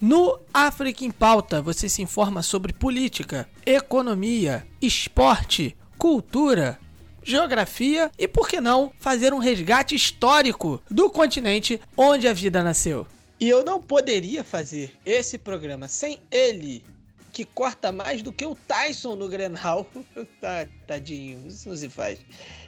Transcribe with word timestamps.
No 0.00 0.38
África 0.52 1.04
em 1.04 1.10
Pauta, 1.10 1.62
você 1.62 1.88
se 1.88 2.02
informa 2.02 2.42
sobre 2.42 2.72
política, 2.72 3.48
economia, 3.64 4.66
esporte, 4.80 5.76
cultura, 5.96 6.78
geografia 7.22 8.10
e, 8.18 8.28
por 8.28 8.48
que 8.48 8.60
não, 8.60 8.92
fazer 8.98 9.32
um 9.32 9.38
resgate 9.38 9.94
histórico 9.94 10.82
do 10.90 11.08
continente 11.08 11.80
onde 11.96 12.28
a 12.28 12.32
vida 12.32 12.62
nasceu. 12.62 13.06
E 13.40 13.48
eu 13.48 13.64
não 13.64 13.80
poderia 13.80 14.44
fazer 14.44 14.92
esse 15.04 15.38
programa 15.38 15.88
sem 15.88 16.20
ele, 16.30 16.84
que 17.32 17.44
corta 17.44 17.90
mais 17.90 18.22
do 18.22 18.32
que 18.32 18.46
o 18.46 18.54
Tyson 18.54 19.16
no 19.16 19.28
Grenal. 19.28 19.86
tá, 20.40 20.66
tadinho, 20.86 21.48
isso 21.48 21.68
não 21.68 21.76
se 21.76 21.88
faz. 21.88 22.20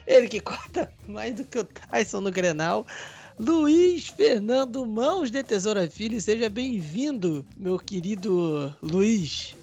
Ele 0.05 0.27
que 0.27 0.41
corta 0.41 0.91
mais 1.07 1.35
do 1.35 1.45
que 1.45 1.57
o 1.57 1.63
Tyson 1.63 2.21
no 2.21 2.31
Grenal. 2.31 2.85
Luiz 3.39 4.07
Fernando 4.07 4.83
Mãos 4.83 5.29
de 5.29 5.43
Tesoura 5.43 5.87
Filho, 5.87 6.19
seja 6.19 6.49
bem-vindo, 6.49 7.45
meu 7.55 7.77
querido 7.77 8.73
Luiz. 8.81 9.55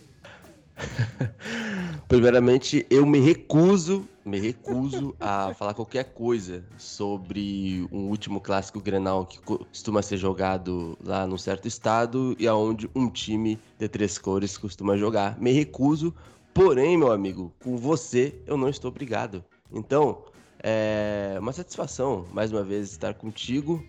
Primeiramente, 2.06 2.87
eu 2.88 3.05
me 3.05 3.19
recuso, 3.19 4.09
me 4.24 4.38
recuso 4.38 5.12
a 5.19 5.53
falar 5.55 5.75
qualquer 5.75 6.05
coisa 6.05 6.64
sobre 6.78 7.84
um 7.91 8.08
último 8.08 8.41
clássico 8.41 8.81
Grenal 8.81 9.27
que 9.27 9.41
costuma 9.41 10.03
ser 10.03 10.19
jogado 10.19 10.97
lá 11.05 11.27
num 11.27 11.38
certo 11.38 11.66
estado 11.66 12.36
e 12.38 12.47
aonde 12.47 12.88
um 12.94 13.11
time 13.11 13.59
de 13.77 13.88
três 13.88 14.16
cores 14.19 14.56
costuma 14.56 14.97
jogar. 14.97 15.36
Me 15.41 15.50
recuso, 15.50 16.14
porém, 16.55 16.97
meu 16.97 17.11
amigo, 17.11 17.53
com 17.61 17.77
você 17.77 18.41
eu 18.47 18.56
não 18.56 18.69
estou 18.69 18.88
obrigado. 18.88 19.44
Então, 19.72 20.22
é 20.67 21.37
uma 21.39 21.53
satisfação 21.53 22.25
mais 22.33 22.51
uma 22.51 22.65
vez 22.65 22.91
estar 22.91 23.12
contigo 23.12 23.84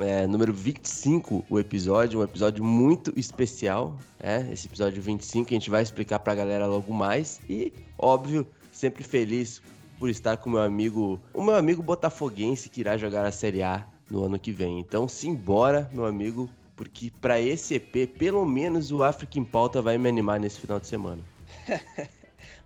é, 0.00 0.26
número 0.26 0.52
25, 0.52 1.44
o 1.48 1.58
episódio, 1.58 2.20
um 2.20 2.22
episódio 2.22 2.64
muito 2.64 3.12
especial, 3.16 3.96
é, 4.20 4.46
esse 4.52 4.66
episódio 4.66 5.00
25 5.00 5.48
a 5.50 5.52
gente 5.52 5.70
vai 5.70 5.82
explicar 5.82 6.18
pra 6.18 6.34
galera 6.34 6.66
logo 6.66 6.92
mais 6.92 7.40
e, 7.48 7.72
óbvio, 7.98 8.46
sempre 8.72 9.02
feliz 9.02 9.62
por 9.98 10.08
estar 10.08 10.36
com 10.36 10.50
meu 10.50 10.62
amigo, 10.62 11.20
o 11.32 11.42
meu 11.42 11.54
amigo 11.54 11.82
botafoguense 11.82 12.68
que 12.68 12.80
irá 12.80 12.96
jogar 12.96 13.24
a 13.24 13.32
Série 13.32 13.62
A 13.62 13.86
no 14.10 14.24
ano 14.24 14.38
que 14.38 14.50
vem. 14.50 14.80
Então, 14.80 15.06
simbora, 15.06 15.90
meu 15.92 16.06
amigo, 16.06 16.48
porque 16.74 17.12
para 17.20 17.40
esse 17.40 17.74
EP, 17.74 18.08
pelo 18.18 18.44
menos 18.46 18.90
o 18.90 19.02
África 19.02 19.38
em 19.38 19.44
Pauta 19.44 19.82
vai 19.82 19.98
me 19.98 20.08
animar 20.08 20.40
nesse 20.40 20.60
final 20.60 20.80
de 20.80 20.86
semana. 20.86 21.22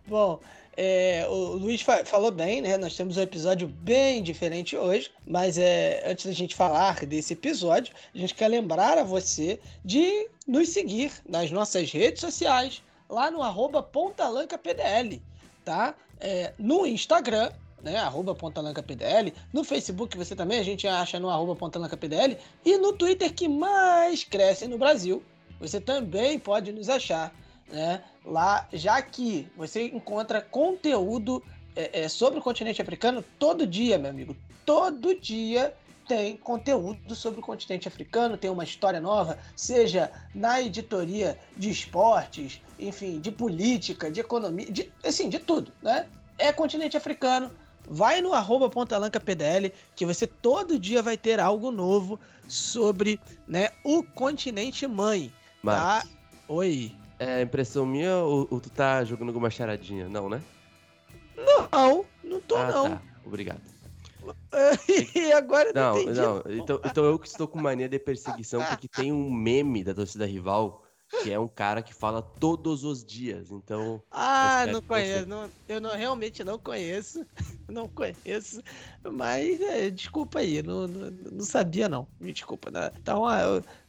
Bom, 0.06 0.40
é, 0.76 1.26
o 1.28 1.56
Luiz 1.56 1.82
fa 1.82 2.04
falou 2.04 2.30
bem, 2.30 2.60
né? 2.60 2.76
Nós 2.76 2.96
temos 2.96 3.16
um 3.16 3.22
episódio 3.22 3.68
bem 3.68 4.22
diferente 4.22 4.76
hoje, 4.76 5.10
mas 5.26 5.56
é, 5.58 6.02
antes 6.06 6.26
da 6.26 6.32
gente 6.32 6.54
falar 6.54 7.04
desse 7.06 7.32
episódio, 7.32 7.94
a 8.14 8.18
gente 8.18 8.34
quer 8.34 8.48
lembrar 8.48 8.98
a 8.98 9.04
você 9.04 9.60
de 9.84 10.28
nos 10.46 10.68
seguir 10.70 11.12
nas 11.28 11.50
nossas 11.50 11.90
redes 11.92 12.20
sociais, 12.20 12.82
lá 13.08 13.30
no 13.30 13.40
pontalancapdl, 13.82 15.20
tá? 15.64 15.94
É, 16.20 16.52
no 16.58 16.86
Instagram, 16.86 17.50
né, 17.82 17.96
arroba 17.96 18.34
pontalancapdl, 18.34 19.30
no 19.52 19.62
Facebook 19.62 20.16
você 20.16 20.34
também, 20.34 20.58
a 20.58 20.64
gente 20.64 20.86
acha 20.88 21.20
no 21.20 21.28
arroba 21.28 21.54
pontalancapdl, 21.54 22.36
e 22.64 22.76
no 22.78 22.92
Twitter 22.92 23.32
que 23.32 23.48
mais 23.48 24.24
cresce 24.24 24.66
no 24.66 24.78
Brasil, 24.78 25.22
você 25.60 25.80
também 25.80 26.38
pode 26.38 26.72
nos 26.72 26.88
achar 26.88 27.32
né? 27.70 28.02
Lá, 28.24 28.66
já 28.72 29.00
que 29.02 29.48
você 29.56 29.86
encontra 29.88 30.40
conteúdo 30.40 31.42
é, 31.76 32.02
é, 32.02 32.08
sobre 32.08 32.38
o 32.38 32.42
continente 32.42 32.80
africano 32.80 33.24
todo 33.38 33.66
dia, 33.66 33.98
meu 33.98 34.10
amigo. 34.10 34.36
Todo 34.64 35.18
dia 35.18 35.74
tem 36.06 36.36
conteúdo 36.36 37.14
sobre 37.14 37.40
o 37.40 37.42
continente 37.42 37.88
africano, 37.88 38.36
tem 38.36 38.50
uma 38.50 38.64
história 38.64 39.00
nova, 39.00 39.38
seja 39.56 40.10
na 40.34 40.60
editoria 40.60 41.38
de 41.56 41.70
esportes, 41.70 42.60
enfim, 42.78 43.20
de 43.20 43.30
política, 43.30 44.10
de 44.10 44.20
economia, 44.20 44.70
de, 44.70 44.92
assim, 45.02 45.28
de 45.28 45.38
tudo, 45.38 45.72
né? 45.82 46.06
É 46.38 46.52
continente 46.52 46.96
africano. 46.96 47.50
Vai 47.86 48.22
no 48.22 48.32
arroba 48.32 48.70
PDL, 49.20 49.72
que 49.94 50.06
você 50.06 50.26
todo 50.26 50.78
dia 50.78 51.02
vai 51.02 51.18
ter 51.18 51.38
algo 51.38 51.70
novo 51.70 52.18
sobre 52.48 53.20
né, 53.46 53.70
o 53.84 54.02
continente 54.02 54.86
mãe. 54.86 55.30
Tá? 56.02 56.04
Oi. 56.48 56.94
É 57.18 57.42
impressão 57.42 57.86
minha 57.86 58.16
ou, 58.16 58.48
ou, 58.50 58.60
tu 58.60 58.70
tá 58.70 59.04
jogando 59.04 59.28
alguma 59.28 59.50
charadinha? 59.50 60.08
Não, 60.08 60.28
né? 60.28 60.42
Não, 61.36 62.04
não 62.22 62.40
tô 62.40 62.56
ah, 62.56 62.66
não. 62.70 62.90
Tá. 62.90 63.02
Obrigado. 63.24 63.60
e 65.14 65.32
agora 65.32 65.72
não, 65.74 66.02
não, 66.04 66.12
não. 66.12 66.42
Então, 66.48 66.80
então 66.84 67.04
eu 67.04 67.18
que 67.18 67.26
estou 67.26 67.46
com 67.46 67.60
mania 67.60 67.88
de 67.88 67.98
perseguição 67.98 68.62
porque 68.64 68.88
tem 68.88 69.12
um 69.12 69.30
meme 69.30 69.84
da 69.84 69.92
torcida 69.92 70.26
rival 70.26 70.83
que 71.22 71.32
é 71.32 71.38
um 71.38 71.48
cara 71.48 71.82
que 71.82 71.94
fala 71.94 72.22
todos 72.22 72.84
os 72.84 73.04
dias. 73.04 73.50
Então. 73.50 74.02
Ah, 74.10 74.66
não 74.66 74.82
conheço. 74.82 75.26
Não, 75.26 75.50
eu 75.68 75.80
não, 75.80 75.96
realmente 75.96 76.42
não 76.44 76.58
conheço. 76.58 77.24
Não 77.66 77.88
conheço. 77.88 78.60
Mas 79.02 79.58
é, 79.58 79.88
desculpa 79.88 80.40
aí, 80.40 80.62
não, 80.62 80.86
não, 80.86 81.10
não, 81.10 81.44
sabia 81.44 81.88
não. 81.88 82.06
Me 82.20 82.30
desculpa. 82.30 82.70
Né? 82.70 82.90
Então, 83.00 83.24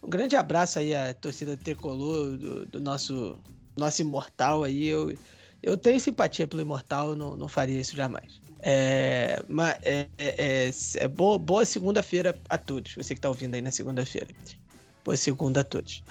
um 0.02 0.10
grande 0.10 0.38
abraço 0.38 0.80
aí 0.80 0.96
à 0.96 1.14
torcida 1.14 1.58
tricolor 1.58 2.38
do, 2.38 2.66
do 2.66 2.80
nosso, 2.80 3.38
nosso 3.78 4.02
imortal 4.02 4.64
aí. 4.64 4.88
Eu, 4.88 5.14
eu 5.62 5.78
tenho 5.78 6.00
simpatia 6.00 6.48
pelo 6.48 6.62
imortal, 6.62 7.18
não, 7.18 7.36
não 7.36 7.50
faria 7.50 7.82
isso 7.82 7.98
jamais. 7.98 8.40
É, 8.68 9.44
mas 9.48 9.78
é, 9.84 10.08
é, 10.18 10.68
é, 10.68 10.72
é 10.96 11.08
boa, 11.08 11.38
boa 11.38 11.66
segunda-feira 11.66 12.40
a 12.50 12.58
todos, 12.58 12.96
você 12.96 13.14
que 13.14 13.20
está 13.20 13.30
ouvindo 13.30 13.54
aí 13.54 13.62
na 13.62 13.72
segunda-feira. 13.72 14.28
Boa 15.06 15.16
segunda 15.16 15.62
a 15.62 15.64
todos. 15.64 16.04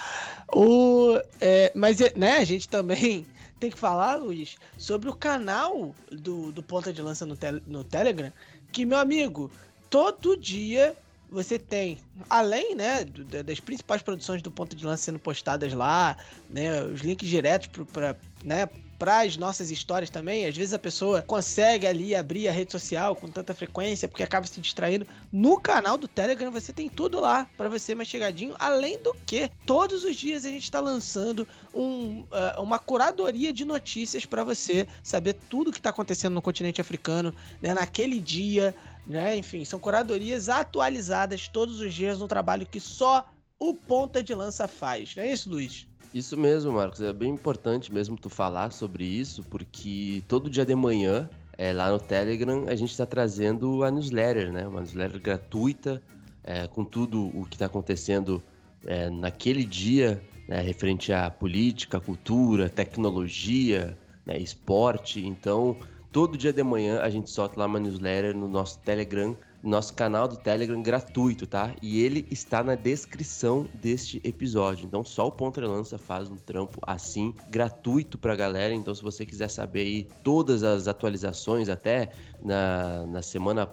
O, 0.55 1.21
é, 1.41 1.73
mas, 1.75 2.01
é, 2.01 2.13
né, 2.15 2.37
a 2.39 2.45
gente 2.45 2.69
também 2.69 3.27
tem 3.59 3.69
que 3.69 3.79
falar, 3.79 4.15
Luiz, 4.15 4.57
sobre 4.79 5.11
o 5.11 5.13
canal 5.13 5.93
do, 6.13 6.53
do 6.53 6.63
Ponta 6.63 6.93
de 6.93 7.03
Lança 7.03 7.27
no, 7.27 7.37
te, 7.37 7.51
no 7.67 7.83
Telegram, 7.83 8.33
que, 8.71 8.87
meu 8.87 8.99
amigo, 8.99 9.51
todo 9.91 10.37
dia 10.37 10.97
você 11.29 11.59
tem, 11.59 11.99
além 12.31 12.77
né, 12.77 13.05
das 13.45 13.59
principais 13.59 14.01
produções 14.01 14.41
do 14.41 14.51
Ponta 14.53 14.77
de 14.77 14.87
Lança 14.87 15.03
sendo 15.03 15.19
postadas 15.19 15.73
lá, 15.73 16.17
né, 16.49 16.81
os 16.85 17.01
links 17.01 17.29
diretos 17.29 17.69
para 17.93 18.17
né, 18.45 18.69
para 18.99 19.21
as 19.23 19.37
nossas 19.37 19.71
histórias 19.71 20.11
também. 20.11 20.47
Às 20.47 20.57
vezes 20.57 20.73
a 20.73 20.79
pessoa 20.79 21.23
consegue 21.23 21.87
ali 21.87 22.15
abrir 22.15 22.49
a 22.49 22.53
rede 22.53 22.73
social 22.73 23.15
com 23.17 23.29
tanta 23.29 23.55
frequência 23.55 24.09
porque 24.09 24.23
acaba 24.23 24.47
se 24.47 24.61
distraindo. 24.61 25.07
No 25.33 25.61
canal 25.61 25.99
do 25.99 26.09
Telegram 26.09 26.51
você 26.51 26.73
tem 26.73 26.89
tudo 26.89 27.21
lá 27.21 27.47
para 27.57 27.69
você 27.69 27.95
mais 27.95 28.09
chegadinho. 28.09 28.55
Além 28.59 28.99
do 29.03 29.15
que, 29.27 29.51
todos 29.67 30.05
os 30.05 30.17
dias 30.17 30.45
a 30.45 30.49
gente 30.49 30.65
está 30.65 30.81
lançando 30.81 31.47
um, 31.73 32.21
uh, 32.21 32.63
uma 32.63 32.79
curadoria 32.79 33.53
de 33.53 33.65
notícias 33.65 34.25
para 34.25 34.45
você 34.45 34.87
saber 35.03 35.35
tudo 35.49 35.73
que 35.73 35.79
está 35.79 35.91
acontecendo 35.91 36.35
no 36.35 36.43
continente 36.43 36.81
africano 36.81 37.35
né, 37.61 37.75
naquele 37.75 38.21
dia. 38.21 38.75
Né? 39.07 39.37
Enfim, 39.37 39.65
são 39.65 39.79
curadorias 39.79 40.49
atualizadas 40.49 41.49
todos 41.49 41.81
os 41.81 41.93
dias, 41.93 42.23
um 42.23 42.29
trabalho 42.29 42.67
que 42.67 42.81
só 42.81 43.29
o 43.59 43.75
Ponta 43.75 44.23
de 44.23 44.35
Lança 44.35 44.67
faz. 44.67 45.15
Não 45.15 45.23
é 45.23 45.33
isso, 45.33 45.49
Luiz? 45.49 45.87
Isso 46.15 46.37
mesmo, 46.37 46.71
Marcos. 46.71 47.01
É 47.01 47.13
bem 47.13 47.33
importante 47.33 47.93
mesmo 47.93 48.17
tu 48.17 48.31
falar 48.31 48.71
sobre 48.71 49.05
isso, 49.05 49.43
porque 49.43 50.23
todo 50.29 50.49
dia 50.49 50.65
de 50.65 50.73
manhã, 50.73 51.29
é, 51.59 51.73
lá 51.73 51.91
no 51.91 51.99
Telegram, 51.99 52.67
a 52.69 52.77
gente 52.77 52.93
está 52.93 53.05
trazendo 53.05 53.83
a 53.83 53.91
newsletter, 53.91 54.53
né? 54.53 54.65
Uma 54.65 54.81
newsletter 54.81 55.21
gratuita, 55.21 56.01
é, 56.45 56.69
com 56.69 56.85
tudo 56.85 57.37
o 57.37 57.45
que 57.47 57.57
está 57.57 57.67
acontecendo 57.67 58.41
é, 58.87 59.11
naquele 59.11 59.65
dia, 59.65 60.23
né? 60.47 60.61
referente 60.61 61.13
à 61.13 61.29
política, 61.29 61.99
cultura, 62.01 62.69
tecnologia, 62.69 63.99
né? 64.25 64.39
esporte. 64.39 65.27
Então, 65.27 65.77
todo 66.13 66.39
dia 66.39 66.53
de 66.53 66.63
manhã 66.63 67.01
a 67.01 67.11
gente 67.11 67.29
solta 67.29 67.59
lá 67.59 67.67
uma 67.67 67.81
newsletter 67.81 68.37
no 68.37 68.47
nosso 68.47 68.79
Telegram 68.79 69.37
nosso 69.65 69.95
canal 69.95 70.29
do 70.29 70.37
Telegram 70.37 70.81
gratuito, 70.83 71.47
tá? 71.47 71.75
E 71.81 72.03
ele 72.03 72.27
está 72.31 72.63
na 72.63 72.75
descrição 72.75 73.67
deste 73.75 74.21
episódio. 74.23 74.87
Então 74.87 75.03
só 75.03 75.27
o 75.27 75.33
Ponta 75.33 75.61
Lança 75.67 75.97
faz 75.97 76.29
um 76.29 76.37
trampo 76.37 76.79
assim, 76.87 77.35
gratuito 77.49 78.19
pra 78.19 78.37
galera. 78.37 78.75
Então 78.75 78.95
se 78.95 79.03
você 79.03 79.25
quiser 79.25 79.49
saber 79.49 79.81
aí 79.81 80.09
todas 80.23 80.63
as 80.63 80.87
atualizações, 80.87 81.69
até 81.69 82.11
na, 82.43 83.07
na 83.07 83.23
semana 83.23 83.67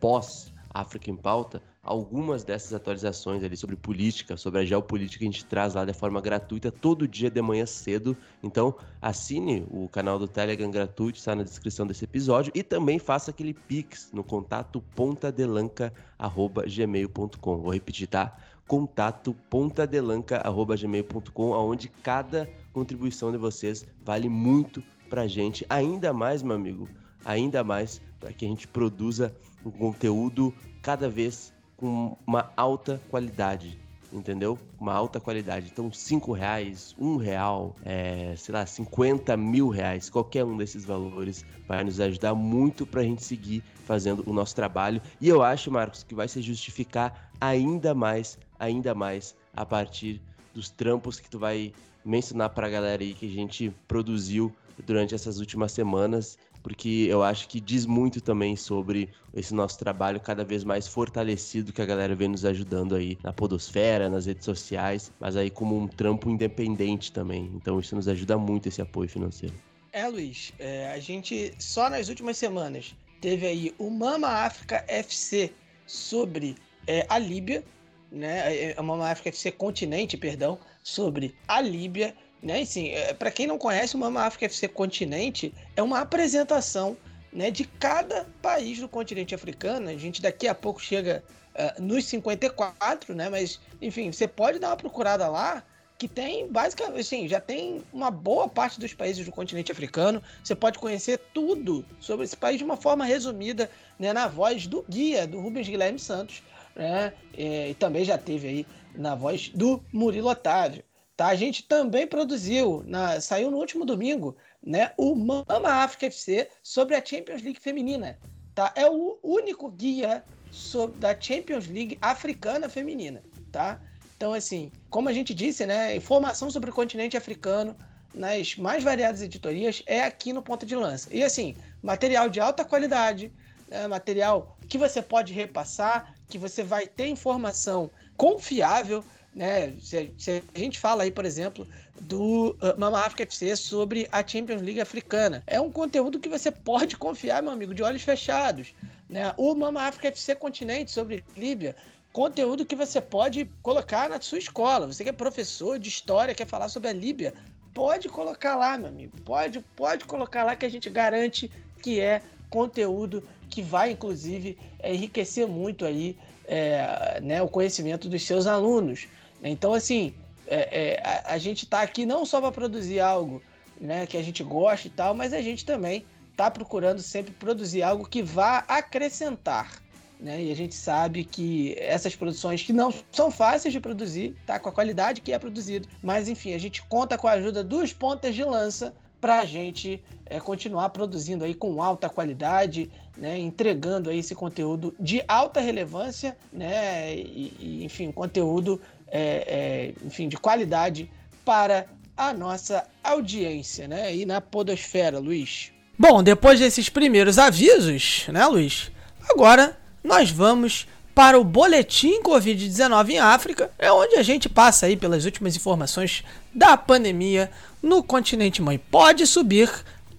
pós 0.00 0.52
África 0.72 1.10
em 1.10 1.16
Pauta, 1.16 1.62
algumas 1.88 2.44
dessas 2.44 2.72
atualizações 2.74 3.42
ali 3.42 3.56
sobre 3.56 3.74
política, 3.74 4.36
sobre 4.36 4.60
a 4.60 4.64
geopolítica, 4.64 5.24
a 5.24 5.26
gente 5.26 5.46
traz 5.46 5.74
lá 5.74 5.86
de 5.86 5.94
forma 5.94 6.20
gratuita 6.20 6.70
todo 6.70 7.08
dia 7.08 7.30
de 7.30 7.40
manhã 7.40 7.64
cedo. 7.64 8.14
Então, 8.42 8.74
assine 9.00 9.66
o 9.70 9.88
canal 9.88 10.18
do 10.18 10.28
Telegram 10.28 10.70
gratuito, 10.70 11.18
está 11.18 11.34
na 11.34 11.42
descrição 11.42 11.86
desse 11.86 12.04
episódio, 12.04 12.52
e 12.54 12.62
também 12.62 12.98
faça 12.98 13.30
aquele 13.30 13.54
pix 13.54 14.10
no 14.12 14.22
contato 14.22 14.82
pontadelanca.gmail.com. 14.94 17.56
Vou 17.56 17.72
repetir, 17.72 18.06
tá? 18.06 18.36
contato 18.66 19.34
pontadelanca.gmail.com, 19.48 21.50
onde 21.52 21.88
cada 21.88 22.46
contribuição 22.70 23.32
de 23.32 23.38
vocês 23.38 23.86
vale 24.04 24.28
muito 24.28 24.82
pra 25.08 25.26
gente, 25.26 25.64
ainda 25.70 26.12
mais, 26.12 26.42
meu 26.42 26.54
amigo, 26.54 26.86
ainda 27.24 27.64
mais 27.64 28.02
para 28.20 28.30
que 28.30 28.44
a 28.44 28.48
gente 28.48 28.68
produza 28.68 29.34
um 29.64 29.70
conteúdo 29.70 30.52
cada 30.82 31.08
vez 31.08 31.56
com 31.78 32.16
uma 32.26 32.52
alta 32.56 33.00
qualidade, 33.08 33.78
entendeu? 34.12 34.58
Uma 34.80 34.92
alta 34.92 35.20
qualidade. 35.20 35.70
Então, 35.72 35.92
cinco 35.92 36.32
reais, 36.32 36.94
um 36.98 37.16
real, 37.16 37.76
é, 37.84 38.34
sei 38.36 38.52
lá, 38.52 38.66
50 38.66 39.36
mil 39.36 39.68
reais, 39.68 40.10
qualquer 40.10 40.44
um 40.44 40.56
desses 40.56 40.84
valores 40.84 41.44
vai 41.68 41.84
nos 41.84 42.00
ajudar 42.00 42.34
muito 42.34 42.84
para 42.84 43.00
a 43.00 43.04
gente 43.04 43.22
seguir 43.22 43.62
fazendo 43.86 44.24
o 44.26 44.32
nosso 44.32 44.56
trabalho. 44.56 45.00
E 45.20 45.28
eu 45.28 45.40
acho, 45.40 45.70
Marcos, 45.70 46.02
que 46.02 46.16
vai 46.16 46.26
se 46.26 46.42
justificar 46.42 47.30
ainda 47.40 47.94
mais, 47.94 48.36
ainda 48.58 48.92
mais 48.92 49.36
a 49.56 49.64
partir 49.64 50.20
dos 50.52 50.68
trampos 50.68 51.20
que 51.20 51.30
tu 51.30 51.38
vai 51.38 51.72
mencionar 52.04 52.50
para 52.50 52.66
a 52.66 52.70
galera 52.70 53.02
aí 53.02 53.14
que 53.14 53.26
a 53.26 53.30
gente 53.30 53.72
produziu 53.86 54.52
durante 54.84 55.14
essas 55.14 55.38
últimas 55.38 55.72
semanas 55.72 56.38
porque 56.68 57.06
eu 57.08 57.22
acho 57.22 57.48
que 57.48 57.58
diz 57.60 57.86
muito 57.86 58.20
também 58.20 58.54
sobre 58.54 59.08
esse 59.32 59.54
nosso 59.54 59.78
trabalho 59.78 60.20
cada 60.20 60.44
vez 60.44 60.64
mais 60.64 60.86
fortalecido 60.86 61.72
que 61.72 61.80
a 61.80 61.86
galera 61.86 62.14
vem 62.14 62.28
nos 62.28 62.44
ajudando 62.44 62.94
aí 62.94 63.16
na 63.24 63.32
podosfera, 63.32 64.10
nas 64.10 64.26
redes 64.26 64.44
sociais, 64.44 65.10
mas 65.18 65.34
aí 65.34 65.48
como 65.48 65.78
um 65.78 65.88
trampo 65.88 66.28
independente 66.28 67.10
também. 67.10 67.50
Então 67.54 67.80
isso 67.80 67.96
nos 67.96 68.06
ajuda 68.06 68.36
muito 68.36 68.68
esse 68.68 68.82
apoio 68.82 69.08
financeiro. 69.08 69.54
É, 69.94 70.06
Luiz, 70.08 70.52
é, 70.58 70.92
a 70.92 70.98
gente 70.98 71.54
só 71.58 71.88
nas 71.88 72.10
últimas 72.10 72.36
semanas 72.36 72.94
teve 73.18 73.46
aí 73.46 73.74
o 73.78 73.88
Mama 73.88 74.28
África 74.28 74.84
FC 74.88 75.50
sobre 75.86 76.54
é, 76.86 77.06
a 77.08 77.16
Líbia, 77.18 77.64
né? 78.12 78.54
É, 78.54 78.74
é, 78.76 78.76
o 78.78 78.84
Mama 78.84 79.10
África 79.10 79.30
FC 79.30 79.50
Continente, 79.52 80.18
perdão, 80.18 80.58
sobre 80.82 81.34
a 81.48 81.62
Líbia 81.62 82.14
né? 82.42 82.60
Assim, 82.60 82.90
é, 82.90 83.12
para 83.12 83.30
quem 83.30 83.46
não 83.46 83.58
conhece, 83.58 83.96
o 83.96 83.98
Mama 83.98 84.22
África 84.22 84.46
FC 84.46 84.68
Continente 84.68 85.52
é 85.76 85.82
uma 85.82 86.00
apresentação 86.00 86.96
né, 87.32 87.50
de 87.50 87.64
cada 87.64 88.26
país 88.40 88.78
do 88.78 88.88
continente 88.88 89.34
africano. 89.34 89.88
A 89.88 89.96
gente 89.96 90.22
daqui 90.22 90.48
a 90.48 90.54
pouco 90.54 90.80
chega 90.80 91.22
uh, 91.54 91.82
nos 91.82 92.04
54, 92.06 93.14
né? 93.14 93.28
Mas, 93.28 93.60
enfim, 93.82 94.10
você 94.12 94.26
pode 94.26 94.58
dar 94.58 94.68
uma 94.68 94.76
procurada 94.76 95.28
lá 95.28 95.62
que 95.98 96.06
tem 96.06 96.46
basicamente, 96.46 97.00
assim, 97.00 97.26
já 97.26 97.40
tem 97.40 97.82
uma 97.92 98.08
boa 98.08 98.48
parte 98.48 98.78
dos 98.78 98.94
países 98.94 99.26
do 99.26 99.32
continente 99.32 99.72
africano. 99.72 100.22
Você 100.42 100.54
pode 100.54 100.78
conhecer 100.78 101.18
tudo 101.34 101.84
sobre 101.98 102.24
esse 102.24 102.36
país 102.36 102.58
de 102.58 102.64
uma 102.64 102.76
forma 102.76 103.04
resumida, 103.04 103.68
né, 103.98 104.12
na 104.12 104.28
voz 104.28 104.68
do 104.68 104.84
guia, 104.88 105.26
do 105.26 105.40
Rubens 105.40 105.68
Guilherme 105.68 105.98
Santos, 105.98 106.40
né? 106.76 107.12
E, 107.36 107.70
e 107.70 107.74
também 107.74 108.04
já 108.04 108.16
teve 108.16 108.46
aí 108.46 108.66
na 108.94 109.16
voz 109.16 109.48
do 109.48 109.82
Murilo 109.92 110.28
Otávio. 110.28 110.84
Tá? 111.18 111.26
A 111.26 111.34
gente 111.34 111.64
também 111.64 112.06
produziu, 112.06 112.84
na, 112.86 113.20
saiu 113.20 113.50
no 113.50 113.56
último 113.56 113.84
domingo, 113.84 114.36
né, 114.62 114.92
o 114.96 115.16
Mama 115.16 115.68
África 115.68 116.06
FC 116.06 116.48
sobre 116.62 116.94
a 116.94 117.04
Champions 117.04 117.42
League 117.42 117.58
feminina. 117.58 118.16
Tá? 118.54 118.72
É 118.76 118.88
o 118.88 119.18
único 119.20 119.68
guia 119.68 120.22
sobre, 120.52 120.96
da 121.00 121.20
Champions 121.20 121.66
League 121.66 121.98
africana 122.00 122.68
feminina. 122.68 123.20
Tá? 123.50 123.80
Então, 124.16 124.32
assim, 124.32 124.70
como 124.88 125.08
a 125.08 125.12
gente 125.12 125.34
disse, 125.34 125.66
né, 125.66 125.96
informação 125.96 126.52
sobre 126.52 126.70
o 126.70 126.72
continente 126.72 127.16
africano 127.16 127.74
nas 128.14 128.54
mais 128.54 128.84
variadas 128.84 129.20
editorias 129.20 129.82
é 129.86 130.04
aqui 130.04 130.32
no 130.32 130.40
Ponta 130.40 130.64
de 130.64 130.76
Lança. 130.76 131.08
E, 131.12 131.24
assim, 131.24 131.56
material 131.82 132.28
de 132.28 132.38
alta 132.38 132.64
qualidade, 132.64 133.32
né, 133.66 133.88
material 133.88 134.56
que 134.68 134.78
você 134.78 135.02
pode 135.02 135.32
repassar, 135.32 136.14
que 136.28 136.38
você 136.38 136.62
vai 136.62 136.86
ter 136.86 137.08
informação 137.08 137.90
confiável 138.16 139.02
né? 139.34 139.72
Se, 139.80 140.12
se, 140.18 140.42
a 140.54 140.58
gente 140.58 140.78
fala 140.78 141.02
aí, 141.02 141.10
por 141.10 141.24
exemplo, 141.24 141.66
do 142.00 142.50
uh, 142.50 142.78
Mama 142.78 143.00
África 143.00 143.22
FC 143.22 143.56
sobre 143.56 144.08
a 144.10 144.26
Champions 144.26 144.62
League 144.62 144.80
africana, 144.80 145.42
é 145.46 145.60
um 145.60 145.70
conteúdo 145.70 146.18
que 146.18 146.28
você 146.28 146.50
pode 146.50 146.96
confiar, 146.96 147.42
meu 147.42 147.52
amigo, 147.52 147.74
de 147.74 147.82
olhos 147.82 148.02
fechados. 148.02 148.74
Né? 149.08 149.32
O 149.36 149.54
Mama 149.54 149.82
África 149.82 150.08
FC 150.08 150.34
Continente 150.34 150.90
sobre 150.90 151.24
Líbia, 151.36 151.76
conteúdo 152.12 152.66
que 152.66 152.74
você 152.74 153.00
pode 153.00 153.48
colocar 153.62 154.08
na 154.08 154.20
sua 154.20 154.38
escola. 154.38 154.86
Você 154.86 155.04
que 155.04 155.10
é 155.10 155.12
professor 155.12 155.78
de 155.78 155.88
história, 155.88 156.34
quer 156.34 156.46
falar 156.46 156.68
sobre 156.68 156.88
a 156.88 156.92
Líbia, 156.92 157.34
pode 157.72 158.08
colocar 158.08 158.56
lá, 158.56 158.76
meu 158.76 158.88
amigo. 158.88 159.20
Pode, 159.20 159.60
pode 159.76 160.04
colocar 160.04 160.44
lá 160.44 160.56
que 160.56 160.66
a 160.66 160.70
gente 160.70 160.90
garante 160.90 161.50
que 161.82 162.00
é 162.00 162.22
conteúdo 162.50 163.22
que 163.48 163.62
vai, 163.62 163.92
inclusive, 163.92 164.58
enriquecer 164.82 165.46
muito 165.46 165.84
aí 165.84 166.16
é, 166.48 167.20
né, 167.22 167.42
o 167.42 167.48
conhecimento 167.48 168.08
dos 168.08 168.24
seus 168.24 168.46
alunos. 168.46 169.06
Então, 169.44 169.74
assim, 169.74 170.14
é, 170.46 170.94
é, 170.94 171.02
a, 171.04 171.34
a, 171.34 171.38
gente 171.38 171.64
está 171.64 171.82
aqui 171.82 172.06
não 172.06 172.24
só 172.24 172.40
para 172.40 172.50
produzir 172.50 173.00
algo 173.00 173.42
né, 173.78 174.06
que 174.06 174.16
a 174.16 174.22
gente 174.22 174.42
gosta 174.42 174.88
e 174.88 174.90
tal, 174.90 175.14
mas 175.14 175.32
a 175.32 175.42
gente 175.42 175.64
também 175.64 176.04
está 176.30 176.50
procurando 176.50 177.02
sempre 177.02 177.32
produzir 177.32 177.82
algo 177.82 178.08
que 178.08 178.22
vá 178.22 178.64
acrescentar. 178.66 179.70
Né? 180.18 180.44
E 180.44 180.50
a 180.50 180.56
gente 180.56 180.74
sabe 180.74 181.22
que 181.22 181.76
essas 181.78 182.16
produções 182.16 182.62
que 182.62 182.72
não 182.72 182.92
são 183.12 183.30
fáceis 183.30 183.72
de 183.72 183.78
produzir, 183.78 184.34
tá? 184.46 184.58
com 184.58 184.68
a 184.68 184.72
qualidade 184.72 185.20
que 185.20 185.32
é 185.32 185.38
produzido, 185.38 185.86
mas 186.02 186.28
enfim, 186.28 186.54
a 186.54 186.58
gente 186.58 186.82
conta 186.82 187.18
com 187.18 187.28
a 187.28 187.32
ajuda 187.32 187.62
dos 187.62 187.92
pontas 187.92 188.34
de 188.34 188.42
lança 188.42 188.94
para 189.20 189.40
a 189.40 189.44
gente 189.44 190.02
é, 190.26 190.40
continuar 190.40 190.90
produzindo 190.90 191.44
aí 191.44 191.54
com 191.54 191.82
alta 191.82 192.08
qualidade, 192.08 192.90
né, 193.18 193.38
entregando 193.38 194.10
aí 194.10 194.18
esse 194.18 194.34
conteúdo 194.34 194.94
de 194.98 195.22
alta 195.26 195.60
relevância, 195.60 196.36
né, 196.52 197.14
e, 197.14 197.52
e 197.58 197.84
enfim, 197.84 198.12
conteúdo 198.12 198.80
é, 199.10 199.92
é, 200.00 200.06
enfim, 200.06 200.28
de 200.28 200.36
qualidade 200.36 201.10
para 201.44 201.86
a 202.16 202.32
nossa 202.32 202.84
audiência, 203.02 203.86
né? 203.86 204.14
E 204.14 204.26
na 204.26 204.40
podosfera, 204.40 205.18
Luiz. 205.18 205.72
Bom, 205.96 206.22
depois 206.22 206.58
desses 206.58 206.88
primeiros 206.88 207.38
avisos, 207.38 208.26
né, 208.28 208.44
Luiz? 208.46 208.90
Agora 209.30 209.78
nós 210.02 210.30
vamos 210.30 210.86
para 211.14 211.38
o 211.38 211.44
boletim 211.44 212.22
Covid-19 212.22 213.10
em 213.10 213.18
África, 213.18 213.70
é 213.78 213.90
onde 213.90 214.16
a 214.16 214.22
gente 214.22 214.48
passa 214.48 214.86
aí 214.86 214.96
pelas 214.96 215.24
últimas 215.24 215.56
informações 215.56 216.22
da 216.54 216.76
pandemia 216.76 217.50
no 217.82 218.02
continente 218.02 218.62
mãe. 218.62 218.78
Pode 218.78 219.26
subir 219.26 219.70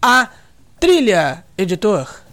a 0.02 0.30
trilha, 0.80 1.46
editor. 1.58 2.29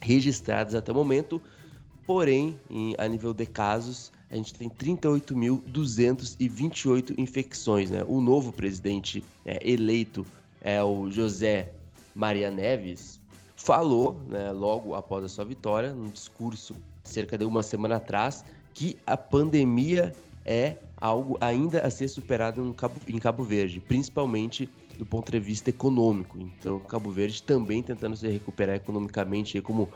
registradas 0.00 0.74
até 0.74 0.92
o 0.92 0.94
momento. 0.94 1.40
Porém, 2.06 2.60
em, 2.70 2.94
a 2.98 3.08
nível 3.08 3.34
de 3.34 3.46
casos, 3.46 4.12
a 4.30 4.36
gente 4.36 4.54
tem 4.54 4.68
38.228 4.68 7.18
infecções. 7.18 7.90
Né? 7.90 8.04
O 8.06 8.20
novo 8.20 8.52
presidente 8.52 9.24
é, 9.44 9.58
eleito 9.68 10.24
é 10.60 10.80
o 10.82 11.10
José 11.10 11.72
Maria 12.14 12.50
Neves, 12.50 13.18
falou, 13.58 14.20
né, 14.28 14.52
logo 14.52 14.94
após 14.94 15.24
a 15.24 15.28
sua 15.28 15.44
vitória, 15.44 15.92
num 15.92 16.08
discurso 16.08 16.76
cerca 17.02 17.36
de 17.36 17.44
uma 17.44 17.62
semana 17.62 17.96
atrás, 17.96 18.44
que 18.72 18.96
a 19.04 19.16
pandemia 19.16 20.14
é 20.44 20.76
algo 20.96 21.36
ainda 21.40 21.80
a 21.80 21.90
ser 21.90 22.08
superado 22.08 22.64
em 22.64 22.72
Cabo, 22.72 23.00
em 23.06 23.18
Cabo 23.18 23.42
Verde, 23.42 23.80
principalmente 23.80 24.70
do 24.96 25.04
ponto 25.04 25.30
de 25.30 25.38
vista 25.38 25.70
econômico. 25.70 26.38
Então, 26.38 26.78
Cabo 26.80 27.10
Verde 27.10 27.42
também 27.42 27.82
tentando 27.82 28.16
se 28.16 28.28
recuperar 28.28 28.76
economicamente, 28.76 29.60
como 29.60 29.88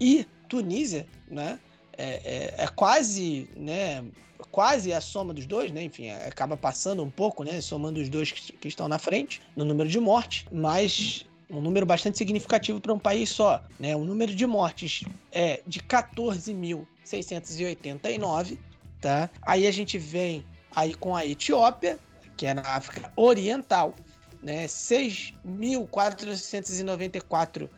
e 0.00 0.26
Tunísia, 0.48 1.06
né? 1.28 1.60
É, 1.96 2.20
é, 2.24 2.54
é, 2.64 2.66
quase 2.66 3.48
né, 3.56 4.04
quase 4.50 4.92
a 4.92 5.00
soma 5.00 5.32
dos 5.32 5.46
dois, 5.46 5.70
né? 5.70 5.84
Enfim, 5.84 6.10
acaba 6.10 6.56
passando 6.56 7.04
um 7.04 7.10
pouco, 7.10 7.44
né? 7.44 7.60
Somando 7.60 8.00
os 8.00 8.08
dois 8.08 8.32
que, 8.32 8.52
que 8.52 8.68
estão 8.68 8.88
na 8.88 8.98
frente 8.98 9.40
no 9.54 9.64
número 9.64 9.88
de 9.88 10.00
mortes, 10.00 10.44
mas 10.50 11.24
um 11.50 11.60
número 11.60 11.84
bastante 11.86 12.18
significativo 12.18 12.80
para 12.80 12.92
um 12.92 12.98
país 12.98 13.30
só, 13.30 13.62
né? 13.78 13.94
O 13.94 14.02
número 14.04 14.34
de 14.34 14.44
mortes 14.46 15.04
é 15.30 15.62
de 15.66 15.78
14.689, 15.80 18.58
tá? 19.00 19.30
Aí 19.42 19.64
a 19.66 19.70
gente 19.70 19.98
vem 19.98 20.44
aí 20.74 20.94
com 20.94 21.14
a 21.14 21.26
Etiópia, 21.26 21.98
que 22.36 22.46
é 22.46 22.54
na 22.54 22.62
África 22.62 23.12
Oriental, 23.16 23.94
né? 24.42 24.66
6.494 24.66 27.64
uh, 27.64 27.70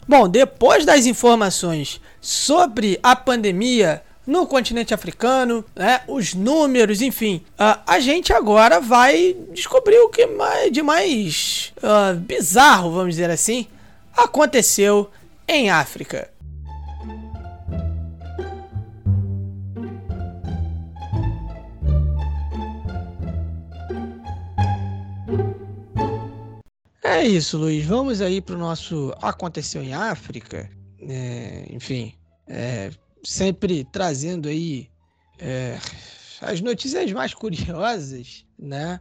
Bom, 0.07 0.27
depois 0.27 0.85
das 0.85 1.05
informações 1.05 2.01
sobre 2.19 2.99
a 3.01 3.15
pandemia 3.15 4.03
no 4.25 4.47
continente 4.47 4.93
africano, 4.93 5.65
né, 5.75 6.01
os 6.07 6.33
números, 6.33 7.01
enfim, 7.01 7.43
uh, 7.59 7.79
a 7.85 7.99
gente 7.99 8.31
agora 8.31 8.79
vai 8.79 9.35
descobrir 9.51 9.99
o 9.99 10.09
que 10.09 10.25
mais, 10.25 10.71
de 10.71 10.81
mais 10.81 11.73
uh, 11.77 12.17
bizarro, 12.17 12.91
vamos 12.91 13.15
dizer 13.15 13.29
assim, 13.29 13.67
aconteceu 14.15 15.09
em 15.47 15.69
África. 15.69 16.29
É 27.03 27.25
isso, 27.25 27.57
Luiz. 27.57 27.85
Vamos 27.85 28.21
aí 28.21 28.41
para 28.41 28.55
o 28.55 28.57
nosso 28.57 29.13
Aconteceu 29.21 29.83
em 29.83 29.93
África. 29.93 30.69
É, 30.99 31.65
enfim, 31.69 32.13
é, 32.47 32.91
sempre 33.23 33.83
trazendo 33.85 34.49
aí 34.49 34.89
é, 35.39 35.77
as 36.41 36.61
notícias 36.61 37.11
mais 37.11 37.33
curiosas, 37.33 38.45
né? 38.59 38.99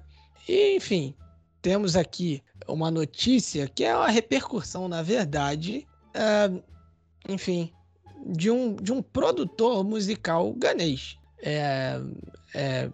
E, 0.49 0.77
enfim, 0.77 1.15
temos 1.61 1.97
aqui 1.97 2.43
uma 2.69 2.91
notícia 2.91 3.69
que 3.69 3.85
é 3.85 3.95
uma 3.95 4.09
repercussão, 4.09 4.89
na 4.89 5.03
verdade, 5.03 5.87
é, 6.15 6.51
enfim, 7.29 7.73
de 8.27 8.51
um, 8.51 8.77
de 8.77 8.93
um 8.93 9.03
produtor 9.03 9.85
musical 9.85 10.53
ganês. 10.55 11.19
É, 11.43 12.01
é, 12.55 12.91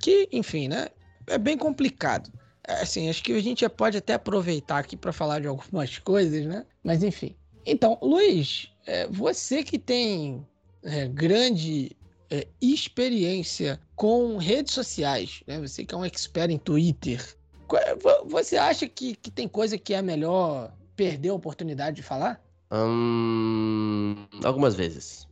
que, 0.00 0.28
enfim, 0.32 0.68
né? 0.68 0.88
É 1.26 1.38
bem 1.38 1.56
complicado. 1.56 2.30
É, 2.66 2.82
assim, 2.82 3.08
acho 3.08 3.22
que 3.22 3.32
a 3.32 3.42
gente 3.42 3.68
pode 3.68 3.96
até 3.96 4.14
aproveitar 4.14 4.78
aqui 4.78 4.96
para 4.96 5.12
falar 5.12 5.40
de 5.40 5.46
algumas 5.46 5.98
coisas, 6.00 6.44
né? 6.46 6.66
Mas 6.82 7.02
enfim, 7.02 7.36
Então, 7.64 7.98
Luiz, 8.02 8.70
é, 8.86 9.06
você 9.08 9.62
que 9.62 9.78
tem 9.78 10.46
é, 10.82 11.06
grande 11.08 11.96
é, 12.30 12.46
experiência 12.60 13.80
com 13.96 14.36
redes 14.36 14.74
sociais, 14.74 15.42
né? 15.46 15.60
Você 15.60 15.84
que 15.84 15.94
é 15.94 15.98
um 15.98 16.04
expert 16.04 16.50
em 16.50 16.58
Twitter, 16.58 17.36
é, 17.76 17.94
você 18.26 18.56
acha 18.56 18.88
que, 18.88 19.14
que 19.14 19.30
tem 19.30 19.46
coisa 19.46 19.76
que 19.76 19.92
é 19.94 20.00
melhor 20.00 20.72
perder 20.96 21.30
a 21.30 21.34
oportunidade 21.34 21.96
de 21.96 22.02
falar? 22.02 22.42
Hum, 22.72 24.26
algumas 24.44 24.74
vezes. 24.74 25.26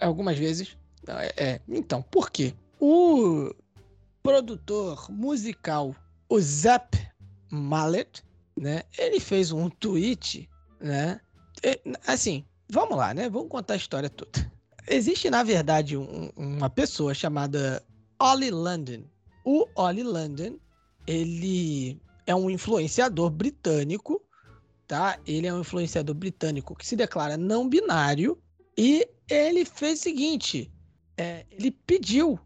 Algumas 0.00 0.38
vezes. 0.38 0.76
É, 1.06 1.44
é, 1.44 1.60
então, 1.68 2.02
por 2.02 2.30
quê? 2.30 2.54
O 2.80 3.54
produtor 4.22 5.10
musical, 5.10 5.94
o 6.28 6.40
Zap 6.40 6.96
Mallet, 7.50 8.22
né? 8.58 8.82
Ele 8.98 9.20
fez 9.20 9.52
um 9.52 9.68
tweet, 9.68 10.48
né? 10.80 11.20
Assim, 12.06 12.44
vamos 12.70 12.96
lá, 12.96 13.12
né? 13.12 13.28
Vamos 13.28 13.48
contar 13.48 13.74
a 13.74 13.78
história 13.78 14.08
toda. 14.08 14.53
Existe, 14.86 15.30
na 15.30 15.42
verdade, 15.42 15.96
um, 15.96 16.30
uma 16.36 16.68
pessoa 16.68 17.14
chamada 17.14 17.82
Ollie 18.18 18.50
London. 18.50 19.04
O 19.44 19.66
Ollie 19.74 20.02
London, 20.02 20.58
ele 21.06 22.00
é 22.26 22.34
um 22.34 22.50
influenciador 22.50 23.30
britânico, 23.30 24.22
tá? 24.86 25.18
Ele 25.26 25.46
é 25.46 25.54
um 25.54 25.60
influenciador 25.60 26.14
britânico 26.14 26.74
que 26.74 26.86
se 26.86 26.96
declara 26.96 27.36
não 27.36 27.68
binário 27.68 28.38
e 28.76 29.06
ele 29.28 29.64
fez 29.64 30.00
o 30.00 30.02
seguinte: 30.02 30.70
é, 31.16 31.46
ele 31.50 31.70
pediu, 31.70 32.38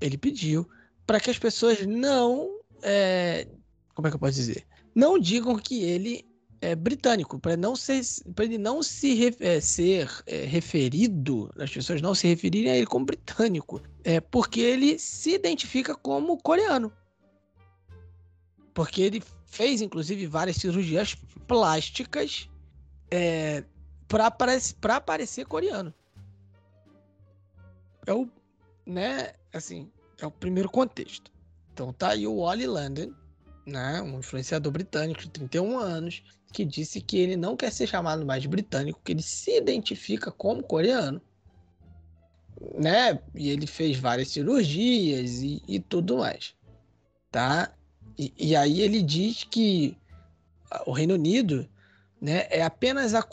ele 0.00 0.18
pediu 0.18 0.68
para 1.06 1.20
que 1.20 1.30
as 1.30 1.38
pessoas 1.38 1.86
não, 1.86 2.60
é, 2.82 3.46
como 3.94 4.08
é 4.08 4.10
que 4.10 4.16
eu 4.16 4.20
posso 4.20 4.34
dizer, 4.34 4.66
não 4.94 5.18
digam 5.18 5.56
que 5.56 5.82
ele 5.82 6.27
é, 6.60 6.74
britânico, 6.74 7.38
para 7.38 7.56
não 7.56 7.76
ser, 7.76 8.00
para 8.34 8.44
ele 8.44 8.58
não 8.58 8.82
se 8.82 9.36
é, 9.40 9.60
ser 9.60 10.10
é, 10.26 10.44
referido, 10.44 11.50
as 11.58 11.70
pessoas 11.70 12.02
não 12.02 12.14
se 12.14 12.26
referirem 12.26 12.70
a 12.70 12.76
ele 12.76 12.86
como 12.86 13.06
britânico, 13.06 13.80
é 14.04 14.20
porque 14.20 14.60
ele 14.60 14.98
se 14.98 15.34
identifica 15.34 15.94
como 15.94 16.36
coreano, 16.38 16.92
porque 18.74 19.02
ele 19.02 19.22
fez 19.46 19.80
inclusive 19.80 20.26
várias 20.26 20.56
cirurgias 20.56 21.14
plásticas 21.46 22.48
é, 23.10 23.64
para 24.06 24.30
para 24.80 25.00
parecer 25.00 25.46
coreano. 25.46 25.94
É 28.06 28.12
o, 28.12 28.28
né, 28.86 29.34
assim, 29.52 29.90
é 30.18 30.26
o 30.26 30.30
primeiro 30.30 30.70
contexto. 30.70 31.30
Então 31.72 31.92
tá 31.92 32.10
aí 32.10 32.26
o 32.26 32.40
Wally 32.40 32.66
London, 32.66 33.12
né, 33.66 34.00
um 34.02 34.18
influenciador 34.18 34.72
britânico 34.72 35.20
de 35.20 35.30
31 35.30 35.78
anos, 35.78 36.22
que 36.52 36.64
disse 36.64 37.00
que 37.00 37.18
ele 37.18 37.36
não 37.36 37.56
quer 37.56 37.72
ser 37.72 37.86
chamado 37.86 38.24
mais 38.24 38.42
de 38.42 38.48
britânico, 38.48 39.00
que 39.04 39.12
ele 39.12 39.22
se 39.22 39.56
identifica 39.56 40.30
como 40.30 40.62
coreano. 40.62 41.20
Né? 42.74 43.18
E 43.34 43.50
ele 43.50 43.66
fez 43.66 43.98
várias 43.98 44.28
cirurgias 44.28 45.42
e, 45.42 45.62
e 45.68 45.78
tudo 45.78 46.18
mais. 46.18 46.54
Tá? 47.30 47.72
E, 48.18 48.32
e, 48.36 48.56
aí 48.56 48.80
ele 48.80 49.02
diz 49.02 49.44
que 49.44 49.96
o 50.86 50.92
Reino 50.92 51.14
Unido 51.14 51.68
né, 52.20 52.46
é, 52.50 52.62
apenas 52.62 53.14
a 53.14 53.24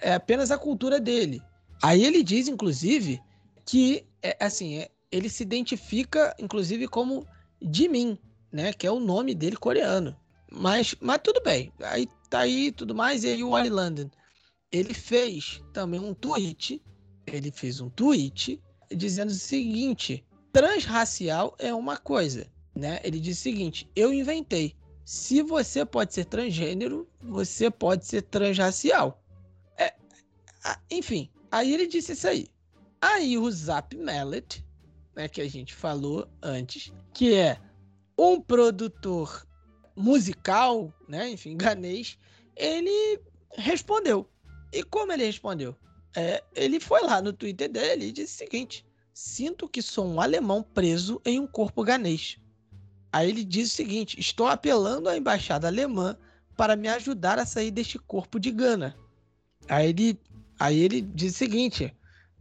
é 0.00 0.14
apenas 0.14 0.50
a 0.50 0.58
cultura 0.58 0.98
dele. 0.98 1.40
Aí 1.82 2.04
ele 2.04 2.22
diz, 2.22 2.48
inclusive, 2.48 3.20
que 3.64 4.04
é, 4.22 4.36
assim, 4.40 4.78
é, 4.78 4.90
ele 5.12 5.28
se 5.28 5.42
identifica, 5.42 6.34
inclusive, 6.38 6.88
como 6.88 7.26
Jimin, 7.60 8.18
né? 8.50 8.72
Que 8.72 8.86
é 8.86 8.90
o 8.90 9.00
nome 9.00 9.34
dele 9.34 9.56
coreano. 9.56 10.16
Mas, 10.50 10.94
mas 11.00 11.20
tudo 11.22 11.40
bem. 11.42 11.72
Aí 11.80 12.08
tá 12.30 12.40
aí 12.40 12.72
tudo 12.72 12.94
mais. 12.94 13.24
E 13.24 13.28
aí 13.28 13.42
o 13.42 13.50
Wally 13.50 13.70
London, 13.70 14.10
ele 14.70 14.94
fez 14.94 15.62
também 15.72 16.00
um 16.00 16.14
tweet. 16.14 16.82
Ele 17.26 17.50
fez 17.50 17.80
um 17.80 17.90
tweet 17.90 18.62
dizendo 18.90 19.30
o 19.30 19.34
seguinte: 19.34 20.24
transracial 20.52 21.54
é 21.58 21.74
uma 21.74 21.96
coisa, 21.96 22.46
né? 22.74 23.00
Ele 23.02 23.18
disse 23.18 23.40
o 23.40 23.52
seguinte: 23.52 23.90
eu 23.94 24.12
inventei. 24.12 24.76
Se 25.04 25.40
você 25.40 25.84
pode 25.84 26.12
ser 26.12 26.24
transgênero, 26.24 27.08
você 27.20 27.70
pode 27.70 28.04
ser 28.06 28.22
transracial. 28.22 29.22
É, 29.78 29.94
enfim, 30.90 31.30
aí 31.50 31.72
ele 31.72 31.86
disse 31.86 32.12
isso 32.12 32.26
aí. 32.26 32.48
Aí 33.00 33.38
o 33.38 33.48
Zap 33.50 33.96
Mallet, 33.96 34.64
né, 35.14 35.28
que 35.28 35.40
a 35.40 35.48
gente 35.48 35.74
falou 35.74 36.26
antes, 36.42 36.92
que 37.14 37.34
é 37.34 37.60
um 38.18 38.40
produtor 38.40 39.46
musical, 39.96 40.92
né, 41.08 41.30
enfim, 41.30 41.56
ganês, 41.58 42.18
ele 42.54 43.20
respondeu. 43.56 44.28
E 44.72 44.82
como 44.82 45.12
ele 45.12 45.24
respondeu? 45.24 45.74
É, 46.14 46.42
ele 46.54 46.80
foi 46.80 47.02
lá 47.02 47.20
no 47.20 47.32
Twitter 47.32 47.70
dele 47.70 48.06
e 48.06 48.12
disse 48.12 48.34
o 48.34 48.38
seguinte: 48.38 48.86
Sinto 49.12 49.68
que 49.68 49.82
sou 49.82 50.06
um 50.06 50.20
alemão 50.20 50.62
preso 50.62 51.20
em 51.24 51.40
um 51.40 51.46
corpo 51.46 51.82
ganês. 51.82 52.38
Aí 53.12 53.28
ele 53.28 53.44
diz 53.44 53.72
o 53.72 53.74
seguinte: 53.74 54.18
Estou 54.18 54.46
apelando 54.46 55.08
à 55.08 55.16
embaixada 55.16 55.66
alemã 55.66 56.16
para 56.56 56.74
me 56.74 56.88
ajudar 56.88 57.38
a 57.38 57.46
sair 57.46 57.70
deste 57.70 57.98
corpo 57.98 58.40
de 58.40 58.50
Gana. 58.50 58.96
Aí 59.68 59.90
ele, 59.90 60.20
aí 60.58 60.78
ele 60.78 61.00
diz 61.00 61.34
o 61.34 61.38
seguinte: 61.38 61.94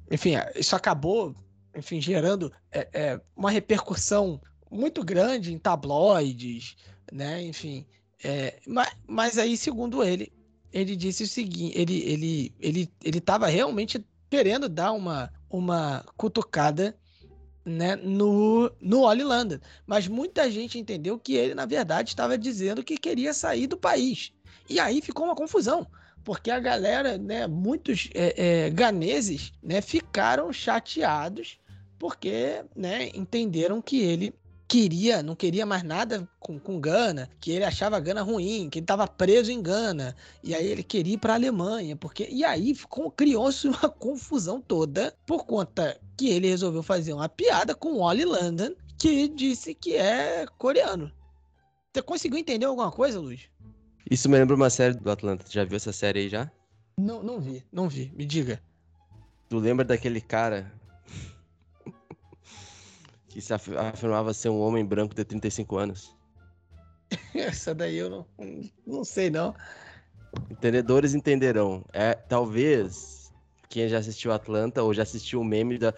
enfim, 0.09 0.33
isso 0.55 0.75
acabou, 0.75 1.35
enfim, 1.75 1.99
gerando 1.99 2.51
é, 2.71 2.87
é, 2.93 3.21
uma 3.35 3.51
repercussão 3.51 4.41
muito 4.71 5.03
grande 5.03 5.53
em 5.53 5.57
tabloides, 5.57 6.75
né? 7.11 7.41
Enfim, 7.43 7.85
é, 8.23 8.59
mas, 8.67 8.95
mas 9.07 9.37
aí, 9.37 9.57
segundo 9.57 10.03
ele, 10.03 10.31
ele 10.71 10.95
disse 10.95 11.23
o 11.23 11.27
seguinte: 11.27 11.77
ele 11.77 11.99
ele 12.03 12.55
ele 12.59 12.89
ele 13.03 13.17
estava 13.17 13.47
realmente 13.47 14.03
querendo 14.29 14.67
dar 14.67 14.91
uma 14.91 15.31
uma 15.49 16.03
cutucada 16.17 16.95
né, 17.65 17.95
no, 17.95 18.71
no 18.79 19.01
Oli. 19.01 19.23
Mas 19.87 20.07
muita 20.07 20.49
gente 20.51 20.77
entendeu 20.77 21.17
que 21.17 21.33
ele, 21.33 21.55
na 21.55 21.65
verdade, 21.65 22.09
estava 22.09 22.37
dizendo 22.37 22.83
que 22.83 22.97
queria 22.97 23.33
sair 23.33 23.65
do 23.65 23.77
país. 23.77 24.31
E 24.69 24.79
aí 24.79 25.01
ficou 25.01 25.25
uma 25.25 25.35
confusão, 25.35 25.87
porque 26.23 26.51
a 26.51 26.59
galera, 26.59 27.17
né, 27.17 27.47
muitos 27.47 28.09
é, 28.13 28.65
é, 28.65 28.69
ganeses, 28.69 29.51
né, 29.63 29.81
ficaram 29.81 30.53
chateados 30.53 31.59
porque 31.97 32.63
né, 32.75 33.09
entenderam 33.13 33.81
que 33.81 33.99
ele 34.01 34.33
queria, 34.67 35.21
não 35.21 35.35
queria 35.35 35.65
mais 35.65 35.83
nada 35.83 36.27
com, 36.39 36.59
com 36.59 36.79
Gana, 36.79 37.29
que 37.39 37.51
ele 37.51 37.63
achava 37.63 37.99
Gana 37.99 38.21
ruim, 38.21 38.69
que 38.69 38.79
ele 38.79 38.83
estava 38.83 39.07
preso 39.07 39.51
em 39.51 39.61
Gana, 39.61 40.15
e 40.43 40.53
aí 40.53 40.65
ele 40.65 40.83
queria 40.83 41.13
ir 41.13 41.17
para 41.17 41.33
a 41.33 41.35
Alemanha, 41.35 41.95
porque 41.95 42.27
e 42.29 42.43
aí 42.43 42.73
criou-se 43.15 43.67
uma 43.69 43.89
confusão 43.89 44.59
toda 44.59 45.13
por 45.25 45.45
conta 45.45 45.99
que 46.17 46.29
ele 46.29 46.47
resolveu 46.47 46.83
fazer 46.83 47.13
uma 47.13 47.29
piada 47.29 47.75
com 47.75 47.93
o 47.93 47.99
Ollie 48.01 48.25
London, 48.25 48.73
que 48.97 49.27
disse 49.27 49.73
que 49.73 49.95
é 49.95 50.45
coreano. 50.57 51.11
Você 51.93 52.01
conseguiu 52.01 52.39
entender 52.39 52.65
alguma 52.65 52.91
coisa, 52.91 53.19
Luiz? 53.19 53.49
Isso 54.09 54.29
me 54.29 54.37
lembra 54.37 54.55
uma 54.55 54.69
série 54.69 54.93
do 54.93 55.09
Atlanta. 55.09 55.45
Já 55.49 55.63
viu 55.63 55.77
essa 55.77 55.91
série 55.91 56.19
aí 56.19 56.29
já? 56.29 56.51
Não, 56.99 57.23
não 57.23 57.39
vi, 57.39 57.63
não 57.71 57.89
vi. 57.89 58.11
Me 58.15 58.25
diga. 58.25 58.61
Tu 59.49 59.57
lembra 59.57 59.85
daquele 59.85 60.21
cara 60.21 60.71
que 63.35 63.41
se 63.41 63.53
afirmava 63.53 64.33
ser 64.33 64.47
um 64.47 64.61
homem 64.61 64.85
branco 64.85 65.13
de 65.13 65.25
35 65.25 65.77
anos. 65.77 66.15
Essa 67.35 67.75
daí 67.75 67.97
eu 67.97 68.09
não, 68.09 68.25
não 68.87 69.03
sei 69.03 69.29
não. 69.29 69.53
Entendedores 70.49 71.13
entenderão. 71.13 71.83
É, 71.91 72.13
talvez 72.13 73.33
quem 73.67 73.89
já 73.89 73.97
assistiu 73.97 74.31
Atlanta 74.31 74.81
ou 74.83 74.93
já 74.93 75.03
assistiu 75.03 75.41
o 75.41 75.43
meme 75.43 75.77
da. 75.77 75.93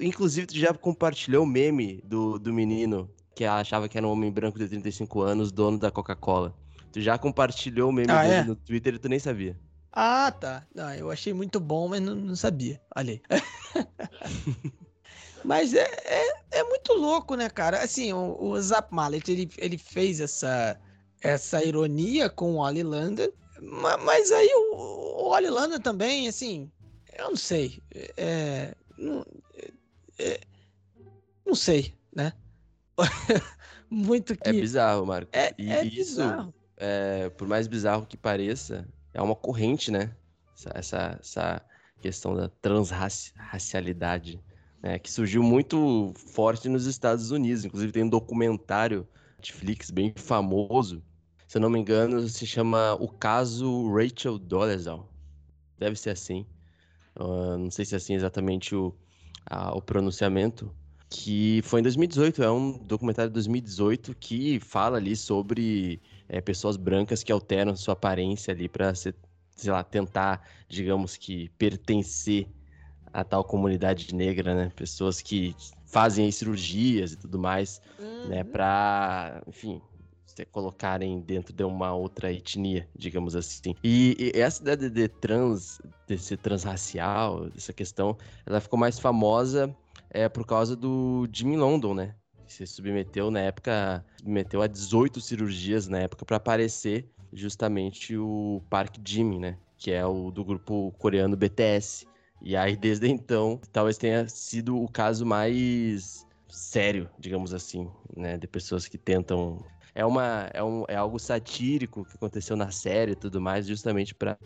Inclusive, 0.00 0.48
tu 0.48 0.58
já 0.58 0.74
compartilhou 0.74 1.44
o 1.44 1.46
meme 1.46 2.02
do, 2.04 2.40
do 2.40 2.52
menino 2.52 3.08
que 3.36 3.44
achava 3.44 3.88
que 3.88 3.96
era 3.96 4.04
um 4.04 4.10
homem 4.10 4.32
branco 4.32 4.58
de 4.58 4.66
35 4.66 5.20
anos, 5.20 5.52
dono 5.52 5.78
da 5.78 5.92
Coca-Cola. 5.92 6.52
Tu 6.92 7.00
já 7.00 7.16
compartilhou 7.16 7.90
o 7.90 7.92
meme 7.92 8.10
ah, 8.10 8.22
dele 8.22 8.34
é? 8.34 8.42
no 8.42 8.56
Twitter 8.56 8.94
e 8.94 8.98
tu 8.98 9.08
nem 9.08 9.20
sabia. 9.20 9.56
Ah, 9.92 10.32
tá. 10.32 10.66
Não, 10.74 10.92
eu 10.92 11.08
achei 11.08 11.32
muito 11.32 11.60
bom, 11.60 11.86
mas 11.86 12.02
não, 12.02 12.16
não 12.16 12.34
sabia. 12.34 12.80
Olha 12.96 13.12
aí. 13.12 13.22
Mas 15.44 15.74
é, 15.74 15.88
é, 16.04 16.34
é, 16.50 16.64
muito 16.64 16.92
louco, 16.92 17.34
né, 17.34 17.48
cara? 17.48 17.82
Assim, 17.82 18.12
o, 18.12 18.36
o 18.40 18.60
Zap 18.60 18.92
Mallet, 18.94 19.30
ele, 19.30 19.50
ele 19.58 19.78
fez 19.78 20.20
essa, 20.20 20.78
essa 21.20 21.64
ironia 21.64 22.28
com 22.28 22.56
o 22.56 22.58
Oli 22.58 22.82
London, 22.82 23.28
mas 24.04 24.30
aí 24.32 24.50
o, 24.54 24.74
o 24.74 25.28
Oli 25.30 25.48
também, 25.82 26.28
assim, 26.28 26.70
eu 27.18 27.30
não 27.30 27.36
sei. 27.36 27.82
É, 28.16 28.74
não, 28.96 29.24
é, 30.18 30.40
não 31.46 31.54
sei, 31.54 31.94
né? 32.14 32.32
muito 33.90 34.36
que... 34.36 34.48
É 34.48 34.52
bizarro, 34.52 35.06
Marco. 35.06 35.30
É, 35.32 35.54
e 35.58 35.70
é 35.70 35.84
isso, 35.84 36.16
bizarro. 36.16 36.54
É, 36.76 37.28
por 37.30 37.46
mais 37.46 37.66
bizarro 37.66 38.06
que 38.06 38.16
pareça, 38.16 38.88
é 39.12 39.20
uma 39.20 39.34
corrente, 39.34 39.90
né? 39.90 40.14
Essa, 40.54 40.70
essa, 40.74 41.18
essa 41.20 41.62
questão 42.00 42.34
da 42.34 42.48
transracialidade 42.48 44.40
né, 44.82 44.98
que 44.98 45.10
surgiu 45.10 45.42
muito 45.42 46.12
forte 46.16 46.68
nos 46.68 46.86
Estados 46.86 47.30
Unidos. 47.30 47.64
Inclusive 47.64 47.92
tem 47.92 48.04
um 48.04 48.08
documentário 48.08 49.06
Netflix 49.38 49.90
bem 49.90 50.12
famoso, 50.16 51.02
se 51.50 51.56
eu 51.56 51.62
não 51.62 51.70
me 51.70 51.80
engano, 51.80 52.28
se 52.28 52.46
chama 52.46 52.94
O 53.00 53.08
Caso 53.08 53.92
Rachel 53.92 54.38
Dolezal. 54.38 55.10
deve 55.78 55.96
ser 55.96 56.10
assim. 56.10 56.46
Uh, 57.18 57.58
não 57.58 57.70
sei 57.72 57.84
se 57.84 57.94
é 57.94 57.96
assim 57.96 58.14
exatamente 58.14 58.74
o, 58.76 58.94
a, 59.46 59.76
o 59.76 59.82
pronunciamento, 59.82 60.72
que 61.08 61.60
foi 61.64 61.80
em 61.80 61.82
2018, 61.82 62.42
é 62.42 62.50
um 62.52 62.78
documentário 62.78 63.30
de 63.30 63.34
2018 63.34 64.14
que 64.14 64.60
fala 64.60 64.98
ali 64.98 65.16
sobre 65.16 66.00
é, 66.28 66.40
pessoas 66.40 66.76
brancas 66.76 67.24
que 67.24 67.32
alteram 67.32 67.74
sua 67.74 67.94
aparência 67.94 68.54
ali 68.54 68.68
para 68.68 68.94
sei 68.94 69.12
lá, 69.66 69.82
tentar, 69.82 70.48
digamos 70.68 71.16
que, 71.16 71.48
pertencer 71.58 72.46
a 73.12 73.24
tal 73.24 73.44
comunidade 73.44 74.14
negra, 74.14 74.54
né? 74.54 74.72
Pessoas 74.74 75.20
que 75.20 75.54
fazem 75.86 76.30
cirurgias 76.30 77.12
e 77.12 77.16
tudo 77.16 77.38
mais, 77.38 77.80
né? 77.98 78.06
uhum. 78.06 78.28
né? 78.28 78.44
Para, 78.44 79.42
enfim, 79.46 79.80
se 80.26 80.44
colocarem 80.46 81.20
dentro 81.20 81.52
de 81.52 81.64
uma 81.64 81.92
outra 81.92 82.32
etnia, 82.32 82.88
digamos 82.96 83.34
assim. 83.34 83.74
E, 83.82 84.32
e 84.34 84.40
essa 84.40 84.62
ideia 84.62 84.76
de, 84.76 84.90
de, 84.90 85.08
trans, 85.08 85.80
de 86.06 86.18
ser 86.18 86.38
transracial, 86.38 87.48
essa 87.56 87.72
questão, 87.72 88.16
ela 88.46 88.60
ficou 88.60 88.78
mais 88.78 88.98
famosa 88.98 89.74
é, 90.10 90.28
por 90.28 90.46
causa 90.46 90.76
do 90.76 91.28
Jimmy 91.32 91.56
London, 91.56 91.94
né? 91.94 92.14
Que 92.46 92.52
se 92.52 92.66
submeteu 92.66 93.30
na 93.30 93.40
época, 93.40 94.04
submeteu 94.18 94.62
a 94.62 94.66
18 94.66 95.20
cirurgias 95.20 95.88
na 95.88 95.98
época 96.00 96.24
para 96.24 96.36
aparecer 96.36 97.08
justamente 97.32 98.16
o 98.16 98.62
Park 98.68 98.96
Jimmy, 99.04 99.38
né? 99.38 99.56
Que 99.76 99.92
é 99.92 100.04
o 100.04 100.30
do 100.30 100.44
grupo 100.44 100.92
coreano 100.98 101.36
BTS. 101.36 102.06
E 102.42 102.56
aí, 102.56 102.76
desde 102.76 103.08
então, 103.08 103.60
talvez 103.72 103.98
tenha 103.98 104.28
sido 104.28 104.80
o 104.80 104.88
caso 104.88 105.26
mais 105.26 106.26
sério, 106.48 107.08
digamos 107.18 107.52
assim, 107.52 107.88
né? 108.16 108.36
De 108.36 108.46
pessoas 108.46 108.88
que 108.88 108.98
tentam. 108.98 109.64
É, 109.94 110.04
uma, 110.04 110.48
é, 110.54 110.62
um, 110.62 110.84
é 110.88 110.96
algo 110.96 111.18
satírico 111.18 112.04
que 112.04 112.14
aconteceu 112.14 112.56
na 112.56 112.70
série 112.70 113.12
e 113.12 113.16
tudo 113.16 113.40
mais, 113.40 113.66
justamente 113.66 114.14
para 114.14 114.38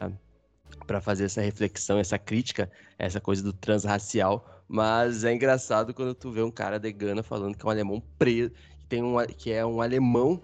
para 0.86 1.00
fazer 1.00 1.24
essa 1.24 1.40
reflexão, 1.40 1.98
essa 1.98 2.18
crítica, 2.18 2.70
essa 2.98 3.20
coisa 3.20 3.42
do 3.42 3.52
transracial. 3.52 4.62
Mas 4.66 5.24
é 5.24 5.32
engraçado 5.32 5.94
quando 5.94 6.14
tu 6.14 6.30
vê 6.30 6.42
um 6.42 6.50
cara 6.50 6.78
de 6.78 6.90
Gana 6.92 7.22
falando 7.22 7.56
que 7.56 7.64
é 7.64 7.68
um 7.68 7.70
alemão 7.70 8.02
preso, 8.18 8.50
que, 8.50 8.86
tem 8.88 9.02
um, 9.02 9.16
que 9.26 9.52
é 9.52 9.64
um 9.64 9.80
alemão 9.80 10.42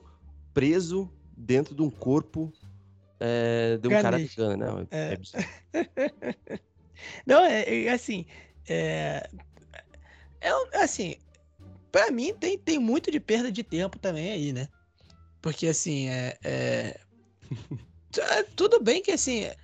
preso 0.52 1.10
dentro 1.36 1.74
de 1.74 1.82
um 1.82 1.90
corpo 1.90 2.52
é, 3.18 3.78
de 3.78 3.88
um 3.88 3.90
Ganês. 3.90 4.02
cara 4.02 4.18
de 4.18 4.36
Gana. 4.36 4.66
Não, 4.66 4.86
é. 4.90 5.14
é 5.14 6.60
Não, 7.26 7.44
é, 7.44 7.84
é 7.84 7.92
assim. 7.92 8.26
É, 8.68 9.28
é 10.40 10.82
assim, 10.82 11.16
para 11.90 12.10
mim 12.10 12.34
tem, 12.34 12.58
tem 12.58 12.78
muito 12.78 13.10
de 13.10 13.20
perda 13.20 13.50
de 13.50 13.62
tempo 13.62 13.98
também 13.98 14.30
aí, 14.30 14.52
né? 14.52 14.68
Porque 15.42 15.66
assim, 15.66 16.08
é, 16.08 16.38
é, 16.44 17.00
é 18.18 18.42
tudo 18.54 18.82
bem 18.82 19.02
que 19.02 19.12
assim, 19.12 19.44
é 19.44 19.56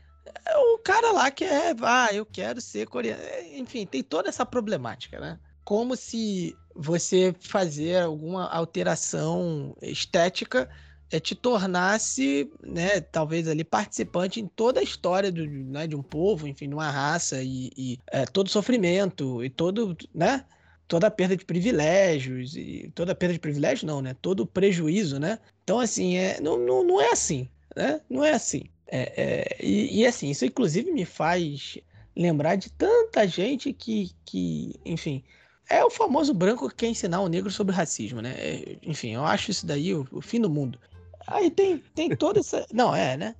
o 0.56 0.78
cara 0.78 1.12
lá 1.12 1.30
que 1.30 1.44
é, 1.44 1.74
ah, 1.82 2.08
eu 2.12 2.26
quero 2.26 2.60
ser 2.60 2.86
coreano. 2.86 3.22
É, 3.22 3.58
enfim, 3.58 3.86
tem 3.86 4.02
toda 4.02 4.28
essa 4.28 4.44
problemática, 4.44 5.18
né? 5.20 5.38
Como 5.64 5.96
se 5.96 6.56
você 6.74 7.34
fazer 7.40 8.02
alguma 8.02 8.48
alteração 8.48 9.76
estética 9.82 10.68
é, 11.10 11.20
te 11.20 11.34
tornasse, 11.34 12.50
né, 12.62 13.00
talvez 13.00 13.46
ali 13.48 13.64
participante 13.64 14.40
em 14.40 14.46
toda 14.46 14.80
a 14.80 14.82
história 14.82 15.30
do, 15.30 15.46
né, 15.46 15.86
de 15.86 15.94
um 15.94 16.02
povo, 16.02 16.48
enfim, 16.48 16.68
de 16.68 16.74
uma 16.74 16.90
raça 16.90 17.42
e, 17.42 17.70
e 17.76 17.98
é, 18.08 18.24
todo 18.24 18.50
sofrimento 18.50 19.44
e 19.44 19.50
todo, 19.50 19.96
né, 20.14 20.44
toda 20.88 21.06
a 21.06 21.10
perda 21.10 21.36
de 21.36 21.44
privilégios 21.44 22.56
e 22.56 22.90
toda 22.94 23.12
a 23.12 23.14
perda 23.14 23.34
de 23.34 23.40
privilégios 23.40 23.84
não, 23.84 24.02
né, 24.02 24.16
todo 24.20 24.40
o 24.40 24.46
prejuízo, 24.46 25.18
né. 25.18 25.38
Então 25.62 25.78
assim, 25.78 26.16
é, 26.16 26.40
não, 26.40 26.58
não, 26.58 26.84
não 26.84 27.00
é 27.00 27.10
assim, 27.10 27.48
né, 27.74 28.00
não 28.10 28.24
é 28.24 28.32
assim. 28.32 28.64
É, 28.88 29.12
é, 29.16 29.56
e, 29.64 30.00
e 30.00 30.06
assim, 30.06 30.30
isso 30.30 30.44
inclusive 30.44 30.92
me 30.92 31.04
faz 31.04 31.78
lembrar 32.16 32.56
de 32.56 32.70
tanta 32.72 33.26
gente 33.26 33.72
que, 33.72 34.10
que 34.24 34.74
enfim, 34.84 35.22
é 35.68 35.84
o 35.84 35.90
famoso 35.90 36.32
branco 36.32 36.68
que 36.68 36.76
quer 36.76 36.88
ensinar 36.88 37.20
o 37.20 37.28
negro 37.28 37.50
sobre 37.50 37.74
racismo, 37.74 38.22
né? 38.22 38.34
É, 38.38 38.78
enfim, 38.82 39.14
eu 39.14 39.24
acho 39.24 39.50
isso 39.50 39.66
daí 39.66 39.94
o, 39.94 40.06
o, 40.12 40.20
fim 40.20 40.40
do 40.40 40.48
mundo. 40.48 40.78
Aí 41.26 41.50
tem, 41.50 41.78
tem 41.94 42.14
toda 42.14 42.40
essa. 42.40 42.66
Não, 42.72 42.94
é, 42.94 43.16
né? 43.16 43.34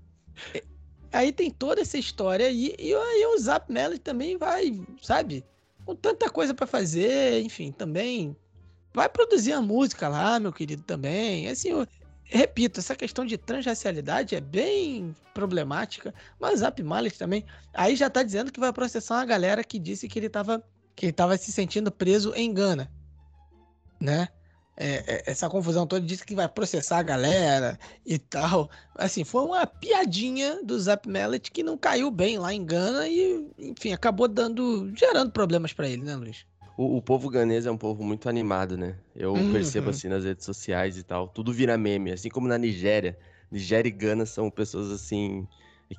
Aí 1.13 1.33
tem 1.33 1.51
toda 1.51 1.81
essa 1.81 1.97
história 1.97 2.51
e, 2.51 2.75
e 2.79 2.95
aí 2.95 3.27
o 3.27 3.39
Zap 3.39 3.73
Melody 3.73 4.01
também 4.01 4.37
vai, 4.37 4.81
sabe? 5.01 5.45
Com 5.85 5.95
tanta 5.95 6.29
coisa 6.29 6.53
para 6.53 6.67
fazer, 6.67 7.41
enfim, 7.43 7.73
também 7.73 8.37
vai 8.93 9.09
produzir 9.09 9.53
a 9.53 9.63
música 9.63 10.09
lá, 10.09 10.39
meu 10.41 10.53
querido, 10.53 10.83
também. 10.83 11.49
Assim, 11.49 11.69
eu, 11.69 11.87
repito, 12.25 12.81
essa 12.81 12.97
questão 12.97 13.25
de 13.25 13.39
transracialidade 13.39 14.35
é 14.35 14.41
bem 14.41 15.15
problemática, 15.33 16.13
mas 16.41 16.61
Zap 16.61 16.83
Malik 16.83 17.17
também. 17.17 17.45
Aí 17.73 17.95
já 17.95 18.11
tá 18.11 18.23
dizendo 18.23 18.51
que 18.51 18.61
vai 18.61 18.73
processar 18.73 19.17
uma 19.17 19.25
galera 19.25 19.63
que 19.63 19.79
disse 19.79 20.09
que 20.09 20.19
ele 20.19 20.29
tava, 20.29 20.63
que 20.95 21.07
ele 21.07 21.13
tava 21.13 21.37
se 21.39 21.53
sentindo 21.53 21.93
preso 21.93 22.35
em 22.35 22.53
Gana, 22.53 22.91
né? 24.01 24.29
É, 24.77 25.05
é, 25.07 25.23
essa 25.27 25.49
confusão 25.49 25.87
toda, 25.87 26.05
disse 26.05 26.25
que 26.25 26.35
vai 26.35 26.49
processar 26.49 26.99
a 26.99 27.03
galera 27.03 27.79
e 28.05 28.19
tal. 28.19 28.71
Assim, 28.95 29.25
foi 29.25 29.43
uma 29.43 29.67
piadinha 29.67 30.63
do 30.63 30.79
Zap 30.79 31.09
Mellet 31.09 31.51
que 31.51 31.63
não 31.63 31.79
caiu 31.79 32.11
bem 32.11 32.39
lá 32.39 32.53
em 32.53 32.65
Gana 32.65 33.09
e, 33.09 33.47
enfim, 33.59 33.93
acabou 33.93 34.29
dando, 34.29 34.93
gerando 34.95 35.31
problemas 35.31 35.73
para 35.73 35.89
ele, 35.89 36.03
né, 36.03 36.15
Luiz? 36.15 36.45
O, 36.77 36.99
o, 36.99 37.03
povo 37.03 37.31
ganês 37.31 37.65
é 37.65 37.71
um 37.71 37.79
povo 37.79 38.05
muito 38.05 38.29
animado, 38.29 38.77
né? 38.77 38.97
Eu 39.15 39.33
uhum. 39.33 39.51
percebo 39.51 39.89
assim 39.89 40.09
nas 40.09 40.25
redes 40.25 40.45
sociais 40.45 40.99
e 40.99 41.03
tal. 41.03 41.27
Tudo 41.27 41.53
vira 41.53 41.79
meme, 41.79 42.13
assim 42.13 42.29
como 42.29 42.47
na 42.47 42.59
Nigéria. 42.59 43.17
Nigéria 43.51 43.89
e 43.89 43.93
Gana 43.93 44.27
são 44.27 44.51
pessoas 44.51 44.91
assim 44.91 45.49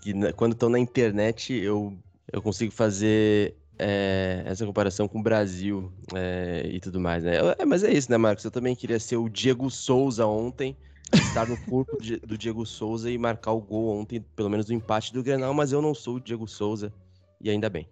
que 0.01 0.13
quando 0.33 0.53
estão 0.53 0.69
na 0.69 0.77
internet 0.77 1.53
eu, 1.53 1.97
eu 2.31 2.41
consigo 2.41 2.71
fazer 2.71 3.55
é, 3.79 4.43
essa 4.45 4.65
comparação 4.65 5.07
com 5.07 5.19
o 5.19 5.23
Brasil 5.23 5.91
é, 6.15 6.67
e 6.71 6.79
tudo 6.79 6.99
mais, 6.99 7.23
né? 7.23 7.37
É, 7.57 7.65
mas 7.65 7.83
é 7.83 7.91
isso, 7.91 8.09
né, 8.11 8.17
Marcos? 8.17 8.43
Eu 8.43 8.51
também 8.51 8.75
queria 8.75 8.99
ser 8.99 9.17
o 9.17 9.29
Diego 9.29 9.69
Souza 9.69 10.25
ontem, 10.25 10.75
estar 11.13 11.47
no 11.47 11.57
corpo 11.65 11.97
do 12.25 12.37
Diego 12.37 12.65
Souza 12.65 13.09
e 13.09 13.17
marcar 13.17 13.51
o 13.51 13.61
gol 13.61 13.99
ontem, 13.99 14.23
pelo 14.35 14.49
menos 14.49 14.65
do 14.65 14.73
empate 14.73 15.13
do 15.13 15.23
Grenal, 15.23 15.53
mas 15.53 15.71
eu 15.71 15.81
não 15.81 15.93
sou 15.93 16.15
o 16.15 16.19
Diego 16.19 16.47
Souza 16.47 16.93
e 17.39 17.49
ainda 17.49 17.69
bem. 17.69 17.87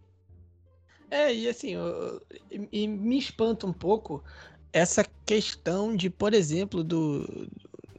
É, 1.10 1.34
e 1.34 1.48
assim, 1.48 1.76
eu, 1.76 2.22
e 2.72 2.88
me 2.88 3.18
espanta 3.18 3.68
um 3.68 3.74
pouco 3.74 4.24
essa 4.74 5.06
questão 5.26 5.96
de, 5.96 6.10
por 6.10 6.34
exemplo, 6.34 6.84
do, 6.84 7.48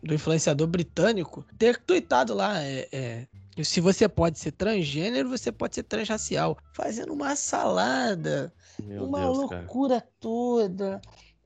do 0.02 0.14
influenciador 0.14 0.66
britânico 0.66 1.44
ter 1.56 1.78
tweetado 1.78 2.34
lá, 2.34 2.62
é, 2.62 2.88
é 2.92 3.26
se 3.64 3.80
você 3.80 4.08
pode 4.08 4.38
ser 4.38 4.52
transgênero, 4.52 5.28
você 5.28 5.50
pode 5.50 5.74
ser 5.74 5.82
transracial. 5.82 6.58
Fazendo 6.72 7.12
uma 7.12 7.34
salada, 7.36 8.52
Meu 8.82 9.04
uma 9.04 9.20
Deus, 9.20 9.38
loucura 9.38 10.00
cara. 10.00 10.12
toda. 10.20 11.00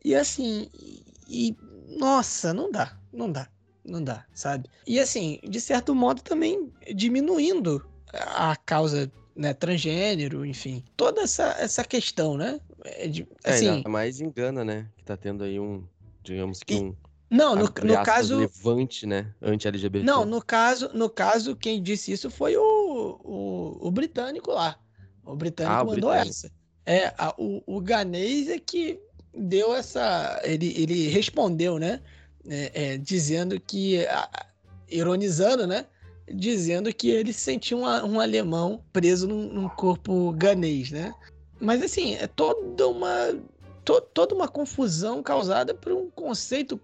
E 0.05 0.15
assim, 0.15 0.69
e, 0.75 1.05
e, 1.29 1.57
nossa, 1.99 2.53
não 2.53 2.71
dá, 2.71 2.99
não 3.13 3.31
dá, 3.31 3.49
não 3.85 4.03
dá, 4.03 4.25
sabe? 4.35 4.69
E 4.87 4.99
assim, 4.99 5.39
de 5.49 5.61
certo 5.61 5.95
modo 5.95 6.23
também 6.23 6.73
diminuindo 6.95 7.87
a 8.13 8.57
causa 8.57 9.11
né, 9.37 9.55
transgênero, 9.55 10.45
enfim, 10.45 10.83
toda 10.97 11.23
essa, 11.23 11.55
essa 11.59 11.85
questão, 11.85 12.37
né? 12.37 12.61
É, 12.85 13.07
de, 13.07 13.27
assim, 13.45 13.83
é, 13.85 13.89
mais 13.89 14.21
engana, 14.21 14.65
né? 14.65 14.89
Que 14.97 15.05
tá 15.05 15.17
tendo 15.17 15.45
aí 15.45 15.61
um, 15.61 15.85
digamos 16.23 16.63
que 16.63 16.75
um 16.75 16.95
não, 17.31 17.55
no, 17.55 17.63
no 17.63 18.03
caso. 18.05 18.39
Levante, 18.39 19.07
né? 19.07 19.33
Anti-LGBT. 19.41 20.05
Não, 20.05 20.25
no 20.25 20.43
caso, 20.43 20.91
no 20.93 21.09
caso, 21.09 21.55
quem 21.55 21.81
disse 21.81 22.11
isso 22.11 22.29
foi 22.29 22.57
o, 22.57 23.21
o, 23.23 23.87
o 23.87 23.91
britânico 23.91 24.51
lá. 24.51 24.77
O 25.25 25.37
britânico 25.37 25.75
ah, 25.75 25.85
mandou 25.85 26.11
britânico. 26.11 26.29
essa. 26.29 26.51
É, 26.85 27.15
a, 27.17 27.33
o, 27.39 27.63
o 27.67 27.81
ganês 27.81 28.49
é 28.49 28.59
que 28.59 29.01
deu 29.33 29.73
essa. 29.73 30.41
Ele, 30.43 30.75
ele 30.77 31.09
respondeu, 31.09 31.79
né? 31.79 32.01
É, 32.49 32.95
é, 32.95 32.99
dizendo 32.99 33.61
que. 33.61 34.05
A, 34.07 34.47
ironizando, 34.89 35.69
né? 35.69 35.87
Dizendo 36.27 36.93
que 36.93 37.11
ele 37.11 37.33
se 37.33 37.41
sentia 37.41 37.77
um, 37.77 37.85
um 37.85 38.19
alemão 38.19 38.83
preso 38.93 39.29
num, 39.29 39.53
num 39.53 39.69
corpo 39.69 40.33
ganês, 40.33 40.91
né? 40.91 41.15
Mas 41.61 41.81
assim, 41.81 42.17
é 42.17 42.27
toda 42.27 42.89
uma. 42.89 43.39
To, 43.85 44.01
toda 44.01 44.35
uma 44.35 44.49
confusão 44.49 45.23
causada 45.23 45.73
por 45.73 45.93
um 45.93 46.11
conceito 46.11 46.79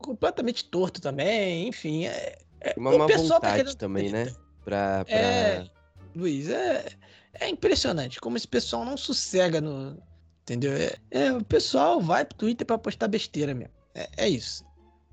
completamente 0.00 0.64
torto 0.64 1.00
também, 1.00 1.68
enfim. 1.68 2.06
É, 2.06 2.38
é, 2.60 2.74
uma 2.76 2.96
má 2.98 3.06
tá 3.06 3.16
vontade 3.16 3.72
tá 3.72 3.78
também, 3.78 4.10
né? 4.10 4.26
Pra, 4.64 5.04
pra... 5.04 5.14
É, 5.14 5.66
Luiz, 6.14 6.48
é, 6.48 6.86
é 7.34 7.48
impressionante 7.48 8.20
como 8.20 8.36
esse 8.36 8.48
pessoal 8.48 8.84
não 8.84 8.96
sossega 8.96 9.60
no. 9.60 9.96
Entendeu? 10.42 10.72
É, 10.72 10.98
é 11.10 11.32
o 11.32 11.44
pessoal 11.44 12.00
vai 12.00 12.24
pro 12.24 12.38
Twitter 12.38 12.66
pra 12.66 12.78
postar 12.78 13.08
besteira 13.08 13.54
mesmo. 13.54 13.74
É, 13.94 14.08
é 14.16 14.28
isso. 14.28 14.64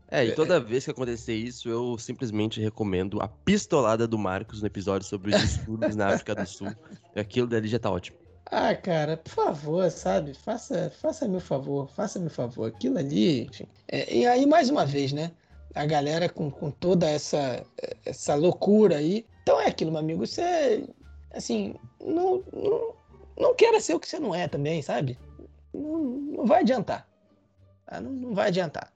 É, 0.09 0.25
e 0.25 0.31
toda 0.31 0.59
vez 0.59 0.85
que 0.85 0.91
acontecer 0.91 1.35
isso, 1.35 1.67
eu 1.67 1.97
simplesmente 1.97 2.61
recomendo 2.61 3.21
a 3.21 3.27
pistolada 3.27 4.07
do 4.07 4.17
Marcos 4.17 4.61
no 4.61 4.67
episódio 4.67 5.05
sobre 5.07 5.35
os 5.35 5.41
distúrbios 5.41 5.95
na 5.95 6.13
África 6.13 6.33
do 6.33 6.45
Sul. 6.45 6.73
Aquilo 7.15 7.45
dali 7.45 7.67
já 7.67 7.77
tá 7.77 7.91
ótimo. 7.91 8.17
Ah, 8.49 8.73
cara, 8.75 9.17
por 9.17 9.29
favor, 9.29 9.91
sabe? 9.91 10.33
Faça, 10.33 10.89
faça 10.89 11.27
meu 11.27 11.41
favor, 11.41 11.89
faça 11.89 12.17
meu 12.17 12.29
favor. 12.29 12.69
Aquilo 12.69 12.97
ali, 12.97 13.43
enfim. 13.43 13.67
É, 13.87 14.13
e 14.13 14.25
aí, 14.25 14.45
mais 14.45 14.69
uma 14.69 14.85
vez, 14.85 15.11
né? 15.11 15.31
A 15.75 15.85
galera 15.85 16.29
com, 16.29 16.49
com 16.49 16.71
toda 16.71 17.09
essa, 17.09 17.65
essa 18.05 18.35
loucura 18.35 18.97
aí. 18.97 19.25
Então 19.43 19.59
é 19.59 19.67
aquilo, 19.67 19.91
meu 19.91 19.99
amigo. 19.99 20.25
Você. 20.25 20.87
assim, 21.31 21.75
não, 22.01 22.41
não, 22.53 22.93
não 23.37 23.55
queira 23.55 23.81
ser 23.81 23.95
o 23.95 23.99
que 23.99 24.07
você 24.07 24.17
não 24.19 24.33
é 24.33 24.47
também, 24.47 24.81
sabe? 24.81 25.19
Não, 25.73 25.99
não 25.99 26.45
vai 26.45 26.61
adiantar. 26.61 27.07
Tá? 27.85 27.99
Não, 27.99 28.11
não 28.11 28.33
vai 28.33 28.47
adiantar. 28.47 28.93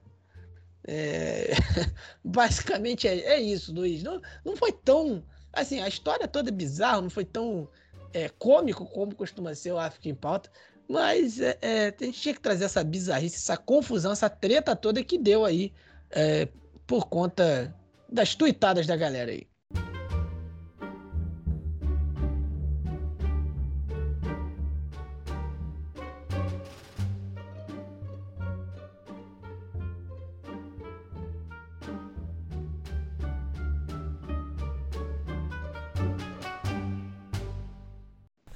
É... 0.86 1.50
Basicamente 2.24 3.06
é, 3.06 3.18
é, 3.18 3.40
isso, 3.40 3.72
Luiz. 3.72 4.02
Não, 4.02 4.20
não 4.44 4.56
foi 4.56 4.72
tão. 4.72 5.22
Assim, 5.52 5.80
a 5.80 5.88
história 5.88 6.26
toda 6.26 6.48
é 6.48 6.52
bizarra, 6.52 7.02
não 7.02 7.10
foi 7.10 7.26
tão 7.26 7.68
é, 8.12 8.28
cômico 8.28 8.86
como 8.86 9.14
costuma 9.14 9.54
ser 9.54 9.72
o 9.72 9.78
África 9.78 10.08
em 10.08 10.14
Pauta. 10.14 10.50
Mas 10.88 11.40
é, 11.40 11.58
é, 11.62 11.94
a 11.98 12.04
gente 12.04 12.20
tinha 12.20 12.34
que 12.34 12.40
trazer 12.40 12.64
essa 12.64 12.82
bizarrice, 12.84 13.36
essa 13.36 13.56
confusão, 13.56 14.12
essa 14.12 14.28
treta 14.28 14.76
toda 14.76 15.02
que 15.02 15.18
deu 15.18 15.44
aí 15.44 15.72
é, 16.10 16.48
por 16.86 17.08
conta 17.08 17.74
das 18.08 18.34
tuitadas 18.34 18.86
da 18.86 18.96
galera 18.96 19.30
aí. 19.30 19.46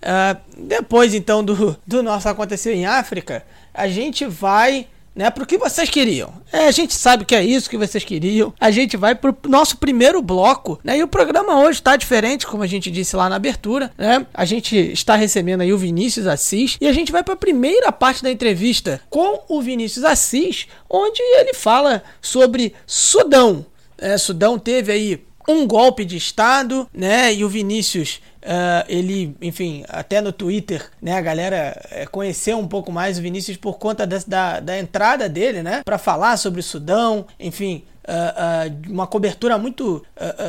Uh, 0.07 0.41
depois 0.57 1.15
então 1.15 1.45
do, 1.45 1.77
do 1.85 2.01
nosso 2.01 2.29
aconteceu 2.29 2.73
em 2.73 2.87
África, 2.87 3.45
a 3.75 3.89
gente 3.89 4.25
vai 4.25 4.87
né, 5.17 5.31
pro 5.31 5.47
que 5.47 5.57
vocês 5.57 5.89
queriam. 5.89 6.33
É, 6.53 6.69
a 6.69 6.71
gente 6.71 6.95
sabe 6.95 7.25
que 7.25 7.35
é 7.35 7.43
isso 7.43 7.71
que 7.71 7.79
vocês 7.79 8.05
queriam. 8.05 8.53
A 8.61 8.71
gente 8.71 8.99
vai 8.99 9.15
pro 9.15 9.35
nosso 9.49 9.79
primeiro 9.79 10.21
bloco, 10.21 10.79
né? 10.85 10.99
E 10.99 11.03
o 11.03 11.09
programa 11.09 11.59
hoje 11.59 11.79
está 11.79 11.97
diferente, 11.97 12.47
como 12.47 12.63
a 12.63 12.67
gente 12.67 12.91
disse 12.91 13.17
lá 13.17 13.27
na 13.29 13.37
abertura, 13.37 13.91
né? 13.97 14.27
A 14.35 14.45
gente 14.45 14.77
está 14.77 15.17
recebendo 15.17 15.63
aí 15.63 15.73
o 15.73 15.79
Vinícius 15.79 16.27
Assis 16.27 16.77
e 16.81 16.87
a 16.87 16.93
gente 16.93 17.11
vai 17.11 17.25
para 17.25 17.33
a 17.33 17.39
primeira 17.39 17.91
parte 17.91 18.23
da 18.23 18.31
entrevista 18.31 19.01
com 19.09 19.43
o 19.49 19.63
Vinícius 19.63 20.05
Assis, 20.05 20.69
onde 20.89 21.23
ele 21.23 21.55
fala 21.55 22.03
sobre 22.21 22.75
Sudão. 22.87 23.65
É, 23.97 24.19
Sudão 24.19 24.59
teve 24.59 24.93
aí 24.93 25.25
um 25.49 25.67
golpe 25.67 26.05
de 26.05 26.17
Estado, 26.17 26.87
né? 26.93 27.33
E 27.33 27.43
o 27.43 27.49
Vinícius 27.49 28.21
Uh, 28.47 28.87
ele, 28.89 29.37
enfim, 29.43 29.85
até 29.89 30.21
no 30.21 30.31
Twitter, 30.31 30.89
né, 31.03 31.15
a 31.15 31.21
galera 31.21 31.85
é, 31.91 32.07
conheceu 32.07 32.57
um 32.57 32.69
pouco 32.69 32.93
mais 32.93 33.19
o 33.19 33.23
Vinícius 33.23 33.57
por 33.57 33.77
conta 33.77 34.07
da, 34.07 34.19
da, 34.25 34.61
da 34.61 34.79
entrada 34.79 35.29
dele, 35.29 35.65
né, 35.65 35.83
para 35.85 35.99
falar 35.99 36.37
sobre 36.37 36.61
o 36.61 36.63
Sudão, 36.63 37.27
enfim, 37.41 37.83
uh, 38.07 38.71
uh, 38.71 38.93
uma 38.93 39.05
cobertura 39.05 39.59
muito 39.59 40.05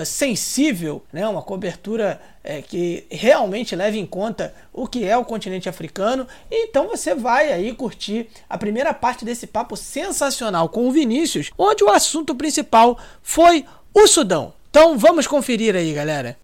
sensível, 0.05 1.03
né, 1.11 1.27
uma 1.27 1.41
cobertura 1.41 2.21
que 2.67 3.05
realmente 3.09 3.75
leva 3.75 3.97
em 3.97 4.05
conta 4.05 4.53
o 4.71 4.87
que 4.87 5.03
é 5.03 5.17
o 5.17 5.25
continente 5.25 5.67
africano. 5.67 6.25
Então 6.49 6.87
você 6.87 7.13
vai 7.13 7.51
aí 7.51 7.73
curtir 7.73 8.29
a 8.47 8.57
primeira 8.57 8.93
parte 8.93 9.25
desse 9.25 9.47
papo 9.47 9.75
sensacional 9.75 10.69
com 10.69 10.87
o 10.87 10.91
Vinícius, 10.91 11.51
onde 11.57 11.83
o 11.83 11.89
assunto 11.89 12.33
principal 12.35 12.97
foi 13.21 13.65
o 13.93 14.07
Sudão. 14.07 14.53
Então 14.69 14.97
vamos 14.97 15.27
conferir 15.27 15.75
aí, 15.75 15.91
galera. 15.91 16.37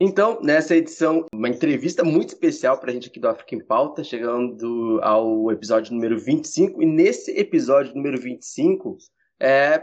Então, 0.00 0.38
nessa 0.40 0.76
edição, 0.76 1.26
uma 1.34 1.48
entrevista 1.48 2.04
muito 2.04 2.28
especial 2.28 2.78
para 2.78 2.90
a 2.90 2.94
gente 2.94 3.08
aqui 3.08 3.18
do 3.18 3.28
África 3.28 3.56
em 3.56 3.64
Pauta, 3.64 4.04
chegando 4.04 5.00
ao 5.02 5.50
episódio 5.50 5.92
número 5.92 6.16
25. 6.16 6.80
E 6.80 6.86
nesse 6.86 7.32
episódio 7.32 7.96
número 7.96 8.16
25, 8.16 8.96
é, 9.40 9.82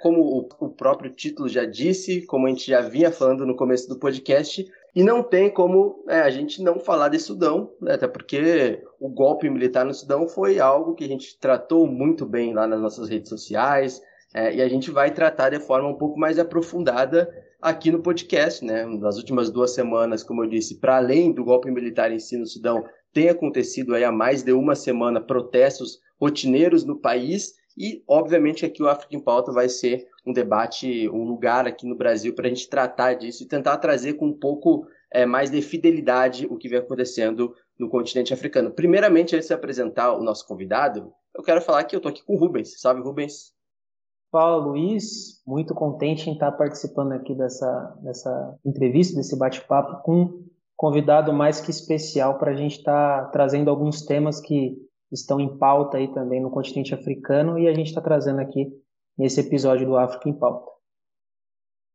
como 0.00 0.48
o 0.58 0.70
próprio 0.70 1.10
título 1.10 1.46
já 1.46 1.66
disse, 1.66 2.22
como 2.22 2.46
a 2.46 2.48
gente 2.48 2.70
já 2.70 2.80
vinha 2.80 3.12
falando 3.12 3.44
no 3.44 3.54
começo 3.54 3.86
do 3.86 3.98
podcast, 3.98 4.64
e 4.94 5.02
não 5.02 5.22
tem 5.22 5.50
como 5.50 6.02
é, 6.08 6.20
a 6.20 6.30
gente 6.30 6.62
não 6.62 6.80
falar 6.80 7.10
de 7.10 7.18
Sudão, 7.18 7.70
né, 7.82 7.94
até 7.94 8.08
porque 8.08 8.82
o 8.98 9.10
golpe 9.10 9.50
militar 9.50 9.84
no 9.84 9.92
Sudão 9.92 10.26
foi 10.26 10.58
algo 10.58 10.94
que 10.94 11.04
a 11.04 11.08
gente 11.08 11.38
tratou 11.38 11.86
muito 11.86 12.24
bem 12.24 12.54
lá 12.54 12.66
nas 12.66 12.80
nossas 12.80 13.10
redes 13.10 13.28
sociais, 13.28 14.00
é, 14.32 14.54
e 14.54 14.62
a 14.62 14.68
gente 14.68 14.90
vai 14.90 15.12
tratar 15.12 15.50
de 15.50 15.60
forma 15.60 15.88
um 15.88 15.98
pouco 15.98 16.18
mais 16.18 16.38
aprofundada 16.38 17.28
aqui 17.64 17.90
no 17.90 18.02
podcast, 18.02 18.62
né? 18.62 18.84
Nas 18.84 19.16
últimas 19.16 19.50
duas 19.50 19.72
semanas, 19.74 20.22
como 20.22 20.44
eu 20.44 20.48
disse, 20.48 20.78
para 20.78 20.98
além 20.98 21.32
do 21.32 21.42
golpe 21.42 21.70
militar 21.70 22.12
em 22.12 22.18
si 22.18 22.36
no 22.36 22.46
Sudão, 22.46 22.84
tem 23.10 23.30
acontecido 23.30 23.94
aí 23.94 24.04
há 24.04 24.12
mais 24.12 24.42
de 24.42 24.52
uma 24.52 24.74
semana 24.74 25.18
protestos 25.18 25.98
rotineiros 26.20 26.84
no 26.84 27.00
país 27.00 27.54
e, 27.74 28.04
obviamente, 28.06 28.66
aqui 28.66 28.82
o 28.82 28.88
África 28.88 29.16
em 29.16 29.20
Pauta 29.20 29.50
vai 29.50 29.70
ser 29.70 30.06
um 30.26 30.32
debate, 30.32 31.08
um 31.08 31.24
lugar 31.24 31.66
aqui 31.66 31.86
no 31.86 31.96
Brasil 31.96 32.34
para 32.34 32.46
a 32.46 32.50
gente 32.50 32.68
tratar 32.68 33.14
disso 33.14 33.42
e 33.42 33.48
tentar 33.48 33.78
trazer 33.78 34.12
com 34.12 34.26
um 34.26 34.38
pouco 34.38 34.86
é, 35.10 35.24
mais 35.24 35.50
de 35.50 35.62
fidelidade 35.62 36.46
o 36.50 36.58
que 36.58 36.68
vem 36.68 36.78
acontecendo 36.78 37.54
no 37.78 37.88
continente 37.88 38.34
africano. 38.34 38.72
Primeiramente, 38.72 39.34
antes 39.34 39.48
de 39.48 39.54
apresentar 39.54 40.12
o 40.12 40.22
nosso 40.22 40.46
convidado, 40.46 41.10
eu 41.34 41.42
quero 41.42 41.62
falar 41.62 41.84
que 41.84 41.96
eu 41.96 41.98
estou 41.98 42.10
aqui 42.10 42.22
com 42.22 42.34
o 42.34 42.38
Rubens. 42.38 42.78
Salve, 42.78 43.00
Rubens. 43.00 43.53
Fala, 44.34 44.56
Luiz. 44.56 45.40
Muito 45.46 45.72
contente 45.76 46.28
em 46.28 46.32
estar 46.32 46.50
participando 46.50 47.12
aqui 47.12 47.36
dessa, 47.36 47.96
dessa 48.02 48.58
entrevista, 48.66 49.14
desse 49.14 49.38
bate-papo 49.38 50.02
com 50.02 50.22
um 50.22 50.48
convidado 50.74 51.32
mais 51.32 51.60
que 51.60 51.70
especial 51.70 52.36
para 52.36 52.50
a 52.50 52.56
gente 52.56 52.78
estar 52.78 53.30
trazendo 53.30 53.70
alguns 53.70 54.04
temas 54.04 54.40
que 54.40 54.76
estão 55.12 55.38
em 55.38 55.56
pauta 55.56 55.98
aí 55.98 56.12
também 56.12 56.42
no 56.42 56.50
continente 56.50 56.92
africano 56.92 57.56
e 57.60 57.68
a 57.68 57.74
gente 57.74 57.86
está 57.86 58.00
trazendo 58.00 58.40
aqui 58.40 58.72
nesse 59.16 59.38
episódio 59.38 59.86
do 59.86 59.96
África 59.96 60.28
em 60.28 60.36
Pauta. 60.36 60.68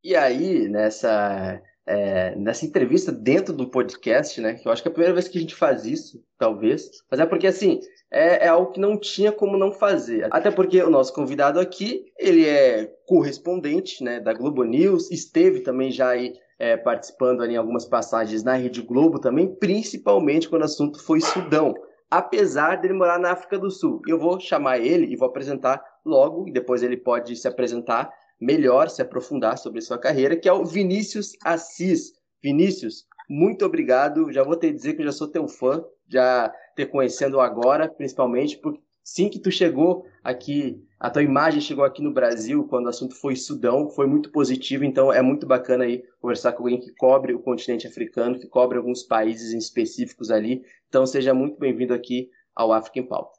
E 0.01 0.15
aí, 0.15 0.69
nessa, 0.69 1.61
é, 1.89 2.35
nessa 2.35 2.67
entrevista 2.67 3.11
dentro 3.11 3.51
do 3.51 3.67
podcast, 3.67 4.39
né? 4.39 4.53
Que 4.53 4.67
eu 4.67 4.71
acho 4.71 4.83
que 4.83 4.87
é 4.87 4.91
a 4.91 4.93
primeira 4.93 5.13
vez 5.13 5.27
que 5.27 5.39
a 5.39 5.41
gente 5.41 5.55
faz 5.55 5.85
isso, 5.85 6.23
talvez. 6.37 6.87
Mas 7.09 7.19
é 7.19 7.25
porque, 7.25 7.47
assim, 7.47 7.79
é, 8.11 8.45
é, 8.45 8.47
algo 8.47 8.71
que 8.71 8.79
não 8.79 8.95
tinha 8.95 9.31
como 9.31 9.57
não 9.57 9.71
fazer. 9.71 10.27
Até 10.29 10.51
porque 10.51 10.79
o 10.83 10.89
nosso 10.89 11.11
convidado 11.11 11.59
aqui, 11.59 12.05
ele 12.15 12.45
é 12.45 12.93
correspondente 13.07 14.03
né, 14.03 14.19
da 14.19 14.33
Globo 14.33 14.63
News, 14.63 15.09
esteve 15.09 15.61
também 15.61 15.89
já 15.89 16.09
aí 16.09 16.35
é, 16.59 16.77
participando 16.77 17.41
ali 17.41 17.55
em 17.55 17.57
algumas 17.57 17.85
passagens 17.85 18.43
na 18.43 18.53
Rede 18.53 18.83
Globo 18.83 19.17
também, 19.17 19.47
principalmente 19.55 20.47
quando 20.47 20.61
o 20.61 20.65
assunto 20.65 21.03
foi 21.03 21.19
Sudão. 21.19 21.73
Apesar 22.11 22.75
dele 22.75 22.93
morar 22.93 23.17
na 23.17 23.31
África 23.31 23.57
do 23.57 23.71
Sul. 23.71 24.01
Eu 24.07 24.19
vou 24.19 24.39
chamar 24.39 24.77
ele 24.77 25.11
e 25.11 25.15
vou 25.15 25.27
apresentar 25.27 25.83
logo, 26.05 26.47
e 26.47 26.51
depois 26.51 26.83
ele 26.83 26.97
pode 26.97 27.35
se 27.35 27.47
apresentar 27.47 28.11
melhor, 28.39 28.89
se 28.89 29.01
aprofundar 29.01 29.57
sobre 29.57 29.81
sua 29.81 29.97
carreira, 29.97 30.35
que 30.35 30.47
é 30.47 30.53
o 30.53 30.65
Vinícius 30.65 31.33
Assis. 31.43 32.13
Vinícius, 32.41 33.05
muito 33.29 33.65
obrigado. 33.65 34.31
Já 34.31 34.43
vou 34.43 34.55
te 34.55 34.71
dizer 34.71 34.93
que 34.93 35.01
eu 35.01 35.05
já 35.05 35.11
sou 35.11 35.27
teu 35.27 35.47
fã, 35.47 35.83
já 36.07 36.53
te 36.75 36.85
conhecendo 36.85 37.39
agora, 37.39 37.89
principalmente, 37.89 38.57
porque 38.57 38.81
sim 39.03 39.29
que 39.29 39.39
tu 39.39 39.51
chegou 39.51 40.05
aqui, 40.23 40.81
a 40.99 41.09
tua 41.09 41.23
imagem 41.23 41.61
chegou 41.61 41.83
aqui 41.83 42.01
no 42.01 42.13
Brasil 42.13 42.67
quando 42.67 42.85
o 42.85 42.89
assunto 42.89 43.15
foi 43.15 43.35
Sudão, 43.35 43.89
foi 43.89 44.07
muito 44.07 44.31
positivo, 44.31 44.83
então 44.83 45.11
é 45.11 45.21
muito 45.21 45.45
bacana 45.45 45.83
aí 45.83 46.03
conversar 46.21 46.53
com 46.53 46.63
alguém 46.63 46.79
que 46.79 46.93
cobre 46.95 47.33
o 47.33 47.39
continente 47.39 47.87
africano, 47.87 48.39
que 48.39 48.47
cobre 48.47 48.77
alguns 48.77 49.03
países 49.03 49.53
específicos 49.53 50.31
ali. 50.31 50.63
Então 50.87 51.05
seja 51.05 51.33
muito 51.33 51.57
bem-vindo 51.57 51.93
aqui 51.93 52.29
ao 52.55 52.71
África 52.71 52.99
em 52.99 53.07
Pauta. 53.07 53.37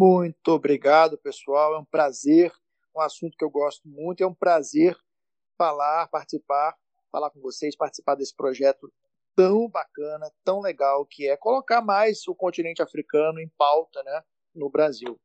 Muito 0.00 0.48
obrigado, 0.48 1.18
pessoal. 1.18 1.74
É 1.74 1.78
um 1.78 1.84
prazer, 1.84 2.52
um 2.98 3.02
assunto 3.02 3.36
que 3.36 3.44
eu 3.44 3.50
gosto 3.50 3.88
muito, 3.88 4.22
é 4.22 4.26
um 4.26 4.34
prazer 4.34 4.96
falar, 5.56 6.08
participar 6.08 6.76
falar 7.10 7.30
com 7.30 7.40
vocês, 7.40 7.76
participar 7.76 8.14
desse 8.14 8.34
projeto 8.34 8.92
tão 9.34 9.68
bacana, 9.68 10.30
tão 10.44 10.60
legal, 10.60 11.06
que 11.06 11.28
é 11.28 11.36
colocar 11.36 11.80
mais 11.80 12.26
o 12.26 12.34
continente 12.34 12.82
africano 12.82 13.40
em 13.40 13.48
pauta 13.56 14.02
né, 14.02 14.22
no 14.54 14.70
Brasil. 14.70 15.18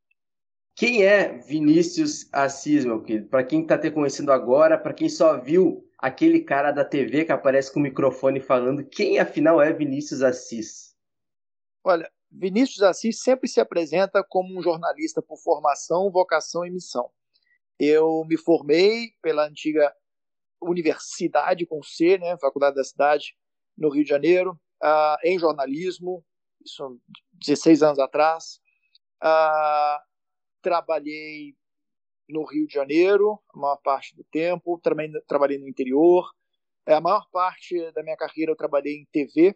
Quem 0.76 1.04
é 1.04 1.38
Vinícius 1.38 2.28
Assis, 2.34 2.84
meu 2.84 3.02
querido? 3.02 3.28
Para 3.30 3.44
quem 3.44 3.62
está 3.62 3.78
te 3.78 3.92
conhecendo 3.92 4.32
agora, 4.32 4.78
para 4.78 4.94
quem 4.94 5.08
só 5.08 5.40
viu 5.40 5.88
aquele 6.00 6.42
cara 6.42 6.72
da 6.72 6.84
TV 6.84 7.26
que 7.26 7.32
aparece 7.32 7.72
com 7.72 7.80
o 7.80 7.84
microfone 7.84 8.40
falando, 8.40 8.84
quem 8.84 9.20
afinal 9.20 9.62
é 9.62 9.72
Vinícius 9.72 10.22
Assis? 10.22 10.96
Olha, 11.84 12.12
Vinícius 12.32 12.82
Assis 12.82 13.22
sempre 13.22 13.48
se 13.48 13.60
apresenta 13.60 14.24
como 14.28 14.58
um 14.58 14.64
jornalista 14.64 15.22
por 15.22 15.38
formação, 15.38 16.12
vocação 16.12 16.66
e 16.66 16.72
missão. 16.72 17.12
Eu 17.80 18.24
me 18.26 18.38
formei 18.38 19.12
pela 19.22 19.48
antiga 19.48 19.94
universidade 20.62 21.66
com 21.66 21.82
C, 21.84 22.18
né, 22.18 22.38
Faculdade 22.38 22.76
da 22.76 22.84
Cidade, 22.84 23.36
no 23.78 23.90
Rio 23.90 24.04
de 24.04 24.10
Janeiro, 24.10 24.52
uh, 24.84 25.18
em 25.24 25.38
jornalismo, 25.38 26.24
isso 26.64 27.00
16 27.34 27.84
anos 27.84 28.00
atrás. 28.00 28.60
Uh, 29.22 30.00
trabalhei 30.62 31.56
no 32.30 32.46
Rio 32.46 32.68
de 32.68 32.74
Janeiro 32.74 33.40
a 33.54 33.60
maior 33.60 33.78
parte 33.78 34.16
do 34.16 34.24
tempo, 34.26 34.80
também 34.82 35.12
trabalhei 35.28 35.58
no 35.58 35.68
interior. 35.68 36.30
A 36.86 37.02
maior 37.02 37.28
parte 37.32 37.92
da 37.92 38.04
minha 38.04 38.18
carreira 38.18 38.52
eu 38.52 38.56
trabalhei 38.56 38.96
em 38.96 39.08
TV 39.12 39.56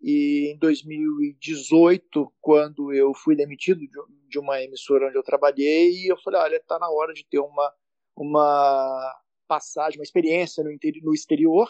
E 0.00 0.52
em 0.54 0.58
2018, 0.58 2.32
quando 2.40 2.92
eu 2.92 3.12
fui 3.14 3.34
demitido 3.34 3.80
de 4.28 4.38
uma 4.38 4.62
emissora 4.62 5.08
onde 5.08 5.18
eu 5.18 5.22
trabalhei, 5.22 6.10
eu 6.10 6.16
falei, 6.18 6.40
olha, 6.40 6.56
está 6.56 6.78
na 6.78 6.88
hora 6.88 7.12
de 7.12 7.26
ter 7.28 7.40
uma, 7.40 7.74
uma 8.16 9.20
passagem, 9.48 9.98
uma 9.98 10.04
experiência 10.04 10.62
no, 10.62 10.70
no 11.02 11.14
exterior. 11.14 11.68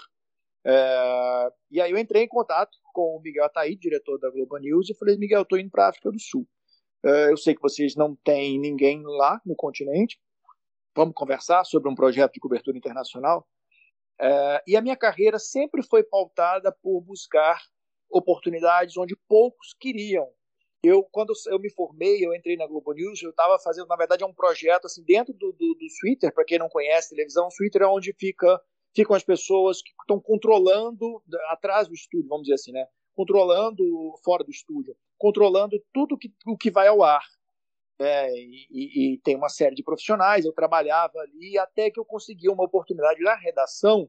É, 0.65 1.53
e 1.71 1.81
aí 1.81 1.91
eu 1.91 1.97
entrei 1.97 2.25
em 2.25 2.29
contato 2.29 2.77
com 2.93 3.17
o 3.17 3.21
Miguel 3.23 3.45
Ataí, 3.45 3.77
diretor 3.77 4.19
da 4.19 4.29
Globo 4.31 4.59
News, 4.59 4.91
e 4.91 4.95
falei, 4.95 5.17
Miguel, 5.17 5.43
estou 5.43 5.59
indo 5.59 5.71
para 5.71 5.87
a 5.87 5.89
África 5.89 6.11
do 6.11 6.21
Sul. 6.21 6.47
É, 7.03 7.31
eu 7.31 7.37
sei 7.37 7.55
que 7.55 7.63
vocês 7.63 7.95
não 7.95 8.15
têm 8.17 8.59
ninguém 8.59 9.03
lá 9.05 9.41
no 9.47 9.55
continente, 9.55 10.21
vamos 10.95 11.15
conversar 11.15 11.65
sobre 11.65 11.89
um 11.89 11.95
projeto 11.95 12.35
de 12.35 12.41
cobertura 12.41 12.77
internacional. 12.77 13.47
É, 14.21 14.63
e 14.67 14.77
a 14.77 14.83
minha 14.83 14.97
carreira 14.97 15.39
sempre 15.39 15.83
foi 15.83 16.03
pautada 16.03 16.77
por 16.83 17.01
buscar 17.01 17.63
oportunidades 18.11 18.97
onde 18.97 19.17
poucos 19.29 19.75
queriam. 19.79 20.29
Eu, 20.83 21.03
quando 21.03 21.33
eu 21.49 21.59
me 21.59 21.71
formei, 21.71 22.25
eu 22.25 22.33
entrei 22.33 22.57
na 22.57 22.67
Globo 22.67 22.93
News, 22.93 23.21
eu 23.23 23.31
estava 23.31 23.59
fazendo, 23.59 23.89
na 23.89 23.97
verdade, 23.97 24.23
é 24.23 24.27
um 24.27 24.35
projeto 24.35 24.87
assim 24.87 25.03
dentro 25.03 25.35
do, 25.35 25.53
do, 25.53 25.75
do 25.75 25.87
Twitter, 26.01 26.33
para 26.33 26.45
quem 26.45 26.59
não 26.59 26.69
conhece 26.69 27.11
televisão, 27.11 27.47
o 27.47 27.57
Twitter 27.57 27.83
é 27.83 27.87
onde 27.87 28.15
fica, 28.17 28.61
ficam 28.95 29.17
as 29.17 29.25
pessoas 29.25 29.83
que 29.83 29.91
estão 30.01 30.21
controlando 30.21 31.21
atrás 31.49 31.89
do 31.89 31.95
estúdio, 31.95 32.29
vamos 32.29 32.45
dizer 32.45 32.55
assim, 32.55 32.73
né? 32.73 32.87
Controlando 33.17 33.85
fora 34.25 34.45
do 34.45 34.51
estúdio, 34.51 34.97
controlando 35.19 35.77
tudo 35.93 36.17
que, 36.17 36.33
o 36.47 36.57
que 36.57 36.71
vai 36.71 36.87
ao 36.87 37.03
ar. 37.03 37.25
É, 38.01 38.33
e, 38.33 39.15
e, 39.15 39.19
tem 39.25 39.35
uma 39.35 39.49
série 39.49 39.75
de 39.75 39.83
profissionais. 39.83 40.45
Eu 40.45 40.53
trabalhava 40.53 41.19
ali 41.19 41.59
até 41.59 41.91
que 41.91 41.99
eu 41.99 42.05
consegui 42.05 42.49
uma 42.49 42.63
oportunidade 42.65 43.21
na 43.21 43.35
redação. 43.35 44.09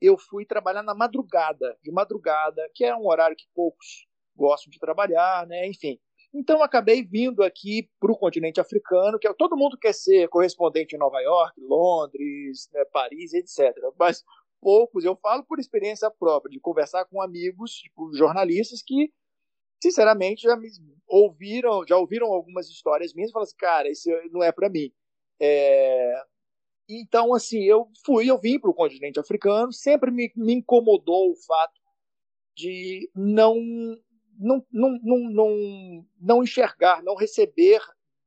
Eu 0.00 0.16
fui 0.18 0.46
trabalhar 0.46 0.82
na 0.82 0.94
madrugada, 0.94 1.76
de 1.82 1.90
madrugada, 1.90 2.62
que 2.74 2.84
é 2.84 2.94
um 2.94 3.06
horário 3.06 3.36
que 3.36 3.46
poucos 3.54 4.06
gostam 4.34 4.70
de 4.70 4.78
trabalhar, 4.78 5.46
né? 5.46 5.66
Enfim. 5.66 5.98
Então 6.32 6.62
acabei 6.62 7.02
vindo 7.02 7.42
aqui 7.42 7.90
para 7.98 8.12
o 8.12 8.16
continente 8.16 8.60
africano, 8.60 9.18
que 9.18 9.26
é, 9.26 9.32
todo 9.34 9.56
mundo 9.56 9.76
quer 9.76 9.92
ser 9.92 10.28
correspondente 10.28 10.94
em 10.94 10.98
Nova 10.98 11.20
York, 11.20 11.60
Londres, 11.60 12.68
né, 12.72 12.84
Paris, 12.92 13.34
etc. 13.34 13.74
Mas 13.98 14.22
poucos, 14.60 15.04
eu 15.04 15.16
falo 15.16 15.44
por 15.44 15.58
experiência 15.58 16.10
própria, 16.10 16.50
de 16.50 16.60
conversar 16.60 17.04
com 17.06 17.20
amigos, 17.20 17.72
tipo, 17.72 18.14
jornalistas 18.14 18.80
que 18.82 19.12
sinceramente, 19.82 20.42
já 20.42 20.56
me 20.56 20.68
ouviram, 21.08 21.84
já 21.86 21.96
ouviram 21.96 22.26
algumas 22.32 22.68
histórias 22.68 23.14
minhas 23.14 23.30
e 23.30 23.32
falaram 23.32 23.46
assim, 23.46 23.56
cara, 23.56 23.88
isso 23.90 24.10
não 24.30 24.42
é 24.42 24.52
para 24.52 24.68
mim. 24.68 24.92
É... 25.40 26.22
Então, 26.90 27.32
assim, 27.32 27.62
eu 27.62 27.88
fui, 28.04 28.28
eu 28.28 28.36
vim 28.36 28.58
para 28.58 28.70
o 28.70 28.74
continente 28.74 29.20
africano, 29.20 29.72
sempre 29.72 30.10
me, 30.10 30.32
me, 30.34 30.54
incomodou 30.54 31.30
o 31.30 31.36
fato 31.36 31.80
de 32.56 33.08
não, 33.14 33.54
não, 34.36 34.66
não, 34.72 34.98
não, 35.00 35.18
não, 35.30 36.06
não 36.20 36.42
enxergar, 36.42 37.00
não 37.04 37.14
receber 37.14 37.80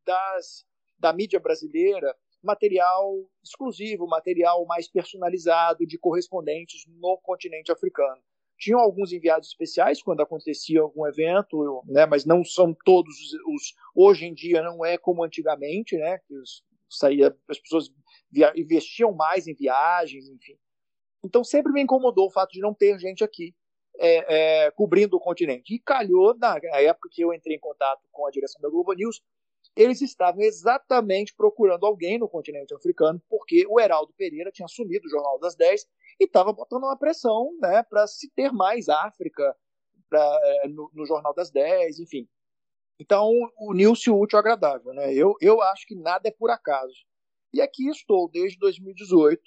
das, 0.05 0.65
da 0.97 1.11
mídia 1.11 1.41
brasileira 1.41 2.15
material 2.41 3.13
exclusivo, 3.43 4.07
material 4.07 4.65
mais 4.65 4.87
personalizado 4.87 5.85
de 5.85 5.97
correspondentes 5.97 6.85
no 6.87 7.17
continente 7.17 7.71
africano. 7.71 8.21
Tinham 8.57 8.79
alguns 8.79 9.11
enviados 9.11 9.49
especiais 9.49 10.01
quando 10.01 10.21
acontecia 10.21 10.81
algum 10.81 11.05
evento, 11.07 11.81
né, 11.85 12.05
mas 12.05 12.25
não 12.25 12.43
são 12.43 12.73
todos 12.85 13.13
os, 13.13 13.33
os, 13.33 13.73
Hoje 13.95 14.25
em 14.25 14.33
dia 14.33 14.61
não 14.61 14.85
é 14.85 14.97
como 14.97 15.23
antigamente, 15.23 15.97
né? 15.97 16.19
Que 16.19 16.35
os, 16.35 16.63
saía, 16.89 17.35
as 17.49 17.59
pessoas 17.59 17.89
investiam 18.55 19.13
mais 19.13 19.47
em 19.47 19.53
viagens, 19.53 20.27
enfim. 20.27 20.57
Então 21.23 21.43
sempre 21.43 21.71
me 21.71 21.81
incomodou 21.81 22.27
o 22.27 22.31
fato 22.31 22.51
de 22.51 22.59
não 22.59 22.73
ter 22.73 22.97
gente 22.99 23.23
aqui 23.23 23.55
é, 23.97 24.65
é, 24.65 24.71
cobrindo 24.71 25.17
o 25.17 25.19
continente. 25.19 25.73
E 25.73 25.79
calhou, 25.79 26.35
na 26.37 26.57
época 26.75 27.09
que 27.11 27.23
eu 27.23 27.33
entrei 27.33 27.57
em 27.57 27.59
contato 27.59 28.01
com 28.11 28.25
a 28.25 28.31
direção 28.31 28.61
da 28.61 28.69
Globo 28.69 28.93
News, 28.93 29.21
eles 29.75 30.01
estavam 30.01 30.41
exatamente 30.41 31.33
procurando 31.35 31.85
alguém 31.85 32.19
no 32.19 32.29
continente 32.29 32.73
africano, 32.73 33.21
porque 33.29 33.65
o 33.67 33.79
Heraldo 33.79 34.13
Pereira 34.13 34.51
tinha 34.51 34.65
assumido 34.65 35.07
o 35.07 35.09
Jornal 35.09 35.39
das 35.39 35.55
10 35.55 35.87
e 36.19 36.25
estava 36.25 36.53
botando 36.53 36.83
uma 36.83 36.97
pressão 36.97 37.55
né, 37.59 37.83
para 37.83 38.05
se 38.05 38.29
ter 38.31 38.51
mais 38.51 38.89
África 38.89 39.55
pra, 40.09 40.39
é, 40.43 40.67
no, 40.67 40.91
no, 40.93 41.05
Jornal 41.05 41.33
das 41.33 41.49
10, 41.49 41.99
enfim. 41.99 42.27
Então, 42.99 43.31
o 43.57 43.73
útil 43.73 44.15
ao 44.15 44.39
agradável. 44.39 44.93
Né? 44.93 45.13
Eu, 45.13 45.35
eu 45.41 45.61
acho 45.61 45.87
que 45.87 45.95
nada 45.95 46.27
é 46.27 46.31
por 46.31 46.51
acaso. 46.51 46.93
E 47.53 47.61
aqui 47.61 47.87
estou 47.87 48.27
desde 48.29 48.57
2018, 48.57 49.39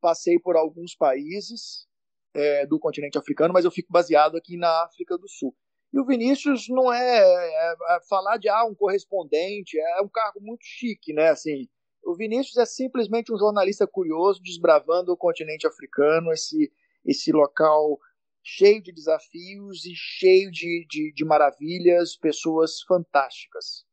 passei 0.00 0.38
por 0.38 0.56
alguns 0.56 0.94
países 0.94 1.86
é, 2.34 2.66
do 2.66 2.78
continente 2.78 3.16
africano, 3.16 3.54
mas 3.54 3.64
eu 3.64 3.70
fico 3.70 3.90
baseado 3.90 4.36
aqui 4.36 4.58
na 4.58 4.84
África 4.84 5.16
do 5.16 5.26
Sul. 5.26 5.56
E 5.92 5.98
o 5.98 6.04
Vinícius 6.04 6.68
não 6.68 6.92
é, 6.92 7.18
é, 7.18 7.72
é 7.72 8.00
falar 8.08 8.36
de 8.36 8.48
ah, 8.48 8.64
um 8.64 8.74
correspondente, 8.74 9.78
é 9.78 10.02
um 10.02 10.08
cargo 10.08 10.40
muito 10.40 10.62
chique, 10.62 11.12
né? 11.12 11.30
Assim, 11.30 11.66
o 12.04 12.14
Vinícius 12.14 12.58
é 12.58 12.66
simplesmente 12.66 13.32
um 13.32 13.38
jornalista 13.38 13.86
curioso 13.86 14.40
desbravando 14.42 15.12
o 15.12 15.16
continente 15.16 15.66
africano, 15.66 16.32
esse, 16.32 16.70
esse 17.04 17.32
local 17.32 17.98
cheio 18.42 18.82
de 18.82 18.92
desafios 18.92 19.84
e 19.84 19.92
cheio 19.94 20.50
de, 20.50 20.86
de, 20.88 21.12
de 21.12 21.24
maravilhas, 21.24 22.16
pessoas 22.16 22.82
fantásticas. 22.82 23.84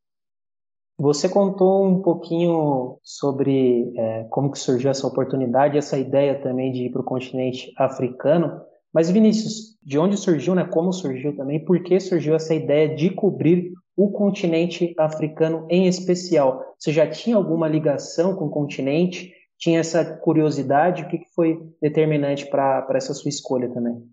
Você 1.00 1.30
contou 1.30 1.86
um 1.86 2.02
pouquinho 2.02 3.00
sobre 3.04 3.94
é, 3.96 4.24
como 4.32 4.52
que 4.52 4.58
surgiu 4.58 4.90
essa 4.90 5.06
oportunidade, 5.06 5.78
essa 5.78 5.96
ideia 5.96 6.42
também 6.42 6.72
de 6.72 6.86
ir 6.86 6.92
para 6.92 7.02
o 7.02 7.06
continente 7.06 7.72
africano. 7.78 8.60
Mas 8.92 9.12
Vinícius, 9.12 9.78
de 9.84 10.00
onde 10.00 10.18
surgiu, 10.18 10.56
né? 10.56 10.66
Como 10.66 10.92
surgiu 10.92 11.36
também? 11.36 11.64
Por 11.64 11.84
que 11.84 12.00
surgiu 12.00 12.34
essa 12.34 12.56
ideia 12.56 12.96
de 12.96 13.12
cobrir 13.12 13.74
o 13.96 14.12
continente 14.12 14.96
africano 14.98 15.68
em 15.70 15.86
especial? 15.88 16.76
Você 16.80 16.92
já 16.92 17.08
tinha 17.08 17.36
alguma 17.36 17.68
ligação 17.68 18.36
com 18.36 18.46
o 18.46 18.52
continente? 18.52 19.32
Tinha 19.56 19.82
essa 19.82 20.18
curiosidade? 20.18 21.04
O 21.04 21.08
que 21.10 21.24
foi 21.36 21.60
determinante 21.80 22.50
para 22.50 22.88
essa 22.96 23.14
sua 23.14 23.30
escolha 23.30 23.72
também? 23.72 24.04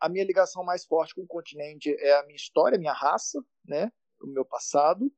a 0.00 0.08
minha 0.08 0.24
ligação 0.24 0.62
mais 0.62 0.84
forte 0.84 1.16
com 1.16 1.22
o 1.22 1.26
continente 1.26 1.92
é 1.98 2.16
a 2.20 2.22
minha 2.22 2.36
história, 2.36 2.76
a 2.76 2.78
minha 2.78 2.92
raça, 2.92 3.42
né? 3.66 3.90
O 4.20 4.26
meu 4.26 4.44
passado. 4.44 5.12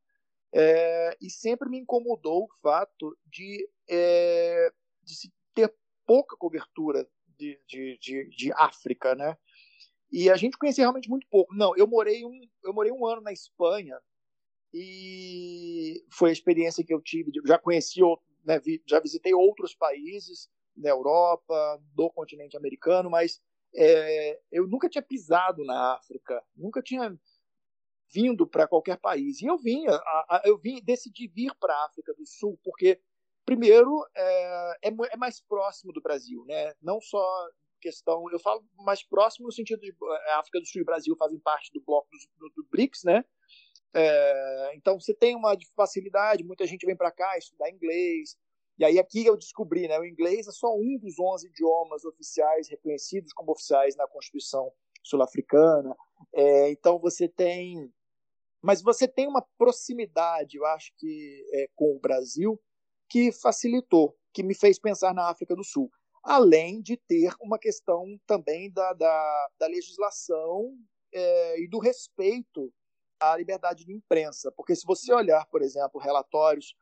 É, 0.53 1.17
e 1.21 1.29
sempre 1.29 1.69
me 1.69 1.79
incomodou 1.79 2.45
o 2.45 2.49
fato 2.63 3.17
de, 3.27 3.69
é, 3.89 4.73
de 5.03 5.15
se 5.15 5.33
ter 5.55 5.75
pouca 6.07 6.37
cobertura 6.37 7.07
de, 7.37 7.61
de, 7.67 7.99
de, 7.99 8.29
de 8.31 8.53
África, 8.55 9.15
né? 9.15 9.37
E 10.11 10.31
a 10.31 10.37
gente 10.37 10.57
conhecia 10.57 10.85
realmente 10.85 11.11
muito 11.11 11.27
pouco. 11.29 11.55
Não, 11.55 11.77
eu 11.77 11.87
morei 11.87 12.25
um, 12.25 12.41
eu 12.65 12.73
morei 12.73 12.93
um 12.93 13.05
ano 13.05 13.21
na 13.21 13.33
Espanha 13.33 14.01
e 14.73 16.05
foi 16.13 16.31
a 16.31 16.33
experiência 16.33 16.85
que 16.85 16.95
eu 16.95 17.01
tive. 17.01 17.33
Já 17.45 17.59
conheci, 17.59 18.01
né, 18.45 18.61
já 18.87 19.01
visitei 19.01 19.35
outros 19.35 19.75
países 19.75 20.49
na 20.77 20.91
Europa, 20.91 21.83
do 21.95 22.11
continente 22.11 22.57
americano, 22.57 23.11
mas 23.11 23.41
é, 23.75 24.41
eu 24.53 24.67
nunca 24.67 24.89
tinha 24.89 25.03
pisado 25.03 25.65
na 25.65 25.95
África, 25.95 26.43
nunca 26.55 26.83
tinha 26.83 27.19
vindo 28.13 28.47
para 28.47 28.69
qualquer 28.69 28.99
país. 28.99 29.41
E 29.41 29.47
eu 29.47 29.59
vim, 29.59 29.85
eu 30.45 30.59
vim, 30.59 30.81
decidi 30.83 31.29
vir 31.29 31.53
para 31.59 31.75
a 31.75 31.87
África 31.87 32.15
do 32.15 32.27
Sul 32.27 32.59
porque 32.63 33.01
primeiro 33.47 34.05
é, 34.15 34.89
é, 34.89 34.89
é, 34.89 35.17
mais 35.17 35.41
próximo 35.41 35.93
do 35.93 36.03
Brasil, 36.03 36.45
né? 36.47 36.75
Não 36.83 37.01
só 37.01 37.25
questão, 37.81 38.25
eu 38.33 38.41
falo 38.41 38.65
mais 38.79 39.03
próximo 39.03 39.47
no 39.47 39.53
sentido 39.53 39.81
de 39.81 39.91
é, 39.91 40.33
África 40.33 40.59
do 40.59 40.67
Sul 40.67 40.83
e 40.83 40.85
Brasil 40.85 41.15
fazem 41.17 41.39
parte 41.39 41.71
do 41.73 41.81
bloco 41.81 42.09
do, 42.39 42.49
do 42.51 42.69
BRICS, 42.71 43.05
né? 43.05 43.25
É, 43.95 44.73
então 44.75 44.99
você 44.99 45.15
tem 45.15 45.37
uma 45.37 45.57
facilidade, 45.77 46.45
muita 46.45 46.67
gente 46.67 46.85
vem 46.85 46.97
para 46.97 47.13
cá 47.13 47.39
estudar 47.39 47.71
inglês. 47.71 48.37
E 48.79 48.85
aí 48.85 48.99
aqui 48.99 49.25
eu 49.25 49.37
descobri, 49.37 49.89
né? 49.89 49.99
O 49.99 50.05
inglês 50.05 50.49
é 50.49 50.53
só 50.53 50.75
um 50.75 50.99
dos 50.99 51.19
11 51.19 51.47
idiomas 51.47 52.05
oficiais 52.05 52.69
reconhecidos 52.69 53.33
como 53.33 53.53
oficiais 53.53 53.97
na 53.97 54.07
Constituição 54.09 54.71
sul-africana. 55.07 55.97
É, 56.35 56.71
então 56.71 56.99
você 56.99 57.29
tem, 57.29 57.93
mas 58.63 58.83
você 58.83 59.07
tem 59.07 59.29
uma 59.29 59.45
proximidade, 59.59 60.57
eu 60.57 60.67
acho 60.67 60.93
que 60.97 61.45
é, 61.53 61.69
com 61.75 61.97
o 61.97 62.01
Brasil 62.01 62.61
que 63.09 63.31
facilitou, 63.33 64.17
que 64.33 64.43
me 64.43 64.55
fez 64.55 64.79
pensar 64.79 65.15
na 65.15 65.29
África 65.29 65.55
do 65.55 65.65
Sul. 65.65 65.91
Além 66.23 66.83
de 66.83 66.97
ter 66.97 67.33
uma 67.41 67.59
questão 67.59 68.19
também 68.27 68.71
da, 68.73 68.93
da, 68.93 69.49
da 69.61 69.67
legislação 69.69 70.77
é, 71.15 71.61
e 71.61 71.69
do 71.69 71.79
respeito 71.79 72.73
à 73.21 73.37
liberdade 73.37 73.85
de 73.85 73.93
imprensa. 73.93 74.53
Porque 74.57 74.75
se 74.75 74.85
você 74.85 75.13
olhar, 75.15 75.47
por 75.47 75.63
exemplo, 75.63 76.01
relatórios 76.01 76.75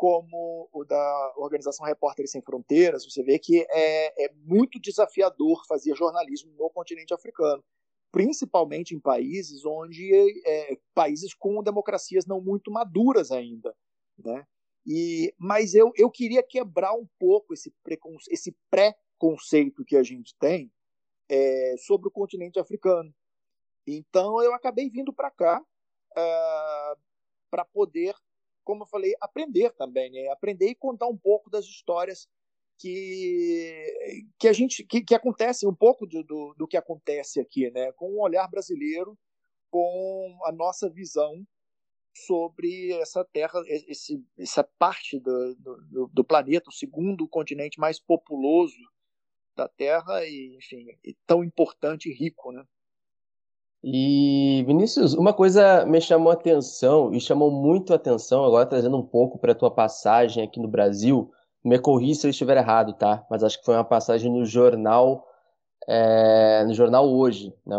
como 0.00 0.66
o 0.72 0.82
da 0.82 1.34
Organização 1.36 1.84
Repórteres 1.84 2.30
Sem 2.30 2.40
Fronteiras, 2.40 3.04
você 3.04 3.22
vê 3.22 3.38
que 3.38 3.66
é, 3.68 4.24
é 4.24 4.32
muito 4.32 4.80
desafiador 4.80 5.62
fazer 5.66 5.94
jornalismo 5.94 6.50
no 6.54 6.70
continente 6.70 7.12
africano, 7.12 7.62
principalmente 8.10 8.94
em 8.94 8.98
países 8.98 9.62
onde 9.66 10.10
é, 10.46 10.78
países 10.94 11.34
com 11.34 11.62
democracias 11.62 12.24
não 12.24 12.40
muito 12.40 12.70
maduras 12.70 13.30
ainda, 13.30 13.76
né? 14.16 14.46
E, 14.86 15.34
mas 15.38 15.74
eu, 15.74 15.92
eu 15.94 16.10
queria 16.10 16.42
quebrar 16.42 16.94
um 16.94 17.06
pouco 17.18 17.52
esse, 17.52 17.70
esse 18.30 18.56
pré-conceito 18.70 19.84
que 19.84 19.96
a 19.96 20.02
gente 20.02 20.34
tem 20.40 20.72
é, 21.28 21.74
sobre 21.76 22.08
o 22.08 22.10
continente 22.10 22.58
africano. 22.58 23.14
Então 23.86 24.42
eu 24.42 24.54
acabei 24.54 24.88
vindo 24.88 25.12
para 25.12 25.30
cá 25.30 25.60
uh, 25.60 27.00
para 27.50 27.66
poder, 27.66 28.14
como 28.70 28.84
eu 28.84 28.86
falei, 28.86 29.12
aprender 29.20 29.72
também, 29.72 30.12
né? 30.12 30.28
aprender 30.28 30.68
e 30.68 30.76
contar 30.76 31.08
um 31.08 31.16
pouco 31.16 31.50
das 31.50 31.64
histórias 31.64 32.28
que, 32.78 34.24
que 34.38 34.46
a 34.46 34.52
gente 34.52 34.84
que, 34.84 35.02
que 35.02 35.14
acontece 35.14 35.66
um 35.66 35.74
pouco 35.74 36.06
do, 36.06 36.22
do, 36.22 36.54
do, 36.56 36.68
que 36.68 36.76
acontece 36.76 37.40
aqui, 37.40 37.68
né? 37.72 37.90
Com 37.92 38.12
um 38.12 38.20
olhar 38.20 38.48
brasileiro, 38.48 39.18
com 39.72 40.38
a 40.44 40.52
nossa 40.52 40.88
visão 40.88 41.44
sobre 42.14 42.92
essa 43.00 43.24
terra, 43.24 43.60
esse, 43.66 44.24
essa 44.38 44.62
parte 44.78 45.18
do, 45.18 45.54
do, 45.56 46.10
do 46.12 46.24
planeta, 46.24 46.70
o 46.70 46.72
segundo 46.72 47.28
continente 47.28 47.80
mais 47.80 48.00
populoso 48.00 48.78
da 49.56 49.68
Terra 49.68 50.24
e, 50.24 50.56
enfim, 50.56 50.86
e 51.04 51.14
tão 51.26 51.42
importante 51.42 52.08
e 52.08 52.14
rico, 52.14 52.52
né? 52.52 52.64
E 53.82 54.62
Vinícius, 54.66 55.14
uma 55.14 55.32
coisa 55.32 55.86
me 55.86 56.00
chamou 56.00 56.30
a 56.30 56.34
atenção 56.34 57.14
e 57.14 57.20
chamou 57.20 57.50
muito 57.50 57.92
a 57.92 57.96
atenção, 57.96 58.44
agora 58.44 58.66
trazendo 58.66 58.96
um 58.96 59.02
pouco 59.02 59.38
para 59.38 59.52
a 59.52 59.54
tua 59.54 59.70
passagem 59.70 60.44
aqui 60.44 60.60
no 60.60 60.68
Brasil, 60.68 61.30
me 61.64 61.78
corri 61.78 62.14
se 62.14 62.26
eu 62.26 62.30
estiver 62.30 62.58
errado, 62.58 62.92
tá? 62.92 63.24
Mas 63.30 63.42
acho 63.42 63.58
que 63.58 63.64
foi 63.64 63.74
uma 63.74 63.84
passagem 63.84 64.30
no 64.30 64.44
jornal, 64.44 65.26
é, 65.88 66.62
no 66.66 66.74
jornal 66.74 67.08
hoje, 67.08 67.54
né? 67.66 67.76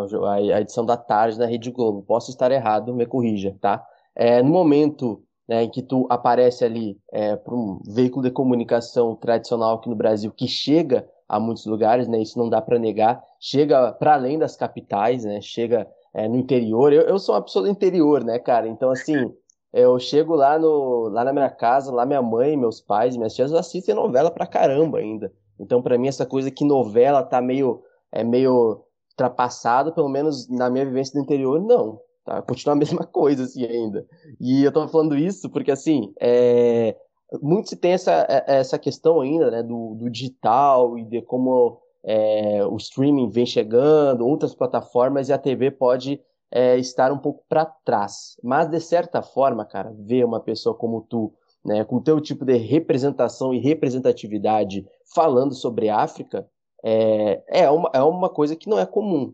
a 0.55 0.61
edição 0.61 0.85
da 0.85 0.97
tarde 0.97 1.37
da 1.37 1.45
Rede 1.45 1.69
Globo. 1.69 2.01
Posso 2.01 2.31
estar 2.31 2.51
errado, 2.51 2.93
me 2.95 3.05
corrija, 3.05 3.55
tá? 3.61 3.85
É, 4.15 4.41
no 4.41 4.49
momento 4.49 5.23
né, 5.47 5.63
em 5.63 5.69
que 5.69 5.83
tu 5.83 6.07
aparece 6.09 6.65
ali 6.65 6.97
é, 7.11 7.35
para 7.35 7.53
um 7.53 7.79
veículo 7.85 8.23
de 8.23 8.31
comunicação 8.31 9.15
tradicional 9.15 9.75
aqui 9.75 9.89
no 9.89 9.95
Brasil 9.95 10.31
que 10.31 10.47
chega 10.47 11.07
a 11.31 11.39
muitos 11.39 11.65
lugares, 11.65 12.07
né? 12.07 12.21
Isso 12.21 12.37
não 12.37 12.49
dá 12.49 12.61
para 12.61 12.77
negar. 12.77 13.21
Chega 13.39 13.93
para 13.93 14.13
além 14.15 14.37
das 14.37 14.55
capitais, 14.55 15.23
né? 15.23 15.39
Chega 15.41 15.87
é, 16.13 16.27
no 16.27 16.35
interior. 16.35 16.91
Eu, 16.91 17.03
eu 17.03 17.17
sou 17.17 17.35
uma 17.35 17.41
pessoa 17.41 17.63
do 17.63 17.71
interior, 17.71 18.23
né, 18.23 18.37
cara? 18.39 18.67
Então 18.67 18.91
assim 18.91 19.31
eu 19.73 19.97
chego 19.99 20.35
lá, 20.35 20.59
no, 20.59 21.07
lá 21.07 21.23
na 21.23 21.31
minha 21.31 21.49
casa, 21.49 21.93
lá 21.93 22.05
minha 22.05 22.21
mãe, 22.21 22.57
meus 22.57 22.81
pais, 22.81 23.15
minhas 23.15 23.33
tias 23.33 23.53
assistem 23.53 23.95
novela 23.95 24.29
pra 24.29 24.45
caramba 24.45 24.97
ainda. 24.97 25.31
Então, 25.57 25.81
para 25.81 25.97
mim, 25.97 26.07
essa 26.07 26.25
coisa 26.25 26.51
que 26.51 26.65
novela 26.65 27.23
tá 27.23 27.39
meio, 27.39 27.81
é 28.11 28.23
meio 28.23 28.83
ultrapassado, 29.11 29.93
pelo 29.93 30.09
menos 30.09 30.49
na 30.49 30.69
minha 30.69 30.85
vivência 30.85 31.13
do 31.13 31.23
interior, 31.23 31.61
não. 31.61 32.01
Tá? 32.25 32.41
Continua 32.41 32.73
a 32.73 32.75
mesma 32.79 33.05
coisa, 33.05 33.43
assim, 33.43 33.63
ainda. 33.63 34.05
E 34.39 34.63
eu 34.63 34.71
tô 34.71 34.85
falando 34.89 35.15
isso 35.15 35.49
porque, 35.49 35.71
assim, 35.71 36.13
é... 36.19 36.97
muito 37.41 37.69
se 37.69 37.75
tem 37.75 37.93
essa, 37.93 38.25
é, 38.29 38.59
essa 38.59 38.77
questão 38.77 39.21
ainda, 39.21 39.49
né, 39.49 39.63
do, 39.63 39.95
do 39.95 40.09
digital 40.09 40.97
e 40.97 41.03
de 41.05 41.21
como 41.21 41.79
é, 42.03 42.65
o 42.65 42.75
streaming 42.77 43.29
vem 43.29 43.45
chegando, 43.45 44.27
outras 44.27 44.53
plataformas, 44.53 45.29
e 45.29 45.33
a 45.33 45.37
TV 45.37 45.71
pode 45.71 46.19
é, 46.51 46.77
estar 46.77 47.11
um 47.11 47.17
pouco 47.17 47.43
para 47.47 47.65
trás. 47.65 48.35
Mas, 48.43 48.69
de 48.69 48.79
certa 48.79 49.21
forma, 49.21 49.65
cara, 49.65 49.93
ver 49.97 50.25
uma 50.25 50.39
pessoa 50.39 50.75
como 50.75 51.01
tu, 51.01 51.33
né, 51.63 51.83
com 51.83 52.01
teu 52.01 52.19
tipo 52.19 52.43
de 52.43 52.57
representação 52.57 53.53
e 53.53 53.59
representatividade 53.59 54.85
falando 55.13 55.53
sobre 55.53 55.89
África, 55.89 56.47
é, 56.83 57.43
é, 57.47 57.69
uma, 57.69 57.89
é 57.93 58.01
uma 58.01 58.29
coisa 58.29 58.55
que 58.55 58.69
não 58.69 58.79
é 58.79 58.85
comum, 58.85 59.33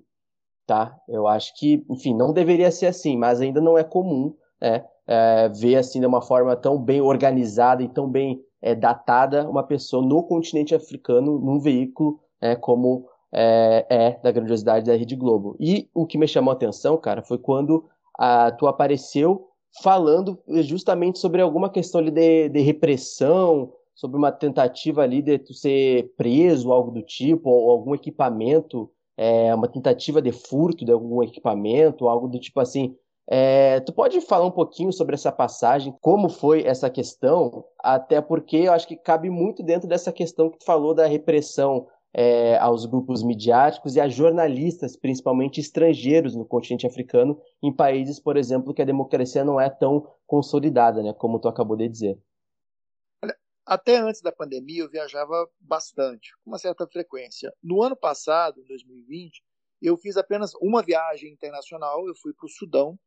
tá? 0.65 0.95
Eu 1.07 1.27
acho 1.27 1.55
que, 1.57 1.85
enfim, 1.89 2.13
não 2.13 2.33
deveria 2.33 2.69
ser 2.69 2.87
assim, 2.87 3.17
mas 3.17 3.39
ainda 3.39 3.61
não 3.61 3.77
é 3.77 3.83
comum, 3.83 4.35
né? 4.61 4.85
É, 5.07 5.49
ver 5.49 5.77
assim 5.77 5.99
de 6.01 6.05
uma 6.05 6.21
forma 6.21 6.55
tão 6.55 6.77
bem 6.77 6.99
organizada 6.99 7.81
e 7.81 7.87
tão 7.87 8.09
bem 8.09 8.41
é, 8.61 8.75
datada 8.75 9.49
uma 9.49 9.63
pessoa 9.63 10.05
no 10.05 10.21
continente 10.23 10.75
africano 10.75 11.39
num 11.39 11.59
veículo 11.59 12.19
é, 12.41 12.55
como 12.55 13.07
é, 13.31 13.85
é, 13.89 14.19
da 14.21 14.31
grandiosidade 14.31 14.85
da 14.85 14.95
Rede 14.95 15.15
Globo. 15.15 15.55
E 15.59 15.89
o 15.93 16.05
que 16.05 16.17
me 16.17 16.27
chamou 16.27 16.51
a 16.51 16.55
atenção, 16.55 16.97
cara, 16.97 17.21
foi 17.21 17.37
quando 17.37 17.85
a, 18.17 18.51
tu 18.51 18.67
apareceu 18.67 19.47
falando 19.81 20.39
justamente 20.63 21.19
sobre 21.19 21.41
alguma 21.41 21.69
questão 21.69 22.01
ali 22.01 22.11
de, 22.11 22.49
de 22.49 22.59
repressão, 22.61 23.71
sobre 23.93 24.17
uma 24.17 24.31
tentativa 24.31 25.01
ali 25.01 25.21
de 25.21 25.37
tu 25.37 25.53
ser 25.53 26.13
preso, 26.15 26.71
algo 26.71 26.91
do 26.91 27.01
tipo, 27.01 27.49
ou 27.49 27.71
algum 27.71 27.95
equipamento, 27.95 28.89
é, 29.15 29.53
uma 29.53 29.67
tentativa 29.67 30.21
de 30.21 30.31
furto 30.31 30.85
de 30.85 30.91
algum 30.91 31.23
equipamento, 31.23 32.07
algo 32.07 32.27
do 32.27 32.39
tipo 32.39 32.59
assim. 32.59 32.95
É, 33.29 33.81
tu 33.81 33.91
pode 33.91 34.21
falar 34.21 34.45
um 34.45 34.51
pouquinho 34.51 34.93
sobre 34.93 35.13
essa 35.13 35.31
passagem, 35.31 35.93
como 35.99 36.29
foi 36.29 36.63
essa 36.65 36.89
questão, 36.89 37.65
até 37.77 38.21
porque 38.21 38.55
eu 38.55 38.71
acho 38.71 38.87
que 38.87 38.95
cabe 38.95 39.29
muito 39.29 39.61
dentro 39.61 39.87
dessa 39.87 40.13
questão 40.13 40.49
que 40.49 40.59
tu 40.59 40.65
falou 40.65 40.93
da 40.93 41.05
repressão 41.05 41.87
é, 42.13 42.57
aos 42.57 42.85
grupos 42.85 43.21
midiáticos 43.23 43.95
e 43.95 43.99
a 43.99 44.07
jornalistas, 44.07 44.95
principalmente 44.95 45.59
estrangeiros 45.59 46.35
no 46.35 46.45
continente 46.45 46.87
africano, 46.87 47.39
em 47.61 47.71
países, 47.71 48.17
por 48.17 48.37
exemplo, 48.37 48.73
que 48.73 48.81
a 48.81 48.85
democracia 48.85 49.43
não 49.43 49.59
é 49.59 49.69
tão 49.69 50.09
consolidada, 50.25 51.03
né, 51.03 51.13
como 51.13 51.37
tu 51.37 51.49
acabou 51.49 51.75
de 51.75 51.89
dizer. 51.89 52.17
Até 53.65 53.97
antes 53.97 54.21
da 54.21 54.31
pandemia 54.31 54.83
eu 54.83 54.89
viajava 54.89 55.49
bastante, 55.59 56.31
com 56.37 56.51
uma 56.51 56.57
certa 56.57 56.87
frequência. 56.87 57.53
No 57.61 57.83
ano 57.83 57.97
passado, 57.97 58.61
em 58.61 58.65
2020, 58.65 59.43
eu 59.81 59.97
fiz 59.97 60.15
apenas 60.15 60.53
uma 60.61 60.81
viagem 60.81 61.33
internacional, 61.33 62.07
eu 62.07 62.15
fui 62.15 62.33
para 62.33 62.45
o 62.45 62.49
Sudão, 62.49 62.97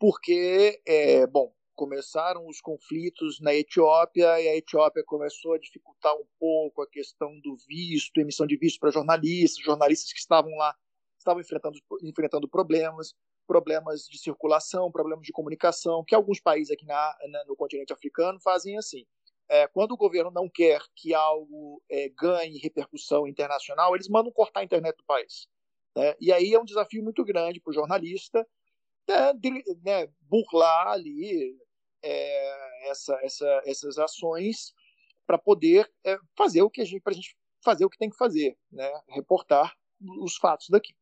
porque, 0.00 0.80
é, 0.86 1.26
bom, 1.26 1.52
começaram 1.76 2.46
os 2.46 2.58
conflitos 2.58 3.38
na 3.38 3.54
Etiópia 3.54 4.40
e 4.40 4.48
a 4.48 4.56
Etiópia 4.56 5.04
começou 5.04 5.52
a 5.52 5.58
dificultar 5.58 6.14
um 6.16 6.26
pouco 6.38 6.80
a 6.80 6.88
questão 6.88 7.38
do 7.40 7.54
visto, 7.68 8.18
emissão 8.18 8.46
de 8.46 8.56
visto 8.56 8.80
para 8.80 8.90
jornalistas, 8.90 9.62
jornalistas 9.62 10.10
que 10.12 10.18
estavam 10.18 10.50
lá 10.56 10.74
estavam 11.18 11.42
enfrentando, 11.42 11.78
enfrentando 12.02 12.48
problemas, 12.48 13.14
problemas 13.46 14.06
de 14.06 14.18
circulação, 14.18 14.90
problemas 14.90 15.26
de 15.26 15.32
comunicação, 15.32 16.02
que 16.02 16.14
alguns 16.14 16.40
países 16.40 16.70
aqui 16.70 16.86
na, 16.86 17.18
na, 17.28 17.44
no 17.44 17.54
continente 17.54 17.92
africano 17.92 18.40
fazem 18.40 18.78
assim. 18.78 19.04
É, 19.50 19.66
quando 19.68 19.92
o 19.92 19.98
governo 19.98 20.30
não 20.30 20.48
quer 20.48 20.80
que 20.96 21.12
algo 21.12 21.82
é, 21.90 22.08
ganhe 22.08 22.58
repercussão 22.58 23.28
internacional, 23.28 23.94
eles 23.94 24.08
mandam 24.08 24.32
cortar 24.32 24.60
a 24.60 24.64
internet 24.64 24.96
do 24.96 25.04
país. 25.04 25.46
Né? 25.94 26.14
E 26.18 26.32
aí 26.32 26.54
é 26.54 26.58
um 26.58 26.64
desafio 26.64 27.02
muito 27.02 27.22
grande 27.22 27.60
para 27.60 27.70
o 27.70 27.74
jornalista 27.74 28.46
de, 29.34 29.50
né, 29.82 30.06
burlar 30.22 30.88
ali 30.88 31.56
é, 32.02 32.90
essa, 32.90 33.18
essa, 33.22 33.62
essas 33.64 33.98
ações 33.98 34.72
para 35.26 35.38
poder 35.38 35.90
é, 36.04 36.18
fazer 36.36 36.62
o 36.62 36.70
que 36.70 36.80
a 36.80 36.84
gente, 36.84 37.02
gente 37.12 37.36
fazer 37.62 37.84
o 37.84 37.90
que 37.90 37.98
tem 37.98 38.10
que 38.10 38.16
fazer, 38.16 38.58
né? 38.70 38.90
reportar 39.08 39.76
os 40.22 40.36
fatos 40.36 40.68
daqui. 40.68 40.94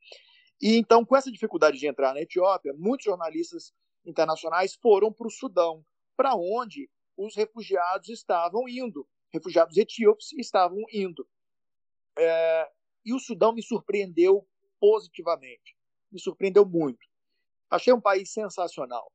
E 0.60 0.76
então, 0.76 1.04
com 1.04 1.16
essa 1.16 1.30
dificuldade 1.30 1.78
de 1.78 1.86
entrar 1.86 2.12
na 2.12 2.20
Etiópia, 2.20 2.74
muitos 2.76 3.04
jornalistas 3.04 3.72
internacionais 4.04 4.74
foram 4.74 5.12
para 5.12 5.26
o 5.26 5.30
Sudão, 5.30 5.84
para 6.16 6.34
onde 6.34 6.90
os 7.16 7.36
refugiados 7.36 8.08
estavam 8.08 8.68
indo, 8.68 9.08
refugiados 9.32 9.76
etíopes 9.76 10.32
estavam 10.32 10.82
indo. 10.92 11.26
É, 12.18 12.68
e 13.04 13.14
o 13.14 13.20
Sudão 13.20 13.52
me 13.52 13.62
surpreendeu 13.62 14.46
positivamente, 14.80 15.76
me 16.10 16.20
surpreendeu 16.20 16.66
muito. 16.66 17.07
Achei 17.70 17.92
um 17.92 18.00
país 18.00 18.32
sensacional 18.32 19.10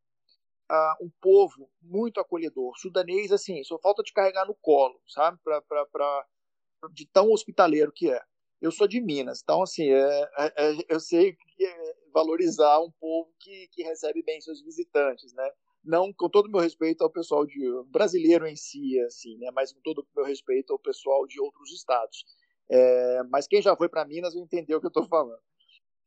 uh, 0.71 1.05
um 1.05 1.09
povo 1.21 1.69
muito 1.81 2.19
acolhedor. 2.19 2.77
Sudanês, 2.77 3.31
assim, 3.31 3.63
só 3.63 3.77
falta 3.79 4.03
te 4.03 4.13
carregar 4.13 4.45
no 4.45 4.55
colo, 4.55 4.99
sabe? 5.07 5.37
Pra, 5.43 5.61
pra, 5.61 5.85
pra, 5.87 6.25
de 6.91 7.05
tão 7.07 7.31
hospitaleiro 7.31 7.91
que 7.91 8.09
é. 8.09 8.21
Eu 8.61 8.71
sou 8.71 8.87
de 8.87 9.01
Minas, 9.01 9.41
então, 9.43 9.61
assim, 9.61 9.89
é, 9.91 10.29
é, 10.37 10.53
é 10.55 10.77
eu 10.87 10.99
sei 10.99 11.35
é 11.59 11.95
valorizar 12.13 12.79
um 12.79 12.91
povo 12.91 13.29
que, 13.39 13.67
que 13.73 13.83
recebe 13.83 14.23
bem 14.23 14.39
seus 14.39 14.61
visitantes, 14.61 15.33
né? 15.33 15.49
Não 15.83 16.13
com 16.13 16.29
todo 16.29 16.45
o 16.45 16.49
meu 16.49 16.61
respeito 16.61 17.03
ao 17.03 17.09
pessoal 17.09 17.45
de 17.45 17.59
brasileiro 17.87 18.47
em 18.47 18.55
si, 18.55 18.97
assim, 19.01 19.37
né? 19.37 19.51
Mas 19.51 19.73
com 19.73 19.81
todo 19.81 19.99
o 19.99 20.07
meu 20.15 20.25
respeito 20.25 20.71
ao 20.71 20.79
pessoal 20.79 21.27
de 21.27 21.41
outros 21.41 21.73
estados. 21.73 22.25
É, 22.69 23.23
mas 23.23 23.47
quem 23.47 23.61
já 23.61 23.75
foi 23.75 23.89
para 23.89 24.05
Minas 24.05 24.33
vai 24.33 24.41
entender 24.41 24.73
o 24.75 24.79
que 24.79 24.85
eu 24.85 24.89
estou 24.89 25.05
falando. 25.07 25.41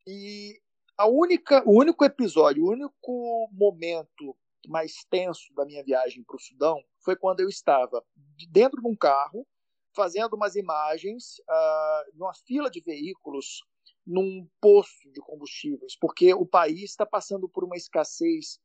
E 0.07 0.59
a 0.97 1.07
única, 1.07 1.63
o 1.67 1.79
único 1.79 2.05
episódio, 2.05 2.65
o 2.65 2.71
único 2.71 3.49
momento 3.53 4.37
mais 4.69 5.05
tenso 5.11 5.53
da 5.55 5.65
minha 5.65 5.85
viagem 5.85 6.25
para 6.25 6.37
o 6.37 6.41
Sudão 6.41 6.83
foi 7.05 7.15
quando 7.15 7.41
eu 7.41 7.49
estava 7.49 8.05
dentro 8.51 8.81
de 8.81 8.89
um 8.89 8.97
carro 8.97 9.47
fazendo 9.95 10.35
umas 10.35 10.57
imagens 10.57 11.39
uh, 11.49 12.19
numa 12.19 12.35
fila 12.47 12.71
de 12.71 12.81
veículos 12.81 13.63
num 14.07 14.49
posto 14.61 15.11
de 15.11 15.21
combustíveis, 15.21 15.97
porque 15.99 16.33
o 16.35 16.47
país 16.47 16.91
está 16.91 17.07
passando 17.07 17.49
por 17.49 17.65
uma 17.65 17.77
escassez 17.77 18.59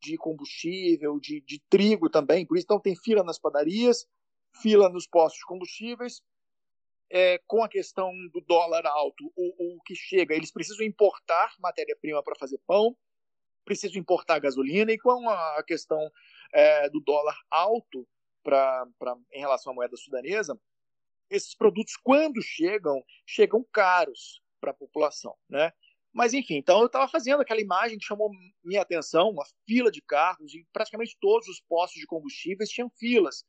de 0.00 0.16
combustível, 0.16 1.18
de, 1.20 1.40
de 1.40 1.62
trigo 1.68 2.08
também, 2.08 2.46
por 2.46 2.56
isso 2.56 2.64
então 2.64 2.80
tem 2.80 2.96
fila 2.96 3.22
nas 3.22 3.38
padarias, 3.38 4.06
fila 4.60 4.88
nos 4.88 5.06
postos 5.06 5.40
de 5.40 5.46
combustíveis, 5.46 6.22
é, 7.10 7.40
com 7.46 7.62
a 7.62 7.68
questão 7.68 8.12
do 8.32 8.40
dólar 8.40 8.86
alto, 8.86 9.32
o, 9.34 9.76
o 9.76 9.82
que 9.82 9.94
chega, 9.94 10.34
eles 10.34 10.52
precisam 10.52 10.84
importar 10.84 11.54
matéria-prima 11.58 12.22
para 12.22 12.36
fazer 12.38 12.60
pão, 12.66 12.96
preciso 13.64 13.98
importar 13.98 14.38
gasolina 14.38 14.92
e 14.92 14.98
com 14.98 15.28
a 15.28 15.62
questão 15.66 16.10
é, 16.52 16.88
do 16.90 17.00
dólar 17.00 17.36
alto 17.50 18.06
pra, 18.42 18.86
pra, 18.98 19.16
em 19.32 19.40
relação 19.40 19.72
à 19.72 19.74
moeda 19.74 19.96
sudanesa, 19.96 20.58
esses 21.30 21.54
produtos, 21.54 21.94
quando 21.96 22.40
chegam, 22.42 23.02
chegam 23.26 23.64
caros. 23.72 24.42
para 24.60 24.70
a 24.70 24.74
população, 24.74 25.36
né? 25.48 25.72
Mas 26.12 26.34
enfim, 26.34 26.56
então 26.56 26.80
eu 26.80 26.86
estava 26.86 27.06
fazendo 27.06 27.42
aquela 27.42 27.60
imagem 27.60 27.98
que 27.98 28.04
chamou 28.04 28.30
minha 28.64 28.82
atenção, 28.82 29.30
uma 29.30 29.44
fila 29.66 29.90
de 29.90 30.02
carros 30.02 30.52
e 30.54 30.66
praticamente 30.72 31.16
todos 31.20 31.46
os 31.48 31.60
postos 31.60 32.00
de 32.00 32.06
combustíveis 32.06 32.70
tinham 32.70 32.90
filas, 32.98 33.44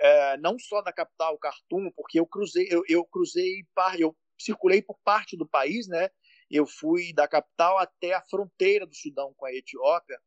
é, 0.00 0.36
não 0.38 0.58
só 0.58 0.82
da 0.82 0.92
capital 0.92 1.38
Khartoum, 1.38 1.90
porque 1.94 2.18
eu 2.18 2.26
cruzei, 2.26 2.66
eu, 2.70 2.82
eu 2.88 3.04
cruzei, 3.04 3.64
eu 3.98 4.16
circulei 4.38 4.82
por 4.82 4.98
parte 5.04 5.36
do 5.36 5.46
país, 5.46 5.86
né? 5.86 6.10
Eu 6.50 6.66
fui 6.66 7.12
da 7.12 7.28
capital 7.28 7.78
até 7.78 8.14
a 8.14 8.22
fronteira 8.22 8.86
do 8.86 8.94
Sudão 8.94 9.32
com 9.36 9.46
a 9.46 9.52
Etiópia, 9.52 10.18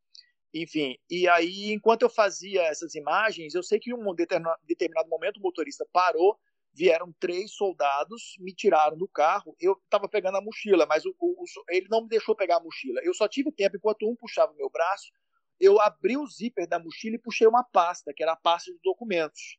enfim. 0.53 0.97
E 1.09 1.27
aí, 1.27 1.73
enquanto 1.73 2.03
eu 2.03 2.09
fazia 2.09 2.61
essas 2.63 2.95
imagens, 2.95 3.55
eu 3.55 3.63
sei 3.63 3.79
que 3.79 3.89
em 3.89 3.93
um 3.93 4.15
determinado 4.15 5.09
momento 5.09 5.37
o 5.37 5.41
motorista 5.41 5.85
parou 5.91 6.39
vieram 6.73 7.13
três 7.19 7.53
soldados, 7.53 8.35
me 8.39 8.53
tiraram 8.53 8.97
do 8.97 9.07
carro. 9.07 9.55
Eu 9.59 9.73
estava 9.73 10.09
pegando 10.09 10.37
a 10.37 10.41
mochila, 10.41 10.85
mas 10.85 11.05
o, 11.05 11.15
o, 11.19 11.45
ele 11.69 11.87
não 11.89 12.01
me 12.01 12.09
deixou 12.09 12.35
pegar 12.35 12.57
a 12.57 12.59
mochila. 12.59 12.99
Eu 13.03 13.13
só 13.13 13.27
tive 13.27 13.51
tempo, 13.51 13.77
enquanto 13.77 14.09
um 14.09 14.15
puxava 14.15 14.51
o 14.51 14.55
meu 14.55 14.69
braço, 14.69 15.11
eu 15.59 15.79
abri 15.79 16.17
o 16.17 16.27
zíper 16.27 16.67
da 16.67 16.79
mochila 16.79 17.15
e 17.15 17.19
puxei 17.19 17.47
uma 17.47 17.63
pasta, 17.63 18.11
que 18.13 18.23
era 18.23 18.33
a 18.33 18.37
pasta 18.37 18.71
de 18.71 18.79
documentos. 18.83 19.57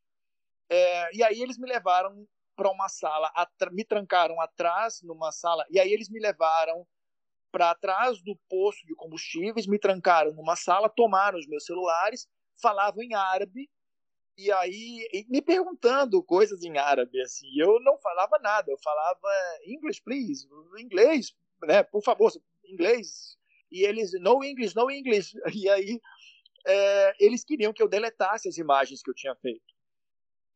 É, 0.68 1.16
e 1.16 1.22
aí 1.22 1.40
eles 1.40 1.58
me 1.58 1.68
levaram 1.68 2.26
para 2.56 2.70
uma 2.70 2.88
sala, 2.88 3.30
me 3.72 3.84
trancaram 3.84 4.40
atrás 4.40 5.00
numa 5.02 5.32
sala, 5.32 5.64
e 5.70 5.78
aí 5.78 5.92
eles 5.92 6.08
me 6.08 6.20
levaram 6.20 6.86
para 7.50 7.74
trás 7.74 8.22
do 8.22 8.36
posto 8.48 8.86
de 8.86 8.94
combustíveis, 8.94 9.66
me 9.66 9.78
trancaram 9.78 10.32
numa 10.32 10.56
sala, 10.56 10.88
tomaram 10.88 11.38
os 11.38 11.46
meus 11.46 11.64
celulares, 11.64 12.28
falavam 12.60 13.02
em 13.02 13.14
árabe, 13.14 13.70
e 14.36 14.50
aí 14.50 15.26
me 15.28 15.40
perguntando 15.40 16.22
coisas 16.22 16.62
em 16.62 16.78
árabe, 16.78 17.20
assim, 17.20 17.46
eu 17.56 17.80
não 17.80 17.98
falava 17.98 18.38
nada, 18.40 18.70
eu 18.70 18.78
falava 18.78 19.28
English, 19.66 20.02
please, 20.02 20.48
inglês, 20.78 21.34
né, 21.62 21.82
por 21.82 22.02
favor, 22.02 22.32
inglês. 22.64 23.36
E 23.70 23.82
eles, 23.84 24.12
no 24.20 24.42
English, 24.44 24.74
no 24.76 24.90
English. 24.90 25.36
E 25.54 25.68
aí 25.68 26.00
é, 26.66 27.14
eles 27.18 27.44
queriam 27.44 27.72
que 27.72 27.82
eu 27.82 27.88
deletasse 27.88 28.48
as 28.48 28.56
imagens 28.56 29.02
que 29.02 29.10
eu 29.10 29.14
tinha 29.14 29.34
feito. 29.36 29.73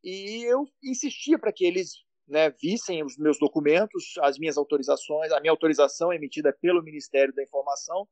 E 0.03 0.45
eu 0.45 0.67
insistia 0.83 1.39
para 1.39 1.53
que 1.53 1.65
eles 1.65 2.05
né, 2.27 2.51
vissem 2.51 3.03
os 3.03 3.17
meus 3.17 3.39
documentos, 3.39 4.15
as 4.21 4.39
minhas 4.39 4.57
autorizações, 4.57 5.33
a 5.33 5.41
minha 5.41 5.51
autorização 5.51 6.13
emitida 6.13 6.57
pelo 6.61 6.83
Ministério 6.83 7.35
da 7.35 7.43
Informação. 7.43 8.07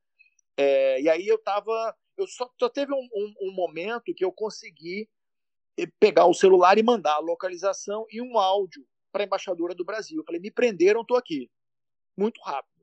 É, 0.56 1.00
e 1.00 1.08
aí 1.08 1.26
eu 1.26 1.36
estava, 1.36 1.94
eu 2.16 2.26
só, 2.26 2.50
só 2.58 2.68
teve 2.68 2.92
um, 2.92 3.08
um, 3.14 3.34
um 3.48 3.54
momento 3.54 4.14
que 4.14 4.24
eu 4.24 4.32
consegui 4.32 5.08
pegar 6.00 6.26
o 6.26 6.34
celular 6.34 6.78
e 6.78 6.82
mandar 6.82 7.16
a 7.16 7.20
localização 7.20 8.06
e 8.10 8.22
um 8.22 8.38
áudio 8.38 8.82
para 9.12 9.24
a 9.24 9.26
embaixadora 9.26 9.74
do 9.74 9.84
Brasil. 9.84 10.18
Eu 10.18 10.24
falei, 10.24 10.40
me 10.40 10.50
prenderam, 10.50 11.02
estou 11.02 11.16
aqui. 11.16 11.50
Muito 12.16 12.40
rápido. 12.40 12.76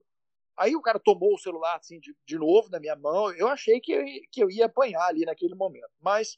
Aí 0.56 0.76
o 0.76 0.82
cara 0.82 1.00
tomou 1.00 1.34
o 1.34 1.40
celular 1.40 1.76
assim 1.78 2.00
de, 2.00 2.16
de 2.28 2.38
novo 2.38 2.70
na 2.70 2.80
minha 2.80 2.96
mão. 2.96 3.32
Eu 3.34 3.48
achei 3.48 3.80
que 3.80 4.22
que 4.32 4.44
eu 4.44 4.52
ia 4.52 4.68
apanhar 4.68 5.08
ali 5.08 5.26
naquele 5.26 5.56
momento. 5.56 5.90
Mas 6.00 6.38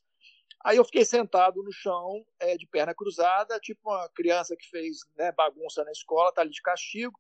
aí 0.65 0.77
eu 0.77 0.83
fiquei 0.83 1.05
sentado 1.05 1.61
no 1.61 1.71
chão, 1.71 2.25
é, 2.39 2.57
de 2.57 2.65
perna 2.65 2.93
cruzada, 2.93 3.59
tipo 3.59 3.79
uma 3.87 4.09
criança 4.09 4.55
que 4.57 4.67
fez 4.67 4.97
né, 5.15 5.31
bagunça 5.31 5.83
na 5.83 5.91
escola, 5.91 6.33
tá 6.33 6.41
ali 6.41 6.49
de 6.49 6.61
castigo. 6.61 7.17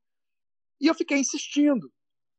E 0.81 0.87
eu 0.87 0.95
fiquei 0.95 1.19
insistindo. 1.19 1.93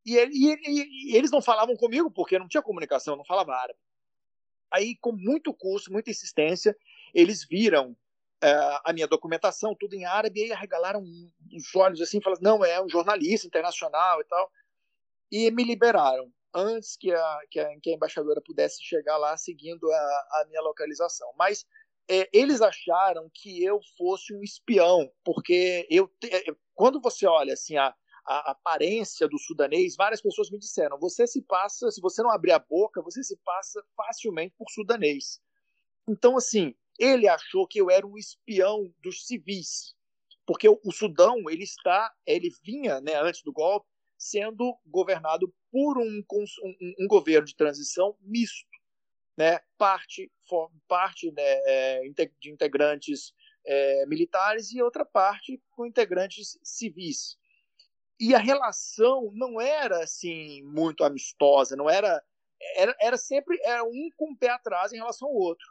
E, 0.05 0.17
ele, 0.17 0.33
e, 0.35 1.13
e 1.13 1.17
eles 1.17 1.31
não 1.31 1.41
falavam 1.41 1.77
comigo 1.77 2.11
porque 2.11 2.39
não 2.39 2.49
tinha 2.49 2.63
comunicação, 2.63 3.17
não 3.17 3.25
falava 3.25 3.55
árabe. 3.55 3.79
Aí, 4.69 4.97
com 5.01 5.13
muito 5.13 5.55
custo, 5.55 5.93
muita 5.93 6.11
insistência, 6.11 6.77
eles 7.15 7.47
viram 7.49 7.93
uh, 7.93 8.81
a 8.85 8.93
minha 8.93 9.07
documentação, 9.07 9.77
tudo 9.79 9.95
em 9.95 10.05
árabe, 10.05 10.41
e 10.41 10.45
aí 10.45 10.53
arregalaram 10.53 11.03
os 11.03 11.75
olhos 11.75 12.01
assim, 12.01 12.21
falaram, 12.21 12.43
não, 12.43 12.65
é 12.65 12.83
um 12.83 12.89
jornalista 12.89 13.47
internacional 13.47 14.21
e 14.21 14.25
tal, 14.25 14.51
e 15.31 15.51
me 15.53 15.63
liberaram 15.63 16.33
antes 16.57 16.97
que 16.97 17.13
a, 17.13 17.39
que 17.51 17.61
a, 17.61 17.81
que 17.81 17.91
a 17.91 17.95
embaixadora 17.95 18.41
pudesse 18.41 18.83
chegar 18.83 19.19
lá 19.19 19.37
seguindo 19.37 19.91
a, 19.93 19.97
a 19.97 20.45
minha 20.49 20.63
localização. 20.63 21.31
Mas 21.37 21.67
é, 22.09 22.29
eles 22.33 22.63
acharam 22.63 23.31
que 23.35 23.63
eu 23.63 23.79
fosse 23.99 24.35
um 24.35 24.43
espião, 24.43 25.11
porque 25.23 25.87
eu 25.91 26.09
te, 26.21 26.35
é, 26.35 26.45
quando 26.75 27.01
você 27.01 27.27
olha 27.27 27.53
assim 27.53 27.77
a, 27.77 27.95
a 28.27 28.53
aparência 28.53 29.29
do 29.29 29.39
sudanês, 29.39 29.97
várias 29.97 30.23
pessoas 30.23 30.51
me 30.51 30.59
disseram: 30.59 30.99
você 30.99 31.27
se 31.27 31.43
passa, 31.43 31.91
se 31.91 32.01
você 32.01 32.23
não 32.23 32.31
abrir 32.31 32.53
a 32.53 32.59
boca, 32.59 33.03
você 33.03 33.23
se 33.23 33.37
passa 33.45 33.83
facilmente 33.97 34.55
por 34.57 34.71
sudanês. 34.71 35.41
Então, 36.09 36.37
assim, 36.37 36.75
ele 36.99 37.29
achou 37.29 37.67
que 37.67 37.81
eu 37.81 37.91
era 37.91 38.07
um 38.07 38.17
espião 38.17 38.93
dos 39.03 39.27
civis, 39.27 39.95
porque 40.47 40.69
o, 40.69 40.81
o 40.85 40.93
Sudão 40.93 41.51
ele 41.51 41.65
está, 41.65 42.13
ele 42.25 42.51
vinha, 42.63 43.01
né, 43.01 43.15
antes 43.21 43.43
do 43.43 43.53
golpe, 43.53 43.87
sendo 44.19 44.79
governado 44.87 45.53
por 45.71 45.99
um, 45.99 46.23
um, 46.63 46.95
um 47.01 47.07
governo 47.07 47.47
de 47.47 47.55
transição 47.55 48.17
misto, 48.21 48.67
né, 49.37 49.61
parte, 49.77 50.33
for, 50.49 50.71
parte 50.89 51.31
né, 51.33 51.43
é, 51.43 52.01
de 52.41 52.51
integrantes 52.51 53.35
é, 53.67 54.07
militares 54.07 54.73
e 54.73 54.81
outra 54.81 55.05
parte 55.05 55.63
com 55.71 55.87
integrantes 55.87 56.59
civis. 56.63 57.37
E 58.19 58.35
a 58.35 58.39
relação 58.39 59.31
não 59.35 59.61
era 59.61 60.03
assim 60.03 60.63
muito 60.63 61.05
amistosa, 61.05 61.77
não 61.77 61.91
era 61.91 62.23
era, 62.75 62.97
era 62.99 63.17
sempre 63.19 63.61
era 63.63 63.85
um 63.85 64.09
com 64.17 64.33
o 64.33 64.37
pé 64.37 64.49
atrás 64.49 64.93
em 64.93 64.97
relação 64.97 65.29
ao 65.29 65.35
outro. 65.35 65.67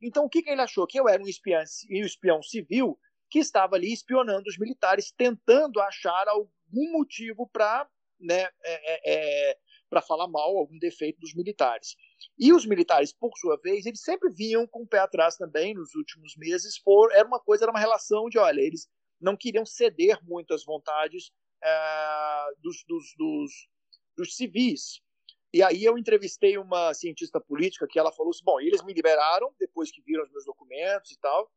Então 0.00 0.24
o 0.24 0.28
que, 0.28 0.42
que 0.42 0.50
ele 0.50 0.60
achou? 0.60 0.86
Que 0.86 1.00
eu 1.00 1.08
era 1.08 1.20
um 1.20 1.26
espião, 1.26 1.62
um 1.90 2.04
espião 2.04 2.42
civil 2.42 2.98
que 3.30 3.40
estava 3.40 3.76
ali 3.76 3.92
espionando 3.92 4.48
os 4.48 4.56
militares, 4.56 5.10
tentando 5.10 5.80
achar 5.80 6.26
algum 6.68 6.92
motivo 6.92 7.48
para 7.48 7.88
né, 8.20 8.42
é, 8.42 8.52
é, 8.64 9.50
é 9.50 9.58
para 9.88 10.02
falar 10.02 10.28
mal 10.28 10.56
algum 10.56 10.78
defeito 10.78 11.18
dos 11.20 11.34
militares. 11.34 11.96
E 12.38 12.52
os 12.52 12.66
militares, 12.66 13.12
por 13.12 13.30
sua 13.38 13.58
vez, 13.62 13.86
eles 13.86 14.02
sempre 14.02 14.30
vinham 14.30 14.66
com 14.66 14.82
o 14.82 14.86
pé 14.86 14.98
atrás 14.98 15.36
também 15.36 15.74
nos 15.74 15.94
últimos 15.94 16.36
meses. 16.36 16.80
Por, 16.82 17.10
era 17.12 17.26
uma 17.26 17.40
coisa, 17.40 17.64
era 17.64 17.72
uma 17.72 17.80
relação 17.80 18.28
de, 18.28 18.38
olha, 18.38 18.60
eles 18.60 18.88
não 19.20 19.36
queriam 19.36 19.64
ceder 19.64 20.18
muito 20.22 20.52
às 20.52 20.64
vontades 20.64 21.30
é, 21.62 22.46
dos, 22.58 22.84
dos, 22.86 23.14
dos, 23.16 23.52
dos 24.16 24.36
civis. 24.36 25.00
E 25.52 25.62
aí 25.62 25.82
eu 25.82 25.96
entrevistei 25.96 26.58
uma 26.58 26.92
cientista 26.92 27.40
política 27.40 27.86
que 27.88 27.98
ela 27.98 28.12
falou 28.12 28.30
assim, 28.30 28.44
bom, 28.44 28.60
eles 28.60 28.82
me 28.84 28.92
liberaram 28.92 29.54
depois 29.58 29.90
que 29.90 30.02
viram 30.02 30.24
os 30.24 30.30
meus 30.30 30.44
documentos 30.44 31.10
e 31.10 31.18
tal. 31.18 31.50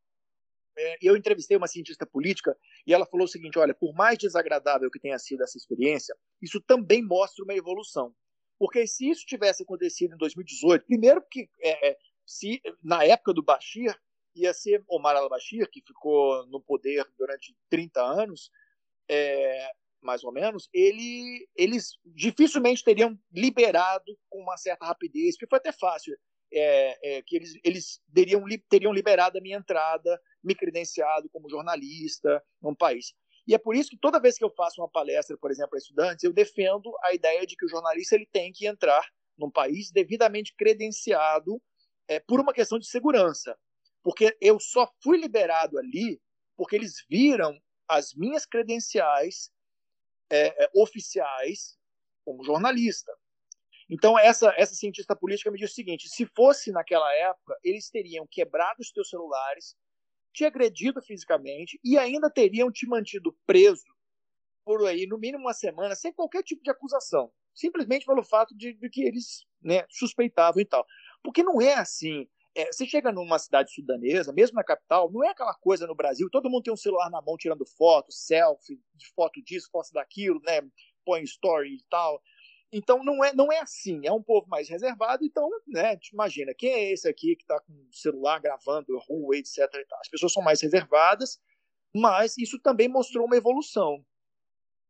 É, 0.77 0.97
eu 1.01 1.17
entrevistei 1.17 1.57
uma 1.57 1.67
cientista 1.67 2.05
política 2.05 2.57
e 2.87 2.93
ela 2.93 3.05
falou 3.05 3.25
o 3.25 3.29
seguinte, 3.29 3.59
olha, 3.59 3.73
por 3.73 3.93
mais 3.93 4.17
desagradável 4.17 4.89
que 4.89 4.99
tenha 4.99 5.19
sido 5.19 5.43
essa 5.43 5.57
experiência, 5.57 6.15
isso 6.41 6.61
também 6.61 7.03
mostra 7.03 7.43
uma 7.43 7.53
evolução. 7.53 8.13
Porque 8.57 8.85
se 8.87 9.09
isso 9.09 9.25
tivesse 9.25 9.63
acontecido 9.63 10.13
em 10.13 10.17
2018, 10.17 10.85
primeiro 10.85 11.21
que 11.29 11.49
é, 11.61 11.89
é, 11.89 11.97
se 12.25 12.61
na 12.83 13.03
época 13.03 13.33
do 13.33 13.43
Bashir 13.43 13.93
ia 14.35 14.53
ser 14.53 14.83
Omar 14.87 15.15
al-Bashir, 15.15 15.69
que 15.69 15.81
ficou 15.81 16.45
no 16.47 16.61
poder 16.61 17.05
durante 17.17 17.55
30 17.69 18.01
anos, 18.01 18.49
é, 19.09 19.69
mais 20.01 20.23
ou 20.23 20.31
menos, 20.31 20.69
ele, 20.73 21.47
eles 21.55 21.97
dificilmente 22.05 22.83
teriam 22.83 23.17
liberado 23.31 24.17
com 24.29 24.39
uma 24.39 24.57
certa 24.57 24.85
rapidez, 24.85 25.35
porque 25.35 25.49
foi 25.49 25.57
até 25.59 25.71
fácil, 25.71 26.17
é, 26.53 27.17
é, 27.17 27.21
que 27.21 27.35
eles, 27.35 27.59
eles 27.63 28.01
teriam, 28.13 28.43
teriam 28.69 28.93
liberado 28.93 29.37
a 29.37 29.41
minha 29.41 29.57
entrada, 29.57 30.19
me 30.43 30.55
credenciado 30.55 31.29
como 31.29 31.49
jornalista 31.49 32.43
num 32.61 32.75
país. 32.75 33.13
E 33.47 33.55
é 33.55 33.57
por 33.57 33.75
isso 33.75 33.89
que 33.89 33.97
toda 33.97 34.19
vez 34.19 34.37
que 34.37 34.43
eu 34.43 34.51
faço 34.51 34.81
uma 34.81 34.89
palestra, 34.89 35.37
por 35.37 35.51
exemplo, 35.51 35.71
para 35.71 35.79
estudantes, 35.79 36.23
eu 36.23 36.33
defendo 36.33 36.91
a 37.03 37.13
ideia 37.13 37.45
de 37.45 37.55
que 37.55 37.65
o 37.65 37.69
jornalista 37.69 38.15
ele 38.15 38.27
tem 38.31 38.51
que 38.51 38.67
entrar 38.67 39.03
num 39.37 39.49
país 39.49 39.91
devidamente 39.91 40.53
credenciado 40.55 41.61
é, 42.07 42.19
por 42.19 42.39
uma 42.39 42.53
questão 42.53 42.77
de 42.77 42.87
segurança. 42.87 43.57
Porque 44.03 44.35
eu 44.39 44.59
só 44.59 44.91
fui 45.03 45.17
liberado 45.17 45.77
ali 45.77 46.21
porque 46.55 46.75
eles 46.75 47.03
viram 47.09 47.59
as 47.87 48.13
minhas 48.13 48.45
credenciais 48.45 49.51
é, 50.29 50.63
é, 50.63 50.69
oficiais 50.75 51.77
como 52.23 52.43
jornalista. 52.43 53.11
Então, 53.89 54.17
essa, 54.17 54.53
essa 54.55 54.73
cientista 54.73 55.15
política 55.15 55.51
me 55.51 55.57
disse 55.57 55.73
o 55.73 55.75
seguinte: 55.75 56.07
se 56.07 56.25
fosse 56.25 56.71
naquela 56.71 57.13
época, 57.13 57.57
eles 57.63 57.89
teriam 57.89 58.25
quebrado 58.29 58.79
os 58.79 58.91
teus 58.91 59.09
celulares, 59.09 59.75
te 60.33 60.45
agredido 60.45 61.01
fisicamente 61.01 61.79
e 61.83 61.97
ainda 61.97 62.29
teriam 62.29 62.71
te 62.71 62.87
mantido 62.87 63.35
preso 63.45 63.85
por 64.63 64.85
aí, 64.87 65.07
no 65.07 65.17
mínimo 65.17 65.43
uma 65.43 65.53
semana, 65.53 65.95
sem 65.95 66.13
qualquer 66.13 66.43
tipo 66.43 66.61
de 66.63 66.69
acusação. 66.69 67.31
Simplesmente 67.53 68.05
pelo 68.05 68.23
fato 68.23 68.55
de, 68.55 68.73
de 68.73 68.89
que 68.89 69.03
eles 69.03 69.45
né, 69.61 69.85
suspeitavam 69.89 70.61
e 70.61 70.65
tal. 70.65 70.85
Porque 71.23 71.43
não 71.43 71.61
é 71.61 71.73
assim. 71.73 72.27
É, 72.55 72.71
você 72.71 72.85
chega 72.85 73.11
numa 73.11 73.39
cidade 73.39 73.73
sudanesa, 73.73 74.33
mesmo 74.33 74.55
na 74.55 74.63
capital, 74.63 75.09
não 75.11 75.23
é 75.23 75.29
aquela 75.29 75.53
coisa 75.55 75.87
no 75.87 75.95
Brasil, 75.95 76.29
todo 76.29 76.49
mundo 76.49 76.63
tem 76.63 76.73
um 76.73 76.77
celular 76.77 77.09
na 77.09 77.21
mão 77.21 77.37
tirando 77.37 77.65
foto, 77.65 78.11
selfie, 78.11 78.77
foto 79.15 79.41
disso, 79.41 79.69
foto 79.71 79.89
daquilo, 79.93 80.41
né? 80.45 80.61
Põe 81.05 81.23
story 81.23 81.75
e 81.75 81.83
tal. 81.89 82.21
Então 82.71 83.03
não 83.03 83.23
é, 83.23 83.33
não 83.33 83.51
é 83.51 83.59
assim, 83.59 84.01
é 84.05 84.11
um 84.11 84.23
povo 84.23 84.47
mais 84.47 84.69
reservado, 84.69 85.25
então, 85.25 85.49
né, 85.67 85.97
imagina, 86.13 86.53
quem 86.57 86.71
é 86.71 86.91
esse 86.93 87.07
aqui 87.07 87.35
que 87.35 87.43
está 87.43 87.59
com 87.59 87.73
o 87.73 87.93
celular 87.93 88.39
gravando 88.39 88.97
rua, 88.99 89.35
etc. 89.37 89.59
As 89.99 90.07
pessoas 90.09 90.31
são 90.33 90.41
mais 90.43 90.61
reservadas, 90.61 91.39
mas 91.93 92.37
isso 92.37 92.59
também 92.59 92.87
mostrou 92.87 93.25
uma 93.25 93.35
evolução. 93.37 94.03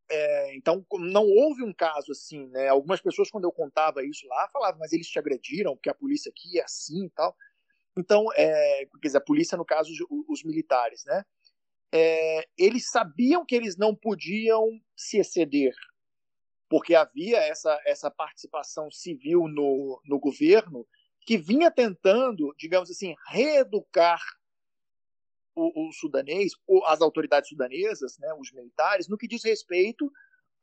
é, 0.10 0.56
então, 0.56 0.86
não 1.00 1.24
houve 1.26 1.64
um 1.64 1.74
caso 1.74 2.12
assim, 2.12 2.48
né? 2.48 2.68
Algumas 2.68 3.02
pessoas, 3.02 3.30
quando 3.32 3.46
eu 3.46 3.52
contava 3.52 4.04
isso 4.06 4.28
lá, 4.28 4.50
falavam, 4.52 4.80
mas 4.80 4.92
eles 4.92 5.08
te 5.08 5.18
agrediram, 5.18 5.76
porque 5.76 5.90
a 5.90 5.94
polícia 5.96 6.30
aqui 6.30 6.60
é 6.60 6.64
assim 6.64 7.06
e 7.06 7.10
tal. 7.12 7.36
Então, 7.98 8.26
é, 8.36 8.86
quer 9.02 9.08
dizer, 9.08 9.18
a 9.20 9.22
polícia, 9.22 9.58
no 9.58 9.66
caso, 9.66 9.92
os, 9.92 10.26
os 10.28 10.44
militares, 10.44 11.04
né? 11.06 11.24
É, 11.94 12.48
eles 12.58 12.90
sabiam 12.90 13.46
que 13.46 13.56
eles 13.56 13.78
não 13.78 13.96
podiam 13.96 14.66
se 14.96 15.18
exceder, 15.18 15.74
porque 16.72 16.95
havia 16.95 17.38
essa, 17.39 17.78
essa 17.86 18.09
participação 18.09 18.89
civil 18.89 19.45
no, 19.49 20.01
no 20.05 20.17
governo 20.17 20.88
que 21.26 21.38
vinha 21.38 21.69
tentando, 21.69 22.55
digamos 22.57 22.89
assim, 22.89 23.13
reeducar 23.28 24.22
o, 25.53 25.89
o 25.89 25.91
sudanês, 25.91 26.53
as 26.86 27.01
autoridades 27.01 27.49
sudanesas, 27.49 28.17
né, 28.19 28.34
os 28.39 28.53
militares, 28.53 29.09
no 29.09 29.17
que 29.17 29.28
diz 29.28 29.43
respeito 29.43 30.09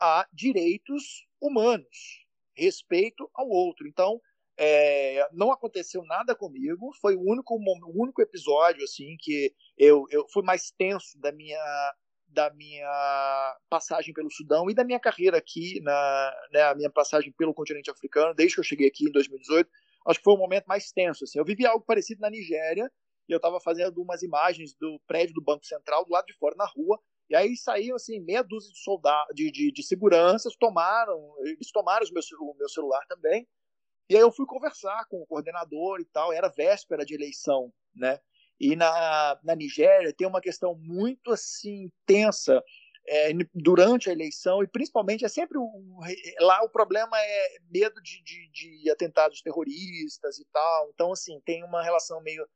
a 0.00 0.26
direitos 0.32 1.26
humanos, 1.38 2.24
respeito 2.56 3.28
ao 3.34 3.46
outro. 3.46 3.86
Então, 3.86 4.18
é, 4.56 5.28
não 5.30 5.52
aconteceu 5.52 6.02
nada 6.04 6.34
comigo, 6.34 6.90
foi 7.02 7.16
o 7.16 7.20
único, 7.20 7.54
o 7.54 8.02
único 8.02 8.22
episódio 8.22 8.82
assim 8.82 9.14
que 9.20 9.54
eu, 9.76 10.06
eu 10.10 10.26
fui 10.32 10.42
mais 10.42 10.70
tenso 10.70 11.20
da 11.20 11.30
minha 11.30 11.94
da 12.28 12.52
minha 12.54 13.56
passagem 13.68 14.12
pelo 14.12 14.30
Sudão 14.30 14.70
e 14.70 14.74
da 14.74 14.84
minha 14.84 15.00
carreira 15.00 15.38
aqui 15.38 15.80
na 15.80 16.34
né, 16.52 16.62
a 16.62 16.74
minha 16.74 16.90
passagem 16.90 17.32
pelo 17.32 17.54
continente 17.54 17.90
africano 17.90 18.34
desde 18.34 18.54
que 18.54 18.60
eu 18.60 18.64
cheguei 18.64 18.88
aqui 18.88 19.06
em 19.08 19.12
2018 19.12 19.68
acho 20.06 20.18
que 20.18 20.24
foi 20.24 20.34
o 20.34 20.38
momento 20.38 20.66
mais 20.66 20.92
tenso 20.92 21.24
assim 21.24 21.38
eu 21.38 21.44
vivi 21.44 21.66
algo 21.66 21.84
parecido 21.84 22.20
na 22.20 22.30
Nigéria 22.30 22.90
e 23.28 23.32
eu 23.32 23.36
estava 23.36 23.60
fazendo 23.60 24.00
umas 24.00 24.22
imagens 24.22 24.74
do 24.74 24.98
prédio 25.06 25.34
do 25.34 25.42
Banco 25.42 25.66
Central 25.66 26.04
do 26.04 26.12
lado 26.12 26.26
de 26.26 26.36
fora 26.38 26.54
na 26.56 26.64
rua, 26.64 26.98
e 27.28 27.36
aí 27.36 27.56
saíam 27.56 27.94
assim 27.94 28.18
meia 28.20 28.42
dúzia 28.42 28.72
de 28.72 28.78
soldados, 28.78 29.34
de, 29.34 29.50
de, 29.50 29.70
de 29.70 29.82
seguranças, 29.82 30.56
tomaram, 30.56 31.34
eles 31.44 31.70
tomaram 31.70 32.06
o 32.06 32.54
meu 32.56 32.68
celular 32.68 33.04
também, 33.06 33.46
e 34.08 34.16
aí 34.16 34.22
eu 34.22 34.32
fui 34.32 34.46
conversar 34.46 35.04
com 35.10 35.20
o 35.20 35.26
coordenador 35.26 36.00
e 36.00 36.06
tal, 36.06 36.32
era 36.32 36.48
véspera 36.48 37.04
de 37.04 37.14
eleição, 37.14 37.70
né? 37.94 38.18
E 38.60 38.74
na, 38.74 39.38
na 39.44 39.54
Nigéria 39.54 40.12
tem 40.12 40.26
uma 40.26 40.40
questão 40.40 40.74
muito 40.74 41.30
assim 41.30 41.90
tensa 42.04 42.62
é, 43.08 43.32
durante 43.54 44.10
a 44.10 44.12
eleição, 44.12 44.62
e 44.62 44.68
principalmente 44.68 45.24
é 45.24 45.28
sempre 45.28 45.56
um, 45.58 45.98
lá 46.40 46.62
o 46.62 46.68
problema 46.68 47.18
é 47.18 47.58
medo 47.70 48.02
de, 48.02 48.22
de, 48.22 48.50
de, 48.52 48.90
atentados 48.90 49.40
terroristas 49.40 50.38
e 50.38 50.46
tal. 50.52 50.90
Então, 50.92 51.12
assim, 51.12 51.40
tem 51.44 51.64
uma 51.64 51.82
relação 51.82 52.22
meio 52.22 52.46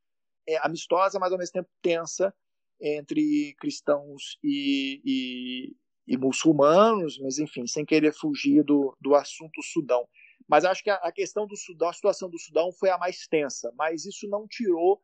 é, 0.47 0.59
amistosa, 0.59 1.19
mas 1.19 1.33
ao 1.33 1.39
mesmo 1.39 1.55
tempo 1.55 1.71
tensa 1.81 2.35
entre 2.81 3.55
cristãos 3.59 4.39
e, 4.43 5.01
e, 5.05 5.77
e, 6.07 6.17
muçulmanos, 6.19 7.19
mas 7.21 7.39
enfim, 7.39 7.67
sem 7.67 7.85
querer 7.85 8.13
fugir 8.13 8.63
do, 8.63 8.95
do 9.01 9.15
assunto 9.15 9.63
Sudão. 9.63 10.07
Mas 10.47 10.65
acho 10.65 10.83
que 10.83 10.91
a, 10.91 10.97
a 10.97 11.13
questão 11.13 11.47
do 11.47 11.57
Sudão, 11.57 11.89
a 11.89 11.93
situação 11.95 12.29
do 12.29 12.39
Sudão 12.39 12.73
foi 12.73 12.91
a 12.91 12.99
mais 12.99 13.27
tensa, 13.27 13.73
mas 13.77 14.05
isso 14.05 14.29
não 14.29 14.47
tirou 14.47 15.01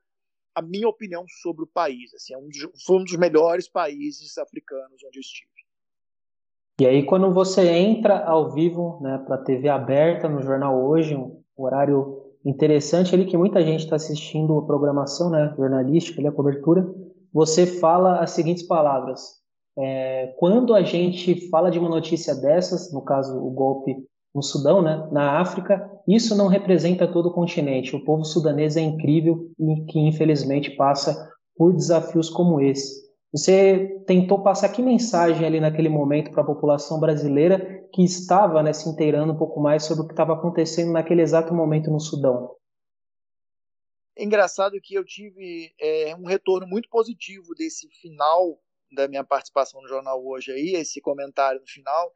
a 0.55 0.63
minha 0.63 0.89
opinião 0.89 1.25
sobre 1.43 1.65
o 1.65 1.67
país. 1.67 2.13
Assim, 2.15 2.35
é 2.35 2.39
um 2.39 2.49
dos, 2.49 2.85
foi 2.85 2.97
um 2.97 3.05
dos 3.05 3.17
melhores 3.17 3.69
países 3.69 4.37
africanos 4.39 5.03
onde 5.05 5.19
eu 5.19 5.21
estive. 5.21 5.49
E 6.81 6.87
aí, 6.87 7.05
quando 7.05 7.33
você 7.33 7.69
entra 7.69 8.25
ao 8.25 8.53
vivo 8.53 9.01
né, 9.03 9.19
para 9.27 9.35
a 9.35 9.43
TV 9.43 9.69
aberta 9.69 10.29
no 10.29 10.43
Jornal 10.43 10.81
Hoje, 10.81 11.17
um 11.17 11.43
horário 11.57 12.23
interessante 12.45 13.15
ali 13.15 13.27
que 13.27 13.37
muita 13.37 13.65
gente 13.65 13.81
está 13.81 13.97
assistindo 13.97 14.57
a 14.57 14.65
programação 14.65 15.29
né, 15.29 15.53
jornalística, 15.57 16.21
ali, 16.21 16.29
a 16.29 16.33
cobertura, 16.33 16.89
você 17.33 17.67
fala 17.67 18.21
as 18.21 18.31
seguintes 18.31 18.63
palavras. 18.63 19.39
É, 19.77 20.35
quando 20.39 20.75
a 20.75 20.83
gente 20.83 21.49
fala 21.51 21.71
de 21.71 21.79
uma 21.79 21.89
notícia 21.89 22.35
dessas, 22.35 22.93
no 22.93 23.03
caso 23.03 23.37
o 23.37 23.51
golpe 23.51 23.97
no 24.39 24.43
Sudão, 24.43 24.81
né, 24.81 25.09
na 25.11 25.41
África, 25.41 25.91
isso 26.07 26.37
não 26.37 26.47
representa 26.47 27.07
todo 27.07 27.27
o 27.27 27.33
continente. 27.33 27.95
O 27.95 28.05
povo 28.05 28.25
sudanês 28.25 28.77
é 28.77 28.81
incrível 28.81 29.51
e 29.59 29.85
que 29.87 29.99
infelizmente 29.99 30.71
passa 30.77 31.31
por 31.57 31.75
desafios 31.75 32.31
como 32.31 32.61
esse. 32.61 33.09
Você 33.33 34.01
tentou 34.07 34.43
passar 34.43 34.71
que 34.71 34.81
mensagem 34.81 35.45
ali 35.45 35.61
naquele 35.61 35.89
momento 35.89 36.31
para 36.31 36.43
a 36.43 36.47
população 36.47 36.99
brasileira 36.99 37.87
que 37.93 38.03
estava 38.03 38.63
né, 38.63 38.73
se 38.73 38.89
inteirando 38.89 39.33
um 39.33 39.37
pouco 39.37 39.61
mais 39.61 39.85
sobre 39.85 40.05
o 40.05 40.07
que 40.07 40.15
estava 40.15 40.33
acontecendo 40.33 40.93
naquele 40.93 41.21
exato 41.21 41.53
momento 41.53 41.91
no 41.91 42.01
Sudão? 42.01 42.55
É 44.17 44.25
engraçado 44.25 44.81
que 44.83 44.95
eu 44.95 45.05
tive 45.05 45.73
é, 45.81 46.15
um 46.17 46.27
retorno 46.27 46.67
muito 46.67 46.89
positivo 46.89 47.55
desse 47.55 47.89
final 48.01 48.59
da 48.91 49.07
minha 49.07 49.25
participação 49.25 49.83
no 49.83 49.89
jornal 49.89 50.25
hoje 50.25 50.51
aí, 50.53 50.75
esse 50.75 51.01
comentário 51.01 51.61
no 51.61 51.67
final. 51.67 52.13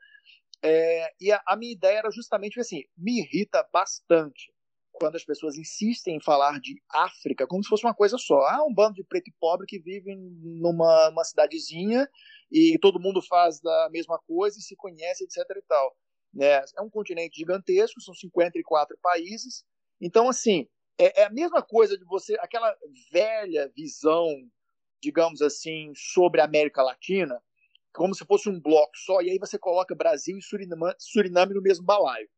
É, 0.65 1.13
e 1.21 1.33
a, 1.33 1.43
a, 1.47 1.57
minha 1.57 1.73
ideia 1.73 1.99
era 1.99 2.11
justamente 2.11 2.61
assim, 2.61 2.85
me 2.97 3.19
irrita 3.21 3.67
bastante 3.73 4.53
quando 4.93 5.17
as 5.17 5.25
pessoas 5.25 5.57
insistem 5.57 6.17
em 6.17 6.23
falar 6.23 6.61
de 6.61 6.81
África 6.89 7.47
como 7.47 7.63
se 7.63 7.69
fosse 7.69 7.85
uma 7.85 7.95
coisa 7.95 8.17
só. 8.19 8.39
Ah, 8.43 8.65
um 8.65 8.73
bando 8.73 8.95
de 8.95 9.05
preto 9.05 9.29
e 9.29 9.35
pobre 9.41 9.67
que 9.67 9.81
vive 9.81 10.15
numa 10.15 11.09
uma 11.09 11.25
cidadezinha 11.25 12.09
e 12.51 12.79
todo 12.81 13.01
mundo 13.01 13.21
faz 13.23 13.65
a 13.65 13.89
mesma 13.91 14.19
coisa 14.27 14.59
e 14.59 14.63
se 14.63 14.77
conhece, 14.77 15.25
etc. 15.25 15.39
e 15.57 15.63
tal. 15.63 15.97
Né? 16.33 16.63
É 16.77 16.83
um 16.83 16.91
continente 16.91 17.37
gigantesco, 17.39 18.01
são 18.01 18.15
54 18.15 18.97
países. 19.03 19.65
Então, 20.01 20.29
assim, 20.29 20.69
é, 20.99 21.23
é 21.23 21.25
a 21.25 21.31
mesma 21.31 21.63
coisa 21.63 21.97
de 21.99 22.05
você, 22.05 22.37
aquela 22.41 22.75
velha 23.11 23.71
visão, 23.75 24.29
digamos 25.03 25.43
assim, 25.43 25.93
sobre 25.97 26.41
a 26.41 26.45
América 26.45 26.83
Latina, 26.83 27.43
como 27.93 28.15
se 28.15 28.25
fosse 28.25 28.49
um 28.49 28.61
bloco 28.61 28.97
só, 28.97 29.21
e 29.21 29.31
aí 29.31 29.39
você 29.39 29.59
coloca 29.59 29.95
Brasil 29.95 30.39
e 30.39 30.43
Suriname, 30.43 30.95
Suriname 30.99 31.55
no 31.55 31.63
mesmo 31.63 31.85
balaio, 31.85 32.29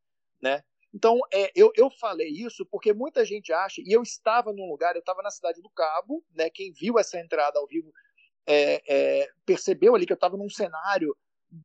né? 0.43 0.63
Então, 0.93 1.19
é, 1.33 1.51
eu, 1.57 1.73
eu 1.75 1.91
falei 1.91 2.29
isso 2.29 2.65
porque 2.67 2.93
muita 2.93 3.25
gente 3.25 3.53
acha, 3.53 3.83
e 3.85 3.93
eu 3.93 4.03
estava 4.03 4.53
num 4.53 4.69
lugar, 4.69 4.95
eu 4.95 5.01
estava 5.01 5.23
na 5.23 5.31
cidade 5.31 5.61
do 5.61 5.71
Cabo, 5.71 6.25
né? 6.33 6.49
Quem 6.51 6.73
viu 6.73 6.99
essa 6.99 7.19
entrada 7.19 7.59
ao 7.59 7.67
vivo 7.67 7.93
é, 8.47 8.83
é, 8.87 9.29
percebeu 9.45 9.95
ali 9.95 10.07
que 10.07 10.13
eu 10.13 10.17
estava 10.17 10.37
num 10.37 10.49
cenário 10.49 11.17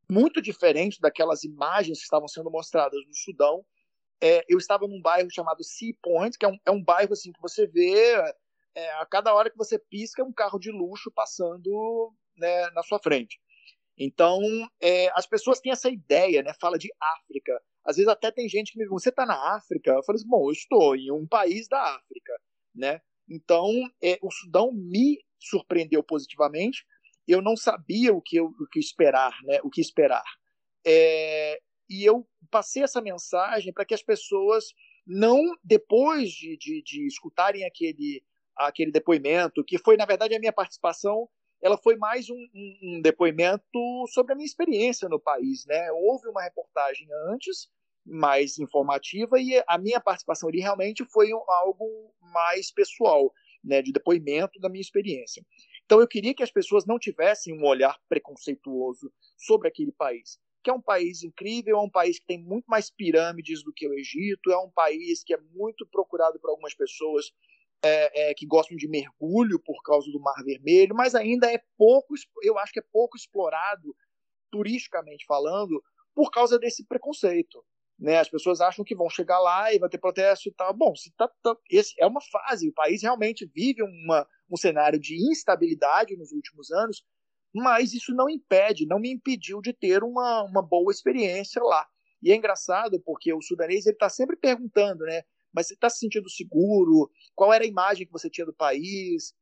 muito 0.09 0.41
diferente 0.41 0.99
daquelas 0.99 1.43
imagens 1.43 1.99
que 1.99 2.03
estavam 2.03 2.27
sendo 2.27 2.49
mostradas 2.49 2.99
no 3.05 3.13
Sudão. 3.13 3.65
É, 4.21 4.43
eu 4.49 4.57
estava 4.57 4.87
num 4.87 5.01
bairro 5.01 5.29
chamado 5.31 5.63
Sea 5.63 5.93
Point, 6.01 6.37
que 6.37 6.45
é 6.45 6.49
um, 6.49 6.57
é 6.65 6.71
um 6.71 6.83
bairro 6.83 7.13
assim 7.13 7.31
que 7.31 7.41
você 7.41 7.67
vê 7.67 8.15
é, 8.75 8.91
a 8.93 9.05
cada 9.05 9.33
hora 9.33 9.49
que 9.49 9.57
você 9.57 9.77
pisca 9.77 10.23
um 10.23 10.33
carro 10.33 10.59
de 10.59 10.71
luxo 10.71 11.11
passando 11.11 12.13
né, 12.35 12.69
na 12.71 12.83
sua 12.83 12.99
frente. 12.99 13.39
Então, 13.99 14.39
é, 14.81 15.11
as 15.13 15.27
pessoas 15.27 15.59
têm 15.59 15.73
essa 15.73 15.89
ideia, 15.89 16.41
né? 16.41 16.53
Fala 16.61 16.77
de 16.77 16.89
África. 17.01 17.61
Às 17.83 17.97
vezes 17.97 18.07
até 18.07 18.31
tem 18.31 18.47
gente 18.47 18.71
que 18.71 18.77
me 18.77 18.85
diz, 18.85 18.91
você 18.91 19.09
está 19.09 19.25
na 19.25 19.55
África? 19.55 19.91
Eu 19.91 20.03
falo 20.03 20.15
assim, 20.15 20.27
bom, 20.27 20.47
eu 20.47 20.53
estou 20.53 20.95
em 20.95 21.11
um 21.11 21.27
país 21.27 21.67
da 21.67 21.81
África, 21.81 22.33
né? 22.73 23.01
Então, 23.29 23.69
é, 24.01 24.17
o 24.21 24.31
Sudão 24.31 24.71
me 24.71 25.19
surpreendeu 25.37 26.01
positivamente. 26.01 26.85
Eu 27.27 27.41
não 27.41 27.57
sabia 27.57 28.13
o 28.13 28.21
que, 28.21 28.37
eu, 28.37 28.45
o 28.45 28.67
que 28.71 28.79
esperar, 28.79 29.35
né? 29.43 29.59
O 29.63 29.69
que 29.69 29.81
esperar. 29.81 30.23
É, 30.85 31.59
e 31.89 32.05
eu 32.05 32.25
passei 32.49 32.83
essa 32.83 33.01
mensagem 33.01 33.73
para 33.73 33.83
que 33.83 33.93
as 33.93 34.01
pessoas 34.01 34.65
não, 35.05 35.43
depois 35.61 36.29
de, 36.29 36.55
de, 36.57 36.81
de 36.83 37.05
escutarem 37.05 37.65
aquele, 37.65 38.23
aquele 38.55 38.91
depoimento, 38.91 39.63
que 39.65 39.77
foi, 39.77 39.97
na 39.97 40.05
verdade, 40.05 40.35
a 40.35 40.39
minha 40.39 40.53
participação 40.53 41.27
ela 41.61 41.77
foi 41.77 41.95
mais 41.97 42.29
um, 42.29 42.47
um, 42.83 43.01
depoimento 43.01 43.79
sobre 44.13 44.33
a 44.33 44.35
minha 44.35 44.45
experiência 44.45 45.09
no 45.09 45.19
país. 45.19 45.65
Né? 45.65 45.91
Houve 45.91 46.27
uma 46.29 46.43
reportagem 46.43 47.07
antes, 47.27 47.69
mais 48.05 48.57
informativa, 48.57 49.39
e 49.39 49.61
a 49.67 49.77
minha 49.77 49.99
participação 49.99 50.49
ali 50.49 50.59
realmente 50.59 51.05
foi 51.05 51.29
algo 51.31 52.13
mais 52.21 52.71
pessoal, 52.71 53.31
né? 53.63 53.81
de 53.81 53.91
depoimento 53.91 54.59
da 54.59 54.69
minha 54.69 54.81
experiência. 54.81 55.43
Então 55.85 55.99
eu 55.99 56.07
queria 56.07 56.33
que 56.33 56.43
as 56.43 56.51
pessoas 56.51 56.85
não 56.85 56.97
tivessem 56.97 57.53
um 57.53 57.65
olhar 57.65 57.99
preconceituoso 58.07 59.11
sobre 59.37 59.67
aquele 59.67 59.91
país, 59.91 60.39
que 60.63 60.69
é 60.69 60.73
um 60.73 60.81
país 60.81 61.23
incrível, 61.23 61.77
é 61.77 61.81
um 61.81 61.89
país 61.89 62.19
que 62.19 62.25
tem 62.25 62.41
muito 62.41 62.65
mais 62.67 62.89
pirâmides 62.89 63.63
do 63.63 63.73
que 63.73 63.87
o 63.87 63.93
Egito, 63.93 64.51
é 64.51 64.57
um 64.57 64.69
país 64.69 65.23
que 65.23 65.33
é 65.33 65.39
muito 65.53 65.85
procurado 65.87 66.39
por 66.39 66.49
algumas 66.49 66.73
pessoas 66.73 67.31
é, 67.83 68.31
é, 68.31 68.33
que 68.33 68.45
gostam 68.45 68.75
de 68.75 68.87
mergulho 68.87 69.59
por 69.59 69.81
causa 69.83 70.11
do 70.11 70.19
Mar 70.19 70.43
Vermelho, 70.43 70.95
mas 70.95 71.15
ainda 71.15 71.51
é 71.51 71.61
pouco, 71.77 72.13
eu 72.43 72.57
acho 72.57 72.73
que 72.73 72.79
é 72.79 72.85
pouco 72.91 73.17
explorado, 73.17 73.95
turisticamente 74.51 75.25
falando, 75.25 75.81
por 76.13 76.31
causa 76.31 76.59
desse 76.59 76.85
preconceito. 76.85 77.63
Né? 77.97 78.17
As 78.17 78.29
pessoas 78.29 78.61
acham 78.61 78.83
que 78.83 78.95
vão 78.95 79.09
chegar 79.09 79.39
lá 79.39 79.73
e 79.73 79.79
vai 79.79 79.89
ter 79.89 79.97
protesto 79.97 80.49
e 80.49 80.53
tal. 80.53 80.73
Bom, 80.73 80.95
se 80.95 81.11
tá, 81.15 81.29
tá, 81.41 81.55
esse 81.69 81.93
é 81.99 82.05
uma 82.05 82.21
fase, 82.21 82.69
o 82.69 82.73
país 82.73 83.01
realmente 83.01 83.45
vive 83.53 83.83
uma, 83.83 84.27
um 84.49 84.57
cenário 84.57 84.99
de 84.99 85.15
instabilidade 85.29 86.15
nos 86.15 86.31
últimos 86.31 86.71
anos, 86.71 87.03
mas 87.53 87.93
isso 87.93 88.13
não 88.13 88.29
impede, 88.29 88.85
não 88.85 88.99
me 88.99 89.11
impediu 89.11 89.61
de 89.61 89.73
ter 89.73 90.03
uma, 90.03 90.43
uma 90.43 90.61
boa 90.61 90.91
experiência 90.91 91.61
lá. 91.61 91.85
E 92.21 92.31
é 92.31 92.35
engraçado 92.35 93.01
porque 93.03 93.33
o 93.33 93.41
sudanês 93.41 93.85
ele 93.85 93.95
está 93.95 94.09
sempre 94.09 94.35
perguntando, 94.35 95.03
né? 95.05 95.23
Mas 95.53 95.67
você 95.67 95.73
está 95.73 95.89
se 95.89 95.99
sentindo 95.99 96.29
seguro? 96.29 97.09
Qual 97.35 97.51
era 97.53 97.63
a 97.63 97.67
imagem 97.67 98.05
que 98.05 98.11
você 98.11 98.29
tinha 98.29 98.45
do 98.45 98.53
país? 98.53 99.33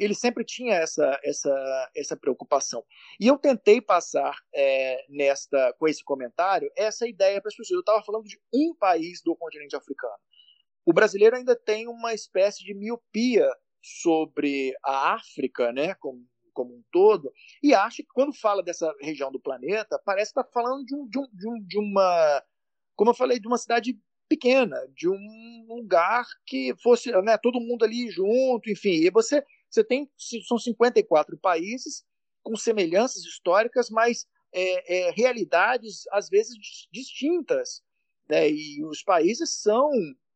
ele 0.00 0.14
sempre 0.14 0.44
tinha 0.44 0.76
essa, 0.76 1.20
essa, 1.22 1.90
essa 1.94 2.16
preocupação. 2.16 2.82
E 3.20 3.26
eu 3.26 3.36
tentei 3.36 3.82
passar 3.82 4.34
é, 4.54 5.04
nesta, 5.10 5.74
com 5.78 5.86
esse 5.86 6.02
comentário 6.02 6.70
essa 6.74 7.06
ideia 7.06 7.40
para 7.40 7.50
as 7.50 7.54
pessoas. 7.54 7.76
Eu 7.76 7.80
estava 7.80 8.02
falando 8.02 8.24
de 8.24 8.40
um 8.52 8.74
país 8.74 9.20
do 9.22 9.36
continente 9.36 9.76
africano. 9.76 10.16
O 10.86 10.92
brasileiro 10.92 11.36
ainda 11.36 11.54
tem 11.54 11.86
uma 11.86 12.14
espécie 12.14 12.64
de 12.64 12.74
miopia 12.74 13.46
sobre 13.82 14.74
a 14.82 15.14
África, 15.14 15.70
né, 15.72 15.94
como, 15.94 16.26
como 16.52 16.74
um 16.74 16.82
todo, 16.90 17.30
e 17.62 17.74
acha 17.74 18.02
que 18.02 18.08
quando 18.12 18.32
fala 18.32 18.62
dessa 18.62 18.92
região 19.00 19.30
do 19.30 19.40
planeta, 19.40 20.00
parece 20.04 20.30
estar 20.30 20.44
tá 20.44 20.50
falando 20.52 20.84
de, 20.84 20.94
um, 20.94 21.06
de, 21.06 21.48
um, 21.48 21.66
de 21.66 21.78
uma, 21.78 22.42
como 22.96 23.10
eu 23.10 23.14
falei, 23.14 23.38
de 23.38 23.46
uma 23.46 23.58
cidade 23.58 23.98
pequena, 24.30 24.80
de 24.94 25.08
um 25.08 25.66
lugar 25.68 26.24
que 26.46 26.72
fosse 26.80 27.10
né, 27.22 27.36
todo 27.36 27.60
mundo 27.60 27.84
ali 27.84 28.08
junto, 28.08 28.70
enfim. 28.70 28.92
E 28.92 29.10
você, 29.10 29.44
você 29.68 29.82
tem, 29.82 30.08
são 30.46 30.56
54 30.56 31.36
países 31.36 32.04
com 32.40 32.56
semelhanças 32.56 33.24
históricas, 33.24 33.90
mas 33.90 34.28
é, 34.52 35.08
é, 35.08 35.10
realidades 35.10 36.04
às 36.12 36.28
vezes 36.28 36.56
distintas. 36.92 37.82
Né, 38.28 38.48
e 38.48 38.84
os 38.84 39.02
países 39.02 39.60
são 39.60 39.90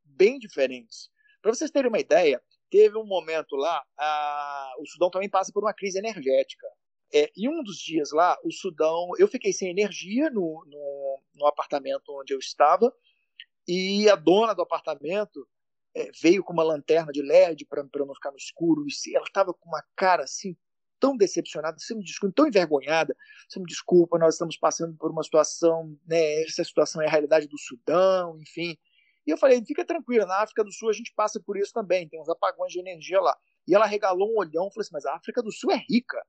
bem 0.05 0.41
diferentes. 0.41 1.09
Para 1.41 1.55
vocês 1.55 1.71
terem 1.71 1.89
uma 1.89 2.01
ideia, 2.01 2.43
teve 2.69 2.99
um 2.99 3.07
momento 3.07 3.55
lá, 3.55 3.85
a, 3.97 4.73
o 4.81 4.87
Sudão 4.87 5.09
também 5.09 5.31
passa 5.31 5.53
por 5.53 5.63
uma 5.63 5.73
crise 5.73 5.99
energética. 5.99 6.67
É, 7.13 7.31
e 7.37 7.49
um 7.49 7.63
dos 7.63 7.77
dias 7.77 8.11
lá, 8.11 8.37
o 8.43 8.51
Sudão, 8.51 9.11
eu 9.19 9.29
fiquei 9.29 9.53
sem 9.53 9.71
energia 9.71 10.29
no, 10.31 10.65
no, 10.67 11.21
no 11.37 11.47
apartamento 11.47 12.09
onde 12.09 12.35
eu 12.35 12.39
estava, 12.41 12.93
e 13.67 14.09
a 14.09 14.17
dona 14.17 14.55
do 14.55 14.63
apartamento 14.63 15.47
é, 15.95 16.11
veio 16.21 16.43
com 16.43 16.53
uma 16.53 16.63
lanterna 16.63 17.13
de 17.13 17.23
LED 17.23 17.67
para 17.67 17.87
eu 17.95 18.07
não 18.07 18.15
ficar 18.15 18.31
no 18.31 18.37
escuro. 18.37 18.85
E 18.87 19.17
ela 19.17 19.25
estava 19.25 19.55
com 19.55 19.69
uma 19.69 19.83
cara 19.97 20.25
assim 20.25 20.57
tão 21.01 21.17
decepcionada, 21.17 21.79
você 21.79 21.95
me 21.95 22.03
desculpa, 22.03 22.35
tão 22.35 22.47
envergonhada. 22.47 23.15
Você 23.49 23.59
me 23.61 23.67
desculpa, 23.67 24.19
nós 24.19 24.35
estamos 24.35 24.57
passando 24.57 24.97
por 24.97 25.11
uma 25.11 25.23
situação, 25.23 25.99
né? 26.07 26.43
Essa 26.43 26.65
situação 26.65 27.03
é 27.03 27.07
a 27.07 27.11
realidade 27.11 27.47
do 27.47 27.59
Sudão, 27.59 28.41
enfim. 28.41 28.77
E 29.27 29.31
eu 29.31 29.39
falei, 29.39 29.63
fica 29.65 29.85
tranquila, 29.85 30.27
na 30.27 30.43
África 30.43 30.65
do 30.65 30.73
Sul 30.73 30.91
a 30.91 30.93
gente 30.93 31.13
passa 31.15 31.41
por 31.41 31.57
isso 31.57 31.73
também, 31.73 32.09
tem 32.09 32.21
uns 32.21 32.29
apagões 32.29 32.73
de 32.73 32.79
energia 32.79 33.21
lá. 33.21 33.37
E 33.67 33.75
ela 33.75 33.87
regalou 33.87 34.31
um 34.31 34.39
olhão 34.39 34.69
e 34.69 34.73
falou 34.73 34.81
assim: 34.81 34.91
mas 34.93 35.07
a 35.07 35.15
África 35.15 35.43
do 35.43 35.53
Sul 35.53 35.71
é 35.73 35.77
rica. 35.89 36.23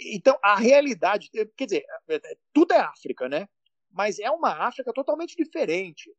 Então, 0.00 0.38
a 0.42 0.56
realidade, 0.56 1.28
quer 1.30 1.64
dizer, 1.66 1.84
é, 2.08 2.14
é, 2.14 2.36
tudo 2.52 2.72
é 2.72 2.78
África, 2.78 3.28
né? 3.28 3.48
Mas 3.90 4.18
é 4.18 4.30
uma 4.30 4.66
África 4.66 4.92
totalmente 4.92 5.36
diferente 5.36 6.10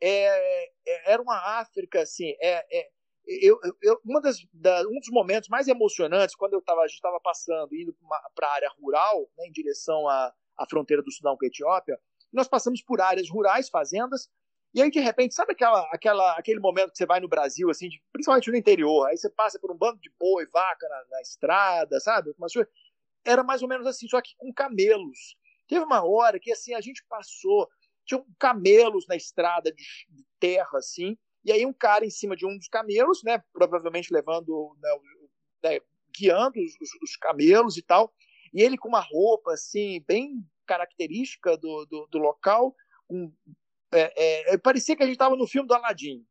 é, 0.00 0.66
é, 0.86 1.12
era 1.12 1.22
uma 1.22 1.60
África 1.60 2.02
assim. 2.02 2.34
É, 2.40 2.64
é 2.70 2.88
eu, 3.26 3.58
eu, 3.82 4.00
uma 4.04 4.20
das, 4.20 4.38
da, 4.52 4.82
um 4.82 5.00
dos 5.00 5.10
momentos 5.10 5.48
mais 5.48 5.66
emocionantes 5.66 6.36
quando 6.36 6.54
eu 6.54 6.62
tava, 6.62 6.82
a 6.82 6.86
gente 6.86 6.96
estava 6.96 7.18
passando 7.20 7.74
indo 7.74 7.94
para 8.34 8.48
a 8.48 8.52
área 8.52 8.70
rural, 8.80 9.28
né, 9.36 9.46
em 9.46 9.52
direção 9.52 10.08
à, 10.08 10.32
à 10.56 10.66
fronteira 10.68 11.02
do 11.02 11.10
Sudão 11.10 11.36
com 11.36 11.44
a 11.44 11.48
Etiópia, 11.48 11.98
nós 12.32 12.46
passamos 12.46 12.82
por 12.82 13.00
áreas 13.00 13.28
rurais, 13.28 13.68
fazendas, 13.68 14.28
e 14.72 14.80
aí 14.80 14.90
de 14.90 15.00
repente, 15.00 15.34
sabe 15.34 15.52
aquela, 15.52 15.80
aquela, 15.90 16.32
aquele 16.32 16.60
momento 16.60 16.92
que 16.92 16.98
você 16.98 17.06
vai 17.06 17.18
no 17.18 17.28
Brasil, 17.28 17.68
assim, 17.68 17.88
de, 17.88 18.00
principalmente 18.12 18.50
no 18.50 18.56
interior, 18.56 19.08
aí 19.08 19.16
você 19.16 19.30
passa 19.30 19.58
por 19.58 19.72
um 19.72 19.76
bando 19.76 19.98
de 20.00 20.10
boi, 20.20 20.46
vaca 20.46 20.88
na, 20.88 21.04
na 21.10 21.20
estrada, 21.20 21.98
sabe? 21.98 22.32
Era 23.24 23.42
mais 23.42 23.62
ou 23.62 23.68
menos 23.68 23.86
assim, 23.86 24.06
só 24.06 24.20
que 24.20 24.36
com 24.36 24.52
camelos. 24.52 25.36
Teve 25.66 25.84
uma 25.84 26.06
hora 26.06 26.38
que 26.38 26.52
assim 26.52 26.74
a 26.74 26.80
gente 26.80 27.04
passou 27.08 27.68
tinham 28.06 28.24
camelos 28.38 29.06
na 29.08 29.16
estrada 29.16 29.72
de 29.72 29.84
terra, 30.38 30.78
assim, 30.78 31.16
e 31.44 31.52
aí 31.52 31.66
um 31.66 31.72
cara 31.72 32.04
em 32.04 32.10
cima 32.10 32.36
de 32.36 32.46
um 32.46 32.56
dos 32.56 32.68
camelos, 32.68 33.22
né, 33.22 33.42
provavelmente 33.52 34.12
levando, 34.12 34.76
né, 34.82 35.70
né, 35.70 35.80
guiando 36.16 36.58
os, 36.58 36.72
os, 37.02 37.16
camelos 37.16 37.76
e 37.76 37.82
tal, 37.82 38.12
e 38.52 38.62
ele 38.62 38.78
com 38.78 38.88
uma 38.88 39.00
roupa, 39.00 39.52
assim, 39.52 40.02
bem 40.06 40.44
característica 40.66 41.56
do, 41.56 41.86
do, 41.86 42.06
do 42.10 42.18
local, 42.18 42.74
um, 43.08 43.32
é, 43.92 44.54
é, 44.54 44.58
parecia 44.58 44.96
que 44.96 45.02
a 45.02 45.06
gente 45.06 45.14
estava 45.14 45.36
no 45.36 45.46
filme 45.46 45.68
do 45.68 45.74
Aladim, 45.74 46.26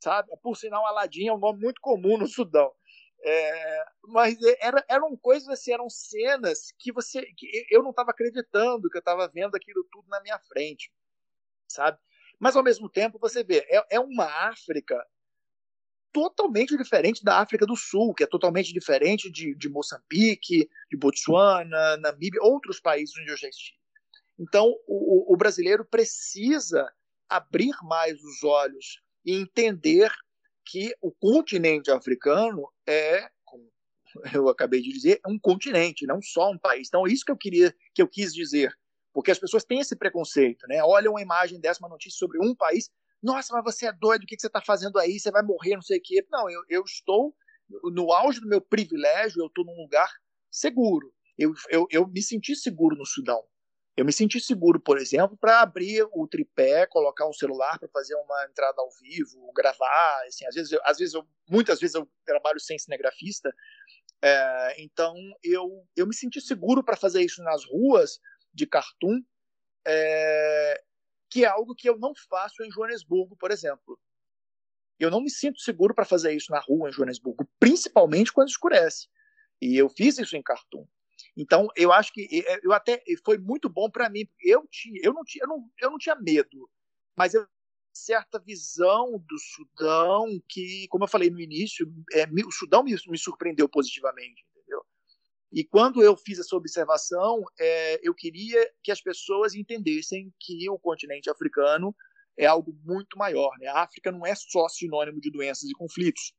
sabe? 0.00 0.30
Por 0.42 0.56
sinal, 0.56 0.86
Aladim 0.86 1.26
é 1.26 1.32
um 1.32 1.38
nome 1.38 1.60
muito 1.60 1.80
comum 1.80 2.16
no 2.16 2.26
Sudão. 2.26 2.72
É, 3.26 3.84
mas 4.08 4.36
era, 4.60 4.84
eram 4.86 5.16
coisas 5.16 5.48
assim, 5.48 5.72
eram 5.72 5.88
cenas 5.88 6.72
que 6.78 6.92
você 6.92 7.24
que 7.38 7.66
eu 7.70 7.82
não 7.82 7.88
estava 7.88 8.10
acreditando 8.10 8.90
que 8.90 8.98
eu 8.98 9.00
estava 9.00 9.26
vendo 9.28 9.54
aquilo 9.56 9.82
tudo 9.90 10.06
na 10.08 10.20
minha 10.20 10.38
frente 10.40 10.92
sabe? 11.68 11.98
Mas, 12.38 12.56
ao 12.56 12.62
mesmo 12.62 12.88
tempo, 12.88 13.18
você 13.18 13.42
vê, 13.42 13.66
é, 13.68 13.96
é 13.96 14.00
uma 14.00 14.26
África 14.48 15.04
totalmente 16.12 16.76
diferente 16.76 17.24
da 17.24 17.40
África 17.40 17.66
do 17.66 17.76
Sul, 17.76 18.14
que 18.14 18.22
é 18.22 18.26
totalmente 18.26 18.72
diferente 18.72 19.30
de, 19.30 19.54
de 19.56 19.68
Moçambique, 19.68 20.68
de 20.88 20.96
Botsuana, 20.96 21.96
Namíbia, 21.96 22.40
outros 22.40 22.78
países 22.80 23.14
onde 23.18 23.32
eu 23.32 23.36
já 23.36 23.48
estive. 23.48 23.76
Então, 24.38 24.72
o, 24.86 25.32
o 25.32 25.36
brasileiro 25.36 25.84
precisa 25.84 26.88
abrir 27.28 27.74
mais 27.82 28.22
os 28.22 28.44
olhos 28.44 29.02
e 29.24 29.34
entender 29.34 30.12
que 30.64 30.94
o 31.00 31.10
continente 31.12 31.90
africano 31.90 32.68
é, 32.86 33.28
como 33.44 33.68
eu 34.32 34.48
acabei 34.48 34.80
de 34.80 34.92
dizer, 34.92 35.20
um 35.26 35.38
continente, 35.38 36.06
não 36.06 36.20
só 36.22 36.50
um 36.50 36.58
país. 36.58 36.88
Então, 36.88 37.06
é 37.06 37.10
isso 37.10 37.24
que 37.24 37.32
eu 37.32 37.36
queria, 37.36 37.74
que 37.92 38.00
eu 38.00 38.08
quis 38.08 38.32
dizer. 38.32 38.72
Porque 39.14 39.30
as 39.30 39.38
pessoas 39.38 39.64
têm 39.64 39.78
esse 39.78 39.96
preconceito, 39.96 40.66
né? 40.66 40.82
Olham 40.82 41.12
uma 41.12 41.22
imagem 41.22 41.60
dessa, 41.60 41.80
uma 41.80 41.88
notícia 41.88 42.18
sobre 42.18 42.44
um 42.44 42.54
país, 42.54 42.90
nossa, 43.22 43.54
mas 43.54 43.64
você 43.64 43.86
é 43.86 43.92
doido, 43.92 44.24
o 44.24 44.26
que 44.26 44.38
você 44.38 44.48
está 44.48 44.60
fazendo 44.60 44.98
aí? 44.98 45.18
Você 45.18 45.30
vai 45.30 45.42
morrer, 45.42 45.76
não 45.76 45.82
sei 45.82 45.98
o 45.98 46.02
quê. 46.02 46.26
Não, 46.30 46.50
eu, 46.50 46.60
eu 46.68 46.82
estou 46.82 47.34
no 47.84 48.12
auge 48.12 48.38
do 48.40 48.46
meu 48.46 48.60
privilégio, 48.60 49.40
eu 49.40 49.46
estou 49.46 49.64
num 49.64 49.76
lugar 49.76 50.10
seguro. 50.50 51.10
Eu, 51.38 51.54
eu, 51.70 51.86
eu 51.90 52.06
me 52.06 52.20
senti 52.20 52.54
seguro 52.54 52.94
no 52.96 53.06
Sudão. 53.06 53.42
Eu 53.96 54.04
me 54.04 54.12
senti 54.12 54.40
seguro, 54.40 54.80
por 54.80 54.98
exemplo, 54.98 55.36
para 55.36 55.60
abrir 55.60 56.04
o 56.12 56.26
tripé, 56.26 56.84
colocar 56.86 57.28
um 57.28 57.32
celular 57.32 57.78
para 57.78 57.88
fazer 57.88 58.14
uma 58.16 58.44
entrada 58.44 58.82
ao 58.82 58.90
vivo, 59.00 59.52
gravar. 59.54 60.24
Assim, 60.26 60.44
às 60.46 60.54
vezes, 60.54 60.72
eu, 60.72 60.80
às 60.84 60.98
vezes 60.98 61.14
eu, 61.14 61.24
muitas 61.48 61.78
vezes 61.78 61.94
eu 61.94 62.08
trabalho 62.26 62.58
sem 62.58 62.76
cinegrafista, 62.76 63.54
é, 64.20 64.82
então 64.82 65.14
eu, 65.42 65.86
eu 65.96 66.06
me 66.06 66.14
senti 66.14 66.40
seguro 66.40 66.82
para 66.82 66.96
fazer 66.96 67.22
isso 67.22 67.42
nas 67.42 67.64
ruas, 67.64 68.18
de 68.54 68.66
cartoon, 68.66 69.20
é, 69.86 70.82
que 71.30 71.44
é 71.44 71.48
algo 71.48 71.74
que 71.74 71.88
eu 71.88 71.98
não 71.98 72.12
faço 72.28 72.62
em 72.62 72.70
Joanesburgo, 72.70 73.36
por 73.36 73.50
exemplo. 73.50 73.98
Eu 74.98 75.10
não 75.10 75.20
me 75.20 75.30
sinto 75.30 75.60
seguro 75.60 75.94
para 75.94 76.04
fazer 76.04 76.32
isso 76.32 76.52
na 76.52 76.60
rua 76.60 76.88
em 76.88 76.92
Joanesburgo, 76.92 77.48
principalmente 77.58 78.32
quando 78.32 78.48
escurece. 78.48 79.08
E 79.60 79.76
eu 79.76 79.88
fiz 79.88 80.18
isso 80.18 80.36
em 80.36 80.42
cartoon. 80.42 80.86
Então, 81.36 81.68
eu 81.74 81.92
acho 81.92 82.12
que 82.12 82.44
eu 82.62 82.72
até 82.72 83.02
foi 83.24 83.38
muito 83.38 83.68
bom 83.68 83.90
para 83.90 84.08
mim. 84.08 84.28
Eu 84.40 84.66
tinha, 84.70 85.00
eu 85.02 85.12
não 85.12 85.24
tinha, 85.24 85.44
eu 85.44 85.48
não, 85.48 85.70
eu 85.80 85.90
não 85.90 85.98
tinha 85.98 86.14
medo, 86.14 86.70
mas 87.16 87.34
eu 87.34 87.46
certa 87.94 88.40
visão 88.40 89.18
do 89.18 89.38
Sudão 89.38 90.26
que, 90.48 90.86
como 90.88 91.04
eu 91.04 91.08
falei 91.08 91.30
no 91.30 91.40
início, 91.40 91.86
é, 92.12 92.24
o 92.44 92.50
Sudão 92.50 92.82
me, 92.82 92.94
me 93.06 93.16
surpreendeu 93.16 93.68
positivamente. 93.68 94.44
E 95.54 95.62
quando 95.62 96.02
eu 96.02 96.16
fiz 96.16 96.40
essa 96.40 96.56
observação, 96.56 97.44
é, 97.60 98.00
eu 98.02 98.12
queria 98.12 98.68
que 98.82 98.90
as 98.90 99.00
pessoas 99.00 99.54
entendessem 99.54 100.34
que 100.40 100.68
o 100.68 100.76
continente 100.76 101.30
africano 101.30 101.94
é 102.36 102.44
algo 102.44 102.76
muito 102.82 103.16
maior. 103.16 103.56
Né? 103.60 103.68
A 103.68 103.84
África 103.84 104.10
não 104.10 104.26
é 104.26 104.34
só 104.34 104.68
sinônimo 104.68 105.20
de 105.20 105.30
doenças 105.30 105.70
e 105.70 105.72
conflitos. 105.72 106.32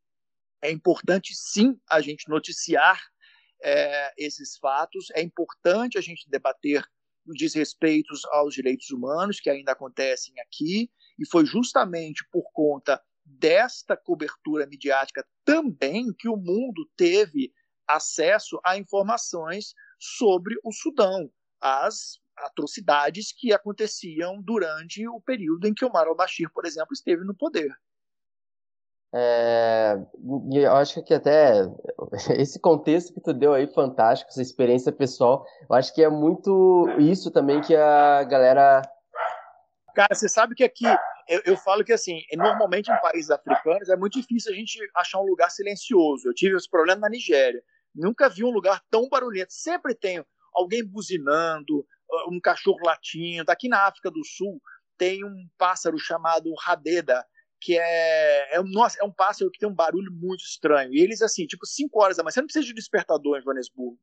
É 0.62 0.70
importante, 0.70 1.34
sim, 1.34 1.80
a 1.90 2.02
gente 2.02 2.28
noticiar 2.28 3.00
é, 3.64 4.14
esses 4.18 4.58
fatos, 4.58 5.06
é 5.14 5.22
importante 5.22 5.98
a 5.98 6.02
gente 6.02 6.30
debater 6.30 6.84
os 7.26 7.38
desrespeitos 7.38 8.26
aos 8.26 8.54
direitos 8.54 8.90
humanos 8.92 9.40
que 9.40 9.50
ainda 9.50 9.72
acontecem 9.72 10.34
aqui, 10.42 10.92
e 11.18 11.26
foi 11.26 11.46
justamente 11.46 12.28
por 12.30 12.52
conta 12.52 13.02
desta 13.24 13.96
cobertura 13.96 14.68
midiática 14.68 15.26
também 15.46 16.14
que 16.20 16.28
o 16.28 16.36
mundo 16.36 16.86
teve 16.98 17.54
acesso 17.88 18.60
a 18.64 18.78
informações 18.78 19.74
sobre 20.00 20.56
o 20.64 20.72
Sudão, 20.72 21.30
as 21.62 22.20
atrocidades 22.38 23.32
que 23.32 23.54
aconteciam 23.54 24.42
durante 24.42 25.08
o 25.08 25.22
período 25.22 25.68
em 25.68 25.74
que 25.74 25.86
Omar 25.86 26.08
al-Bashir, 26.08 26.50
por 26.54 26.66
exemplo, 26.66 26.94
esteve 26.94 27.24
no 27.24 27.36
poder. 27.36 27.72
É, 29.18 29.96
eu 30.52 30.74
acho 30.74 31.02
que 31.02 31.14
até 31.14 31.62
esse 32.38 32.60
contexto 32.60 33.14
que 33.14 33.22
tu 33.22 33.34
deu 33.34 33.54
aí, 33.54 33.66
fantástico, 33.66 34.30
essa 34.30 34.42
experiência 34.42 34.92
pessoal, 34.92 35.46
eu 35.70 35.76
acho 35.76 35.94
que 35.94 36.04
é 36.04 36.10
muito 36.10 36.90
isso 37.00 37.32
também 37.32 37.62
que 37.62 37.74
a 37.74 38.24
galera. 38.24 38.82
Cara, 39.96 40.14
você 40.14 40.28
sabe 40.28 40.54
que 40.54 40.66
aqui, 40.66 40.86
eu, 41.30 41.42
eu 41.46 41.56
falo 41.56 41.86
que 41.86 41.94
assim, 41.94 42.20
normalmente 42.34 42.92
em 42.92 43.00
países 43.00 43.32
africanos 43.32 43.88
é 43.88 43.96
muito 43.96 44.20
difícil 44.20 44.52
a 44.52 44.56
gente 44.56 44.78
achar 44.94 45.22
um 45.22 45.26
lugar 45.26 45.50
silencioso. 45.50 46.28
Eu 46.28 46.34
tive 46.34 46.58
esse 46.58 46.70
problema 46.70 47.00
na 47.00 47.10
Nigéria. 47.10 47.64
Nunca 47.96 48.30
vi 48.30 48.44
um 48.44 48.52
lugar 48.52 48.84
tão 48.90 49.08
barulhento. 49.08 49.54
Sempre 49.54 49.96
tem 49.96 50.24
alguém 50.54 50.84
buzinando, 50.86 51.86
ah, 52.12 52.30
um 52.30 52.40
cachorro 52.40 52.80
latindo. 52.84 53.52
Aqui 53.52 53.68
na 53.68 53.88
África 53.88 54.12
do 54.12 54.24
Sul 54.26 54.62
tem 54.98 55.24
um 55.24 55.48
pássaro 55.58 55.98
chamado 55.98 56.54
radeda, 56.60 57.26
que 57.60 57.78
é, 57.78 58.56
é, 58.56 58.64
nossa, 58.64 58.98
é 59.02 59.04
um 59.04 59.12
pássaro 59.12 59.52
que 59.52 59.60
tem 59.60 59.68
um 59.68 59.74
barulho 59.74 60.12
muito 60.12 60.44
estranho. 60.44 60.94
E 60.94 61.02
eles, 61.02 61.22
assim, 61.22 61.46
tipo, 61.46 61.66
5 61.66 62.02
horas 62.02 62.18
da 62.18 62.24
manhã, 62.24 62.32
você 62.32 62.42
não 62.42 62.48
precisa 62.48 62.66
de 62.66 62.74
despertador 62.74 63.38
em 63.38 63.42
Joanesburgo. 63.42 64.00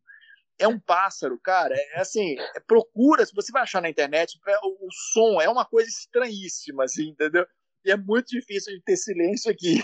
É 0.58 0.68
um 0.68 0.78
pássaro, 0.78 1.38
cara, 1.42 1.74
é 1.74 2.00
assim, 2.00 2.36
é, 2.38 2.60
procura, 2.60 3.24
se 3.24 3.34
você 3.34 3.50
vai 3.50 3.62
achar 3.62 3.80
na 3.80 3.88
internet, 3.88 4.38
é, 4.46 4.56
o, 4.62 4.86
o, 4.86 4.88
som 5.12 5.40
é 5.40 5.48
uma 5.48 5.64
coisa 5.64 5.88
estranhíssima, 5.88 6.84
assim, 6.84 7.08
entendeu? 7.08 7.46
E 7.84 7.90
é 7.90 7.96
muito 7.96 8.28
difícil 8.28 8.74
de 8.74 8.82
ter 8.82 8.96
silêncio 8.96 9.50
aqui. 9.50 9.82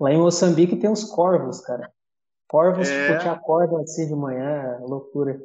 Lá 0.00 0.10
em 0.10 0.18
Moçambique 0.18 0.76
tem 0.76 0.90
uns 0.90 1.04
corvos, 1.04 1.60
cara. 1.60 1.92
Corvos 2.48 2.88
é... 2.88 3.12
que 3.12 3.18
te 3.20 3.28
acordam 3.28 3.80
assim 3.80 4.06
de 4.06 4.14
manhã, 4.14 4.78
loucura. 4.80 5.40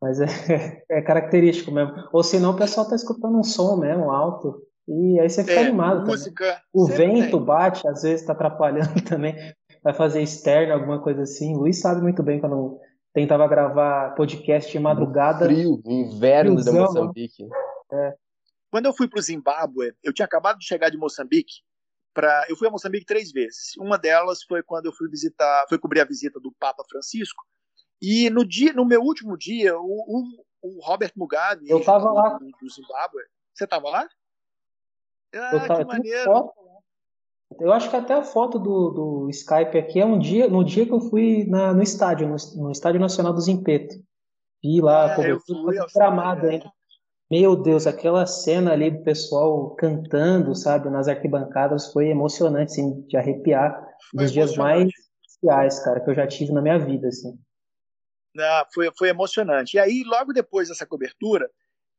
Mas 0.00 0.20
é, 0.20 0.26
é 0.90 1.02
característico 1.02 1.70
mesmo. 1.70 1.92
Ou 2.12 2.22
senão 2.22 2.52
o 2.52 2.56
pessoal 2.56 2.88
tá 2.88 2.96
escutando 2.96 3.38
um 3.38 3.42
som 3.42 3.76
mesmo, 3.76 4.10
alto. 4.10 4.62
E 4.88 5.20
aí 5.20 5.28
você 5.28 5.44
fica 5.44 5.60
é, 5.60 5.66
animado. 5.66 6.06
Música. 6.06 6.44
Também. 6.44 6.62
O 6.72 6.86
vento 6.86 7.36
tem. 7.36 7.44
bate, 7.44 7.86
às 7.86 8.02
vezes 8.02 8.26
tá 8.26 8.32
atrapalhando 8.32 9.00
também. 9.08 9.34
Vai 9.82 9.94
fazer 9.94 10.22
externo, 10.22 10.74
alguma 10.74 11.00
coisa 11.02 11.22
assim. 11.22 11.54
O 11.54 11.60
Luiz 11.60 11.80
sabe 11.80 12.02
muito 12.02 12.22
bem 12.22 12.40
quando 12.40 12.78
tentava 13.12 13.46
gravar 13.46 14.14
podcast 14.14 14.70
de 14.70 14.78
madrugada. 14.78 15.46
Frio, 15.46 15.80
inverno 15.86 16.52
friozão, 16.52 16.74
da 16.74 16.80
Moçambique. 16.80 17.48
É. 17.92 18.14
Quando 18.70 18.86
eu 18.86 18.92
fui 18.92 19.08
para 19.08 19.18
o 19.18 19.22
Zimbábue, 19.22 19.92
eu 20.02 20.12
tinha 20.12 20.26
acabado 20.26 20.58
de 20.58 20.66
chegar 20.66 20.90
de 20.90 20.96
Moçambique. 20.96 21.62
Pra, 22.12 22.44
eu 22.48 22.56
fui 22.56 22.66
a 22.66 22.70
Moçambique 22.70 23.06
três 23.06 23.30
vezes. 23.30 23.76
Uma 23.78 23.96
delas 23.96 24.42
foi 24.42 24.62
quando 24.62 24.86
eu 24.86 24.92
fui 24.92 25.08
visitar, 25.08 25.66
foi 25.68 25.78
cobrir 25.78 26.00
a 26.00 26.04
visita 26.04 26.40
do 26.40 26.52
Papa 26.58 26.84
Francisco. 26.88 27.44
E 28.02 28.30
no 28.30 28.46
dia, 28.46 28.72
no 28.72 28.84
meu 28.84 29.00
último 29.02 29.36
dia, 29.36 29.78
o, 29.78 29.82
o, 29.82 30.24
o 30.62 30.84
Robert 30.84 31.12
Mugabe, 31.16 31.68
eu 31.68 31.84
tava 31.84 32.10
lá. 32.12 32.38
Do, 32.38 32.46
do 32.46 32.68
Zimbábue, 32.68 33.22
você 33.54 33.64
estava 33.64 33.88
lá? 33.88 34.08
Ah, 35.34 35.50
eu 35.52 35.66
tava, 35.66 35.80
que 35.80 35.84
maneiro. 35.84 36.52
Eu 37.58 37.72
acho 37.72 37.90
que 37.90 37.96
até 37.96 38.14
a 38.14 38.22
foto 38.22 38.58
do, 38.58 38.90
do 38.90 39.30
Skype 39.30 39.76
aqui 39.76 40.00
é 40.00 40.06
um 40.06 40.18
dia, 40.18 40.48
no 40.48 40.64
dia 40.64 40.86
que 40.86 40.92
eu 40.92 41.00
fui 41.00 41.44
na, 41.46 41.74
no 41.74 41.82
estádio, 41.82 42.28
no, 42.28 42.36
no 42.56 42.70
Estádio 42.70 43.00
Nacional 43.00 43.32
do 43.32 43.40
Zimpeto. 43.40 43.96
Vi 44.62 44.80
lá 44.80 45.12
é, 45.12 45.16
cobertura 45.16 45.86
gramado 45.94 46.46
ainda. 46.46 46.72
Meu 47.30 47.54
Deus, 47.54 47.86
aquela 47.86 48.26
cena 48.26 48.72
ali 48.72 48.90
do 48.90 49.04
pessoal 49.04 49.76
cantando, 49.76 50.52
sabe, 50.56 50.90
nas 50.90 51.06
arquibancadas 51.06 51.92
foi 51.92 52.08
emocionante, 52.08 52.72
assim, 52.72 53.06
de 53.06 53.16
arrepiar. 53.16 53.72
Foi 54.10 54.24
dos 54.24 54.32
dias 54.32 54.56
mais 54.56 54.90
especiais, 55.22 55.78
cara, 55.84 56.00
que 56.00 56.10
eu 56.10 56.14
já 56.14 56.26
tive 56.26 56.52
na 56.52 56.60
minha 56.60 56.78
vida, 56.78 57.06
assim. 57.06 57.38
Ah, 58.36 58.66
foi, 58.74 58.90
foi 58.98 59.10
emocionante. 59.10 59.76
E 59.76 59.78
aí, 59.78 60.02
logo 60.04 60.32
depois 60.32 60.68
dessa 60.68 60.84
cobertura, 60.84 61.48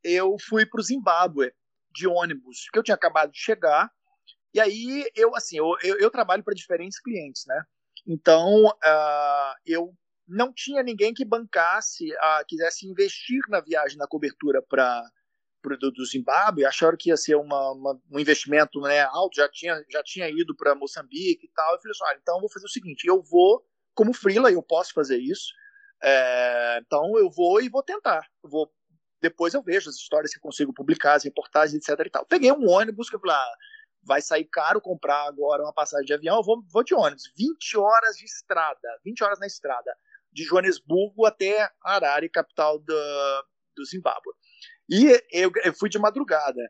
eu 0.03 0.35
fui 0.49 0.65
para 0.65 0.81
o 0.81 0.83
Zimbábue 0.83 1.53
de 1.93 2.07
ônibus, 2.07 2.69
que 2.69 2.77
eu 2.77 2.83
tinha 2.83 2.95
acabado 2.95 3.31
de 3.31 3.39
chegar. 3.39 3.89
E 4.53 4.59
aí, 4.59 5.09
eu, 5.15 5.33
assim, 5.33 5.57
eu, 5.57 5.77
eu, 5.81 5.97
eu 5.97 6.11
trabalho 6.11 6.43
para 6.43 6.53
diferentes 6.53 6.99
clientes, 6.99 7.45
né? 7.47 7.63
Então, 8.05 8.65
uh, 8.65 9.53
eu 9.65 9.93
não 10.27 10.51
tinha 10.53 10.83
ninguém 10.83 11.13
que 11.13 11.23
bancasse, 11.23 12.11
uh, 12.11 12.45
quisesse 12.47 12.85
investir 12.85 13.39
na 13.47 13.61
viagem, 13.61 13.97
na 13.97 14.07
cobertura 14.07 14.61
para 14.61 15.01
do, 15.61 15.91
do 15.91 16.05
Zimbábue, 16.05 16.65
acharam 16.65 16.97
que 16.97 17.09
ia 17.09 17.17
ser 17.17 17.35
uma, 17.35 17.71
uma, 17.71 18.01
um 18.11 18.19
investimento 18.19 18.79
né, 18.81 19.01
alto, 19.01 19.35
já 19.35 19.49
tinha, 19.49 19.83
já 19.89 20.03
tinha 20.03 20.29
ido 20.29 20.55
para 20.55 20.75
Moçambique 20.75 21.45
e 21.45 21.51
tal. 21.53 21.73
Eu 21.73 21.79
falei 21.79 21.91
assim: 21.91 22.03
olha, 22.03 22.19
então 22.21 22.35
eu 22.35 22.41
vou 22.41 22.51
fazer 22.51 22.65
o 22.65 22.69
seguinte: 22.69 23.07
eu 23.07 23.21
vou, 23.21 23.63
como 23.93 24.13
freela, 24.13 24.51
eu 24.51 24.61
posso 24.61 24.93
fazer 24.93 25.17
isso. 25.17 25.53
É, 26.03 26.79
então 26.81 27.17
eu 27.17 27.29
vou 27.29 27.61
e 27.61 27.69
vou 27.69 27.83
tentar. 27.83 28.27
Eu 28.43 28.49
vou, 28.49 28.71
depois 29.21 29.53
eu 29.53 29.61
vejo 29.61 29.89
as 29.89 29.95
histórias 29.95 30.33
que 30.33 30.39
consigo 30.39 30.73
publicar, 30.73 31.13
as 31.13 31.23
reportagens, 31.23 31.75
etc. 31.75 32.05
E 32.05 32.09
tal. 32.09 32.25
Peguei 32.25 32.51
um 32.51 32.69
ônibus 32.69 33.09
que 33.09 33.15
eu 33.15 33.19
falei: 33.19 33.35
ah, 33.35 33.55
vai 34.03 34.21
sair 34.21 34.45
caro 34.45 34.81
comprar 34.81 35.27
agora 35.27 35.63
uma 35.63 35.73
passagem 35.73 36.05
de 36.05 36.13
avião, 36.13 36.37
eu 36.37 36.43
vou, 36.43 36.63
vou 36.71 36.83
de 36.83 36.93
ônibus. 36.93 37.31
20 37.37 37.77
horas 37.77 38.15
de 38.17 38.25
estrada, 38.25 38.99
20 39.05 39.23
horas 39.23 39.39
na 39.39 39.47
estrada, 39.47 39.95
de 40.31 40.43
Joanesburgo 40.43 41.25
até 41.25 41.69
Harare, 41.83 42.29
capital 42.29 42.79
do, 42.79 43.45
do 43.75 43.85
Zimbábue. 43.85 44.33
E 44.91 45.23
eu, 45.31 45.49
eu 45.63 45.73
fui 45.73 45.89
de 45.89 45.97
madrugada. 45.97 46.61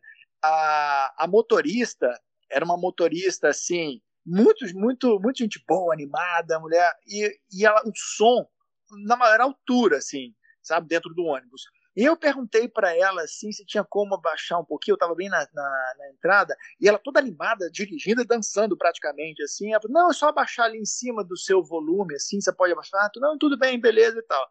A, 0.43 1.23
a 1.23 1.27
motorista 1.27 2.07
era 2.51 2.63
uma 2.63 2.77
motorista 2.77 3.47
assim, 3.47 3.99
muito, 4.23 4.63
muito, 4.75 5.19
muito 5.19 5.39
gente 5.39 5.63
boa, 5.67 5.91
animada, 5.91 6.59
mulher, 6.59 6.93
e, 7.07 7.35
e 7.51 7.65
ela, 7.65 7.81
o 7.83 7.91
som 7.95 8.47
na 9.05 9.15
maior 9.15 9.41
altura, 9.41 9.97
assim, 9.97 10.35
sabe, 10.61 10.87
dentro 10.87 11.11
do 11.15 11.23
ônibus. 11.23 11.63
E 11.95 12.05
eu 12.05 12.15
perguntei 12.15 12.69
para 12.69 12.95
ela 12.95 13.23
assim 13.23 13.51
se 13.51 13.65
tinha 13.65 13.83
como 13.83 14.15
abaixar 14.15 14.59
um 14.59 14.65
pouquinho, 14.65 14.93
eu 14.93 14.97
estava 14.97 15.13
bem 15.13 15.27
na, 15.27 15.39
na, 15.53 15.93
na, 15.97 16.09
entrada, 16.09 16.55
e 16.79 16.87
ela 16.87 16.97
toda 16.97 17.19
animada, 17.19 17.69
dirigindo 17.69 18.21
e 18.21 18.25
dançando 18.25 18.77
praticamente, 18.77 19.41
assim, 19.43 19.71
ela 19.71 19.81
falou, 19.81 20.01
não, 20.01 20.11
é 20.11 20.13
só 20.13 20.29
abaixar 20.29 20.67
ali 20.67 20.77
em 20.77 20.85
cima 20.85 21.23
do 21.23 21.35
seu 21.35 21.63
volume, 21.63 22.15
assim, 22.15 22.39
você 22.39 22.53
pode 22.53 22.71
abaixar? 22.71 23.09
Não, 23.17 23.37
tudo 23.37 23.57
bem, 23.57 23.79
beleza 23.79 24.19
e 24.19 24.23
tal. 24.23 24.47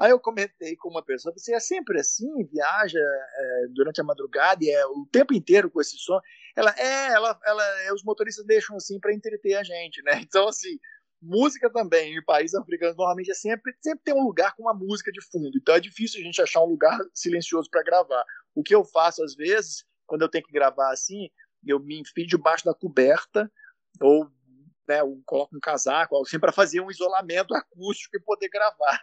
Aí 0.00 0.12
eu 0.12 0.18
comentei 0.18 0.74
com 0.76 0.88
uma 0.88 1.04
pessoa, 1.04 1.30
você 1.36 1.54
é 1.54 1.60
sempre 1.60 2.00
assim, 2.00 2.42
viaja 2.46 2.98
é, 2.98 3.66
durante 3.68 4.00
a 4.00 4.04
madrugada 4.04 4.64
e 4.64 4.70
é 4.70 4.86
o 4.86 5.06
tempo 5.12 5.34
inteiro 5.34 5.70
com 5.70 5.78
esse 5.78 5.98
som. 5.98 6.18
Ela 6.56 6.74
é, 6.78 7.08
ela, 7.12 7.38
ela, 7.44 7.80
é, 7.82 7.92
os 7.92 8.02
motoristas 8.02 8.46
deixam 8.46 8.76
assim 8.76 8.98
para 8.98 9.12
entreter 9.12 9.56
a 9.56 9.62
gente, 9.62 10.02
né? 10.02 10.12
Então 10.24 10.48
assim, 10.48 10.78
música 11.20 11.70
também 11.70 12.16
em 12.16 12.24
países 12.24 12.54
africanos 12.54 12.96
normalmente 12.96 13.30
é 13.30 13.34
sempre 13.34 13.74
sempre 13.78 14.02
tem 14.02 14.14
um 14.14 14.24
lugar 14.24 14.56
com 14.56 14.62
uma 14.62 14.72
música 14.72 15.12
de 15.12 15.20
fundo. 15.30 15.50
Então 15.54 15.74
é 15.74 15.80
difícil 15.80 16.22
a 16.22 16.24
gente 16.24 16.40
achar 16.40 16.62
um 16.62 16.70
lugar 16.70 16.98
silencioso 17.12 17.68
para 17.70 17.82
gravar. 17.82 18.24
O 18.54 18.62
que 18.62 18.74
eu 18.74 18.82
faço 18.82 19.22
às 19.22 19.34
vezes, 19.34 19.84
quando 20.06 20.22
eu 20.22 20.30
tenho 20.30 20.46
que 20.46 20.52
gravar 20.52 20.90
assim, 20.92 21.28
eu 21.62 21.78
me 21.78 22.00
enfio 22.00 22.26
debaixo 22.26 22.64
da 22.64 22.72
coberta 22.72 23.52
ou 24.00 24.30
né, 24.88 25.00
coloco 25.26 25.54
um 25.54 25.60
casaco, 25.60 26.16
assim, 26.22 26.40
para 26.40 26.52
fazer 26.52 26.80
um 26.80 26.90
isolamento 26.90 27.54
acústico 27.54 28.16
e 28.16 28.22
poder 28.22 28.48
gravar. 28.48 28.98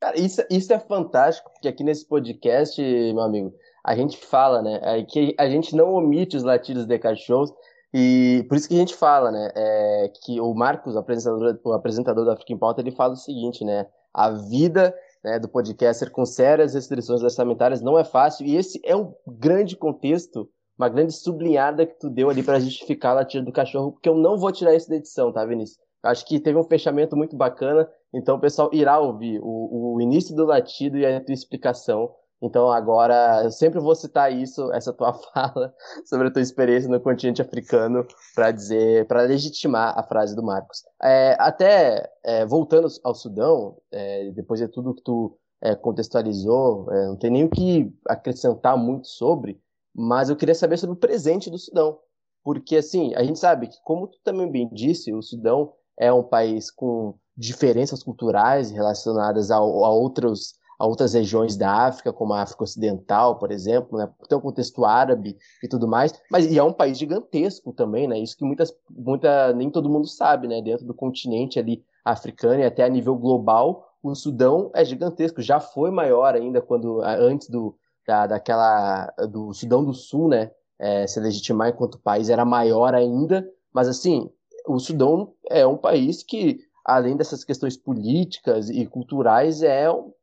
Cara, 0.00 0.18
isso, 0.18 0.42
isso 0.48 0.72
é 0.72 0.78
fantástico, 0.78 1.50
porque 1.52 1.66
aqui 1.66 1.82
nesse 1.82 2.06
podcast, 2.06 2.80
meu 2.80 3.20
amigo, 3.20 3.52
a 3.84 3.96
gente 3.96 4.16
fala, 4.16 4.62
né? 4.62 4.78
É 4.82 5.02
que 5.02 5.34
a 5.38 5.48
gente 5.48 5.74
não 5.74 5.92
omite 5.94 6.36
os 6.36 6.44
latidos 6.44 6.86
de 6.86 6.98
cachorros, 6.98 7.52
e 7.92 8.44
por 8.48 8.56
isso 8.56 8.68
que 8.68 8.74
a 8.74 8.78
gente 8.78 8.94
fala, 8.94 9.32
né? 9.32 9.50
É, 9.56 10.12
que 10.22 10.40
o 10.40 10.54
Marcos, 10.54 10.94
o 10.94 10.98
apresentador, 10.98 11.58
o 11.64 11.72
apresentador 11.72 12.24
da 12.24 12.34
Africa 12.34 12.52
em 12.52 12.58
Pauta, 12.58 12.80
ele 12.80 12.92
fala 12.92 13.14
o 13.14 13.16
seguinte, 13.16 13.64
né? 13.64 13.86
A 14.14 14.30
vida 14.30 14.94
né, 15.24 15.38
do 15.38 15.48
podcaster 15.48 16.10
com 16.10 16.24
sérias 16.24 16.74
restrições 16.74 17.22
orçamentárias 17.22 17.80
não 17.80 17.98
é 17.98 18.04
fácil, 18.04 18.46
e 18.46 18.56
esse 18.56 18.80
é 18.84 18.94
um 18.94 19.12
grande 19.26 19.76
contexto, 19.76 20.48
uma 20.78 20.88
grande 20.88 21.12
sublinhada 21.12 21.84
que 21.86 21.98
tu 21.98 22.08
deu 22.08 22.30
ali 22.30 22.42
para 22.42 22.60
justificar 22.60 23.12
a 23.12 23.14
latida 23.16 23.44
do 23.44 23.52
cachorro, 23.52 23.92
porque 23.92 24.08
eu 24.08 24.14
não 24.14 24.38
vou 24.38 24.52
tirar 24.52 24.74
isso 24.74 24.88
da 24.88 24.96
edição, 24.96 25.32
tá, 25.32 25.44
Vinícius? 25.44 25.87
Acho 26.02 26.24
que 26.26 26.38
teve 26.38 26.58
um 26.58 26.64
fechamento 26.64 27.16
muito 27.16 27.36
bacana, 27.36 27.88
então 28.14 28.36
o 28.36 28.40
pessoal 28.40 28.70
irá 28.72 28.98
ouvir 28.98 29.40
o, 29.42 29.94
o 29.94 30.00
início 30.00 30.34
do 30.34 30.44
latido 30.44 30.96
e 30.96 31.04
a 31.04 31.20
tua 31.20 31.34
explicação. 31.34 32.14
Então 32.40 32.70
agora 32.70 33.42
eu 33.42 33.50
sempre 33.50 33.80
vou 33.80 33.94
citar 33.94 34.32
isso, 34.32 34.70
essa 34.72 34.92
tua 34.92 35.12
fala 35.12 35.74
sobre 36.04 36.28
a 36.28 36.30
tua 36.30 36.42
experiência 36.42 36.88
no 36.88 37.00
continente 37.00 37.42
africano 37.42 38.06
para 38.34 38.52
dizer, 38.52 39.06
para 39.06 39.22
legitimar 39.22 39.98
a 39.98 40.02
frase 40.04 40.36
do 40.36 40.42
Marcos. 40.42 40.82
É, 41.02 41.36
até 41.38 42.08
é, 42.24 42.46
voltando 42.46 42.86
ao 43.02 43.14
Sudão, 43.14 43.76
é, 43.90 44.30
depois 44.30 44.60
de 44.60 44.68
tudo 44.68 44.94
que 44.94 45.02
tu 45.02 45.36
é, 45.60 45.74
contextualizou, 45.74 46.90
é, 46.92 47.06
não 47.06 47.16
tem 47.16 47.30
nem 47.30 47.44
o 47.44 47.50
que 47.50 47.92
acrescentar 48.06 48.76
muito 48.76 49.08
sobre, 49.08 49.60
mas 49.92 50.30
eu 50.30 50.36
queria 50.36 50.54
saber 50.54 50.76
sobre 50.78 50.94
o 50.94 50.98
presente 51.00 51.50
do 51.50 51.58
Sudão, 51.58 51.98
porque 52.44 52.76
assim 52.76 53.12
a 53.16 53.24
gente 53.24 53.40
sabe 53.40 53.66
que 53.66 53.76
como 53.82 54.06
tu 54.06 54.18
também 54.22 54.48
bem 54.48 54.70
disse, 54.72 55.12
o 55.12 55.20
Sudão 55.20 55.72
é 55.98 56.12
um 56.12 56.22
país 56.22 56.70
com 56.70 57.14
diferenças 57.36 58.02
culturais 58.02 58.70
relacionadas 58.70 59.50
a, 59.50 59.56
a, 59.56 59.60
outros, 59.60 60.54
a 60.78 60.86
outras 60.86 61.14
regiões 61.14 61.56
da 61.56 61.86
África, 61.86 62.12
como 62.12 62.32
a 62.32 62.42
África 62.42 62.64
Ocidental, 62.64 63.38
por 63.38 63.50
exemplo, 63.50 63.98
né? 63.98 64.08
tem 64.28 64.38
o 64.38 64.40
contexto 64.40 64.84
árabe 64.84 65.36
e 65.62 65.68
tudo 65.68 65.86
mais, 65.86 66.12
mas 66.30 66.46
e 66.46 66.58
é 66.58 66.62
um 66.62 66.72
país 66.72 66.98
gigantesco 66.98 67.72
também, 67.72 68.08
né? 68.08 68.18
Isso 68.18 68.36
que 68.36 68.44
muitas, 68.44 68.72
muita, 68.90 69.52
nem 69.52 69.70
todo 69.70 69.90
mundo 69.90 70.06
sabe, 70.06 70.48
né? 70.48 70.62
Dentro 70.62 70.86
do 70.86 70.94
continente 70.94 71.58
ali 71.58 71.84
africano 72.04 72.60
e 72.60 72.64
até 72.64 72.84
a 72.84 72.88
nível 72.88 73.16
global, 73.16 73.86
o 74.02 74.14
Sudão 74.14 74.70
é 74.74 74.84
gigantesco, 74.84 75.42
já 75.42 75.60
foi 75.60 75.90
maior 75.90 76.34
ainda 76.34 76.62
quando 76.62 77.02
antes 77.02 77.48
do 77.48 77.76
da, 78.06 78.26
daquela 78.26 79.12
do 79.28 79.52
Sudão 79.52 79.84
do 79.84 79.92
Sul, 79.92 80.28
né? 80.28 80.50
É, 80.80 81.06
se 81.08 81.18
legitimar 81.18 81.70
enquanto 81.70 81.98
país 81.98 82.30
era 82.30 82.44
maior 82.44 82.94
ainda, 82.94 83.44
mas 83.72 83.88
assim 83.88 84.30
o 84.72 84.78
Sudão 84.78 85.32
é 85.50 85.66
um 85.66 85.76
país 85.76 86.22
que, 86.22 86.60
além 86.84 87.16
dessas 87.16 87.44
questões 87.44 87.76
políticas 87.76 88.70
e 88.70 88.86
culturais, 88.86 89.62
é, 89.62 89.86
eu 89.86 90.14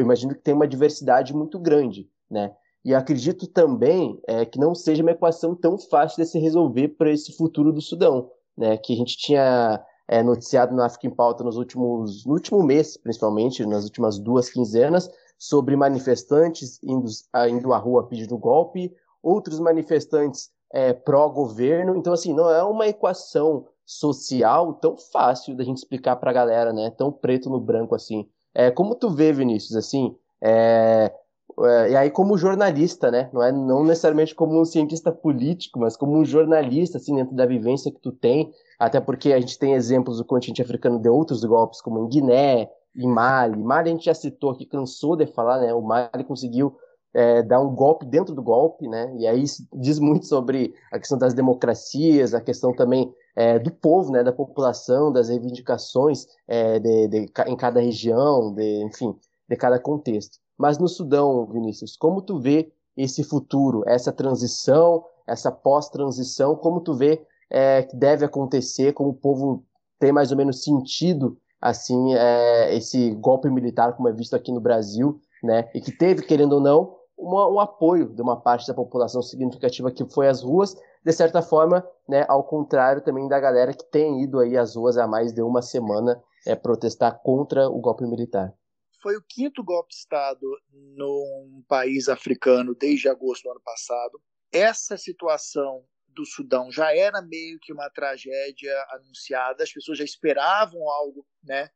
imagino 0.00 0.34
que 0.34 0.42
tem 0.42 0.54
uma 0.54 0.66
diversidade 0.66 1.34
muito 1.34 1.58
grande, 1.58 2.08
né? 2.30 2.54
E 2.84 2.94
acredito 2.94 3.48
também 3.48 4.20
é, 4.28 4.44
que 4.44 4.60
não 4.60 4.74
seja 4.74 5.02
uma 5.02 5.10
equação 5.10 5.54
tão 5.54 5.76
fácil 5.76 6.22
de 6.22 6.30
se 6.30 6.38
resolver 6.38 6.88
para 6.88 7.10
esse 7.10 7.32
futuro 7.36 7.72
do 7.72 7.80
Sudão, 7.80 8.30
né? 8.56 8.76
Que 8.76 8.92
a 8.92 8.96
gente 8.96 9.16
tinha 9.16 9.84
é, 10.08 10.22
noticiado 10.22 10.74
no 10.74 10.82
África 10.82 11.06
em 11.06 11.14
Pauta 11.14 11.42
nos 11.42 11.56
últimos, 11.56 12.24
no 12.24 12.34
último 12.34 12.62
mês, 12.62 12.96
principalmente, 12.96 13.66
nas 13.66 13.84
últimas 13.84 14.18
duas 14.18 14.48
quinzenas, 14.48 15.10
sobre 15.38 15.76
manifestantes 15.76 16.80
indo, 16.82 17.08
indo 17.48 17.72
à 17.72 17.78
rua 17.78 18.06
pedindo 18.06 18.38
golpe, 18.38 18.94
outros 19.22 19.58
manifestantes 19.58 20.50
é, 20.72 20.92
pró-governo. 20.92 21.96
Então, 21.96 22.12
assim, 22.12 22.32
não 22.32 22.50
é 22.50 22.62
uma 22.62 22.86
equação 22.86 23.66
social 23.86 24.74
tão 24.74 24.96
fácil 24.96 25.56
da 25.56 25.62
gente 25.62 25.78
explicar 25.78 26.16
para 26.16 26.30
a 26.30 26.34
galera, 26.34 26.72
né? 26.72 26.90
Tão 26.90 27.12
preto 27.12 27.48
no 27.48 27.60
branco 27.60 27.94
assim. 27.94 28.28
É, 28.52 28.70
como 28.70 28.96
tu 28.96 29.08
vê, 29.10 29.32
Vinícius, 29.32 29.76
assim, 29.76 30.16
é, 30.42 31.12
é, 31.60 31.90
e 31.90 31.96
aí 31.96 32.10
como 32.10 32.36
jornalista, 32.36 33.10
né? 33.10 33.30
Não 33.32 33.42
é 33.42 33.52
não 33.52 33.84
necessariamente 33.84 34.34
como 34.34 34.60
um 34.60 34.64
cientista 34.64 35.12
político, 35.12 35.78
mas 35.78 35.96
como 35.96 36.18
um 36.18 36.24
jornalista, 36.24 36.98
assim, 36.98 37.14
dentro 37.14 37.36
da 37.36 37.46
vivência 37.46 37.92
que 37.92 38.00
tu 38.00 38.10
tem, 38.10 38.50
até 38.78 39.00
porque 39.00 39.32
a 39.32 39.40
gente 39.40 39.58
tem 39.58 39.74
exemplos 39.74 40.18
do 40.18 40.24
continente 40.24 40.60
africano 40.60 40.98
de 40.98 41.08
outros 41.08 41.44
golpes, 41.44 41.80
como 41.80 42.00
em 42.00 42.08
Guiné, 42.08 42.68
em 42.94 43.06
Mali. 43.06 43.62
Mali 43.62 43.90
a 43.90 43.92
gente 43.92 44.06
já 44.06 44.14
citou 44.14 44.50
aqui, 44.50 44.66
cansou 44.66 45.16
de 45.16 45.26
falar, 45.26 45.60
né? 45.60 45.72
O 45.72 45.80
Mali 45.80 46.24
conseguiu 46.24 46.76
é, 47.14 47.42
dar 47.42 47.60
um 47.60 47.74
golpe 47.74 48.04
dentro 48.04 48.34
do 48.34 48.42
golpe, 48.42 48.86
né? 48.88 49.14
E 49.18 49.26
aí 49.26 49.44
diz 49.74 49.98
muito 49.98 50.26
sobre 50.26 50.74
a 50.92 50.98
questão 50.98 51.16
das 51.16 51.32
democracias, 51.32 52.34
a 52.34 52.40
questão 52.40 52.74
também 52.74 53.10
é, 53.36 53.58
do 53.58 53.70
povo, 53.70 54.10
né? 54.10 54.24
Da 54.24 54.32
população, 54.32 55.12
das 55.12 55.28
reivindicações 55.28 56.26
é, 56.48 56.78
de, 56.78 57.08
de, 57.08 57.32
em 57.46 57.56
cada 57.56 57.80
região, 57.80 58.52
de, 58.52 58.82
enfim, 58.84 59.14
de 59.48 59.56
cada 59.56 59.78
contexto. 59.78 60.38
Mas 60.58 60.78
no 60.78 60.88
Sudão, 60.88 61.46
Vinícius, 61.46 61.96
como 61.96 62.22
tu 62.22 62.40
vê 62.40 62.72
esse 62.96 63.22
futuro, 63.22 63.82
essa 63.86 64.10
transição, 64.10 65.04
essa 65.26 65.52
pós-transição, 65.52 66.56
como 66.56 66.80
tu 66.80 66.94
vê 66.94 67.22
é, 67.50 67.82
que 67.82 67.94
deve 67.94 68.24
acontecer, 68.24 68.94
como 68.94 69.10
o 69.10 69.14
povo 69.14 69.64
tem 69.98 70.12
mais 70.12 70.30
ou 70.30 70.36
menos 70.36 70.62
sentido 70.62 71.36
assim 71.60 72.14
é, 72.14 72.74
esse 72.76 73.10
golpe 73.14 73.48
militar 73.50 73.94
como 73.96 74.08
é 74.08 74.12
visto 74.12 74.34
aqui 74.34 74.52
no 74.52 74.60
Brasil, 74.60 75.20
né? 75.42 75.68
E 75.74 75.80
que 75.80 75.90
teve, 75.90 76.22
querendo 76.22 76.54
ou 76.54 76.60
não, 76.60 76.96
uma, 77.16 77.48
um 77.48 77.60
apoio 77.60 78.08
de 78.14 78.22
uma 78.22 78.36
parte 78.36 78.66
da 78.66 78.74
população 78.74 79.22
significativa 79.22 79.90
que 79.90 80.04
foi 80.06 80.28
às 80.28 80.42
ruas, 80.42 80.76
de 81.06 81.12
certa 81.12 81.40
forma, 81.40 81.88
né, 82.08 82.26
ao 82.28 82.42
contrário 82.42 83.00
também 83.00 83.28
da 83.28 83.38
galera 83.38 83.72
que 83.72 83.84
tem 83.84 84.24
ido 84.24 84.40
aí 84.40 84.56
às 84.56 84.74
ruas 84.74 84.98
há 84.98 85.06
mais 85.06 85.32
de 85.32 85.40
uma 85.40 85.62
semana 85.62 86.20
é, 86.44 86.56
protestar 86.56 87.20
contra 87.22 87.68
o 87.68 87.80
golpe 87.80 88.04
militar 88.04 88.52
foi 89.00 89.16
o 89.16 89.22
quinto 89.22 89.62
golpe 89.62 89.90
de 89.90 89.98
Estado 89.98 90.44
num 90.72 91.62
país 91.68 92.08
africano 92.08 92.74
desde 92.74 93.08
agosto 93.08 93.44
do 93.44 93.52
ano 93.52 93.60
passado. 93.60 94.20
Essa 94.52 94.96
situação 94.96 95.84
do 96.08 96.26
Sudão 96.26 96.72
já 96.72 96.92
era 96.92 97.22
meio 97.22 97.56
que 97.60 97.72
uma 97.72 97.88
tragédia 97.90 98.74
anunciada, 98.90 99.62
as 99.62 99.72
pessoas 99.72 99.98
já 99.98 100.04
esperavam 100.04 100.90
algo, 100.90 101.24
né, 101.44 101.70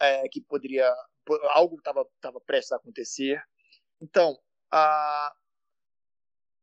é, 0.00 0.28
que 0.28 0.40
poderia, 0.40 0.88
algo 1.50 1.78
estava 1.78 2.06
tava 2.20 2.40
prestes 2.40 2.70
a 2.70 2.76
acontecer. 2.76 3.42
Então, 4.00 4.38
a, 4.70 5.32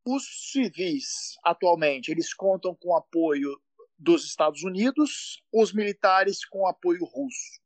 os 0.06 0.52
civis 0.52 1.36
atualmente 1.44 2.12
eles 2.12 2.34
contam 2.34 2.76
com 2.76 2.96
apoio 2.96 3.60
dos 3.98 4.26
Estados 4.26 4.64
Unidos, 4.64 5.42
os 5.52 5.74
militares 5.74 6.46
com 6.46 6.68
apoio 6.68 7.04
russo. 7.06 7.60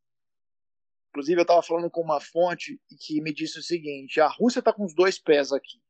Inclusive, 1.09 1.39
eu 1.39 1.43
estava 1.43 1.63
falando 1.63 1.89
com 1.89 2.01
uma 2.01 2.21
fonte 2.21 2.79
que 2.99 3.19
me 3.21 3.33
disse 3.33 3.59
o 3.59 3.63
seguinte: 3.63 4.21
a 4.21 4.27
Rússia 4.27 4.59
está 4.59 4.71
com 4.71 4.85
os 4.85 4.93
dois 4.93 5.19
pés 5.19 5.51
aqui. 5.51 5.81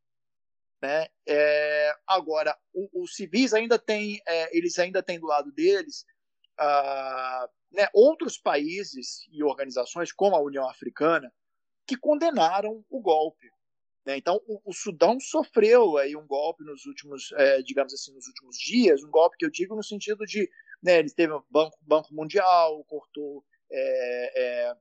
Né? 0.82 1.08
É, 1.28 1.94
agora, 2.08 2.58
os 2.94 3.14
civis 3.16 3.54
ainda 3.54 3.78
têm, 3.78 4.22
é, 4.26 4.58
eles 4.58 4.80
ainda 4.80 5.04
têm 5.04 5.20
do 5.20 5.28
lado 5.28 5.52
deles 5.52 6.06
ah, 6.58 7.50
né, 7.72 7.88
outros 7.94 8.38
países 8.38 9.28
e 9.32 9.44
organizações, 9.44 10.12
como 10.12 10.36
a 10.36 10.42
União 10.42 10.70
Africana, 10.70 11.32
que 11.86 11.98
condenaram 11.98 12.84
o 12.90 13.02
golpe. 13.02 13.50
Né? 14.10 14.18
Então, 14.18 14.42
o, 14.48 14.60
o, 14.66 14.74
Sudão 14.74 15.20
sofreu 15.20 15.96
aí 15.98 16.16
um 16.16 16.26
golpe 16.26 16.64
nos 16.64 16.84
últimos, 16.88 17.32
é, 17.34 17.62
digamos 17.62 17.94
assim, 17.94 18.12
nos 18.12 18.26
últimos 18.26 18.58
dias, 18.58 19.04
um 19.04 19.12
golpe 19.12 19.38
que 19.38 19.46
eu 19.46 19.52
digo 19.52 19.76
no 19.76 19.84
sentido 19.84 20.26
de, 20.26 20.50
né, 20.82 20.98
ele 20.98 21.12
teve 21.12 21.32
o 21.32 21.46
Banco, 21.48 21.78
Banco 21.84 22.12
Mundial, 22.12 22.84
cortou 22.86 23.46
é, 23.72 24.42
é, 24.42 24.74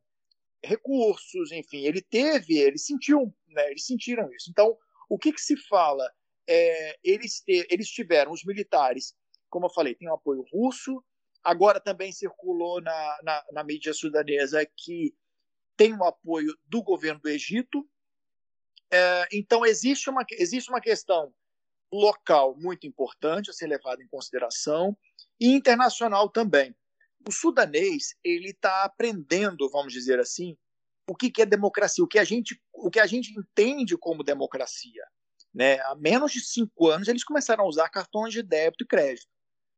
recursos, 0.65 1.53
enfim, 1.53 1.85
ele 1.85 2.01
teve, 2.01 2.57
ele 2.57 2.79
sentiu, 2.79 3.31
né, 3.49 3.71
eles 3.71 3.85
sentiram 3.85 4.33
isso. 4.33 4.51
Então, 4.51 4.75
o 5.11 5.19
que, 5.19 5.31
que 5.31 5.43
se 5.43 5.59
fala? 5.69 6.11
É, 6.49 6.99
eles, 7.05 7.43
te, 7.43 7.67
eles 7.69 7.91
tiveram, 7.91 8.33
os 8.33 8.47
militares, 8.47 9.15
como 9.51 9.67
eu 9.67 9.71
falei, 9.71 9.95
tem 9.95 10.09
o 10.09 10.15
apoio 10.15 10.43
russo, 10.51 11.05
agora 11.45 11.79
também 11.79 12.13
circulou 12.13 12.81
na, 12.81 13.19
na, 13.23 13.45
na 13.53 13.63
mídia 13.63 13.93
sudanesa 13.93 14.65
que 14.75 15.15
tem 15.77 15.95
o 15.95 16.05
apoio 16.05 16.57
do 16.67 16.83
governo 16.83 17.21
do 17.21 17.29
Egito. 17.29 17.87
É, 18.91 19.29
então, 19.33 19.65
existe 19.67 20.09
uma, 20.09 20.25
existe 20.33 20.71
uma 20.71 20.81
questão 20.81 21.33
local 21.93 22.57
muito 22.59 22.87
importante 22.87 23.51
a 23.51 23.53
ser 23.53 23.67
levada 23.67 24.03
em 24.03 24.09
consideração 24.09 24.97
e 25.41 25.49
internacional 25.53 26.29
também 26.29 26.75
o 27.27 27.33
sudanês 27.33 28.15
ele 28.23 28.51
está 28.51 28.85
aprendendo, 28.85 29.69
vamos 29.71 29.93
dizer 29.93 30.21
assim, 30.21 30.57
o 31.09 31.15
que, 31.15 31.31
que 31.31 31.43
é 31.43 31.47
democracia, 31.47 32.05
o 32.05 32.09
que 32.09 32.19
a 32.19 32.25
gente, 32.25 32.61
o 32.73 32.91
que 32.91 33.01
a 33.01 33.07
gente 33.07 33.33
entende 33.39 33.97
como 33.97 34.23
democracia. 34.23 35.05
Né? 35.55 35.81
Há 35.81 35.95
menos 35.95 36.33
de 36.33 36.41
cinco 36.41 36.89
anos 36.89 37.09
eles 37.09 37.25
começaram 37.25 37.65
a 37.65 37.69
usar 37.69 37.89
cartões 37.89 38.33
de 38.33 38.43
débito 38.43 38.85
e 38.85 38.87
crédito, 38.87 39.29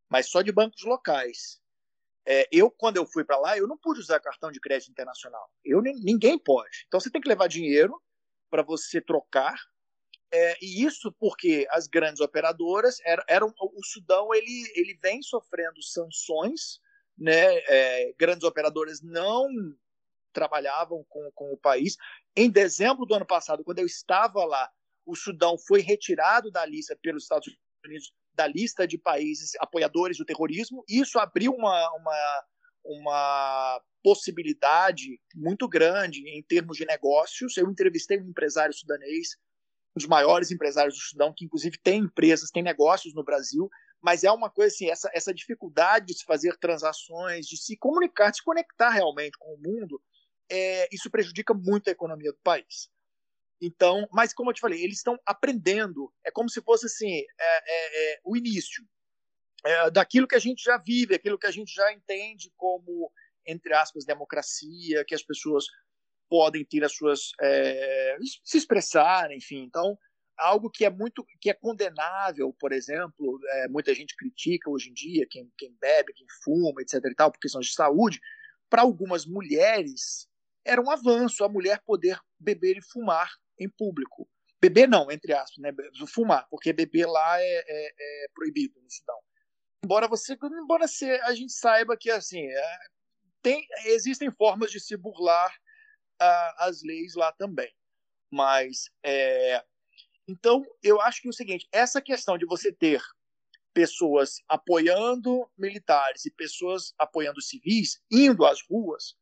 mas 0.08 0.28
só 0.28 0.42
de 0.42 0.52
bancos 0.52 0.82
locais. 0.84 1.60
É, 2.26 2.46
eu, 2.52 2.70
quando 2.70 2.98
eu 2.98 3.06
fui 3.06 3.24
para 3.24 3.38
lá, 3.38 3.56
eu 3.56 3.66
não 3.66 3.78
pude 3.78 4.00
usar 4.00 4.20
cartão 4.20 4.50
de 4.50 4.60
crédito 4.60 4.90
internacional. 4.90 5.48
Eu 5.64 5.80
ninguém 5.80 6.38
pode. 6.38 6.84
Então 6.86 7.00
você 7.00 7.10
tem 7.10 7.20
que 7.20 7.28
levar 7.28 7.48
dinheiro 7.48 8.00
para 8.50 8.62
você 8.62 9.00
trocar. 9.00 9.56
É, 10.32 10.56
e 10.62 10.84
isso 10.84 11.12
porque 11.18 11.66
as 11.70 11.86
grandes 11.86 12.20
operadoras 12.20 12.98
eram, 13.04 13.24
eram 13.28 13.54
o 13.58 13.84
Sudão 13.84 14.32
ele, 14.32 14.70
ele 14.76 14.96
vem 15.02 15.20
sofrendo 15.22 15.82
sanções 15.82 16.80
né, 17.20 17.58
é, 17.68 18.12
grandes 18.18 18.44
operadoras 18.44 19.02
não 19.02 19.46
trabalhavam 20.32 21.04
com, 21.08 21.30
com 21.34 21.52
o 21.52 21.58
país. 21.58 21.96
Em 22.34 22.48
dezembro 22.48 23.04
do 23.04 23.14
ano 23.14 23.26
passado, 23.26 23.62
quando 23.62 23.80
eu 23.80 23.86
estava 23.86 24.44
lá, 24.44 24.70
o 25.04 25.14
Sudão 25.14 25.58
foi 25.58 25.82
retirado 25.82 26.50
da 26.50 26.64
lista 26.64 26.96
pelos 27.02 27.24
Estados 27.24 27.48
Unidos 27.84 28.12
da 28.32 28.46
lista 28.46 28.86
de 28.86 28.96
países 28.96 29.50
apoiadores 29.58 30.16
do 30.16 30.24
terrorismo. 30.24 30.82
Isso 30.88 31.18
abriu 31.18 31.52
uma, 31.52 31.90
uma, 31.96 32.44
uma 32.84 33.82
possibilidade 34.02 35.20
muito 35.34 35.68
grande 35.68 36.20
em 36.28 36.42
termos 36.42 36.76
de 36.76 36.84
negócios. 36.84 37.56
Eu 37.56 37.70
entrevistei 37.70 38.20
um 38.20 38.28
empresário 38.28 38.74
sudanês, 38.74 39.36
um 39.96 39.98
dos 39.98 40.06
maiores 40.06 40.50
empresários 40.50 40.94
do 40.94 41.00
Sudão, 41.00 41.32
que 41.36 41.44
inclusive 41.44 41.78
tem 41.82 42.00
empresas, 42.00 42.50
tem 42.50 42.62
negócios 42.62 43.14
no 43.14 43.24
Brasil, 43.24 43.68
mas 44.00 44.24
é 44.24 44.30
uma 44.30 44.50
coisa 44.50 44.74
assim, 44.74 44.88
essa, 44.88 45.10
essa 45.12 45.34
dificuldade 45.34 46.06
de 46.06 46.14
se 46.14 46.24
fazer 46.24 46.56
transações, 46.58 47.46
de 47.46 47.56
se 47.56 47.76
comunicar, 47.76 48.30
de 48.30 48.38
se 48.38 48.44
conectar 48.44 48.90
realmente 48.90 49.36
com 49.38 49.54
o 49.54 49.58
mundo, 49.58 50.00
é, 50.50 50.88
isso 50.92 51.10
prejudica 51.10 51.52
muito 51.54 51.88
a 51.88 51.92
economia 51.92 52.32
do 52.32 52.38
país. 52.42 52.88
Então, 53.60 54.08
mas 54.10 54.32
como 54.32 54.50
eu 54.50 54.54
te 54.54 54.60
falei, 54.60 54.82
eles 54.82 54.96
estão 54.96 55.18
aprendendo, 55.26 56.12
é 56.24 56.30
como 56.30 56.48
se 56.48 56.62
fosse 56.62 56.86
assim, 56.86 57.12
é, 57.12 57.24
é, 57.38 58.14
é 58.14 58.20
o 58.24 58.36
início 58.36 58.82
é, 59.64 59.90
daquilo 59.90 60.26
que 60.26 60.34
a 60.34 60.40
gente 60.40 60.62
já 60.62 60.78
vive, 60.78 61.14
aquilo 61.14 61.38
que 61.38 61.46
a 61.46 61.50
gente 61.50 61.72
já 61.72 61.92
entende 61.92 62.50
como, 62.56 63.12
entre 63.46 63.72
aspas, 63.74 64.04
democracia, 64.04 65.04
que 65.06 65.14
as 65.14 65.22
pessoas 65.22 65.64
podem 66.28 66.64
ter 66.64 66.84
as 66.84 66.94
suas, 66.94 67.32
é, 67.40 68.16
se 68.44 68.56
expressar, 68.56 69.32
enfim. 69.32 69.62
Então, 69.64 69.98
algo 70.38 70.70
que 70.70 70.84
é 70.84 70.90
muito 70.90 71.24
que 71.40 71.50
é 71.50 71.54
condenável, 71.54 72.54
por 72.58 72.72
exemplo, 72.72 73.38
é, 73.48 73.68
muita 73.68 73.94
gente 73.94 74.16
critica 74.16 74.70
hoje 74.70 74.90
em 74.90 74.94
dia 74.94 75.26
quem, 75.28 75.50
quem 75.58 75.76
bebe, 75.80 76.12
quem 76.14 76.26
fuma, 76.44 76.80
etc. 76.80 77.04
e 77.04 77.14
tal, 77.14 77.30
por 77.30 77.40
questões 77.40 77.66
de 77.66 77.74
saúde. 77.74 78.20
Para 78.68 78.82
algumas 78.82 79.26
mulheres 79.26 80.28
era 80.64 80.80
um 80.80 80.90
avanço 80.90 81.42
a 81.44 81.48
mulher 81.48 81.80
poder 81.84 82.18
beber 82.38 82.76
e 82.76 82.82
fumar 82.82 83.30
em 83.58 83.68
público. 83.68 84.28
Beber 84.60 84.88
não, 84.88 85.10
entre 85.10 85.32
aspas, 85.32 85.56
né? 85.58 85.72
Fumar, 86.06 86.46
porque 86.50 86.72
beber 86.72 87.06
lá 87.06 87.40
é, 87.40 87.64
é, 87.66 88.24
é 88.24 88.26
proibido 88.34 88.80
no 88.80 88.90
Sudão. 88.90 89.18
Embora 89.82 90.06
você, 90.06 90.36
embora 90.62 90.86
se, 90.86 91.10
a 91.22 91.34
gente 91.34 91.52
saiba 91.52 91.96
que 91.98 92.10
assim 92.10 92.42
é, 92.42 92.78
tem, 93.42 93.66
existem 93.86 94.30
formas 94.30 94.70
de 94.70 94.80
se 94.80 94.96
burlar 94.96 95.54
uh, 96.20 96.54
as 96.58 96.82
leis 96.82 97.14
lá 97.14 97.32
também, 97.32 97.72
mas 98.30 98.90
é, 99.04 99.64
então, 100.30 100.64
eu 100.80 101.00
acho 101.00 101.20
que 101.20 101.26
é 101.26 101.30
o 101.30 101.34
seguinte: 101.34 101.68
essa 101.72 102.00
questão 102.00 102.38
de 102.38 102.46
você 102.46 102.72
ter 102.72 103.02
pessoas 103.74 104.36
apoiando 104.48 105.50
militares 105.58 106.24
e 106.24 106.30
pessoas 106.30 106.94
apoiando 106.96 107.42
civis, 107.42 108.00
indo 108.10 108.44
às 108.46 108.60
ruas, 108.62 109.16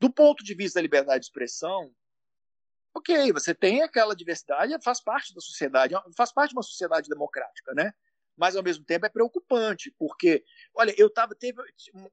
do 0.00 0.08
ponto 0.12 0.44
de 0.44 0.54
vista 0.54 0.78
da 0.78 0.82
liberdade 0.82 1.20
de 1.20 1.26
expressão, 1.26 1.92
ok, 2.94 3.32
você 3.32 3.52
tem 3.52 3.82
aquela 3.82 4.14
diversidade, 4.14 4.72
faz 4.84 5.02
parte 5.02 5.34
da 5.34 5.40
sociedade, 5.40 5.94
faz 6.16 6.32
parte 6.32 6.50
de 6.50 6.56
uma 6.56 6.62
sociedade 6.62 7.08
democrática, 7.08 7.74
né? 7.74 7.92
Mas 8.36 8.56
ao 8.56 8.62
mesmo 8.62 8.84
tempo 8.84 9.06
é 9.06 9.08
preocupante, 9.08 9.94
porque, 9.98 10.42
olha, 10.74 10.94
eu 10.96 11.12
tava, 11.12 11.34
teve 11.34 11.60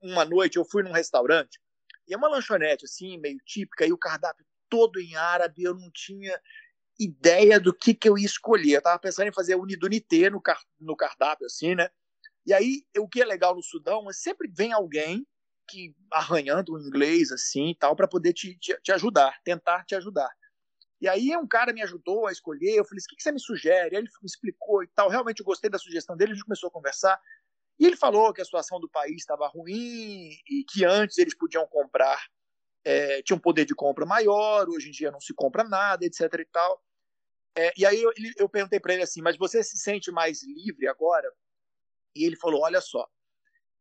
uma 0.01 0.25
noite, 0.25 0.57
eu 0.57 0.65
fui 0.65 0.83
num 0.83 0.91
restaurante, 0.91 1.59
e 2.07 2.13
é 2.13 2.17
uma 2.17 2.27
lanchonete 2.27 2.85
assim, 2.85 3.17
meio 3.17 3.37
típica, 3.45 3.85
e 3.85 3.93
o 3.93 3.97
cardápio 3.97 4.45
todo 4.69 4.99
em 4.99 5.15
árabe, 5.15 5.63
eu 5.63 5.73
não 5.73 5.89
tinha 5.91 6.39
ideia 6.99 7.59
do 7.59 7.73
que, 7.73 7.93
que 7.93 8.07
eu 8.07 8.17
ia 8.17 8.25
escolher. 8.25 8.73
Eu 8.73 8.79
estava 8.79 8.99
pensando 8.99 9.27
em 9.27 9.33
fazer 9.33 9.55
Unidunité 9.55 10.29
no, 10.29 10.41
car 10.41 10.61
no 10.79 10.95
cardápio, 10.95 11.45
assim, 11.45 11.73
né? 11.73 11.89
E 12.45 12.53
aí, 12.53 12.83
o 12.97 13.07
que 13.07 13.21
é 13.21 13.25
legal 13.25 13.55
no 13.55 13.63
Sudão 13.63 14.09
é 14.09 14.13
sempre 14.13 14.51
vem 14.51 14.73
alguém 14.73 15.25
que 15.67 15.93
arranhando 16.11 16.73
o 16.73 16.79
inglês, 16.79 17.31
assim, 17.31 17.75
tal, 17.79 17.95
para 17.95 18.07
poder 18.07 18.33
te, 18.33 18.57
te, 18.57 18.75
te, 18.81 18.91
ajudar, 18.91 19.39
tentar 19.43 19.85
te 19.85 19.95
ajudar. 19.95 20.29
E 21.01 21.07
aí 21.07 21.35
um 21.37 21.47
cara 21.47 21.71
me 21.71 21.81
ajudou 21.81 22.27
a 22.27 22.31
escolher, 22.31 22.75
eu 22.75 22.85
falei, 22.85 23.01
o 23.01 23.07
que, 23.07 23.15
que 23.15 23.23
você 23.23 23.31
me 23.31 23.39
sugere? 23.39 23.95
Aí 23.95 24.01
ele 24.01 24.09
me 24.21 24.25
explicou 24.25 24.83
e 24.83 24.87
tal, 24.87 25.09
realmente 25.09 25.39
eu 25.39 25.45
gostei 25.45 25.69
da 25.69 25.77
sugestão 25.77 26.17
dele, 26.17 26.31
a 26.31 26.35
gente 26.35 26.43
começou 26.43 26.67
a 26.67 26.71
conversar, 26.71 27.19
e 27.79 27.85
ele 27.85 27.95
falou 27.95 28.33
que 28.33 28.41
a 28.41 28.45
situação 28.45 28.79
do 28.79 28.89
país 28.89 29.17
estava 29.17 29.47
ruim 29.47 30.31
e 30.47 30.65
que 30.69 30.83
antes 30.83 31.17
eles 31.17 31.35
podiam 31.35 31.65
comprar, 31.67 32.21
é, 32.83 33.21
tinha 33.21 33.37
um 33.37 33.39
poder 33.39 33.63
de 33.65 33.73
compra 33.73 34.05
maior, 34.05 34.67
hoje 34.67 34.89
em 34.89 34.91
dia 34.91 35.11
não 35.11 35.21
se 35.21 35.33
compra 35.33 35.63
nada, 35.63 36.05
etc 36.05 36.21
e 36.33 36.45
tal. 36.45 36.83
É, 37.57 37.73
e 37.77 37.85
aí 37.85 38.01
eu, 38.01 38.11
eu 38.37 38.49
perguntei 38.49 38.79
para 38.79 38.93
ele 38.93 39.03
assim, 39.03 39.21
mas 39.21 39.37
você 39.37 39.63
se 39.63 39.77
sente 39.77 40.11
mais 40.11 40.43
livre 40.43 40.87
agora? 40.87 41.31
E 42.15 42.25
ele 42.25 42.35
falou, 42.35 42.61
olha 42.61 42.81
só, 42.81 43.07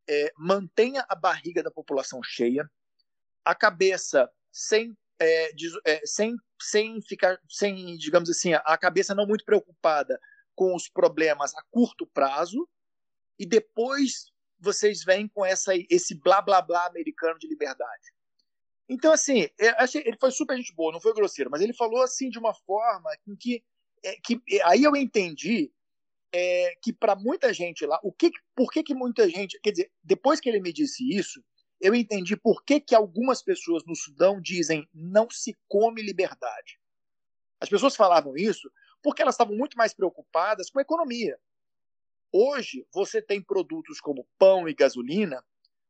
é, 0.08 0.32
mantenha 0.36 1.04
a 1.08 1.14
barriga 1.14 1.62
da 1.62 1.70
população 1.70 2.22
cheia, 2.22 2.70
a 3.44 3.54
cabeça 3.54 4.30
sem, 4.50 4.96
é, 5.18 5.52
de, 5.52 5.68
é, 5.84 6.00
sem, 6.04 6.36
sem 6.60 7.00
ficar, 7.02 7.38
sem, 7.48 7.96
digamos 7.96 8.30
assim, 8.30 8.52
a 8.54 8.78
cabeça 8.78 9.14
não 9.14 9.26
muito 9.26 9.44
preocupada 9.44 10.18
com 10.54 10.74
os 10.74 10.88
problemas 10.88 11.54
a 11.54 11.62
curto 11.70 12.06
prazo, 12.06 12.68
e 13.38 13.46
depois 13.46 14.32
vocês 14.58 15.04
vêm 15.04 15.28
com 15.28 15.44
essa, 15.44 15.72
esse 15.88 16.14
blá 16.14 16.42
blá 16.42 16.60
blá 16.60 16.86
americano 16.86 17.38
de 17.38 17.46
liberdade. 17.46 18.12
Então, 18.88 19.12
assim, 19.12 19.48
achei, 19.76 20.02
ele 20.04 20.16
foi 20.18 20.30
super 20.30 20.56
gente 20.56 20.74
boa, 20.74 20.92
não 20.92 21.00
foi 21.00 21.12
grosseiro, 21.14 21.50
mas 21.50 21.60
ele 21.60 21.74
falou 21.74 22.02
assim 22.02 22.30
de 22.30 22.38
uma 22.38 22.54
forma 22.54 23.10
em 23.26 23.36
que, 23.36 23.62
é, 24.02 24.16
que 24.24 24.40
aí 24.64 24.82
eu 24.82 24.96
entendi 24.96 25.70
é, 26.32 26.74
que 26.82 26.92
para 26.92 27.14
muita 27.14 27.52
gente 27.52 27.84
lá, 27.84 28.00
o 28.02 28.12
que, 28.12 28.30
por 28.56 28.70
que, 28.70 28.82
que 28.82 28.94
muita 28.94 29.28
gente, 29.28 29.60
quer 29.60 29.72
dizer, 29.72 29.92
depois 30.02 30.40
que 30.40 30.48
ele 30.48 30.60
me 30.60 30.72
disse 30.72 31.08
isso, 31.14 31.44
eu 31.80 31.94
entendi 31.94 32.36
por 32.36 32.64
que, 32.64 32.80
que 32.80 32.94
algumas 32.94 33.42
pessoas 33.42 33.84
no 33.86 33.94
Sudão 33.94 34.40
dizem 34.40 34.88
não 34.92 35.30
se 35.30 35.56
come 35.68 36.02
liberdade. 36.02 36.80
As 37.60 37.68
pessoas 37.68 37.96
falavam 37.96 38.36
isso 38.36 38.70
porque 39.02 39.22
elas 39.22 39.34
estavam 39.34 39.56
muito 39.56 39.76
mais 39.76 39.94
preocupadas 39.94 40.70
com 40.70 40.78
a 40.78 40.82
economia. 40.82 41.38
Hoje, 42.32 42.86
você 42.92 43.22
tem 43.22 43.42
produtos 43.42 44.00
como 44.00 44.28
pão 44.38 44.68
e 44.68 44.74
gasolina 44.74 45.44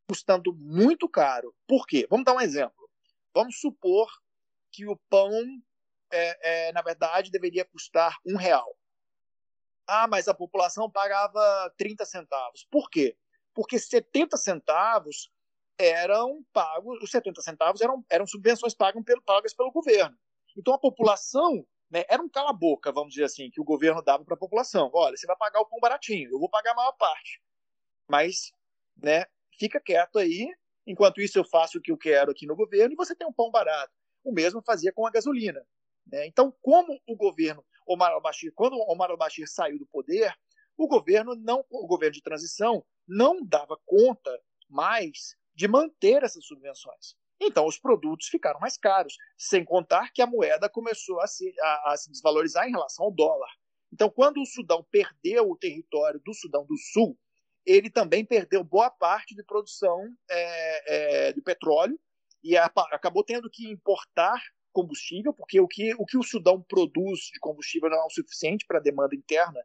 custando 0.08 0.54
muito 0.54 1.08
caro. 1.08 1.54
Por 1.66 1.86
quê? 1.86 2.06
Vamos 2.08 2.24
dar 2.24 2.34
um 2.34 2.40
exemplo. 2.40 2.88
Vamos 3.34 3.60
supor 3.60 4.10
que 4.70 4.86
o 4.86 4.96
pão, 5.08 5.30
é, 6.12 6.68
é, 6.68 6.72
na 6.72 6.82
verdade, 6.82 7.30
deveria 7.30 7.64
custar 7.64 8.16
um 8.24 8.36
real. 8.36 8.76
Ah, 9.86 10.06
mas 10.06 10.28
a 10.28 10.34
população 10.34 10.90
pagava 10.90 11.72
30 11.76 12.04
centavos. 12.04 12.66
Por 12.70 12.90
quê? 12.90 13.16
Porque 13.54 13.78
70 13.78 14.36
centavos 14.36 15.30
eram 15.78 16.44
pagos, 16.52 17.02
os 17.02 17.10
70 17.10 17.40
centavos 17.40 17.80
eram, 17.80 18.04
eram 18.10 18.26
subvenções 18.26 18.74
pagas 18.74 19.02
pelo, 19.04 19.22
pagas 19.22 19.54
pelo 19.54 19.70
governo. 19.70 20.16
Então 20.56 20.74
a 20.74 20.78
população 20.78 21.64
né, 21.90 22.04
era 22.08 22.22
um 22.22 22.28
cala-boca, 22.28 22.92
vamos 22.92 23.14
dizer 23.14 23.24
assim, 23.24 23.50
que 23.50 23.60
o 23.60 23.64
governo 23.64 24.02
dava 24.02 24.24
para 24.24 24.34
a 24.34 24.38
população. 24.38 24.90
Olha, 24.92 25.16
você 25.16 25.26
vai 25.26 25.36
pagar 25.36 25.60
o 25.60 25.66
pão 25.66 25.78
baratinho, 25.80 26.30
eu 26.30 26.38
vou 26.38 26.48
pagar 26.48 26.72
a 26.72 26.74
maior 26.74 26.92
parte. 26.92 27.40
Mas 28.10 28.50
né, 28.96 29.24
fica 29.58 29.80
quieto 29.80 30.18
aí, 30.18 30.52
enquanto 30.86 31.20
isso 31.20 31.38
eu 31.38 31.44
faço 31.44 31.78
o 31.78 31.80
que 31.80 31.92
eu 31.92 31.96
quero 31.96 32.30
aqui 32.30 32.46
no 32.46 32.56
governo 32.56 32.92
e 32.92 32.96
você 32.96 33.14
tem 33.14 33.26
um 33.26 33.32
pão 33.32 33.50
barato. 33.50 33.92
O 34.24 34.32
mesmo 34.32 34.62
fazia 34.62 34.92
com 34.92 35.06
a 35.06 35.10
gasolina. 35.10 35.64
Né? 36.06 36.26
Então, 36.26 36.52
como 36.60 37.00
o 37.06 37.16
governo 37.16 37.64
Omar 37.86 38.12
al-Bashir, 38.12 38.52
quando 38.54 38.78
Omar 38.90 39.10
al-Bashir 39.10 39.48
saiu 39.48 39.78
do 39.78 39.86
poder, 39.86 40.34
o 40.76 40.86
governo 40.86 41.34
não, 41.34 41.64
o 41.70 41.86
governo 41.86 42.14
de 42.14 42.22
transição 42.22 42.84
não 43.06 43.44
dava 43.44 43.78
conta 43.84 44.30
mais 44.68 45.36
de 45.58 45.66
manter 45.66 46.22
essas 46.22 46.46
subvenções. 46.46 47.16
Então 47.40 47.66
os 47.66 47.76
produtos 47.76 48.28
ficaram 48.28 48.60
mais 48.60 48.78
caros, 48.78 49.16
sem 49.36 49.64
contar 49.64 50.12
que 50.12 50.22
a 50.22 50.26
moeda 50.26 50.68
começou 50.68 51.20
a 51.20 51.26
se, 51.26 51.52
a, 51.60 51.92
a 51.92 51.96
se 51.96 52.08
desvalorizar 52.12 52.68
em 52.68 52.70
relação 52.70 53.06
ao 53.06 53.12
dólar. 53.12 53.50
Então, 53.92 54.08
quando 54.08 54.40
o 54.40 54.46
Sudão 54.46 54.86
perdeu 54.88 55.50
o 55.50 55.56
território 55.56 56.20
do 56.24 56.32
Sudão 56.32 56.64
do 56.64 56.76
Sul, 56.76 57.18
ele 57.66 57.90
também 57.90 58.24
perdeu 58.24 58.62
boa 58.62 58.88
parte 58.88 59.34
de 59.34 59.42
produção 59.42 60.00
é, 60.30 61.26
é, 61.26 61.32
de 61.32 61.42
petróleo 61.42 61.98
e 62.44 62.56
a, 62.56 62.66
acabou 62.92 63.24
tendo 63.24 63.50
que 63.50 63.68
importar 63.68 64.40
combustível, 64.72 65.34
porque 65.34 65.58
o 65.58 65.66
que, 65.66 65.92
o 65.94 66.06
que 66.06 66.16
o 66.16 66.22
Sudão 66.22 66.62
produz 66.62 67.18
de 67.32 67.40
combustível 67.40 67.90
não 67.90 67.98
é 67.98 68.04
o 68.04 68.10
suficiente 68.10 68.64
para 68.64 68.78
a 68.78 68.82
demanda 68.82 69.16
interna, 69.16 69.60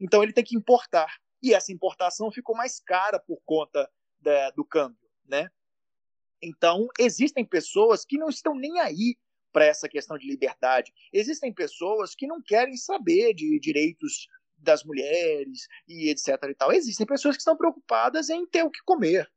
então 0.00 0.24
ele 0.24 0.32
tem 0.32 0.42
que 0.42 0.56
importar. 0.56 1.08
E 1.40 1.54
essa 1.54 1.70
importação 1.70 2.32
ficou 2.32 2.56
mais 2.56 2.80
cara 2.80 3.20
por 3.20 3.40
conta 3.44 3.88
da, 4.18 4.50
do 4.50 4.64
câmbio. 4.64 5.09
Né? 5.26 5.48
Então, 6.42 6.86
existem 6.98 7.44
pessoas 7.44 8.04
que 8.04 8.18
não 8.18 8.28
estão 8.28 8.54
nem 8.54 8.80
aí 8.80 9.16
para 9.52 9.66
essa 9.66 9.88
questão 9.88 10.16
de 10.16 10.26
liberdade. 10.26 10.92
Existem 11.12 11.52
pessoas 11.52 12.14
que 12.14 12.26
não 12.26 12.40
querem 12.42 12.76
saber 12.76 13.34
de 13.34 13.58
direitos 13.58 14.28
das 14.56 14.84
mulheres 14.84 15.66
e 15.88 16.10
etc 16.10 16.28
e 16.48 16.54
tal. 16.54 16.72
Existem 16.72 17.06
pessoas 17.06 17.36
que 17.36 17.40
estão 17.40 17.56
preocupadas 17.56 18.28
em 18.28 18.46
ter 18.46 18.62
o 18.62 18.70
que 18.70 18.80
comer. 18.84 19.30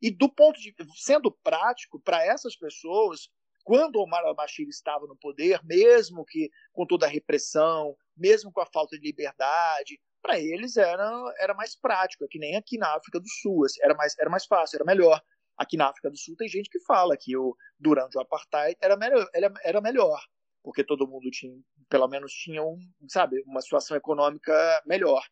E 0.00 0.10
do 0.10 0.28
ponto 0.28 0.60
de 0.60 0.74
sendo 0.94 1.32
prático 1.42 2.00
para 2.00 2.24
essas 2.24 2.54
pessoas, 2.56 3.28
quando 3.64 3.96
Omar 3.96 4.24
al-Bashir 4.24 4.68
estava 4.68 5.06
no 5.06 5.16
poder, 5.16 5.60
mesmo 5.64 6.24
que 6.24 6.50
com 6.72 6.86
toda 6.86 7.06
a 7.06 7.08
repressão, 7.08 7.96
mesmo 8.16 8.52
com 8.52 8.60
a 8.60 8.66
falta 8.66 8.96
de 8.96 9.04
liberdade, 9.04 10.00
para 10.26 10.40
eles 10.40 10.76
era, 10.76 11.34
era 11.38 11.54
mais 11.54 11.78
prático, 11.78 12.24
é 12.24 12.28
que 12.28 12.38
nem 12.38 12.56
aqui 12.56 12.76
na 12.76 12.96
África 12.96 13.20
do 13.20 13.28
Sul, 13.40 13.64
assim, 13.64 13.80
era 13.80 13.94
mais, 13.94 14.18
era 14.18 14.28
mais 14.28 14.44
fácil, 14.44 14.76
era 14.76 14.84
melhor. 14.84 15.22
Aqui 15.56 15.76
na 15.76 15.88
África 15.88 16.10
do 16.10 16.18
Sul 16.18 16.34
tem 16.36 16.48
gente 16.48 16.68
que 16.68 16.80
fala 16.80 17.16
que 17.16 17.36
o, 17.36 17.56
durante 17.78 18.18
o 18.18 18.20
apartheid 18.20 18.76
era 18.82 18.96
melhor, 18.96 19.26
era 19.64 19.80
melhor, 19.80 20.20
porque 20.62 20.84
todo 20.84 21.06
mundo 21.06 21.30
tinha, 21.30 21.56
pelo 21.88 22.08
menos 22.08 22.32
tinha 22.32 22.62
um, 22.62 22.76
sabe, 23.08 23.40
uma 23.46 23.60
situação 23.60 23.96
econômica 23.96 24.52
melhor. 24.84 25.22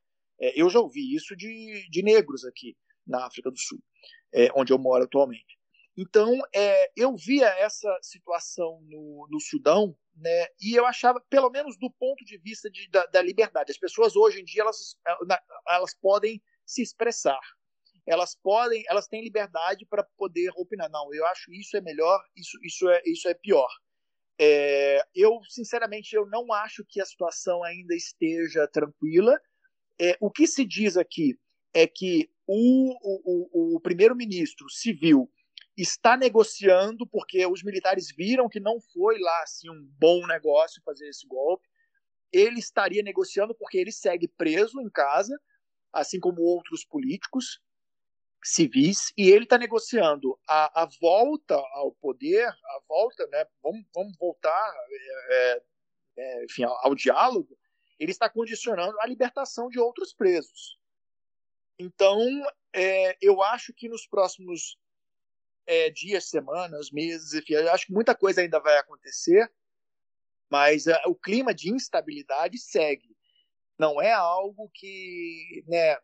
É, 0.41 0.59
eu 0.61 0.71
já 0.71 0.79
ouvi 0.79 1.15
isso 1.15 1.37
de, 1.37 1.89
de 1.91 2.03
negros 2.03 2.45
aqui 2.45 2.77
na 3.07 3.27
África 3.27 3.51
do 3.51 3.59
Sul, 3.59 3.81
é, 4.33 4.49
onde 4.55 4.73
eu 4.73 4.79
moro 4.79 5.05
atualmente. 5.05 5.59
Então, 5.97 6.41
é, 6.53 6.91
eu 6.97 7.17
via 7.17 7.47
essa 7.59 7.97
situação 8.03 8.81
no, 8.83 9.29
no 9.31 9.41
Sudão, 9.41 9.97
né, 10.17 10.47
e 10.61 10.75
eu 10.75 10.87
achava, 10.87 11.21
pelo 11.29 11.51
menos 11.51 11.77
do 11.77 11.91
ponto 11.91 12.25
de 12.25 12.37
vista 12.39 12.71
de, 12.71 12.89
da, 12.89 13.07
da, 13.07 13.23
liberdade, 13.23 13.71
as 13.71 13.79
pessoas 13.79 14.15
hoje 14.15 14.41
em 14.41 14.45
dia 14.45 14.63
elas, 14.63 14.97
elas 15.69 15.95
podem 16.01 16.43
se 16.65 16.83
expressar, 16.83 17.41
elas 18.07 18.35
podem, 18.35 18.85
elas 18.89 19.07
têm 19.07 19.23
liberdade 19.23 19.87
para 19.87 20.05
poder 20.17 20.51
opinar. 20.57 20.91
Não, 20.91 21.13
eu 21.15 21.25
acho 21.27 21.53
isso 21.53 21.77
é 21.77 21.81
melhor, 21.81 22.23
isso, 22.37 22.59
isso, 22.63 22.89
é, 22.89 23.03
isso 23.07 23.29
é 23.29 23.35
pior. 23.35 23.69
É, 24.39 25.03
eu, 25.15 25.41
sinceramente, 25.49 26.15
eu 26.15 26.27
não 26.27 26.53
acho 26.53 26.85
que 26.89 27.01
a 27.01 27.07
situação 27.07 27.63
ainda 27.63 27.95
esteja 27.95 28.69
tranquila. 28.69 29.39
É, 29.99 30.17
o 30.21 30.31
que 30.31 30.47
se 30.47 30.65
diz 30.65 30.97
aqui 30.97 31.39
é 31.73 31.87
que 31.87 32.29
o, 32.47 32.95
o, 33.03 33.77
o 33.77 33.81
primeiro-ministro 33.81 34.69
civil 34.69 35.31
está 35.77 36.17
negociando 36.17 37.07
porque 37.07 37.45
os 37.47 37.63
militares 37.63 38.15
viram 38.17 38.49
que 38.49 38.61
não 38.61 38.81
foi 38.81 39.19
lá 39.19 39.43
assim 39.43 39.69
um 39.69 39.85
bom 39.99 40.27
negócio 40.27 40.83
fazer 40.85 41.09
esse 41.09 41.27
golpe. 41.27 41.69
Ele 42.33 42.59
estaria 42.59 43.03
negociando 43.03 43.55
porque 43.55 43.79
ele 43.79 43.93
segue 43.93 44.29
preso 44.29 44.81
em 44.81 44.91
casa, 44.91 45.39
assim 45.93 46.21
como 46.21 46.43
outros 46.43 46.85
políticos 46.85 47.61
civis, 48.45 49.13
e 49.17 49.31
ele 49.31 49.45
está 49.45 49.57
negociando 49.57 50.39
a, 50.47 50.83
a, 50.83 50.89
volta 51.01 51.55
ao 51.55 51.93
poder, 51.93 52.47
a 52.47 52.81
volta, 52.87 53.27
né? 53.29 53.47
Vamos, 53.63 53.87
vamos 53.95 54.17
voltar, 54.19 54.75
é, 55.31 55.63
é, 56.19 56.45
enfim, 56.45 56.65
ao, 56.65 56.87
ao 56.87 56.95
diálogo. 56.95 57.57
Ele 57.99 58.11
está 58.11 58.29
condicionando 58.29 59.01
a 59.01 59.07
libertação 59.07 59.69
de 59.69 59.81
outros 59.81 60.13
presos. 60.13 60.79
Então, 61.79 62.21
é, 62.73 63.17
eu 63.21 63.43
acho 63.43 63.73
que 63.73 63.89
nos 63.89 64.07
próximos 64.07 64.77
é, 65.67 65.91
dias, 65.91 66.29
semanas, 66.29 66.91
meses, 66.91 67.33
enfim, 67.33 67.55
acho 67.55 67.87
que 67.87 67.93
muita 67.93 68.15
coisa 68.15 68.41
ainda 68.41 68.61
vai 68.61 68.77
acontecer, 68.79 69.51
mas 70.51 70.87
uh, 70.87 70.93
o 71.07 71.15
clima 71.15 71.55
de 71.55 71.71
instabilidade 71.71 72.59
segue. 72.59 73.15
Não 73.79 74.01
é 74.01 74.13
algo 74.13 74.71
que 74.73 75.65
né, 75.67 75.97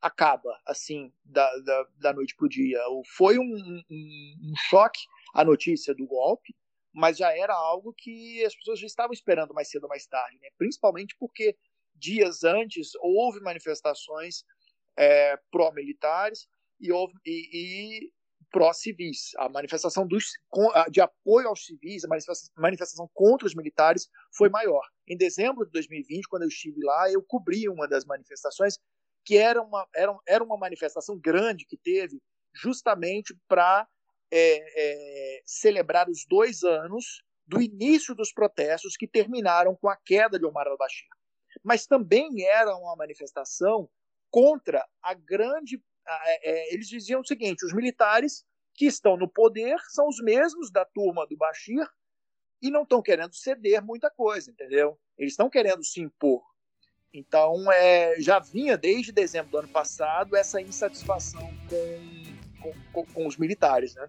acaba 0.00 0.58
assim 0.66 1.12
da, 1.24 1.46
da, 1.58 1.86
da 1.96 2.12
noite 2.12 2.34
para 2.34 2.46
o 2.46 2.48
dia. 2.48 2.78
Foi 3.16 3.38
um, 3.38 3.82
um, 3.90 4.34
um 4.42 4.54
choque 4.68 5.00
a 5.34 5.44
notícia 5.44 5.94
do 5.94 6.06
golpe, 6.06 6.54
mas 6.92 7.18
já 7.18 7.36
era 7.36 7.54
algo 7.54 7.92
que 7.92 8.44
as 8.44 8.54
pessoas 8.54 8.80
já 8.80 8.86
estavam 8.86 9.12
esperando 9.12 9.54
mais 9.54 9.68
cedo 9.68 9.84
ou 9.84 9.88
mais 9.88 10.06
tarde, 10.06 10.38
né? 10.40 10.48
principalmente 10.56 11.14
porque 11.18 11.56
dias 11.94 12.44
antes 12.44 12.92
houve 13.00 13.40
manifestações 13.40 14.44
é, 14.96 15.36
pró-militares 15.50 16.48
e, 16.80 16.90
e, 16.90 17.48
e, 17.52 18.12
pró-civis. 18.50 19.30
A 19.38 19.48
manifestação 19.48 20.06
dos, 20.06 20.24
de 20.90 21.00
apoio 21.00 21.48
aos 21.48 21.64
civis, 21.64 22.04
a 22.04 22.08
manifestação 22.56 23.08
contra 23.12 23.46
os 23.46 23.54
militares 23.54 24.08
foi 24.36 24.48
maior. 24.48 24.82
Em 25.06 25.16
dezembro 25.16 25.64
de 25.64 25.72
2020, 25.72 26.28
quando 26.28 26.42
eu 26.42 26.48
estive 26.48 26.80
lá, 26.82 27.10
eu 27.10 27.22
cobri 27.22 27.68
uma 27.68 27.86
das 27.88 28.04
manifestações, 28.04 28.78
que 29.24 29.36
era 29.36 29.60
uma, 29.62 29.86
era, 29.94 30.16
era 30.26 30.44
uma 30.44 30.56
manifestação 30.56 31.18
grande 31.18 31.66
que 31.66 31.76
teve 31.76 32.20
justamente 32.54 33.36
para 33.46 33.86
é, 34.30 35.36
é, 35.36 35.42
celebrar 35.44 36.08
os 36.08 36.24
dois 36.28 36.62
anos 36.62 37.22
do 37.46 37.60
início 37.62 38.14
dos 38.14 38.32
protestos 38.32 38.94
que 38.96 39.08
terminaram 39.08 39.74
com 39.74 39.88
a 39.88 39.96
queda 39.96 40.38
de 40.38 40.44
Omar 40.44 40.66
al-Bashir. 40.66 41.08
Mas 41.64 41.86
também 41.86 42.44
era 42.44 42.76
uma 42.76 42.94
manifestação 42.94 43.88
contra 44.30 44.86
a 45.02 45.14
grande. 45.14 45.82
É, 46.08 46.74
eles 46.74 46.88
diziam 46.88 47.20
o 47.20 47.26
seguinte: 47.26 47.64
os 47.64 47.72
militares 47.72 48.44
que 48.74 48.86
estão 48.86 49.16
no 49.16 49.28
poder 49.28 49.76
são 49.88 50.08
os 50.08 50.22
mesmos 50.22 50.70
da 50.70 50.84
turma 50.84 51.26
do 51.26 51.36
Bashir 51.36 51.86
e 52.62 52.70
não 52.70 52.82
estão 52.82 53.02
querendo 53.02 53.34
ceder 53.34 53.84
muita 53.84 54.10
coisa, 54.10 54.50
entendeu? 54.50 54.98
Eles 55.16 55.32
estão 55.32 55.50
querendo 55.50 55.84
se 55.84 56.00
impor. 56.00 56.42
Então, 57.12 57.70
é, 57.72 58.20
já 58.20 58.38
vinha 58.38 58.76
desde 58.76 59.12
dezembro 59.12 59.50
do 59.50 59.58
ano 59.58 59.68
passado 59.68 60.36
essa 60.36 60.60
insatisfação 60.60 61.50
com, 61.68 62.72
com, 62.92 63.06
com 63.06 63.26
os 63.26 63.36
militares, 63.36 63.94
né? 63.94 64.08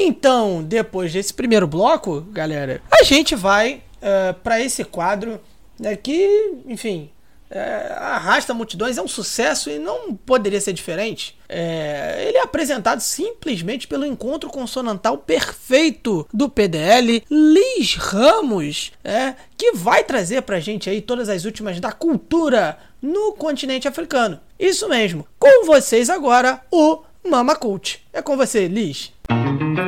Então, 0.00 0.62
depois 0.62 1.12
desse 1.12 1.34
primeiro 1.34 1.66
bloco, 1.66 2.20
galera, 2.30 2.80
a 2.88 3.02
gente 3.02 3.34
vai 3.34 3.74
uh, 3.74 3.80
eh, 4.00 4.32
para 4.44 4.60
esse 4.60 4.84
quadro 4.84 5.40
né, 5.78 5.96
que, 5.96 6.54
enfim, 6.66 7.10
é, 7.50 7.94
arrasta 7.96 8.52
multidões, 8.52 8.98
é 8.98 9.02
um 9.02 9.08
sucesso 9.08 9.70
e 9.70 9.78
não 9.78 10.14
poderia 10.14 10.60
ser 10.60 10.72
diferente. 10.72 11.36
É, 11.48 12.26
ele 12.28 12.36
é 12.36 12.42
apresentado 12.42 13.00
simplesmente 13.00 13.88
pelo 13.88 14.04
encontro 14.04 14.50
consonantal 14.50 15.18
perfeito 15.18 16.28
do 16.32 16.48
PDL, 16.48 17.24
Liz 17.30 17.94
Ramos, 17.94 18.92
é, 19.02 19.34
que 19.56 19.72
vai 19.72 20.04
trazer 20.04 20.42
pra 20.42 20.60
gente 20.60 20.90
aí 20.90 21.00
todas 21.00 21.28
as 21.28 21.44
últimas 21.44 21.80
da 21.80 21.90
cultura 21.90 22.78
no 23.00 23.32
continente 23.32 23.88
africano. 23.88 24.38
Isso 24.58 24.88
mesmo, 24.88 25.26
com 25.38 25.64
vocês 25.64 26.10
agora 26.10 26.60
o 26.70 27.02
Mama 27.26 27.56
Cult. 27.56 28.00
É 28.12 28.20
com 28.20 28.36
você, 28.36 28.68
Liz. 28.68 29.12
E 29.30 29.87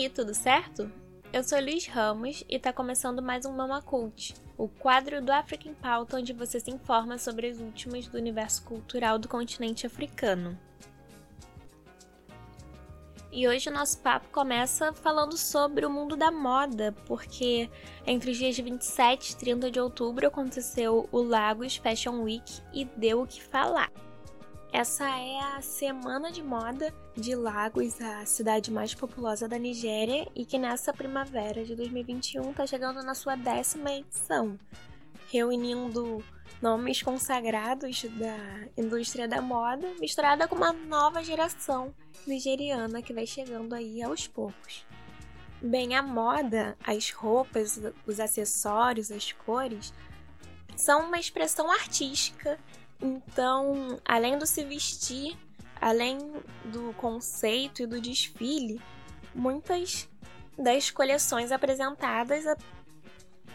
aí, 0.00 0.08
tudo 0.08 0.32
certo? 0.34 0.90
Eu 1.30 1.44
sou 1.44 1.58
Liz 1.58 1.86
Ramos 1.86 2.42
e 2.48 2.56
está 2.56 2.72
começando 2.72 3.20
mais 3.20 3.44
um 3.44 3.52
Mama 3.52 3.82
Cult, 3.82 4.34
o 4.56 4.66
quadro 4.66 5.20
do 5.20 5.30
African 5.30 5.74
Pauta 5.74 6.16
onde 6.16 6.32
você 6.32 6.58
se 6.58 6.70
informa 6.70 7.18
sobre 7.18 7.48
as 7.48 7.58
últimas 7.58 8.06
do 8.08 8.16
universo 8.16 8.62
cultural 8.64 9.18
do 9.18 9.28
continente 9.28 9.86
africano. 9.86 10.58
E 13.30 13.46
hoje 13.46 13.68
o 13.68 13.72
nosso 13.72 13.98
papo 14.00 14.28
começa 14.30 14.90
falando 14.94 15.36
sobre 15.36 15.84
o 15.84 15.90
mundo 15.90 16.16
da 16.16 16.30
moda, 16.30 16.92
porque 17.06 17.68
entre 18.06 18.30
os 18.30 18.38
dias 18.38 18.56
27 18.56 19.32
e 19.32 19.36
30 19.36 19.70
de 19.70 19.80
outubro 19.80 20.26
aconteceu 20.26 21.08
o 21.12 21.22
Lagos 21.22 21.76
Fashion 21.76 22.22
Week 22.22 22.62
e 22.72 22.86
deu 22.86 23.20
o 23.20 23.26
que 23.26 23.42
falar. 23.42 23.92
Essa 24.72 25.04
é 25.18 25.40
a 25.56 25.60
semana 25.60 26.30
de 26.30 26.44
moda 26.44 26.94
de 27.16 27.34
Lagos, 27.34 28.00
a 28.00 28.24
cidade 28.24 28.70
mais 28.70 28.94
populosa 28.94 29.48
da 29.48 29.58
Nigéria, 29.58 30.30
e 30.32 30.46
que 30.46 30.58
nessa 30.58 30.92
primavera 30.92 31.64
de 31.64 31.74
2021 31.74 32.52
está 32.52 32.64
chegando 32.64 33.02
na 33.02 33.12
sua 33.12 33.34
décima 33.34 33.90
edição, 33.90 34.56
reunindo 35.28 36.22
nomes 36.62 37.02
consagrados 37.02 38.04
da 38.04 38.36
indústria 38.80 39.26
da 39.26 39.42
moda, 39.42 39.92
misturada 39.98 40.46
com 40.46 40.54
uma 40.54 40.72
nova 40.72 41.20
geração 41.24 41.92
nigeriana 42.24 43.02
que 43.02 43.12
vai 43.12 43.26
chegando 43.26 43.74
aí 43.74 44.00
aos 44.00 44.28
poucos. 44.28 44.86
Bem, 45.60 45.96
a 45.96 46.02
moda, 46.02 46.78
as 46.86 47.10
roupas, 47.10 47.80
os 48.06 48.20
acessórios, 48.20 49.10
as 49.10 49.32
cores, 49.32 49.92
são 50.76 51.06
uma 51.08 51.18
expressão 51.18 51.70
artística 51.70 52.58
então, 53.02 53.98
além 54.04 54.38
do 54.38 54.46
se 54.46 54.62
vestir, 54.64 55.36
além 55.80 56.18
do 56.66 56.92
conceito 56.94 57.82
e 57.82 57.86
do 57.86 58.00
desfile, 58.00 58.80
muitas 59.34 60.08
das 60.58 60.90
coleções 60.90 61.50
apresentadas, 61.50 62.44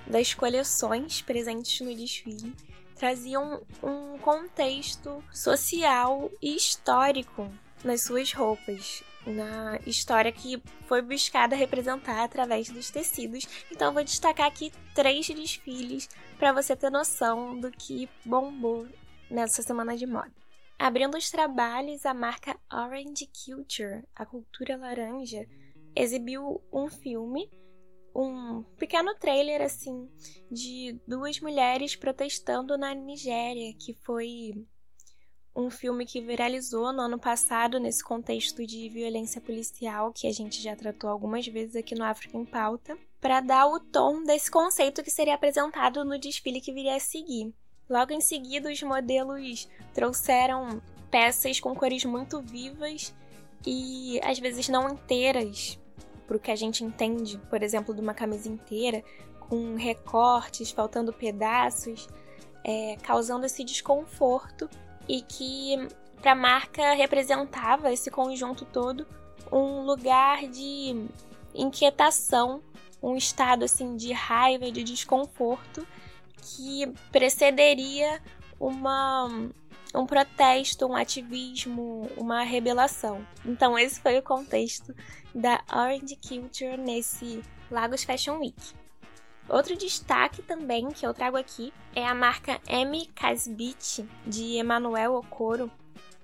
das 0.08 0.34
coleções 0.34 1.22
presentes 1.22 1.80
no 1.82 1.96
desfile, 1.96 2.56
traziam 2.96 3.62
um 3.84 4.18
contexto 4.18 5.24
social 5.32 6.32
e 6.42 6.56
histórico 6.56 7.52
nas 7.84 8.04
suas 8.04 8.34
roupas, 8.34 9.04
na 9.28 9.78
história 9.86 10.32
que 10.32 10.62
foi 10.88 11.02
buscada 11.02 11.56
representar 11.56 12.24
através 12.24 12.70
dos 12.70 12.90
tecidos. 12.90 13.48
Então, 13.72 13.94
vou 13.94 14.04
destacar 14.04 14.48
aqui 14.48 14.72
três 14.96 15.28
desfiles 15.28 16.10
para 16.40 16.52
você 16.52 16.76
ter 16.76 16.90
noção 16.90 17.60
do 17.60 17.70
que 17.70 18.10
bombou 18.26 18.88
nessa 19.30 19.62
semana 19.62 19.96
de 19.98 20.06
moda. 20.06 20.34
Abrindo 20.78 21.18
os 21.18 21.30
trabalhos, 21.30 22.06
a 22.06 22.14
marca 22.14 22.60
Orange 22.72 23.30
Culture, 23.46 24.04
a 24.14 24.26
cultura 24.26 24.76
laranja, 24.76 25.48
exibiu 25.96 26.62
um 26.72 26.90
filme, 26.90 27.50
um 28.14 28.64
pequeno 28.78 29.16
trailer 29.16 29.62
assim 29.62 30.10
de 30.52 31.00
duas 31.08 31.40
mulheres 31.40 31.96
protestando 31.96 32.78
na 32.78 32.94
Nigéria, 32.94 33.74
que 33.74 33.94
foi 33.94 34.66
um 35.56 35.70
filme 35.70 36.06
que 36.06 36.20
viralizou 36.20 36.92
no 36.92 37.02
ano 37.02 37.18
passado 37.18 37.80
nesse 37.80 38.04
contexto 38.04 38.66
de 38.68 38.90
violência 38.90 39.40
policial 39.40 40.12
que 40.12 40.28
a 40.28 40.34
gente 40.34 40.62
já 40.62 40.76
tratou 40.76 41.10
algumas 41.10 41.48
vezes 41.48 41.78
aqui 41.78 41.96
no 41.96 42.04
África 42.04 42.38
em 42.38 42.46
Pauta, 42.46 42.98
para 43.22 43.40
dar 43.40 43.66
o 43.68 43.80
tom 43.80 44.24
desse 44.24 44.52
conceito 44.52 45.02
que 45.02 45.10
seria 45.10 45.36
apresentado 45.36 46.04
no 46.04 46.20
desfile 46.20 46.60
que 46.60 46.74
viria 46.74 46.98
a 46.98 47.00
seguir. 47.00 47.54
Logo 47.90 48.12
em 48.12 48.22
seguida, 48.22 48.72
os 48.72 48.82
modelos 48.82 49.70
trouxeram 49.94 50.82
peças 51.12 51.60
com 51.60 51.76
cores 51.76 52.04
muito 52.04 52.42
vivas 52.42 53.14
e 53.66 54.20
às 54.24 54.40
vezes 54.40 54.68
não 54.68 54.90
inteiras, 54.90 55.80
para 56.26 56.38
o 56.38 56.40
que 56.40 56.52
a 56.52 56.56
gente 56.56 56.84
entende, 56.84 57.38
por 57.50 57.62
exemplo, 57.62 57.94
de 57.94 58.02
uma 58.02 58.14
camisa 58.14 58.50
inteira, 58.50 59.04
com 59.40 59.76
recortes, 59.76 60.72
faltando 60.72 61.14
pedaços, 61.14 62.08
é, 62.64 62.98
causando 63.04 63.46
esse 63.46 63.64
desconforto 63.64 64.68
e 65.08 65.22
que 65.22 65.88
para 66.20 66.32
a 66.32 66.36
marca 66.36 66.94
representava 66.94 67.94
esse 67.94 68.10
conjunto 68.10 68.66
todo 68.66 69.06
um 69.52 69.82
lugar 69.82 70.48
de 70.48 71.06
inquietação, 71.54 72.64
um 73.02 73.16
estado 73.16 73.64
assim 73.64 73.96
de 73.96 74.12
raiva, 74.12 74.72
de 74.72 74.84
desconforto 74.84 75.86
que 76.46 76.88
precederia 77.12 78.22
uma, 78.60 79.28
um 79.94 80.06
protesto, 80.06 80.86
um 80.86 80.96
ativismo, 80.96 82.10
uma 82.18 82.44
rebelação. 82.44 83.26
Então, 83.44 83.78
esse 83.78 84.00
foi 84.00 84.18
o 84.18 84.24
contexto 84.24 84.96
da 85.34 85.64
Orange 85.74 86.18
Culture 86.18 86.78
nesse 86.78 87.42
Lagos 87.72 88.04
Fashion 88.04 88.38
Week. 88.40 88.74
Outro 89.48 89.76
destaque 89.76 90.42
também 90.42 90.90
que 90.90 91.06
eu 91.06 91.14
trago 91.14 91.38
aqui 91.38 91.72
é 91.96 92.06
a 92.06 92.16
marca 92.16 92.60
M. 92.68 93.06
Casbit, 93.14 94.08
de 94.26 94.58
Emmanuel 94.58 95.16
Okoro, 95.16 95.72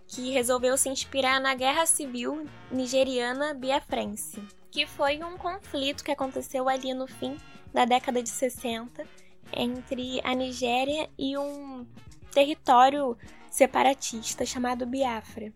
que 0.08 0.32
resolveu 0.32 0.76
se 0.76 0.90
inspirar 0.90 1.40
na 1.40 1.54
Guerra 1.54 1.86
Civil 1.86 2.46
Nigeriana 2.72 3.54
Biafrense, 3.54 4.42
que 4.72 4.88
foi 4.88 5.24
um 5.24 5.38
conflito 5.38 6.04
que 6.04 6.12
aconteceu 6.12 6.68
ali 6.68 6.94
no 6.94 7.08
fim 7.08 7.38
da 7.72 7.86
década 7.86 8.22
de 8.22 8.30
60 8.30 9.06
entre 9.54 10.22
a 10.24 10.34
Nigéria 10.34 11.10
e 11.18 11.38
um 11.38 11.86
território 12.32 13.18
separatista 13.50 14.46
chamado 14.46 14.86
Biafra. 14.86 15.52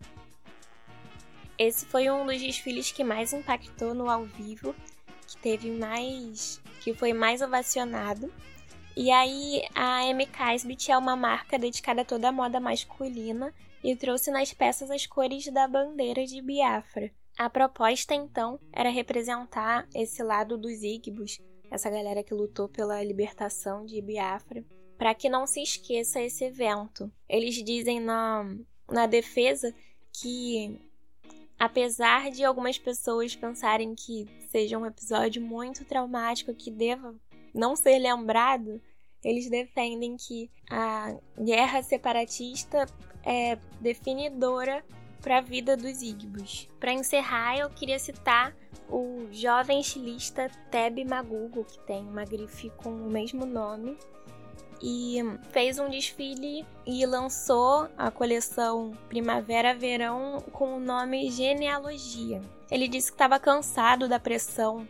Esse 1.57 1.85
foi 1.85 2.09
um 2.09 2.25
dos 2.25 2.41
desfiles 2.41 2.91
que 2.91 3.03
mais 3.03 3.31
impactou 3.31 3.93
no 3.93 4.09
ao 4.09 4.25
vivo, 4.25 4.75
que 5.25 5.37
teve 5.37 5.71
mais, 5.71 6.61
que 6.81 6.93
foi 6.93 7.13
mais 7.13 7.41
ovacionado. 7.41 8.31
E 8.95 9.09
aí 9.11 9.61
a 9.73 10.01
MK 10.13 10.27
Casbit 10.27 10.91
é 10.91 10.97
uma 10.97 11.15
marca 11.15 11.57
dedicada 11.57 12.01
a 12.01 12.05
toda 12.05 12.29
a 12.29 12.31
moda 12.31 12.59
masculina 12.59 13.53
e 13.83 13.95
trouxe 13.95 14.31
nas 14.31 14.53
peças 14.53 14.91
as 14.91 15.05
cores 15.05 15.47
da 15.47 15.67
bandeira 15.67 16.25
de 16.25 16.41
Biafra. 16.41 17.11
A 17.37 17.49
proposta 17.49 18.13
então 18.13 18.59
era 18.71 18.89
representar 18.89 19.87
esse 19.93 20.23
lado 20.23 20.57
dos 20.57 20.81
Igbos, 20.81 21.39
essa 21.69 21.89
galera 21.89 22.23
que 22.23 22.33
lutou 22.33 22.67
pela 22.67 23.03
libertação 23.03 23.85
de 23.85 24.01
Biafra, 24.01 24.63
para 24.97 25.13
que 25.13 25.29
não 25.29 25.45
se 25.45 25.61
esqueça 25.61 26.21
esse 26.21 26.45
evento. 26.45 27.11
Eles 27.27 27.55
dizem 27.63 27.99
na, 27.99 28.45
na 28.89 29.05
defesa 29.05 29.73
que, 30.13 30.79
apesar 31.59 32.31
de 32.31 32.43
algumas 32.43 32.77
pessoas 32.77 33.35
pensarem 33.35 33.93
que 33.93 34.25
seja 34.49 34.77
um 34.77 34.85
episódio 34.85 35.41
muito 35.41 35.83
traumático 35.83 36.53
que 36.53 36.71
deva 36.71 37.13
não 37.53 37.75
ser 37.75 37.99
lembrado, 37.99 38.81
eles 39.23 39.49
defendem 39.49 40.15
que 40.15 40.49
a 40.69 41.17
guerra 41.37 41.81
separatista 41.81 42.85
é 43.23 43.57
definidora 43.81 44.85
para 45.19 45.39
a 45.39 45.41
vida 45.41 45.75
dos 45.75 46.03
Igbos. 46.03 46.69
Para 46.79 46.93
encerrar, 46.93 47.57
eu 47.57 47.67
queria 47.71 47.97
citar 47.97 48.55
o 48.89 49.27
jovem 49.31 49.79
estilista 49.79 50.49
Teb 50.69 51.03
Magugo, 51.05 51.63
que 51.65 51.79
tem 51.79 52.03
uma 52.03 52.25
grife 52.25 52.69
com 52.77 52.89
o 52.89 53.09
mesmo 53.09 53.45
nome, 53.45 53.97
e 54.81 55.17
fez 55.51 55.79
um 55.79 55.89
desfile 55.89 56.65
e 56.85 57.05
lançou 57.05 57.87
a 57.97 58.11
coleção 58.11 58.91
Primavera-Verão 59.07 60.43
com 60.51 60.75
o 60.75 60.79
nome 60.79 61.31
Genealogia. 61.31 62.41
Ele 62.69 62.87
disse 62.87 63.11
que 63.11 63.15
estava 63.15 63.39
cansado 63.39 64.07
da 64.07 64.19
pressão 64.19 64.87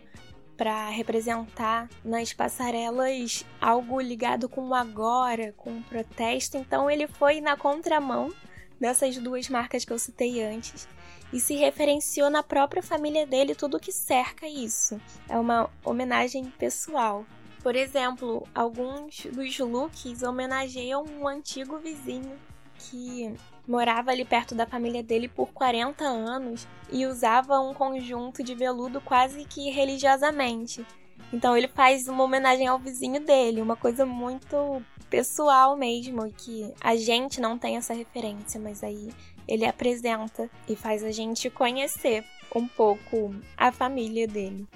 para 0.57 0.89
representar 0.89 1.89
nas 2.03 2.33
passarelas 2.33 3.45
algo 3.59 3.99
ligado 3.99 4.47
com 4.47 4.69
o 4.69 4.73
agora, 4.73 5.53
com 5.53 5.77
o 5.77 5.83
protesto, 5.83 6.57
então 6.57 6.89
ele 6.89 7.07
foi 7.07 7.41
na 7.41 7.57
contramão 7.57 8.33
dessas 8.79 9.17
duas 9.17 9.49
marcas 9.49 9.85
que 9.85 9.91
eu 9.91 9.99
citei 9.99 10.43
antes 10.43 10.87
e 11.35 11.39
se 11.41 11.53
referenciou 11.53 12.29
na 12.29 12.41
própria 12.41 12.81
família 12.81 13.27
dele 13.27 13.53
tudo 13.53 13.77
que 13.77 13.91
cerca 13.91 14.47
isso. 14.47 15.01
É 15.27 15.37
uma 15.37 15.69
homenagem 15.83 16.45
pessoal. 16.57 17.25
Por 17.61 17.75
exemplo, 17.75 18.47
alguns 18.55 19.25
dos 19.25 19.59
looks 19.59 20.23
homenageiam 20.23 21.03
um 21.03 21.27
antigo 21.27 21.77
vizinho 21.77 22.39
que 22.79 23.35
morava 23.67 24.11
ali 24.11 24.23
perto 24.23 24.55
da 24.55 24.65
família 24.65 25.03
dele 25.03 25.27
por 25.27 25.51
40 25.51 26.05
anos 26.05 26.65
e 26.89 27.05
usava 27.05 27.59
um 27.59 27.73
conjunto 27.73 28.41
de 28.41 28.55
veludo 28.55 29.01
quase 29.01 29.43
que 29.43 29.69
religiosamente. 29.69 30.85
Então 31.33 31.57
ele 31.57 31.67
faz 31.67 32.07
uma 32.07 32.23
homenagem 32.23 32.67
ao 32.67 32.79
vizinho 32.79 33.19
dele, 33.19 33.61
uma 33.61 33.75
coisa 33.75 34.05
muito 34.05 34.81
pessoal 35.09 35.75
mesmo, 35.75 36.31
que 36.31 36.73
a 36.79 36.95
gente 36.95 37.41
não 37.41 37.57
tem 37.57 37.75
essa 37.75 37.93
referência, 37.93 38.57
mas 38.57 38.81
aí 38.85 39.09
ele 39.47 39.65
apresenta 39.65 40.49
e 40.67 40.75
faz 40.75 41.03
a 41.03 41.11
gente 41.11 41.49
conhecer 41.49 42.23
um 42.55 42.67
pouco 42.67 43.35
a 43.57 43.71
família 43.71 44.27
dele. 44.27 44.67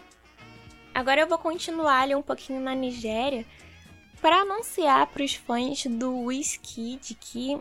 Agora 0.94 1.22
eu 1.22 1.28
vou 1.28 1.38
continuar 1.38 2.02
ali 2.02 2.16
um 2.16 2.22
pouquinho 2.22 2.60
na 2.60 2.76
Nigéria 2.76 3.46
para 4.22 4.42
anunciar 4.42 5.08
para 5.08 5.24
os 5.24 5.36
fãs 5.36 5.86
do 5.86 6.26
Wizkid 6.26 7.16
que 7.16 7.58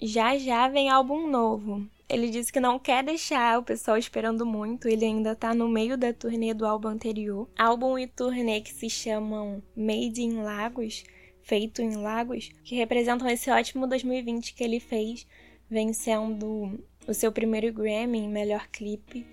já 0.00 0.36
já 0.38 0.68
vem 0.68 0.88
álbum 0.88 1.28
novo. 1.28 1.86
Ele 2.08 2.28
disse 2.28 2.52
que 2.52 2.60
não 2.60 2.78
quer 2.78 3.02
deixar 3.02 3.58
o 3.58 3.62
pessoal 3.62 3.96
esperando 3.96 4.44
muito, 4.44 4.86
ele 4.86 5.04
ainda 5.04 5.34
tá 5.34 5.54
no 5.54 5.68
meio 5.68 5.96
da 5.96 6.12
turnê 6.12 6.52
do 6.52 6.66
álbum 6.66 6.88
anterior. 6.88 7.48
Álbum 7.58 7.98
e 7.98 8.06
turnê 8.06 8.60
que 8.60 8.72
se 8.72 8.90
chamam 8.90 9.62
Made 9.74 10.22
in 10.22 10.42
Lagos, 10.42 11.02
feito 11.42 11.80
em 11.80 11.96
Lagos, 11.96 12.50
que 12.62 12.74
representam 12.74 13.28
esse 13.28 13.50
ótimo 13.50 13.86
2020 13.86 14.54
que 14.54 14.62
ele 14.62 14.80
fez, 14.80 15.26
vencendo 15.74 16.78
o 17.06 17.12
seu 17.12 17.32
primeiro 17.32 17.72
Grammy 17.72 18.20
em 18.20 18.28
melhor 18.28 18.68
clipe 18.68 19.26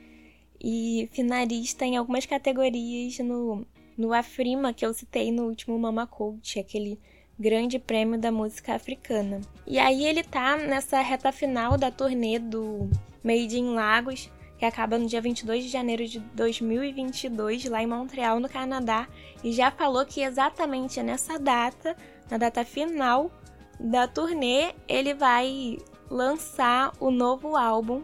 e 0.60 1.08
finalista 1.14 1.86
em 1.86 1.96
algumas 1.96 2.26
categorias 2.26 3.20
no, 3.20 3.66
no 3.96 4.12
Afrima 4.12 4.74
que 4.74 4.84
eu 4.84 4.92
citei 4.92 5.32
no 5.32 5.44
último 5.44 5.78
Mama 5.78 6.08
Coach, 6.08 6.60
aquele 6.60 7.00
grande 7.40 7.78
prêmio 7.78 8.20
da 8.20 8.32
música 8.32 8.74
africana. 8.74 9.40
E 9.68 9.78
aí 9.78 10.04
ele 10.06 10.24
tá 10.24 10.58
nessa 10.58 11.00
reta 11.02 11.32
final 11.32 11.78
da 11.78 11.92
turnê 11.92 12.40
do 12.40 12.90
Made 13.24 13.58
in 13.58 13.74
Lagos, 13.74 14.30
que 14.58 14.66
acaba 14.66 14.98
no 14.98 15.08
dia 15.08 15.22
22 15.22 15.64
de 15.64 15.70
janeiro 15.70 16.08
de 16.08 16.20
2022, 16.20 17.66
lá 17.66 17.82
em 17.82 17.88
Montreal, 17.88 18.40
no 18.40 18.50
Canadá, 18.50 19.08
e 19.44 19.52
já 19.52 19.72
falou 19.72 20.06
que 20.06 20.22
exatamente 20.22 21.02
nessa 21.02 21.40
data, 21.40 21.96
na 22.30 22.38
data 22.38 22.66
final 22.66 23.32
da 23.80 24.08
turnê, 24.08 24.74
ele 24.88 25.16
vai 25.16 25.78
lançar 26.12 26.92
o 27.00 27.10
novo 27.10 27.56
álbum 27.56 28.04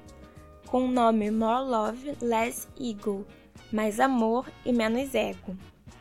com 0.65 0.85
o 0.85 0.91
nome 0.91 1.29
More 1.29 1.69
Love, 1.69 2.17
Less 2.21 2.67
Ego, 2.79 3.27
mais 3.71 3.99
amor 3.99 4.49
e 4.65 4.71
menos 4.71 5.13
ego. 5.13 5.55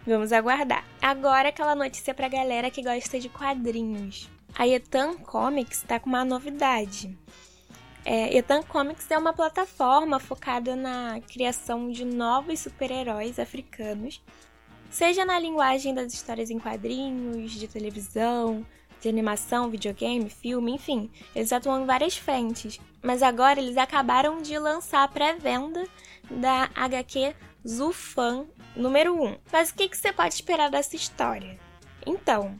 Vamos 0.06 0.32
aguardar. 0.32 0.84
Agora 1.02 1.48
aquela 1.48 1.74
notícia 1.74 2.14
pra 2.14 2.28
galera 2.28 2.70
que 2.70 2.82
gosta 2.82 3.18
de 3.18 3.28
quadrinhos. 3.28 4.30
A 4.54 4.66
Etan 4.68 5.14
Comics 5.16 5.82
tá 5.82 5.98
com 5.98 6.08
uma 6.08 6.24
novidade. 6.24 7.16
É, 8.04 8.36
Etan 8.36 8.62
Comics 8.62 9.10
é 9.10 9.18
uma 9.18 9.32
plataforma 9.32 10.20
focada 10.20 10.76
na 10.76 11.20
criação 11.20 11.90
de 11.90 12.04
novos 12.04 12.60
super-heróis 12.60 13.40
africanos, 13.40 14.22
seja 14.88 15.24
na 15.24 15.40
linguagem 15.40 15.92
das 15.92 16.12
histórias 16.12 16.50
em 16.50 16.58
quadrinhos, 16.60 17.50
de 17.50 17.66
televisão, 17.66 18.64
de 19.06 19.10
animação, 19.10 19.70
videogame, 19.70 20.28
filme, 20.28 20.72
enfim, 20.72 21.08
eles 21.34 21.52
atuam 21.52 21.82
em 21.82 21.86
várias 21.86 22.16
frentes. 22.16 22.80
Mas 23.00 23.22
agora 23.22 23.60
eles 23.60 23.76
acabaram 23.76 24.42
de 24.42 24.58
lançar 24.58 25.04
a 25.04 25.08
pré-venda 25.08 25.86
da 26.28 26.68
HQ 26.74 27.34
Zufan 27.66 28.46
número 28.74 29.14
1. 29.14 29.36
Mas 29.52 29.70
o 29.70 29.74
que, 29.74 29.88
que 29.88 29.96
você 29.96 30.12
pode 30.12 30.34
esperar 30.34 30.70
dessa 30.70 30.96
história? 30.96 31.56
Então, 32.04 32.58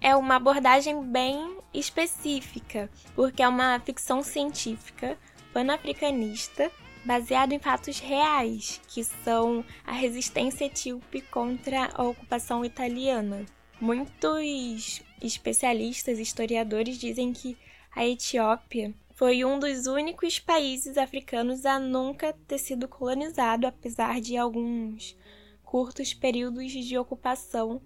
é 0.00 0.16
uma 0.16 0.34
abordagem 0.34 1.00
bem 1.04 1.58
específica, 1.72 2.90
porque 3.14 3.42
é 3.42 3.48
uma 3.48 3.78
ficção 3.78 4.20
científica 4.20 5.16
pan-africanista 5.52 6.72
baseado 7.04 7.52
em 7.52 7.60
fatos 7.60 8.00
reais, 8.00 8.80
que 8.88 9.04
são 9.04 9.64
a 9.86 9.92
resistência 9.92 10.64
etíope 10.64 11.20
contra 11.20 11.88
a 11.94 12.02
ocupação 12.02 12.64
italiana. 12.64 13.46
Muitos 13.82 15.02
especialistas 15.20 16.20
historiadores 16.20 16.96
dizem 16.96 17.32
que 17.32 17.58
a 17.92 18.06
Etiópia 18.06 18.94
foi 19.12 19.44
um 19.44 19.58
dos 19.58 19.88
únicos 19.88 20.38
países 20.38 20.96
africanos 20.96 21.66
a 21.66 21.80
nunca 21.80 22.32
ter 22.46 22.58
sido 22.58 22.86
colonizado, 22.86 23.66
apesar 23.66 24.20
de 24.20 24.36
alguns 24.36 25.18
curtos 25.64 26.14
períodos 26.14 26.70
de 26.70 26.96
ocupação 26.96 27.82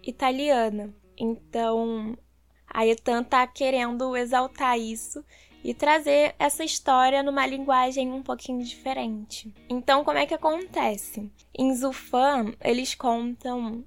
italiana. 0.00 0.94
Então, 1.18 2.16
a 2.64 2.86
Etan 2.86 3.22
está 3.22 3.44
querendo 3.44 4.16
exaltar 4.16 4.78
isso 4.78 5.24
e 5.64 5.74
trazer 5.74 6.32
essa 6.38 6.62
história 6.62 7.24
numa 7.24 7.44
linguagem 7.44 8.12
um 8.12 8.22
pouquinho 8.22 8.62
diferente. 8.62 9.52
Então, 9.68 10.04
como 10.04 10.18
é 10.18 10.26
que 10.26 10.34
acontece? 10.34 11.28
Em 11.52 11.74
Zufan, 11.74 12.54
eles 12.60 12.94
contam 12.94 13.84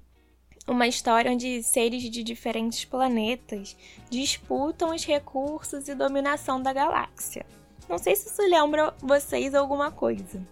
uma 0.66 0.86
história 0.86 1.30
onde 1.30 1.62
seres 1.62 2.02
de 2.02 2.22
diferentes 2.22 2.84
planetas 2.84 3.76
disputam 4.08 4.94
os 4.94 5.04
recursos 5.04 5.88
e 5.88 5.94
dominação 5.94 6.62
da 6.62 6.72
galáxia. 6.72 7.44
Não 7.88 7.98
sei 7.98 8.16
se 8.16 8.28
isso 8.28 8.42
lembra 8.42 8.94
vocês 9.00 9.54
alguma 9.54 9.90
coisa. 9.90 10.42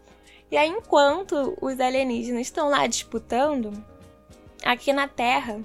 E 0.51 0.57
aí, 0.57 0.69
enquanto 0.69 1.57
os 1.63 1.81
alienígenas 1.81 2.43
estão 2.43 2.69
lá 2.69 2.87
disputando, 2.87 3.73
aqui 4.63 4.93
na 4.93 5.09
Terra, 5.09 5.61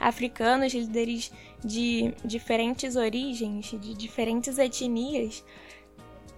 africanos, 0.00 0.72
líderes 0.72 1.30
de 1.62 2.14
diferentes 2.24 2.96
origens, 2.96 3.66
de 3.66 3.94
diferentes 3.94 4.58
etnias, 4.58 5.44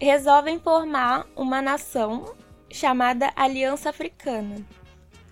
resolvem 0.00 0.58
formar 0.58 1.24
uma 1.36 1.62
nação 1.62 2.34
chamada 2.68 3.32
Aliança 3.36 3.90
Africana. 3.90 4.56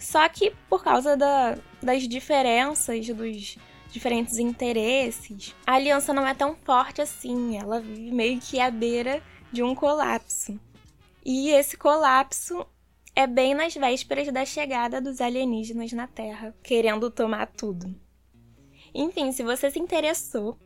Só 0.02 0.28
que 0.28 0.52
por 0.68 0.82
causa 0.82 1.16
da, 1.16 1.56
das 1.80 2.08
diferenças, 2.08 3.06
dos 3.06 3.56
diferentes 3.88 4.36
interesses, 4.36 5.54
a 5.64 5.74
aliança 5.74 6.12
não 6.12 6.26
é 6.26 6.34
tão 6.34 6.56
forte 6.56 7.00
assim. 7.00 7.56
Ela 7.56 7.80
vive 7.80 8.10
meio 8.10 8.40
que 8.40 8.58
à 8.58 8.68
beira 8.68 9.22
de 9.52 9.62
um 9.62 9.76
colapso. 9.76 10.58
E 11.24 11.50
esse 11.50 11.76
colapso 11.76 12.66
é 13.14 13.28
bem 13.28 13.54
nas 13.54 13.74
vésperas 13.74 14.26
da 14.32 14.44
chegada 14.44 15.00
dos 15.00 15.20
alienígenas 15.20 15.92
na 15.92 16.08
Terra, 16.08 16.52
querendo 16.64 17.08
tomar 17.08 17.46
tudo. 17.46 17.94
Enfim, 18.92 19.30
se 19.30 19.44
você 19.44 19.70
se 19.70 19.78
interessou, 19.78 20.58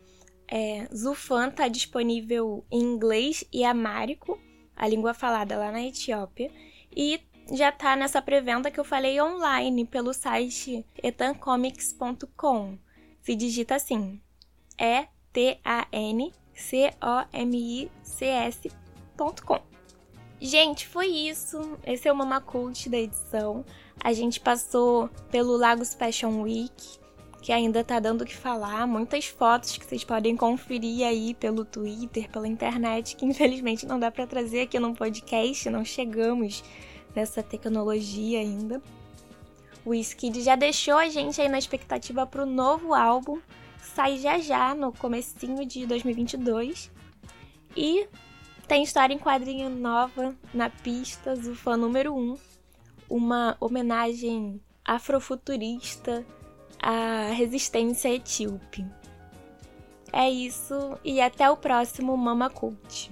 é, 0.49 0.89
Zufan 0.95 1.49
está 1.49 1.69
disponível 1.69 2.65
em 2.71 2.81
inglês 2.81 3.45
e 3.53 3.65
amárico, 3.65 4.41
a 4.75 4.89
língua 4.89 5.13
falada 5.13 5.59
lá 5.59 5.71
na 5.71 5.83
Etiópia, 5.83 6.51
e 6.91 7.21
já 7.53 7.69
está 7.69 7.95
nessa 7.95 8.21
pré-venda 8.21 8.71
que 8.71 8.81
eu 8.81 8.85
falei 8.85 9.21
online 9.21 9.85
pelo 9.85 10.13
site 10.13 10.85
etancomics.com. 11.03 12.79
Se 13.23 13.35
digita 13.35 13.77
assim: 13.77 14.21
E 14.79 15.07
T 15.33 15.59
A 15.65 15.87
N 15.93 16.33
C 16.55 16.91
O 17.01 17.25
M 17.33 17.83
I 17.83 17.91
C 18.03 18.25
S.com. 18.27 19.61
Gente, 20.41 20.87
foi 20.87 21.07
isso. 21.07 21.79
Esse 21.87 22.09
é 22.09 22.13
o 22.13 22.17
Mama 22.17 22.41
Cult 22.41 22.89
da 22.89 22.99
edição. 22.99 23.65
A 24.03 24.13
gente 24.13 24.39
passou 24.39 25.09
pelo 25.31 25.57
Lagos 25.57 25.95
Fashion 25.95 26.43
Week, 26.43 26.99
que 27.41 27.53
ainda 27.53 27.83
tá 27.83 27.99
dando 27.99 28.23
o 28.23 28.27
que 28.27 28.37
falar. 28.37 28.87
Muitas 28.87 29.27
fotos 29.27 29.79
que 29.79 29.87
vocês 29.87 30.05
podem 30.05 30.37
conferir 30.37 31.07
aí 31.07 31.33
pelo 31.35 31.65
Twitter, 31.65 32.31
pela 32.31 32.47
internet, 32.47 33.17
que 33.17 33.25
infelizmente 33.25 33.87
não 33.87 33.99
dá 33.99 34.11
para 34.11 34.27
trazer 34.27 34.63
aqui 34.63 34.79
no 34.79 34.95
podcast, 34.95 35.71
não 35.71 35.85
chegamos 35.85 36.63
nessa 37.17 37.43
tecnologia 37.43 38.39
ainda. 38.41 38.83
O 39.85 39.95
Skid 39.95 40.43
já 40.43 40.55
deixou 40.55 40.99
a 40.99 41.09
gente 41.09 41.41
aí 41.41 41.49
na 41.49 41.59
expectativa 41.59 42.27
para 42.27 42.43
o 42.43 42.47
novo 42.47 42.93
álbum, 42.93 43.41
que 43.79 43.87
sai 43.87 44.19
já 44.19 44.39
já, 44.39 44.75
no 44.75 44.93
comecinho 44.93 45.65
de 45.65 45.87
2022. 45.87 46.91
E 47.75 48.07
tem 48.69 48.83
história 48.83 49.15
em 49.15 49.19
quadrinho 49.19 49.71
nova 49.71 50.35
na 50.53 50.69
pista, 50.69 51.33
o 51.33 51.55
fã 51.55 51.77
número 51.77 52.15
1, 52.15 52.19
um, 52.19 52.37
uma 53.09 53.57
homenagem 53.61 54.61
afrofuturista 54.85 56.27
à 56.79 57.31
resistência 57.33 58.13
etíope. 58.13 58.85
É 60.13 60.29
isso 60.29 60.99
e 61.05 61.21
até 61.21 61.51
o 61.51 61.57
próximo 61.57 62.17
Mama 62.17 62.51
Cult. 62.51 63.11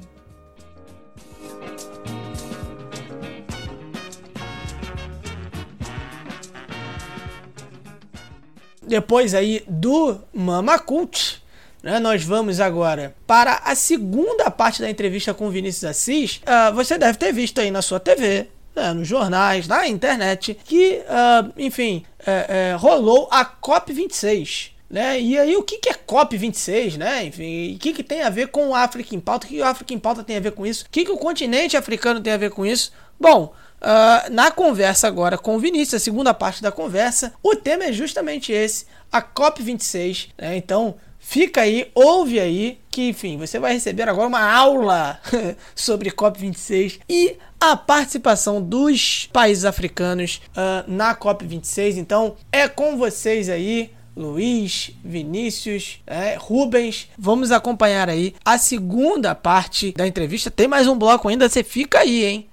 Depois 8.87 9.35
aí 9.35 9.65
do 9.69 10.19
Mama 10.33 10.79
Cult, 10.79 11.43
né, 11.83 11.99
nós 11.99 12.25
vamos 12.25 12.61
agora 12.61 13.15
para 13.27 13.61
a 13.65 13.75
segunda 13.75 14.51
parte 14.51 14.81
da 14.81 14.89
entrevista 14.89 15.35
com 15.35 15.51
Vinícius 15.51 15.85
Assis. 15.85 16.37
Uh, 16.39 16.75
você 16.75 16.97
deve 16.97 17.19
ter 17.19 17.33
visto 17.33 17.61
aí 17.61 17.71
na 17.71 17.83
sua 17.83 18.01
TV, 18.01 18.49
né, 18.75 18.93
nos 18.93 19.07
jornais, 19.07 19.69
na 19.69 19.87
internet, 19.87 20.57
que, 20.65 21.03
uh, 21.03 21.53
enfim, 21.57 22.05
é, 22.27 22.71
é, 22.73 22.75
rolou 22.75 23.29
a 23.31 23.45
COP26. 23.45 24.71
Né? 24.89 25.21
E 25.21 25.39
aí, 25.39 25.57
o 25.57 25.63
que, 25.63 25.79
que 25.79 25.89
é 25.89 25.95
COP26, 25.95 26.99
né? 26.99 27.25
Enfim, 27.25 27.75
o 27.75 27.79
que, 27.79 27.93
que 27.93 28.03
tem 28.03 28.23
a 28.23 28.31
ver 28.31 28.49
com 28.49 28.69
o 28.69 28.75
África 28.75 29.15
em 29.15 29.19
Pauta? 29.19 29.45
O 29.45 29.49
que, 29.49 29.57
que 29.57 29.61
o 29.61 29.65
África 29.65 29.93
em 29.93 29.99
Pauta 29.99 30.23
tem 30.23 30.37
a 30.37 30.41
ver 30.41 30.53
com 30.53 30.65
isso? 30.65 30.85
O 30.85 30.91
que, 30.91 31.05
que 31.05 31.11
o 31.11 31.17
continente 31.17 31.77
africano 31.77 32.21
tem 32.21 32.33
a 32.33 32.37
ver 32.37 32.51
com 32.51 32.65
isso? 32.65 32.93
Bom, 33.19 33.53
uh, 33.85 34.33
na 34.33 34.51
conversa 34.51 35.07
agora 35.07 35.37
com 35.37 35.57
o 35.57 35.59
Vinícius, 35.59 35.95
a 35.95 36.05
segunda 36.05 36.33
parte 36.33 36.63
da 36.63 36.73
conversa, 36.73 37.35
o 37.43 37.55
tema 37.55 37.85
é 37.85 37.93
justamente 37.93 38.51
esse, 38.53 38.87
a 39.13 39.23
COP26. 39.23 40.31
Né? 40.39 40.57
Então, 40.57 40.97
fica 41.19 41.61
aí, 41.61 41.91
ouve 41.95 42.41
aí, 42.41 42.79
que 42.91 43.09
enfim, 43.11 43.37
você 43.37 43.59
vai 43.59 43.75
receber 43.75 44.09
agora 44.09 44.29
uma 44.29 44.43
aula 44.43 45.21
sobre 45.75 46.11
COP26 46.11 47.01
e 47.09 47.37
a 47.61 47.77
participação 47.77 48.61
dos 48.61 49.29
países 49.33 49.65
africanos 49.65 50.41
uh, 50.51 50.91
na 50.91 51.15
COP26. 51.15 51.97
Então, 51.97 52.37
é 52.51 52.67
com 52.69 52.97
vocês 52.97 53.49
aí. 53.49 53.93
Luiz, 54.17 54.93
Vinícius, 55.05 56.01
é, 56.07 56.37
Rubens. 56.39 57.09
Vamos 57.19 57.51
acompanhar 57.51 58.09
aí 58.09 58.33
a 58.45 58.57
segunda 58.57 59.35
parte 59.35 59.91
da 59.91 60.07
entrevista. 60.07 60.53
Tem 60.53 60.69
mais 60.69 60.87
um 60.87 60.97
bloco 60.97 61.29
ainda, 61.29 61.49
você 61.49 61.65
fica 61.65 61.99
aí, 61.99 62.25
hein? 62.25 62.49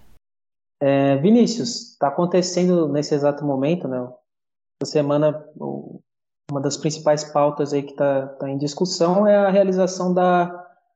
É, 0.82 1.18
Vinícius, 1.18 1.91
está 1.91 2.08
acontecendo 2.08 2.90
nesse 2.90 3.14
exato 3.14 3.45
momento, 3.45 3.88
né? 3.88 4.12
Essa 4.82 4.94
semana, 4.94 5.45
uma 6.49 6.60
das 6.60 6.76
principais 6.76 7.24
pautas 7.24 7.72
aí 7.72 7.84
que 7.84 7.91
está 7.91 8.26
tá 8.28 8.49
em 8.49 8.58
discussão 8.58 9.28
é 9.28 9.38
a 9.38 9.52
realização 9.52 10.12
da 10.12 10.52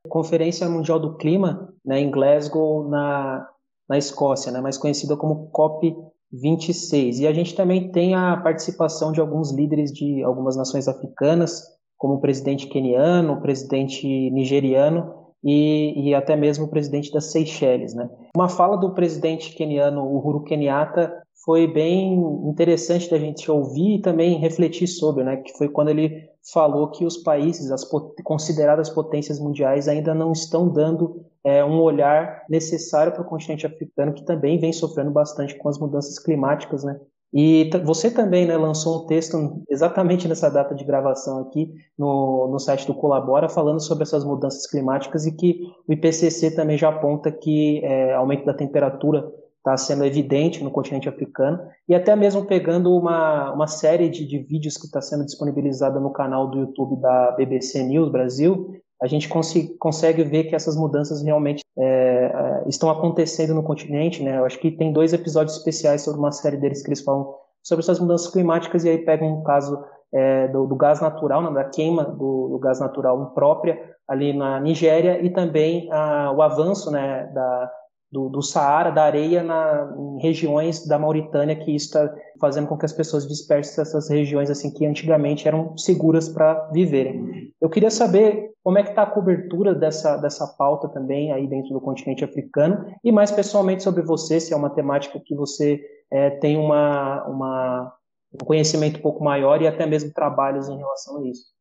Conferência 0.08 0.68
Mundial 0.68 0.98
do 0.98 1.16
Clima, 1.16 1.72
né, 1.84 2.00
em 2.00 2.10
Glasgow, 2.10 2.88
na, 2.88 3.48
na 3.88 3.96
Escócia, 3.96 4.50
né, 4.50 4.60
mais 4.60 4.76
conhecida 4.76 5.16
como 5.16 5.50
COP26. 5.52 7.20
E 7.20 7.26
a 7.28 7.32
gente 7.32 7.54
também 7.54 7.92
tem 7.92 8.14
a 8.14 8.36
participação 8.38 9.12
de 9.12 9.20
alguns 9.20 9.52
líderes 9.52 9.92
de 9.92 10.20
algumas 10.24 10.56
nações 10.56 10.88
africanas, 10.88 11.62
como 11.96 12.14
o 12.14 12.20
presidente 12.20 12.66
queniano, 12.66 13.34
o 13.34 13.40
presidente 13.40 14.30
nigeriano 14.30 15.25
e, 15.48 16.08
e, 16.08 16.12
até 16.12 16.34
mesmo 16.34 16.64
o 16.64 16.68
presidente 16.68 17.12
das 17.12 17.30
Seychelles. 17.30 17.94
Né? 17.94 18.10
Uma 18.36 18.48
fala 18.48 18.76
do 18.76 18.92
presidente 18.92 19.54
queniano 19.54 20.04
Uhuru 20.04 20.42
Kenyatta 20.42 21.22
foi 21.44 21.68
bem 21.68 22.14
interessante 22.48 23.08
da 23.08 23.16
gente 23.16 23.48
ouvir 23.48 23.94
e 23.94 24.02
também 24.02 24.38
refletir 24.38 24.88
sobre, 24.88 25.22
né? 25.22 25.36
que 25.36 25.56
foi 25.56 25.68
quando 25.68 25.90
ele 25.90 26.28
falou 26.52 26.90
que 26.90 27.04
os 27.04 27.18
países, 27.18 27.70
as 27.70 27.88
consideradas 28.24 28.90
potências 28.90 29.38
mundiais, 29.38 29.86
ainda 29.86 30.12
não 30.12 30.32
estão 30.32 30.68
dando 30.68 31.24
é, 31.44 31.64
um 31.64 31.80
olhar 31.80 32.44
necessário 32.50 33.12
para 33.12 33.22
o 33.22 33.26
continente 33.26 33.64
africano, 33.64 34.14
que 34.14 34.24
também 34.24 34.58
vem 34.58 34.72
sofrendo 34.72 35.12
bastante 35.12 35.54
com 35.56 35.68
as 35.68 35.78
mudanças 35.78 36.18
climáticas, 36.18 36.82
né? 36.82 36.98
E 37.34 37.68
você 37.84 38.10
também 38.10 38.46
né, 38.46 38.56
lançou 38.56 39.02
um 39.02 39.06
texto 39.06 39.62
exatamente 39.68 40.26
nessa 40.28 40.48
data 40.48 40.74
de 40.74 40.84
gravação 40.84 41.40
aqui 41.40 41.72
no, 41.98 42.48
no 42.50 42.58
site 42.58 42.86
do 42.86 42.94
Colabora, 42.94 43.48
falando 43.48 43.80
sobre 43.80 44.04
essas 44.04 44.24
mudanças 44.24 44.66
climáticas 44.66 45.26
e 45.26 45.36
que 45.36 45.60
o 45.88 45.92
IPCC 45.92 46.52
também 46.52 46.78
já 46.78 46.88
aponta 46.88 47.30
que 47.30 47.84
é, 47.84 48.14
aumento 48.14 48.46
da 48.46 48.54
temperatura 48.54 49.30
está 49.58 49.76
sendo 49.76 50.04
evidente 50.04 50.62
no 50.62 50.70
continente 50.70 51.08
africano, 51.08 51.58
e 51.88 51.94
até 51.94 52.14
mesmo 52.14 52.46
pegando 52.46 52.96
uma, 52.96 53.52
uma 53.52 53.66
série 53.66 54.08
de, 54.08 54.24
de 54.24 54.38
vídeos 54.38 54.76
que 54.76 54.86
está 54.86 55.00
sendo 55.00 55.24
disponibilizada 55.24 55.98
no 55.98 56.12
canal 56.12 56.48
do 56.48 56.60
YouTube 56.60 57.00
da 57.00 57.32
BBC 57.32 57.82
News 57.82 58.08
Brasil, 58.08 58.80
a 59.02 59.06
gente 59.06 59.28
cons 59.28 59.52
consegue 59.78 60.22
ver 60.24 60.44
que 60.44 60.54
essas 60.54 60.76
mudanças 60.76 61.22
realmente 61.22 61.62
é, 61.78 61.84
é, 61.84 62.68
estão 62.68 62.90
acontecendo 62.90 63.54
no 63.54 63.62
continente. 63.62 64.22
Né? 64.22 64.38
Eu 64.38 64.44
acho 64.44 64.58
que 64.58 64.70
tem 64.70 64.92
dois 64.92 65.12
episódios 65.12 65.56
especiais 65.56 66.02
sobre 66.02 66.18
uma 66.18 66.32
série 66.32 66.56
deles 66.56 66.82
que 66.82 66.88
eles 66.88 67.02
falam 67.02 67.34
sobre 67.62 67.82
essas 67.82 67.98
mudanças 67.98 68.32
climáticas 68.32 68.84
e 68.84 68.88
aí 68.88 68.98
pegam 68.98 69.40
um 69.40 69.42
caso 69.42 69.84
é, 70.12 70.48
do, 70.48 70.66
do, 70.66 70.76
gás 70.76 71.00
natural, 71.00 71.42
né, 71.42 71.50
da 71.50 71.64
queima 71.64 72.04
do, 72.04 72.48
do, 72.48 72.58
gás 72.58 72.78
natural 72.78 73.20
imprópria 73.22 73.78
ali 74.08 74.32
na 74.32 74.60
Nigéria 74.60 75.20
e 75.20 75.30
também 75.30 75.90
a, 75.90 76.32
o 76.32 76.40
avanço 76.42 76.90
né, 76.92 77.28
da, 77.34 77.72
do, 78.10 78.28
do 78.28 78.42
Saara, 78.42 78.90
da 78.90 79.04
areia, 79.04 79.42
na, 79.42 79.92
em 79.96 80.22
regiões 80.22 80.86
da 80.86 80.98
Mauritânia, 80.98 81.56
que 81.56 81.74
isso 81.74 81.86
está 81.86 82.14
fazendo 82.40 82.68
com 82.68 82.76
que 82.76 82.84
as 82.84 82.92
pessoas 82.92 83.26
dispersem 83.26 83.82
essas 83.82 84.08
regiões 84.08 84.50
assim 84.50 84.72
que 84.72 84.86
antigamente 84.86 85.48
eram 85.48 85.76
seguras 85.76 86.28
para 86.28 86.68
viverem. 86.72 87.52
Eu 87.60 87.68
queria 87.68 87.90
saber 87.90 88.52
como 88.62 88.78
é 88.78 88.82
que 88.82 88.90
está 88.90 89.02
a 89.02 89.10
cobertura 89.10 89.74
dessa, 89.74 90.16
dessa 90.16 90.46
pauta 90.46 90.88
também 90.88 91.32
aí 91.32 91.46
dentro 91.46 91.72
do 91.72 91.80
continente 91.80 92.24
africano 92.24 92.92
e 93.02 93.12
mais 93.12 93.30
pessoalmente 93.30 93.82
sobre 93.82 94.02
você, 94.02 94.40
se 94.40 94.52
é 94.52 94.56
uma 94.56 94.70
temática 94.70 95.20
que 95.24 95.34
você 95.34 95.80
é, 96.10 96.30
tem 96.30 96.56
uma, 96.56 97.24
uma, 97.26 97.96
um 98.32 98.44
conhecimento 98.44 98.98
um 98.98 99.02
pouco 99.02 99.22
maior 99.22 99.60
e 99.62 99.66
até 99.66 99.86
mesmo 99.86 100.12
trabalhos 100.12 100.68
em 100.68 100.76
relação 100.76 101.18
a 101.18 101.28
isso. 101.28 101.54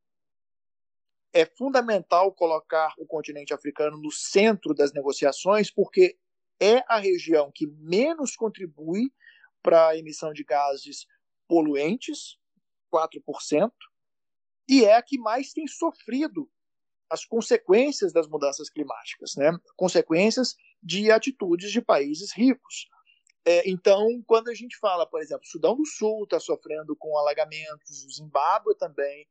É 1.34 1.46
fundamental 1.46 2.32
colocar 2.32 2.94
o 2.98 3.06
continente 3.06 3.54
africano 3.54 3.98
no 3.98 4.12
centro 4.12 4.74
das 4.74 4.94
negociações, 4.94 5.70
porque 5.70 6.16
é 6.60 6.84
a 6.88 6.98
região 6.98 7.52
que 7.54 7.68
menos 7.68 8.36
contribui 8.36 9.12
para 9.62 9.90
a 9.90 9.98
emissão 9.98 10.32
de 10.32 10.44
gases 10.44 11.06
poluentes, 11.48 12.38
4%, 12.94 13.72
e 14.68 14.84
é 14.84 14.96
a 14.96 15.02
que 15.02 15.18
mais 15.18 15.52
tem 15.52 15.68
sofrido 15.68 16.50
as 17.10 17.24
consequências 17.24 18.12
das 18.12 18.28
mudanças 18.28 18.70
climáticas, 18.70 19.36
né? 19.36 19.52
consequências 19.76 20.56
de 20.82 21.12
atitudes 21.12 21.72
de 21.72 21.82
países 21.82 22.32
ricos. 22.34 22.88
É, 23.46 23.70
então, 23.70 24.08
quando 24.26 24.50
a 24.50 24.56
gente 24.56 24.76
fala, 24.78 25.08
por 25.08 25.22
exemplo, 25.22 25.46
Sudão 25.46 25.76
do 25.76 25.86
Sul 25.86 26.24
está 26.24 26.40
sofrendo 26.40 26.96
com 26.96 27.16
alagamentos, 27.18 28.04
o 28.04 28.12
Zimbábue 28.12 28.76
também, 28.76 29.28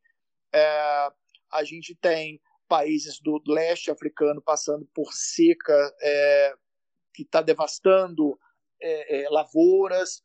é, 0.53 1.11
a 1.51 1.63
gente 1.65 1.93
tem 1.95 2.41
países 2.67 3.19
do 3.19 3.41
leste 3.45 3.91
africano 3.91 4.41
passando 4.41 4.85
por 4.93 5.13
seca 5.13 5.93
é, 6.01 6.55
que 7.15 7.23
está 7.23 7.41
devastando 7.41 8.37
é, 8.81 9.23
é, 9.23 9.29
lavouras, 9.29 10.21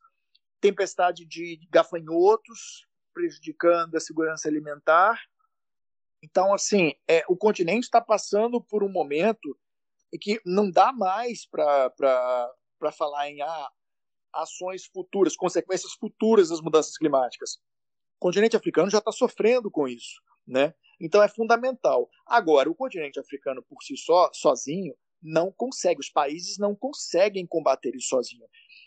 tempestade 0.59 1.25
de 1.25 1.59
gafanhotos 1.71 2.85
prejudicando 3.13 3.95
a 3.95 3.99
segurança 3.99 4.47
alimentar. 4.47 5.19
Então, 6.23 6.53
assim, 6.53 6.93
é, 7.07 7.23
o 7.27 7.35
continente 7.35 7.85
está 7.85 7.99
passando 7.99 8.61
por 8.61 8.83
um 8.83 8.91
momento 8.91 9.57
em 10.13 10.19
que 10.19 10.39
não 10.45 10.69
dá 10.69 10.93
mais 10.93 11.47
para 11.47 11.91
falar 12.93 13.29
em 13.29 13.41
ah, 13.41 13.69
ações 14.33 14.85
futuras, 14.85 15.35
consequências 15.35 15.93
futuras 15.93 16.49
das 16.49 16.61
mudanças 16.61 16.97
climáticas. 16.97 17.55
O 18.17 18.19
continente 18.19 18.55
africano 18.55 18.91
já 18.91 18.99
está 18.99 19.11
sofrendo 19.11 19.71
com 19.71 19.87
isso, 19.87 20.21
né? 20.45 20.73
Então 20.99 21.23
é 21.23 21.27
fundamental. 21.27 22.07
Agora, 22.27 22.69
o 22.69 22.75
continente 22.75 23.19
africano 23.19 23.63
por 23.63 23.81
si 23.81 23.97
só, 23.97 24.29
sozinho, 24.31 24.95
não 25.21 25.51
consegue, 25.51 25.99
os 25.99 26.09
países 26.09 26.57
não 26.57 26.75
conseguem 26.75 27.45
combater 27.45 27.95
isso 27.95 28.09
sozinho. 28.09 28.45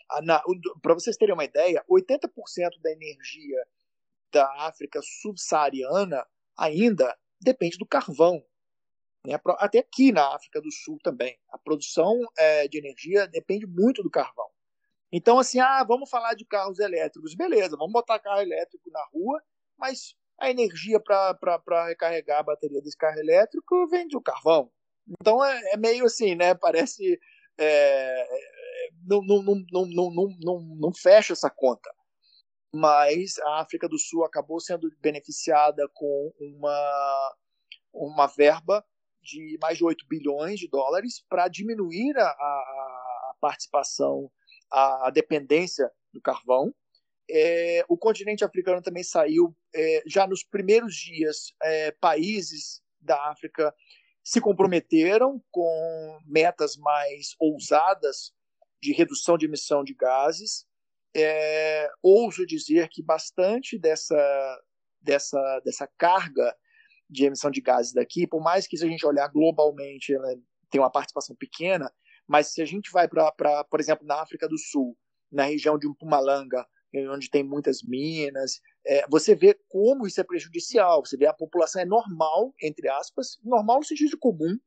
Ah, 0.09 0.43
Para 0.81 0.93
vocês 0.93 1.17
terem 1.17 1.33
uma 1.33 1.45
ideia, 1.45 1.83
80% 1.89 2.29
da 2.81 2.91
energia 2.91 3.65
da 4.31 4.67
África 4.67 4.99
subsaariana 5.01 6.25
ainda 6.57 7.17
depende 7.41 7.77
do 7.77 7.85
carvão. 7.85 8.43
Né? 9.25 9.39
Até 9.57 9.79
aqui 9.79 10.11
na 10.11 10.35
África 10.35 10.61
do 10.61 10.71
Sul 10.71 10.97
também. 11.03 11.37
A 11.49 11.57
produção 11.57 12.19
é, 12.37 12.67
de 12.67 12.77
energia 12.77 13.27
depende 13.27 13.65
muito 13.65 14.03
do 14.03 14.09
carvão. 14.09 14.49
Então, 15.11 15.39
assim, 15.39 15.59
ah, 15.59 15.83
vamos 15.83 16.09
falar 16.09 16.33
de 16.33 16.45
carros 16.45 16.79
elétricos. 16.79 17.35
Beleza, 17.35 17.77
vamos 17.77 17.93
botar 17.93 18.19
carro 18.19 18.41
elétrico 18.41 18.89
na 18.91 19.03
rua, 19.13 19.41
mas 19.77 20.15
a 20.37 20.49
energia 20.49 20.99
para 20.99 21.87
recarregar 21.87 22.39
a 22.39 22.43
bateria 22.43 22.81
desse 22.81 22.97
carro 22.97 23.19
elétrico 23.19 23.87
vem 23.87 24.07
do 24.07 24.21
carvão. 24.21 24.69
Então 25.07 25.43
é, 25.43 25.73
é 25.73 25.77
meio 25.77 26.05
assim, 26.05 26.35
né? 26.35 26.55
Parece. 26.55 27.19
É, 27.57 28.27
não, 29.07 29.21
não, 29.21 29.41
não, 29.43 29.65
não, 29.71 30.11
não, 30.11 30.37
não, 30.39 30.61
não 30.79 30.93
fecha 30.93 31.33
essa 31.33 31.49
conta. 31.49 31.89
mas 32.73 33.37
a 33.39 33.61
África 33.61 33.87
do 33.87 33.97
Sul 33.97 34.25
acabou 34.25 34.59
sendo 34.59 34.89
beneficiada 34.99 35.87
com 35.93 36.33
uma, 36.39 37.35
uma 37.93 38.27
verba 38.27 38.85
de 39.21 39.57
mais 39.61 39.77
de 39.77 39.83
8 39.83 40.05
bilhões 40.07 40.59
de 40.59 40.67
dólares 40.67 41.23
para 41.29 41.47
diminuir 41.47 42.17
a, 42.17 42.27
a, 42.27 43.35
participação, 43.39 44.31
a, 44.71 45.07
a 45.07 45.09
dependência 45.09 45.89
do 46.13 46.21
carvão. 46.21 46.73
É, 47.29 47.83
o 47.89 47.97
continente 47.97 48.43
africano 48.43 48.81
também 48.81 49.03
saiu, 49.03 49.55
é, 49.73 50.03
já 50.05 50.27
nos 50.27 50.43
primeiros 50.43 50.95
dias, 50.95 51.53
é, 51.63 51.91
países 51.91 52.81
da 52.99 53.29
África 53.29 53.73
se 54.25 54.41
comprometeram 54.41 55.39
com 55.51 56.19
metas 56.25 56.75
mais 56.77 57.35
ousadas 57.39 58.33
de 58.81 58.91
redução 58.91 59.37
de 59.37 59.45
emissão 59.45 59.83
de 59.83 59.93
gases. 59.93 60.65
É, 61.15 61.87
ouso 62.01 62.43
dizer 62.43 62.89
que 62.89 63.03
bastante 63.03 63.77
dessa, 63.77 64.61
dessa, 64.99 65.61
dessa 65.63 65.87
carga 65.95 66.55
de 67.07 67.25
emissão 67.25 67.51
de 67.51 67.61
gases 67.61 67.93
daqui, 67.93 68.25
por 68.25 68.41
mais 68.41 68.65
que 68.65 68.75
se 68.75 68.83
a 68.83 68.87
gente 68.87 69.05
olhar 69.05 69.27
globalmente, 69.27 70.11
ela 70.11 70.35
tem 70.71 70.81
uma 70.81 70.91
participação 70.91 71.35
pequena, 71.35 71.93
mas 72.27 72.51
se 72.51 72.63
a 72.63 72.65
gente 72.65 72.91
vai 72.91 73.07
para, 73.07 73.63
por 73.65 73.79
exemplo, 73.79 74.07
na 74.07 74.21
África 74.23 74.49
do 74.49 74.57
Sul, 74.57 74.97
na 75.31 75.43
região 75.43 75.77
de 75.77 75.87
Mpumalanga, 75.87 76.65
onde 77.09 77.29
tem 77.29 77.43
muitas 77.43 77.83
minas, 77.83 78.61
é, 78.85 79.05
você 79.09 79.35
vê 79.35 79.57
como 79.67 80.05
isso 80.05 80.21
é 80.21 80.23
prejudicial. 80.23 81.05
Você 81.05 81.17
vê 81.17 81.25
a 81.25 81.33
população 81.33 81.81
é 81.81 81.85
normal, 81.85 82.53
entre 82.61 82.87
aspas, 82.89 83.37
normal 83.43 83.77
no 83.77 83.85
sentido 83.85 84.17
comum, 84.17 84.57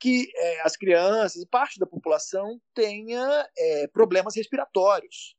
que 0.00 0.28
é, 0.36 0.60
as 0.62 0.76
crianças 0.76 1.44
parte 1.50 1.78
da 1.78 1.86
população 1.86 2.60
tenha 2.74 3.48
é, 3.56 3.86
problemas 3.88 4.36
respiratórios, 4.36 5.36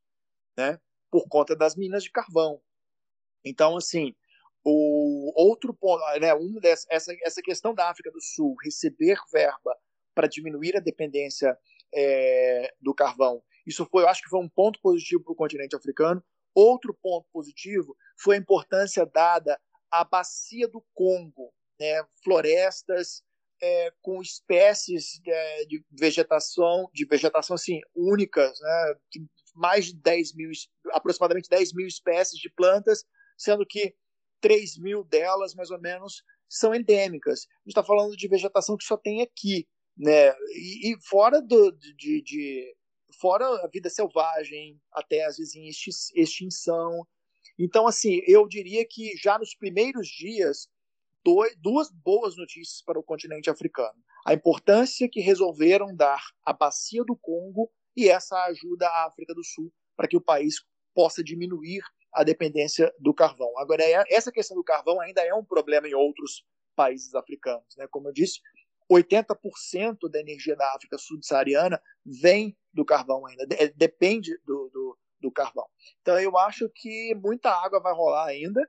né, 0.57 0.79
por 1.11 1.27
conta 1.27 1.55
das 1.55 1.75
minas 1.75 2.03
de 2.03 2.11
carvão. 2.11 2.61
Então, 3.43 3.77
assim, 3.77 4.15
o 4.63 5.31
outro 5.35 5.73
ponto, 5.73 6.01
né, 6.19 6.33
um 6.33 6.59
dessa, 6.59 6.87
essa, 6.89 7.13
essa 7.23 7.41
questão 7.41 7.75
da 7.75 7.89
África 7.89 8.09
do 8.11 8.19
Sul 8.19 8.55
receber 8.63 9.17
verba 9.31 9.77
para 10.15 10.27
diminuir 10.27 10.75
a 10.75 10.79
dependência 10.79 11.55
é, 11.93 12.73
do 12.81 12.93
carvão, 12.95 13.43
isso 13.65 13.85
foi, 13.91 14.03
eu 14.03 14.09
acho 14.09 14.21
que 14.21 14.29
foi 14.29 14.39
um 14.39 14.49
ponto 14.49 14.79
positivo 14.81 15.23
para 15.23 15.33
o 15.33 15.35
continente 15.35 15.75
africano. 15.75 16.23
Outro 16.53 16.97
ponto 17.01 17.27
positivo 17.31 17.95
foi 18.17 18.35
a 18.35 18.39
importância 18.39 19.05
dada 19.05 19.59
à 19.91 20.03
bacia 20.03 20.67
do 20.67 20.83
Congo, 20.93 21.53
né, 21.79 22.03
florestas 22.23 23.23
é, 23.61 23.91
com 24.01 24.21
espécies 24.21 25.19
é, 25.25 25.65
de 25.65 25.83
vegetação, 25.91 26.89
de 26.93 27.05
vegetação 27.05 27.55
assim, 27.55 27.79
únicas, 27.95 28.59
né, 28.59 28.95
mais 29.53 29.85
de 29.85 29.95
10 29.95 30.35
mil, 30.35 30.51
aproximadamente 30.91 31.49
10 31.49 31.73
mil 31.73 31.87
espécies 31.87 32.39
de 32.39 32.49
plantas, 32.49 33.03
sendo 33.37 33.65
que 33.65 33.95
3 34.41 34.77
mil 34.77 35.03
delas, 35.03 35.55
mais 35.55 35.71
ou 35.71 35.79
menos, 35.79 36.23
são 36.49 36.75
endêmicas. 36.75 37.41
A 37.41 37.59
gente 37.59 37.69
está 37.69 37.83
falando 37.83 38.15
de 38.15 38.27
vegetação 38.27 38.77
que 38.77 38.85
só 38.85 38.97
tem 38.97 39.21
aqui, 39.21 39.67
né? 39.97 40.31
E, 40.53 40.91
e 40.91 40.97
fora 41.07 41.41
do, 41.41 41.71
de, 41.71 42.21
de, 42.21 42.75
fora 43.19 43.45
a 43.63 43.67
vida 43.67 43.89
selvagem, 43.89 44.79
até 44.91 45.25
às 45.25 45.37
vezes 45.37 45.55
em 45.55 45.69
extinção. 46.21 47.07
Então, 47.57 47.87
assim, 47.87 48.21
eu 48.27 48.47
diria 48.47 48.85
que 48.87 49.15
já 49.17 49.39
nos 49.39 49.55
primeiros 49.55 50.07
dias, 50.07 50.67
dois, 51.23 51.55
duas 51.57 51.91
boas 51.91 52.35
notícias 52.35 52.81
para 52.83 52.99
o 52.99 53.03
continente 53.03 53.49
africano. 53.49 53.97
A 54.25 54.33
importância 54.33 55.07
que 55.09 55.21
resolveram 55.21 55.95
dar 55.95 56.21
à 56.43 56.51
bacia 56.51 57.03
do 57.03 57.15
Congo 57.15 57.71
e 57.95 58.09
essa 58.09 58.35
ajuda 58.45 58.87
à 58.87 59.05
África 59.07 59.33
do 59.33 59.43
Sul 59.43 59.71
para 59.95 60.07
que 60.07 60.17
o 60.17 60.21
país 60.21 60.55
possa 60.93 61.23
diminuir 61.23 61.81
a 62.13 62.23
dependência 62.23 62.93
do 62.99 63.13
carvão. 63.13 63.51
Agora, 63.57 63.83
é, 63.83 64.03
essa 64.09 64.31
questão 64.31 64.55
do 64.55 64.63
carvão 64.63 64.99
ainda 65.01 65.21
é 65.21 65.33
um 65.33 65.43
problema 65.43 65.87
em 65.87 65.93
outros 65.93 66.45
países 66.75 67.13
africanos. 67.13 67.75
Né? 67.77 67.87
Como 67.89 68.07
eu 68.07 68.13
disse, 68.13 68.39
80% 68.91 70.09
da 70.09 70.19
energia 70.19 70.55
da 70.55 70.73
África 70.73 70.97
subsaariana 70.97 71.81
vem 72.05 72.57
do 72.73 72.85
carvão 72.85 73.25
ainda, 73.25 73.45
depende 73.75 74.37
do, 74.45 74.69
do, 74.69 74.97
do, 75.21 75.31
carvão. 75.31 75.65
Então, 76.01 76.19
eu 76.19 76.37
acho 76.37 76.69
que 76.73 77.15
muita 77.15 77.49
água 77.49 77.79
vai 77.79 77.93
rolar 77.93 78.27
ainda 78.27 78.61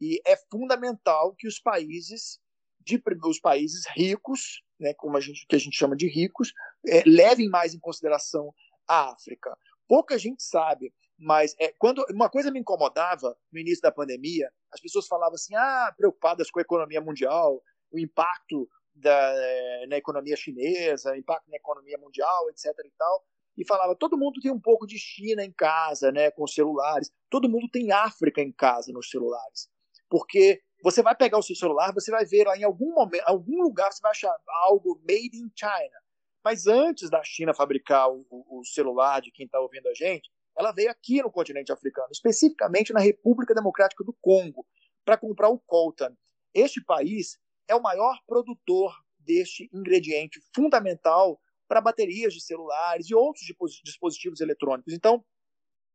e 0.00 0.20
é 0.26 0.36
fundamental 0.50 1.34
que 1.36 1.46
os 1.46 1.60
países, 1.60 2.40
de, 2.80 3.00
os 3.24 3.40
países 3.40 3.84
ricos, 3.94 4.62
né, 4.80 4.94
como 4.94 5.16
a 5.16 5.20
gente, 5.20 5.46
que 5.46 5.54
a 5.54 5.58
gente 5.58 5.76
chama 5.76 5.94
de 5.94 6.08
ricos, 6.08 6.52
é, 6.88 7.02
levem 7.06 7.48
mais 7.48 7.74
em 7.74 7.78
consideração 7.78 8.52
a 8.88 9.12
África. 9.12 9.56
Pouca 9.86 10.18
gente 10.18 10.42
sabe 10.42 10.92
mas 11.22 11.54
é, 11.60 11.72
quando 11.78 12.04
uma 12.10 12.28
coisa 12.28 12.50
me 12.50 12.58
incomodava 12.58 13.36
no 13.52 13.60
início 13.60 13.80
da 13.80 13.92
pandemia, 13.92 14.50
as 14.72 14.80
pessoas 14.80 15.06
falavam 15.06 15.34
assim, 15.34 15.54
ah, 15.54 15.94
preocupadas 15.96 16.50
com 16.50 16.58
a 16.58 16.62
economia 16.62 17.00
mundial, 17.00 17.62
o 17.92 17.98
impacto 17.98 18.68
da, 18.94 19.32
eh, 19.34 19.86
na 19.88 19.96
economia 19.96 20.36
chinesa, 20.36 21.16
impacto 21.16 21.48
na 21.50 21.56
economia 21.56 21.98
mundial, 21.98 22.50
etc. 22.50 22.66
e 22.84 22.92
tal. 22.96 23.24
E 23.56 23.66
falava, 23.66 23.94
todo 23.94 24.16
mundo 24.16 24.40
tem 24.40 24.50
um 24.50 24.60
pouco 24.60 24.86
de 24.86 24.98
China 24.98 25.44
em 25.44 25.52
casa, 25.52 26.10
né, 26.10 26.30
com 26.30 26.44
os 26.44 26.54
celulares. 26.54 27.12
Todo 27.28 27.48
mundo 27.48 27.68
tem 27.70 27.92
África 27.92 28.40
em 28.40 28.52
casa 28.52 28.92
nos 28.92 29.10
celulares. 29.10 29.68
Porque 30.08 30.62
você 30.82 31.02
vai 31.02 31.14
pegar 31.14 31.38
o 31.38 31.42
seu 31.42 31.54
celular, 31.54 31.92
você 31.92 32.10
vai 32.10 32.24
ver 32.24 32.46
lá 32.46 32.56
em 32.56 32.64
algum 32.64 32.92
momento, 32.94 33.22
algum 33.24 33.62
lugar 33.62 33.92
você 33.92 34.00
vai 34.00 34.10
achar 34.10 34.34
algo 34.64 35.00
made 35.08 35.36
in 35.36 35.50
China. 35.54 36.02
Mas 36.44 36.66
antes 36.66 37.08
da 37.08 37.22
China 37.22 37.54
fabricar 37.54 38.10
o, 38.10 38.26
o 38.30 38.64
celular 38.64 39.20
de 39.20 39.30
quem 39.30 39.46
está 39.46 39.60
ouvindo 39.60 39.88
a 39.88 39.94
gente, 39.94 40.28
ela 40.56 40.72
veio 40.72 40.90
aqui 40.90 41.22
no 41.22 41.30
continente 41.30 41.72
africano, 41.72 42.08
especificamente 42.10 42.92
na 42.92 43.00
República 43.00 43.54
Democrática 43.54 44.04
do 44.04 44.12
Congo, 44.20 44.66
para 45.04 45.16
comprar 45.16 45.48
o 45.48 45.58
coltan. 45.58 46.14
Este 46.52 46.84
país 46.84 47.38
é 47.72 47.74
o 47.74 47.82
maior 47.82 48.18
produtor 48.26 48.94
deste 49.18 49.68
ingrediente 49.72 50.40
fundamental 50.54 51.40
para 51.66 51.80
baterias 51.80 52.34
de 52.34 52.40
celulares 52.40 53.08
e 53.08 53.14
outros 53.14 53.46
dispositivos 53.82 54.40
eletrônicos. 54.40 54.92
Então, 54.92 55.24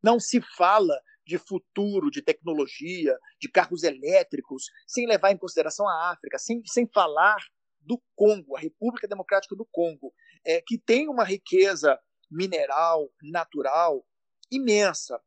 não 0.04 0.20
se 0.20 0.42
fala 0.42 1.00
de 1.26 1.38
futuro, 1.38 2.10
de 2.10 2.22
tecnologia, 2.22 3.18
de 3.40 3.50
carros 3.50 3.84
elétricos, 3.84 4.66
sem 4.88 5.06
levar 5.06 5.32
em 5.32 5.38
consideração 5.38 5.88
a 5.88 6.12
África, 6.12 6.40
sem, 6.40 6.62
sem 6.66 6.88
falar 6.88 7.38
do 7.82 8.02
Congo, 8.16 8.56
a 8.56 8.60
República 8.60 9.08
Democrática 9.08 9.56
do 9.56 9.68
Congo, 9.72 10.14
é, 10.46 10.62
que 10.66 10.78
tem 10.78 11.08
uma 11.08 11.24
riqueza 11.24 12.00
mineral, 12.32 13.12
natural, 13.22 14.06
imensa. 14.52 15.22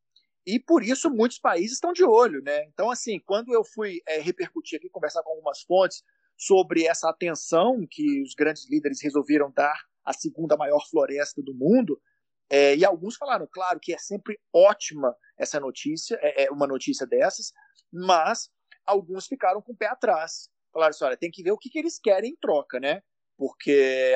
E 0.47 0.59
por 0.59 0.83
isso 0.83 1.11
muitos 1.11 1.39
países 1.39 1.75
estão 1.75 1.93
de 1.93 2.03
olho, 2.03 2.43
né? 2.43 2.65
Então, 2.65 2.91
assim, 2.91 3.21
quando 3.21 3.53
eu 3.55 3.63
fui 3.63 4.01
é, 4.07 4.21
repercutir 4.21 4.79
aqui, 4.79 4.89
conversar 4.89 5.23
com 5.23 5.31
algumas 5.31 5.61
fontes 5.63 6.03
sobre 6.41 6.87
essa 6.87 7.11
atenção 7.11 7.87
que 7.91 8.23
os 8.23 8.35
grandes 8.35 8.67
líderes 8.71 9.03
resolveram 9.03 9.53
dar 9.53 9.79
à 10.03 10.15
segunda 10.15 10.57
maior 10.57 10.81
floresta 10.89 11.43
do 11.43 11.55
mundo, 11.55 12.01
é, 12.49 12.75
e 12.75 12.85
alguns 12.85 13.17
falaram, 13.17 13.47
claro, 13.53 13.79
que 13.79 13.93
é 13.93 13.99
sempre 13.99 14.41
ótima 14.53 15.15
essa 15.39 15.61
notícia, 15.61 16.19
é, 16.23 16.45
é 16.45 16.51
uma 16.51 16.67
notícia 16.67 17.07
dessas, 17.07 17.53
mas 17.93 18.49
alguns 18.87 19.27
ficaram 19.27 19.61
com 19.61 19.73
o 19.73 19.77
pé 19.77 19.89
atrás. 19.89 20.49
Falaram 20.73 20.91
assim, 20.91 21.05
olha, 21.05 21.17
tem 21.17 21.31
que 21.31 21.43
ver 21.43 21.53
o 21.53 21.59
que, 21.59 21.69
que 21.69 21.79
eles 21.79 21.99
querem 22.01 22.31
em 22.31 22.37
troca, 22.37 22.81
né? 22.81 23.03
porque 23.41 24.13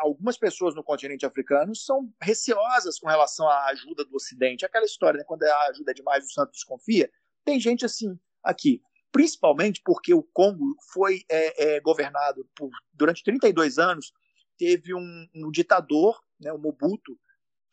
algumas 0.00 0.38
pessoas 0.38 0.72
no 0.72 0.84
continente 0.84 1.26
africano 1.26 1.74
são 1.74 2.08
receosas 2.22 2.96
com 3.00 3.08
relação 3.08 3.48
à 3.48 3.66
ajuda 3.70 4.04
do 4.04 4.14
Ocidente. 4.14 4.64
Aquela 4.64 4.84
história, 4.84 5.18
né, 5.18 5.24
quando 5.26 5.42
a 5.42 5.66
ajuda 5.70 5.90
é 5.90 5.94
demais, 5.94 6.24
o 6.24 6.30
santo 6.30 6.52
desconfia. 6.52 7.10
Tem 7.44 7.58
gente 7.58 7.84
assim 7.84 8.16
aqui, 8.44 8.80
principalmente 9.12 9.80
porque 9.84 10.12
o 10.12 10.22
Congo 10.22 10.76
foi 10.92 11.22
é, 11.30 11.76
é, 11.76 11.80
governado 11.80 12.48
por, 12.54 12.70
durante 12.92 13.22
32 13.22 13.78
anos, 13.78 14.12
teve 14.56 14.94
um, 14.94 15.26
um 15.34 15.50
ditador, 15.50 16.20
né, 16.40 16.52
o 16.52 16.58
Mobutu, 16.58 17.18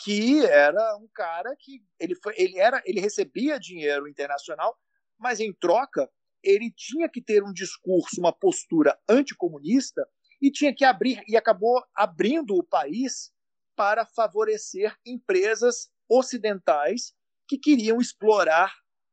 que 0.01 0.45
era 0.45 0.97
um 0.97 1.07
cara 1.13 1.55
que 1.57 1.81
ele, 1.99 2.15
foi, 2.15 2.33
ele, 2.37 2.59
era, 2.59 2.81
ele 2.85 2.99
recebia 2.99 3.59
dinheiro 3.59 4.07
internacional, 4.07 4.77
mas 5.17 5.39
em 5.39 5.53
troca 5.53 6.09
ele 6.43 6.71
tinha 6.71 7.09
que 7.09 7.21
ter 7.21 7.43
um 7.43 7.51
discurso, 7.51 8.19
uma 8.19 8.31
postura 8.31 8.97
anticomunista 9.09 10.07
e 10.41 10.51
tinha 10.51 10.73
que 10.75 10.85
abrir, 10.85 11.23
e 11.27 11.35
acabou 11.35 11.83
abrindo 11.95 12.55
o 12.55 12.63
país 12.63 13.31
para 13.75 14.05
favorecer 14.05 14.95
empresas 15.05 15.89
ocidentais 16.07 17.13
que 17.47 17.57
queriam 17.57 17.99
explorar 17.99 18.71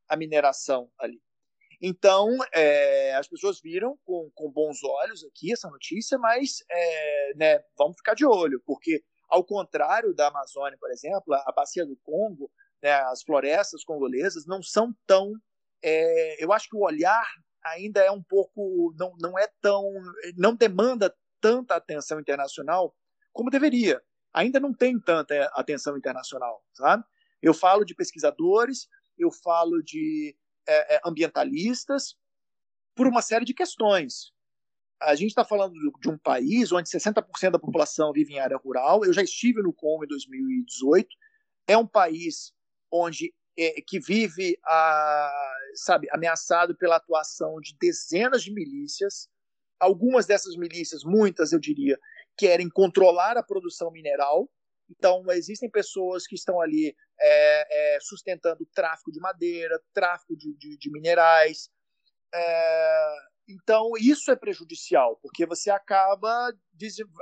a 0.09 0.17
mineração 0.17 0.91
ali. 0.99 1.21
Então, 1.85 2.29
é, 2.55 3.13
as 3.17 3.27
pessoas 3.27 3.61
viram 3.61 3.99
com, 4.05 4.31
com, 4.37 4.49
bons 4.49 4.85
olhos 4.85 5.25
aqui 5.25 5.53
essa 5.53 5.69
notícia, 5.69 6.17
mas 6.17 6.59
é, 6.71 7.35
né, 7.35 7.65
vamos 7.77 7.97
ficar 7.97 8.15
de 8.15 8.25
olho, 8.25 8.63
porque, 8.65 9.03
ao 9.29 9.45
contrário 9.45 10.15
da 10.15 10.29
Amazônia, 10.29 10.79
por 10.79 10.93
exemplo, 10.93 11.35
a 11.35 11.53
bacia 11.53 11.85
do 11.85 11.99
Congo, 12.05 12.49
né, 12.81 12.93
as 12.93 13.25
florestas 13.25 13.83
congolesas 13.83 14.47
não 14.47 14.63
são 14.63 14.95
tão. 15.05 15.33
É, 15.83 16.43
eu 16.43 16.53
acho 16.53 16.69
que 16.69 16.77
o 16.77 16.85
olhar 16.85 17.27
ainda 17.65 18.01
é 18.01 18.11
um 18.13 18.23
pouco 18.23 18.95
não, 18.97 19.13
não 19.21 19.37
é 19.37 19.49
tão 19.61 19.85
não 20.37 20.55
demanda 20.55 21.13
tanta 21.41 21.75
atenção 21.75 22.21
internacional 22.21 22.95
como 23.33 23.51
deveria. 23.51 24.01
Ainda 24.33 24.61
não 24.61 24.73
tem 24.73 25.01
tanta 25.01 25.51
atenção 25.55 25.97
internacional, 25.97 26.65
sabe? 26.73 27.05
Eu 27.41 27.53
falo 27.53 27.85
de 27.85 27.95
pesquisadores 27.95 28.87
eu 29.19 29.31
falo 29.31 29.83
de 29.83 30.37
é, 30.67 30.97
é 30.97 31.01
ambientalistas, 31.05 32.17
por 32.95 33.07
uma 33.07 33.23
série 33.23 33.45
de 33.45 33.55
questões. 33.55 34.33
A 35.01 35.15
gente 35.15 35.31
está 35.31 35.45
falando 35.45 35.75
de 36.01 36.09
um 36.09 36.17
país 36.17 36.71
onde 36.71 36.89
60% 36.89 37.51
da 37.51 37.59
população 37.59 38.13
vive 38.13 38.35
em 38.35 38.39
área 38.39 38.57
rural. 38.57 39.05
Eu 39.05 39.13
já 39.13 39.23
estive 39.23 39.61
no 39.61 39.73
Congo 39.73 40.05
em 40.05 40.09
2018. 40.09 41.09
É 41.67 41.77
um 41.77 41.87
país 41.87 42.53
onde 42.91 43.35
é, 43.59 43.81
que 43.87 43.99
vive 43.99 44.57
a, 44.65 45.55
sabe, 45.75 46.09
ameaçado 46.11 46.77
pela 46.77 46.97
atuação 46.97 47.61
de 47.61 47.77
dezenas 47.81 48.43
de 48.45 48.53
milícias. 48.53 49.29
Algumas 49.81 50.27
dessas 50.27 50.57
milícias, 50.57 51.03
muitas 51.03 51.53
eu 51.53 51.59
diria, 51.59 51.99
querem 52.37 52.69
controlar 52.69 53.37
a 53.37 53.43
produção 53.43 53.91
mineral. 53.91 54.49
Então, 54.97 55.25
existem 55.31 55.71
pessoas 55.71 56.27
que 56.27 56.35
estão 56.35 56.61
ali 56.61 56.95
é, 57.19 57.95
é, 57.97 57.99
sustentando 58.01 58.67
tráfico 58.75 59.11
de 59.11 59.21
madeira, 59.21 59.81
tráfico 59.95 60.37
de, 60.37 60.55
de, 60.57 60.77
de 60.77 60.91
minerais. 60.91 61.71
É, 62.35 63.15
então, 63.49 63.93
isso 63.99 64.31
é 64.31 64.37
prejudicial, 64.37 65.19
porque 65.23 65.47
você 65.47 65.71
acaba. 65.71 66.53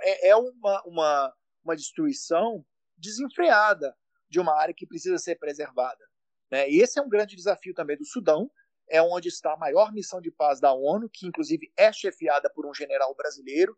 É, 0.03 0.29
é 0.29 0.37
uma, 0.37 0.83
uma, 0.85 1.35
uma 1.65 1.77
destruição 1.77 2.65
desenfreada 2.97 3.95
de 4.29 4.41
uma 4.41 4.59
área 4.59 4.75
que 4.77 4.87
precisa 4.87 5.19
ser 5.19 5.37
preservada. 5.37 6.05
Né? 6.51 6.69
E 6.71 6.81
esse 6.81 6.99
é 6.99 7.03
um 7.03 7.09
grande 7.09 7.37
desafio 7.37 7.73
também 7.75 7.97
do 7.97 8.05
Sudão, 8.05 8.51
é 8.89 9.01
onde 9.01 9.29
está 9.29 9.53
a 9.53 9.57
maior 9.57 9.93
missão 9.93 10.21
de 10.21 10.31
paz 10.31 10.61
da 10.61 10.73
ONU, 10.73 11.09
que 11.13 11.27
inclusive 11.27 11.73
é 11.77 11.93
chefiada 11.93 12.51
por 12.53 12.67
um 12.67 12.75
general 12.75 13.15
brasileiro. 13.15 13.77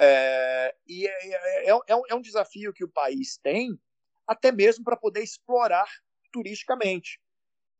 É, 0.00 0.74
e 0.86 1.06
é, 1.06 1.10
é, 1.10 1.70
é, 1.70 1.78
é 1.88 1.96
um, 1.96 2.02
é 2.08 2.14
um 2.14 2.20
desafio 2.20 2.72
que 2.72 2.84
o 2.84 2.90
país 2.90 3.38
tem, 3.42 3.78
até 4.26 4.50
mesmo 4.50 4.84
para 4.84 4.96
poder 4.96 5.22
explorar 5.22 5.88
turisticamente. 6.32 7.20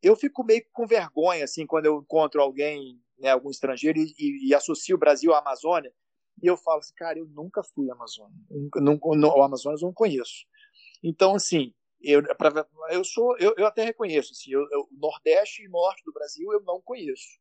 Eu 0.01 0.15
fico 0.15 0.43
meio 0.43 0.65
com 0.71 0.85
vergonha 0.85 1.43
assim 1.43 1.65
quando 1.65 1.87
eu 1.87 1.99
encontro 1.99 2.41
alguém, 2.41 3.01
né, 3.19 3.31
algum 3.31 3.49
estrangeiro, 3.49 3.99
e, 3.99 4.13
e, 4.17 4.49
e 4.49 4.53
associo 4.53 4.95
o 4.95 4.99
Brasil 4.99 5.33
à 5.33 5.39
Amazônia, 5.39 5.91
e 6.41 6.47
eu 6.47 6.57
falo 6.57 6.79
assim, 6.79 6.93
cara, 6.95 7.17
eu 7.17 7.25
nunca 7.27 7.63
fui 7.63 7.89
à 7.89 7.93
Amazônia. 7.93 8.37
O 9.01 9.43
Amazonas 9.43 9.81
eu 9.81 9.87
não 9.87 9.93
conheço. 9.93 10.45
Então, 11.03 11.35
assim, 11.35 11.73
eu, 12.01 12.23
pra, 12.35 12.67
eu 12.91 13.03
sou, 13.03 13.37
eu, 13.37 13.53
eu 13.57 13.65
até 13.65 13.83
reconheço, 13.83 14.33
assim, 14.33 14.51
eu, 14.51 14.61
eu, 14.71 14.87
Nordeste 14.91 15.63
e 15.63 15.69
Norte 15.69 16.03
do 16.05 16.13
Brasil 16.13 16.51
eu 16.51 16.61
não 16.61 16.81
conheço. 16.81 17.39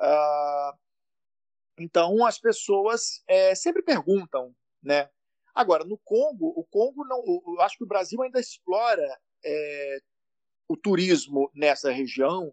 Uh, 0.00 0.78
então 1.78 2.24
as 2.24 2.38
pessoas 2.38 3.22
é, 3.28 3.54
sempre 3.54 3.82
perguntam, 3.82 4.54
né? 4.82 5.10
Agora 5.54 5.84
no 5.84 5.98
Congo, 5.98 6.52
o 6.56 6.64
Congo 6.64 7.04
não, 7.04 7.22
eu 7.26 7.60
acho 7.60 7.78
que 7.78 7.84
o 7.84 7.88
Brasil 7.88 8.22
ainda 8.22 8.40
explora 8.40 9.18
é, 9.44 9.98
o 10.68 10.76
turismo 10.76 11.50
nessa 11.54 11.90
região, 11.90 12.52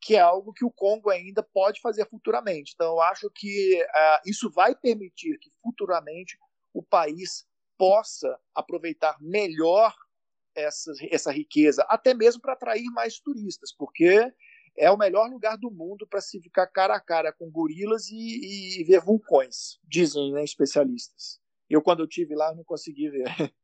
que 0.00 0.16
é 0.16 0.20
algo 0.20 0.52
que 0.52 0.64
o 0.64 0.70
Congo 0.70 1.10
ainda 1.10 1.42
pode 1.42 1.80
fazer 1.80 2.08
futuramente. 2.08 2.72
Então 2.74 2.94
eu 2.94 3.00
acho 3.02 3.30
que 3.34 3.82
uh, 3.82 4.20
isso 4.28 4.50
vai 4.50 4.74
permitir 4.74 5.38
que 5.38 5.50
futuramente 5.62 6.38
o 6.72 6.82
país 6.82 7.46
possa 7.78 8.38
aproveitar 8.54 9.16
melhor 9.20 9.94
essa, 10.54 10.92
essa 11.10 11.30
riqueza, 11.30 11.84
até 11.88 12.14
mesmo 12.14 12.40
para 12.40 12.54
atrair 12.54 12.86
mais 12.86 13.18
turistas, 13.18 13.72
porque 13.76 14.32
é 14.78 14.90
o 14.90 14.96
melhor 14.96 15.30
lugar 15.30 15.56
do 15.56 15.70
mundo 15.70 16.06
para 16.06 16.20
se 16.20 16.40
ficar 16.40 16.66
cara 16.66 16.94
a 16.94 17.00
cara 17.00 17.32
com 17.32 17.50
gorilas 17.50 18.08
e, 18.10 18.80
e 18.80 18.84
ver 18.84 19.00
vulcões, 19.00 19.78
dizem 19.84 20.32
né, 20.32 20.44
especialistas. 20.44 21.38
Eu, 21.68 21.82
quando 21.82 22.00
eu 22.00 22.06
tive 22.06 22.34
lá, 22.34 22.54
não 22.54 22.64
consegui 22.64 23.08
ver. 23.10 23.24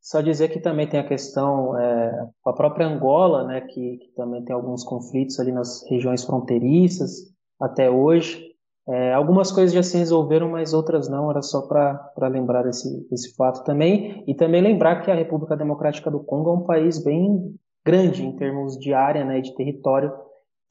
Só 0.00 0.20
dizer 0.20 0.48
que 0.48 0.58
também 0.58 0.88
tem 0.88 0.98
a 0.98 1.06
questão, 1.06 1.78
é, 1.78 2.28
a 2.44 2.52
própria 2.52 2.86
Angola, 2.86 3.46
né, 3.46 3.60
que, 3.60 3.98
que, 3.98 4.08
também 4.16 4.44
tem 4.44 4.54
alguns 4.54 4.82
conflitos 4.82 5.38
ali 5.38 5.52
nas 5.52 5.88
regiões 5.88 6.24
fronteiriças 6.24 7.32
até 7.60 7.88
hoje. 7.88 8.50
É, 8.88 9.12
algumas 9.14 9.52
coisas 9.52 9.72
já 9.72 9.82
se 9.82 9.96
resolveram, 9.96 10.50
mas 10.50 10.74
outras 10.74 11.08
não, 11.08 11.30
era 11.30 11.40
só 11.40 11.62
para 11.68 12.28
lembrar 12.28 12.66
esse, 12.66 13.06
esse 13.12 13.32
fato 13.36 13.62
também. 13.62 14.24
E 14.26 14.34
também 14.34 14.60
lembrar 14.60 15.02
que 15.02 15.10
a 15.10 15.14
República 15.14 15.56
Democrática 15.56 16.10
do 16.10 16.18
Congo 16.18 16.50
é 16.50 16.54
um 16.54 16.64
país 16.64 16.98
bem 16.98 17.54
grande 17.84 18.24
em 18.24 18.36
termos 18.36 18.78
de 18.78 18.92
área 18.94 19.24
né, 19.24 19.40
de 19.40 19.54
território. 19.54 20.12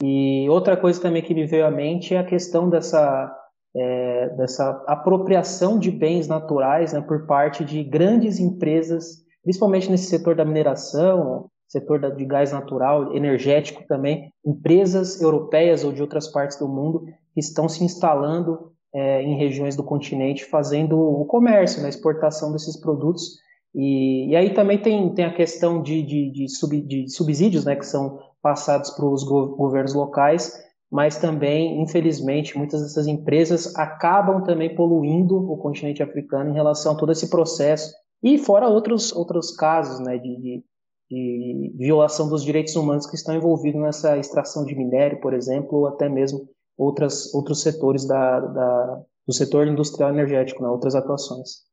E 0.02 0.48
outra 0.50 0.76
coisa 0.76 1.02
também 1.02 1.22
que 1.22 1.34
me 1.34 1.46
veio 1.46 1.66
à 1.66 1.72
mente 1.72 2.16
é 2.16 2.18
a 2.18 2.24
questão 2.24 2.70
dessa, 2.70 3.32
é, 3.76 4.30
dessa 4.30 4.84
apropriação 4.88 5.78
de 5.78 5.92
bens 5.92 6.28
naturais 6.28 6.94
né, 6.94 7.02
por 7.02 7.26
parte 7.26 7.64
de 7.64 7.84
grandes 7.84 8.40
empresas, 8.40 9.24
principalmente 9.44 9.90
nesse 9.92 10.06
setor 10.06 10.36
da 10.36 10.46
mineração, 10.46 11.50
setor 11.68 12.16
de 12.16 12.26
gás 12.26 12.52
natural, 12.52 13.16
energético 13.16 13.86
também, 13.88 14.30
empresas 14.46 15.22
europeias 15.22 15.84
ou 15.86 15.94
de 15.94 16.02
outras 16.02 16.28
partes 16.28 16.58
do 16.58 16.68
mundo 16.68 17.06
que 17.34 17.40
estão 17.40 17.70
se 17.70 17.82
instalando 17.84 18.72
é, 18.94 19.22
em 19.22 19.38
regiões 19.38 19.76
do 19.78 19.84
continente, 19.84 20.44
fazendo 20.44 21.00
o 21.00 21.26
comércio, 21.26 21.80
a 21.80 21.84
né, 21.84 21.90
exportação 21.90 22.52
desses 22.52 22.78
produtos. 22.78 23.38
E, 23.74 24.30
e, 24.30 24.36
aí 24.36 24.54
também 24.54 24.78
tem, 24.78 25.14
tem 25.14 25.26
a 25.26 25.34
questão 25.34 25.82
de, 25.82 26.04
de, 26.04 26.32
de, 26.32 26.50
sub, 26.50 26.82
de 26.82 27.10
subsídios 27.10 27.64
né, 27.64 27.76
que 27.76 27.86
são 27.86 28.20
passados 28.42 28.90
para 28.92 29.06
os 29.06 29.24
go 29.24 29.56
governos 29.56 29.94
locais, 29.94 30.54
mas 30.92 31.18
também, 31.18 31.82
infelizmente, 31.82 32.58
muitas 32.58 32.82
dessas 32.82 33.08
empresas 33.08 33.74
acabam 33.78 34.44
também 34.44 34.76
poluindo 34.76 35.38
o 35.38 35.58
continente 35.58 36.04
africano 36.04 36.50
em 36.50 36.54
relação 36.54 36.94
a 36.94 36.98
todo 36.98 37.14
esse 37.14 37.30
processo, 37.30 37.94
e 38.22 38.38
fora 38.38 38.68
outros, 38.68 39.14
outros 39.14 39.56
casos 39.56 40.00
né, 40.00 40.18
de, 40.18 40.36
de, 40.38 40.64
de 41.10 41.74
violação 41.78 42.30
dos 42.30 42.44
direitos 42.44 42.76
humanos 42.76 43.08
que 43.08 43.16
estão 43.16 43.36
envolvidos 43.36 43.82
nessa 43.82 44.18
extração 44.18 44.66
de 44.66 44.76
minério, 44.76 45.20
por 45.22 45.34
exemplo, 45.34 45.80
ou 45.80 45.88
até 45.88 46.10
mesmo 46.10 46.48
outras, 46.78 47.34
outros 47.34 47.62
setores 47.62 48.06
da, 48.06 48.40
da, 48.40 49.02
do 49.26 49.34
setor 49.34 49.68
industrial 49.68 50.12
energético, 50.12 50.62
né, 50.62 50.70
outras 50.70 50.94
atuações. 50.94 51.71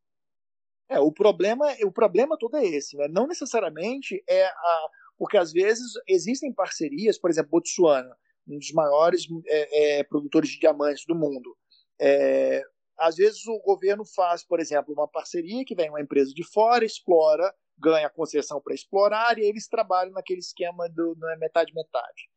É, 0.88 0.98
o 0.98 1.12
problema, 1.12 1.66
o 1.84 1.92
problema 1.92 2.36
todo 2.38 2.56
é 2.56 2.64
esse, 2.64 2.96
né? 2.96 3.06
Não 3.08 3.26
necessariamente 3.26 4.22
é 4.28 4.46
a, 4.46 4.88
porque 5.18 5.36
às 5.36 5.52
vezes 5.52 5.92
existem 6.08 6.52
parcerias, 6.52 7.18
por 7.18 7.30
exemplo, 7.30 7.50
Botsuana, 7.50 8.16
um 8.48 8.58
dos 8.58 8.72
maiores 8.72 9.26
é, 9.46 9.98
é, 9.98 10.04
produtores 10.04 10.50
de 10.50 10.58
diamantes 10.58 11.04
do 11.06 11.14
mundo. 11.14 11.56
É, 12.00 12.62
às 12.98 13.16
vezes 13.16 13.46
o 13.46 13.58
governo 13.60 14.04
faz, 14.04 14.44
por 14.44 14.60
exemplo, 14.60 14.94
uma 14.94 15.06
parceria 15.06 15.64
que 15.64 15.74
vem 15.74 15.90
uma 15.90 16.00
empresa 16.00 16.32
de 16.32 16.44
fora, 16.44 16.84
explora, 16.84 17.52
ganha 17.76 18.08
concessão 18.08 18.60
para 18.60 18.74
explorar 18.74 19.38
e 19.38 19.42
eles 19.42 19.68
trabalham 19.68 20.12
naquele 20.12 20.40
esquema 20.40 20.88
do 20.88 21.16
é 21.30 21.36
metade 21.36 21.72
metade 21.74 22.28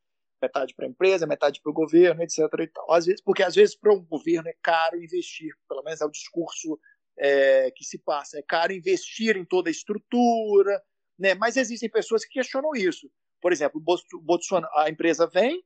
metade 0.41 0.73
para 0.75 0.85
a 0.85 0.89
empresa, 0.89 1.27
metade 1.27 1.61
para 1.61 1.69
o 1.69 1.73
governo, 1.73 2.23
etc. 2.23 2.39
E 2.59 2.67
tal. 2.67 2.91
Às 2.91 3.05
vezes, 3.05 3.21
porque 3.21 3.43
às 3.43 3.53
vezes 3.53 3.75
para 3.75 3.93
um 3.93 4.03
governo 4.03 4.49
é 4.49 4.55
caro 4.61 4.97
investir, 4.97 5.53
pelo 5.69 5.83
menos 5.83 6.01
é 6.01 6.05
o 6.05 6.09
discurso 6.09 6.79
é, 7.17 7.71
que 7.71 7.83
se 7.83 7.99
passa, 7.99 8.39
é 8.39 8.43
caro 8.43 8.73
investir 8.73 9.37
em 9.37 9.45
toda 9.45 9.69
a 9.69 9.71
estrutura, 9.71 10.81
né? 11.17 11.33
mas 11.35 11.57
existem 11.57 11.89
pessoas 11.89 12.25
que 12.25 12.33
questionam 12.33 12.71
isso. 12.75 13.09
Por 13.41 13.51
exemplo, 13.51 13.81
Botsuana, 14.23 14.69
a 14.75 14.89
empresa 14.89 15.27
vem, 15.27 15.63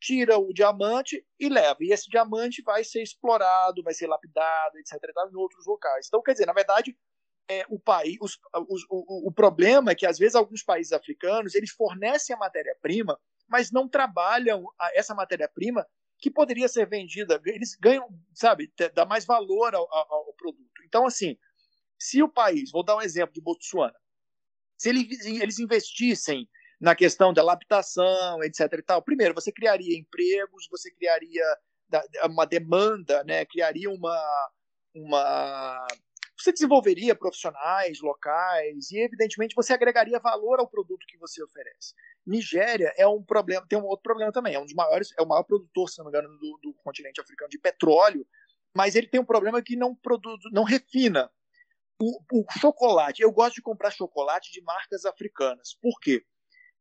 tira 0.00 0.38
o 0.38 0.52
diamante 0.52 1.24
e 1.40 1.48
leva, 1.48 1.78
e 1.80 1.92
esse 1.92 2.08
diamante 2.08 2.62
vai 2.62 2.84
ser 2.84 3.02
explorado, 3.02 3.82
vai 3.82 3.94
ser 3.94 4.06
lapidado, 4.06 4.78
etc. 4.78 4.94
Em 5.32 5.36
outros 5.36 5.66
locais. 5.66 6.06
Então, 6.06 6.22
quer 6.22 6.32
dizer, 6.32 6.46
na 6.46 6.52
verdade, 6.52 6.96
é, 7.50 7.64
o 7.68 7.80
país, 7.80 8.16
os, 8.20 8.38
os, 8.68 8.84
o, 8.90 9.28
o 9.28 9.32
problema 9.32 9.90
é 9.90 9.94
que 9.94 10.06
às 10.06 10.18
vezes 10.18 10.34
alguns 10.34 10.62
países 10.62 10.92
africanos 10.92 11.54
eles 11.54 11.70
fornecem 11.70 12.36
a 12.36 12.38
matéria-prima 12.38 13.18
mas 13.48 13.72
não 13.72 13.88
trabalham 13.88 14.64
essa 14.94 15.14
matéria-prima 15.14 15.86
que 16.18 16.30
poderia 16.30 16.68
ser 16.68 16.88
vendida. 16.88 17.40
Eles 17.46 17.76
ganham, 17.80 18.08
sabe, 18.34 18.72
dá 18.94 19.06
mais 19.06 19.24
valor 19.24 19.74
ao, 19.74 19.92
ao, 19.92 20.12
ao, 20.12 20.34
produto. 20.34 20.82
Então, 20.84 21.06
assim, 21.06 21.36
se 21.98 22.22
o 22.22 22.28
país, 22.28 22.70
vou 22.70 22.84
dar 22.84 22.96
um 22.96 23.02
exemplo 23.02 23.32
de 23.32 23.40
Botsuana, 23.40 23.94
se 24.76 24.88
eles, 24.88 25.58
investissem 25.58 26.48
na 26.80 26.94
questão 26.94 27.32
da 27.32 27.42
adaptação, 27.42 28.42
etc. 28.44 28.72
E 28.72 28.82
tal, 28.82 29.02
primeiro, 29.02 29.34
você 29.34 29.50
criaria 29.50 29.98
empregos, 29.98 30.68
você 30.70 30.92
criaria 30.92 31.44
uma 32.24 32.44
demanda, 32.44 33.24
né? 33.24 33.44
criaria 33.44 33.90
uma, 33.90 34.50
uma 34.94 35.86
você 36.38 36.52
desenvolveria 36.52 37.16
profissionais 37.16 38.00
locais 38.00 38.90
e, 38.92 38.98
evidentemente, 38.98 39.56
você 39.56 39.72
agregaria 39.72 40.20
valor 40.20 40.60
ao 40.60 40.68
produto 40.68 41.04
que 41.06 41.18
você 41.18 41.42
oferece. 41.42 41.94
Nigéria 42.24 42.94
é 42.96 43.06
um 43.08 43.22
problema, 43.22 43.66
tem 43.66 43.78
um 43.78 43.84
outro 43.84 44.04
problema 44.04 44.30
também. 44.30 44.54
É 44.54 44.60
um 44.60 44.64
dos 44.64 44.74
maiores, 44.74 45.12
é 45.18 45.22
o 45.22 45.26
maior 45.26 45.42
produtor, 45.42 45.88
se 45.88 45.98
não 45.98 46.04
me 46.04 46.10
engano, 46.10 46.28
do, 46.38 46.58
do 46.62 46.74
continente 46.84 47.20
africano 47.20 47.50
de 47.50 47.58
petróleo, 47.58 48.24
mas 48.76 48.94
ele 48.94 49.08
tem 49.08 49.20
um 49.20 49.24
problema 49.24 49.60
que 49.60 49.74
não 49.74 49.94
produz, 49.94 50.38
não 50.52 50.62
refina. 50.62 51.28
O, 52.00 52.20
o 52.32 52.44
chocolate, 52.60 53.20
eu 53.20 53.32
gosto 53.32 53.56
de 53.56 53.62
comprar 53.62 53.90
chocolate 53.90 54.52
de 54.52 54.62
marcas 54.62 55.04
africanas. 55.04 55.76
Por 55.82 55.98
quê? 56.00 56.24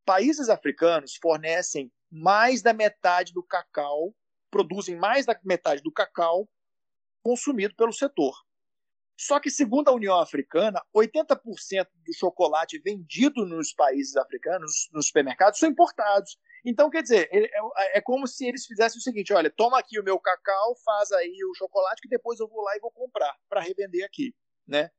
Países 0.06 0.50
africanos 0.50 1.16
fornecem 1.20 1.92
mais 2.12 2.62
da 2.62 2.74
metade 2.74 3.34
do 3.34 3.42
cacau, 3.42 4.14
produzem 4.52 4.96
mais 4.96 5.26
da 5.26 5.38
metade 5.44 5.82
do 5.82 5.92
cacau 5.92 6.48
consumido 7.24 7.76
pelo 7.76 7.92
setor. 7.92 8.47
Só 9.18 9.40
que, 9.40 9.50
segundo 9.50 9.90
a 9.90 9.94
União 9.94 10.20
Africana, 10.20 10.80
80% 10.96 11.88
do 12.06 12.14
chocolate 12.14 12.80
vendido 12.80 13.48
nos 13.48 13.74
países 13.74 14.16
africanos, 14.16 14.88
nos 14.94 15.08
supermercados, 15.08 15.60
são 15.60 15.68
importados. 15.68 16.38
Então, 16.64 16.88
quer 16.90 17.02
dizer, 17.02 17.28
é, 17.32 17.98
é, 17.98 18.02
como 18.02 18.28
se 18.28 18.46
eles 18.46 18.66
fizessem 18.68 19.00
o 19.00 19.02
seguinte: 19.02 19.34
olha, 19.34 19.50
toma 19.50 19.80
aqui 19.80 20.00
o 20.00 20.04
meu 20.04 20.20
cacau, 20.20 20.76
faz 20.86 21.12
aí 21.12 21.36
o 21.44 21.56
chocolate, 21.56 22.02
que 22.02 22.08
depois 22.08 22.40
eu 22.40 22.48
vou 22.48 22.62
lá 22.62 22.76
e 22.78 22.80
vou 22.80 22.92
comprar 22.92 23.36
para 23.50 23.60
revender 23.60 24.06
aqui. 24.06 24.36
Né? 24.68 24.92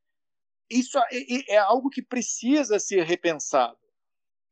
Isso 0.69 0.99
é, 0.99 1.55
é 1.55 1.57
algo 1.59 1.89
que 1.89 2.03
precisa 2.03 2.81
ser 2.81 3.05
repensado. 3.05 3.79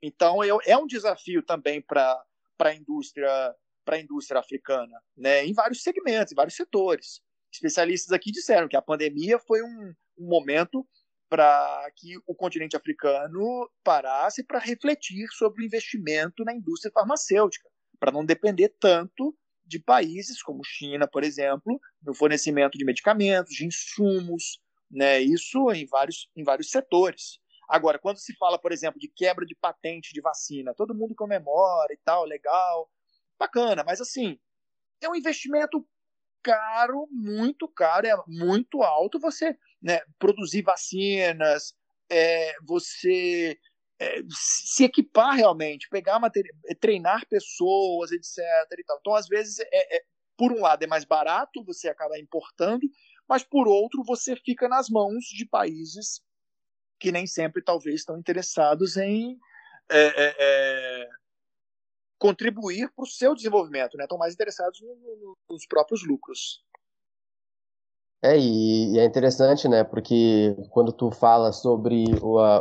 Então, 0.01 0.45
é, 0.45 0.49
é 0.65 0.77
um 0.77 0.87
desafio 0.87 1.43
também 1.43 1.83
para 1.83 2.25
a 2.61 2.73
indústria 2.73 3.55
para 3.85 3.97
a 3.97 4.01
indústria 4.01 4.41
africana, 4.41 5.01
né, 5.17 5.47
em 5.47 5.55
vários 5.55 5.81
segmentos, 5.81 6.33
em 6.33 6.35
vários 6.35 6.57
setores. 6.57 7.23
Especialistas 7.53 8.13
aqui 8.13 8.31
disseram 8.31 8.69
que 8.69 8.77
a 8.77 8.83
pandemia 8.83 9.39
foi 9.39 9.63
um, 9.63 9.95
um 10.19 10.29
momento 10.29 10.87
para 11.29 11.91
que 11.97 12.17
o 12.27 12.35
continente 12.35 12.77
africano 12.77 13.71
parasse 13.83 14.45
para 14.45 14.59
refletir 14.59 15.27
sobre 15.33 15.63
o 15.63 15.67
investimento 15.67 16.45
na 16.45 16.55
indústria 16.55 16.93
farmacêutica, 16.93 17.69
para 17.99 18.13
não 18.13 18.25
depender 18.25 18.75
tanto 18.81 19.37
de 19.65 19.81
países 19.81 20.41
como 20.43 20.63
China, 20.65 21.09
por 21.09 21.25
exemplo, 21.25 21.81
no 22.01 22.15
fornecimento 22.15 22.79
de 22.79 22.85
medicamentos, 22.85 23.53
de 23.53 23.67
insumos, 23.67 24.61
né, 24.89 25.21
isso 25.21 25.71
em 25.73 25.87
vários, 25.87 26.31
em 26.37 26.45
vários 26.45 26.71
setores. 26.71 27.41
Agora, 27.69 27.99
quando 27.99 28.19
se 28.19 28.33
fala, 28.37 28.61
por 28.61 28.71
exemplo, 28.71 29.01
de 29.01 29.09
quebra 29.09 29.45
de 29.45 29.57
patente 29.57 30.13
de 30.13 30.21
vacina, 30.21 30.73
todo 30.73 30.95
mundo 30.95 31.17
comemora 31.17 31.93
e 31.93 31.99
tal, 32.05 32.25
legal, 32.25 32.89
bacana, 33.37 33.83
mas 33.85 34.01
assim, 34.01 34.39
é 35.01 35.09
um 35.09 35.17
investimento 35.17 35.85
caro, 36.47 37.09
muito 37.11 37.67
caro, 37.67 38.07
é 38.07 38.17
muito 38.29 38.83
alto 38.85 39.19
você 39.19 39.57
né, 39.83 40.01
produzir 40.17 40.63
vacinas, 40.63 41.75
é, 42.09 42.55
você 42.63 43.59
é, 44.01 44.21
se 44.31 44.85
equipar 44.85 45.35
realmente, 45.35 45.89
pegar 45.89 46.21
material, 46.21 46.55
treinar 46.81 47.27
pessoas, 47.29 48.13
etc. 48.13 48.39
Então, 48.79 49.15
às 49.15 49.27
vezes, 49.27 49.59
é, 49.59 49.97
é, 49.97 50.03
por 50.37 50.53
um 50.53 50.61
lado 50.61 50.85
é 50.85 50.87
mais 50.87 51.05
barato, 51.05 51.65
você 51.65 51.89
acaba 51.89 52.17
importando, 52.19 52.87
mas 53.29 53.43
por 53.43 53.67
outro 53.67 54.05
você 54.05 54.37
fica 54.37 54.69
nas 54.69 54.89
mãos 54.89 55.25
de 55.25 55.45
países 55.47 56.23
que 57.01 57.11
nem 57.11 57.27
sempre 57.27 57.61
talvez 57.61 57.97
estão 58.01 58.17
interessados 58.19 58.97
em 58.97 59.37
é, 59.91 60.07
é, 60.07 60.37
é 60.39 61.09
contribuir 62.19 62.91
para 62.95 63.05
o 63.05 63.07
seu 63.07 63.35
desenvolvimento, 63.35 63.97
né? 63.97 64.05
Estão 64.05 64.19
mais 64.19 64.35
interessados 64.35 64.81
no, 64.81 64.89
no, 64.89 65.37
nos 65.51 65.67
próprios 65.67 66.07
lucros. 66.07 66.63
É, 68.23 68.37
e, 68.39 68.99
é 68.99 69.05
interessante, 69.05 69.69
né? 69.69 69.85
Porque 69.85 70.57
quando 70.71 70.93
tu 70.93 71.11
fala 71.11 71.53
sobre 71.53 72.05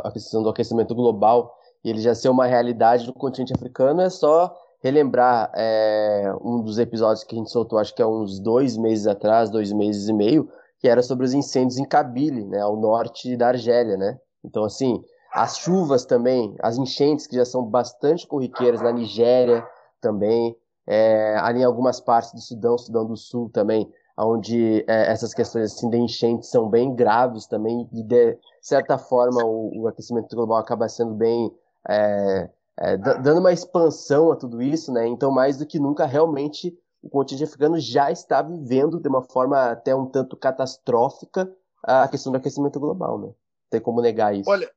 a, 0.04 0.10
questão 0.12 0.42
do 0.42 0.48
aquecimento 0.48 0.94
global 0.94 1.54
e 1.82 1.90
ele 1.90 2.00
já 2.00 2.14
ser 2.14 2.28
uma 2.28 2.46
realidade 2.46 3.06
no 3.06 3.12
continente 3.12 3.52
africano, 3.52 4.02
é 4.02 4.10
só 4.10 4.54
relembrar 4.82 5.50
é, 5.56 6.32
um 6.42 6.62
dos 6.62 6.78
episódios 6.78 7.24
que 7.24 7.34
a 7.34 7.38
gente 7.38 7.50
soltou, 7.50 7.78
acho 7.78 7.94
que 7.94 8.02
é 8.02 8.06
uns 8.06 8.38
dois 8.38 8.76
meses 8.76 9.06
atrás, 9.06 9.50
dois 9.50 9.72
meses 9.72 10.08
e 10.08 10.12
meio, 10.12 10.48
que 10.78 10.86
era 10.86 11.02
sobre 11.02 11.24
os 11.24 11.32
incêndios 11.32 11.78
em 11.78 11.84
Kabyle, 11.84 12.44
né? 12.44 12.60
Ao 12.60 12.76
norte 12.76 13.36
da 13.36 13.48
Argélia, 13.48 13.96
né? 13.96 14.18
Então, 14.44 14.62
assim, 14.64 15.02
as 15.36 15.58
chuvas 15.58 16.06
também, 16.06 16.56
as 16.60 16.78
enchentes 16.78 17.26
que 17.26 17.36
já 17.36 17.44
são 17.44 17.62
bastante 17.62 18.26
corriqueiras 18.26 18.80
na 18.80 18.90
Nigéria 18.90 19.66
também, 20.00 20.56
é, 20.86 21.36
ali 21.38 21.60
em 21.60 21.64
algumas 21.64 22.00
partes 22.00 22.32
do 22.32 22.40
Sudão, 22.40 22.78
Sudão 22.78 23.04
do 23.04 23.16
Sul 23.18 23.50
também, 23.50 23.92
onde 24.18 24.82
é, 24.88 25.12
essas 25.12 25.34
questões 25.34 25.74
assim, 25.74 25.90
de 25.90 25.98
enchentes 25.98 26.48
são 26.48 26.70
bem 26.70 26.94
graves 26.94 27.46
também, 27.46 27.86
e 27.92 28.02
de 28.02 28.38
certa 28.62 28.96
forma 28.96 29.44
o, 29.44 29.82
o 29.82 29.88
aquecimento 29.88 30.34
global 30.34 30.56
acaba 30.56 30.88
sendo 30.88 31.12
bem. 31.12 31.54
É, 31.86 32.48
é, 32.78 32.96
dando 32.96 33.40
uma 33.40 33.52
expansão 33.52 34.32
a 34.32 34.36
tudo 34.36 34.60
isso, 34.62 34.92
né? 34.92 35.06
Então, 35.06 35.30
mais 35.30 35.56
do 35.56 35.66
que 35.66 35.78
nunca, 35.78 36.04
realmente 36.04 36.76
o 37.02 37.08
continente 37.08 37.44
africano 37.44 37.78
já 37.78 38.10
está 38.10 38.40
vivendo 38.42 39.00
de 39.00 39.08
uma 39.08 39.22
forma 39.22 39.70
até 39.70 39.94
um 39.94 40.06
tanto 40.06 40.36
catastrófica 40.36 41.50
a 41.82 42.08
questão 42.08 42.32
do 42.32 42.36
aquecimento 42.36 42.80
global, 42.80 43.18
né? 43.18 43.30
Tem 43.70 43.80
como 43.80 44.00
negar 44.00 44.34
isso? 44.34 44.50
Olha, 44.50 44.70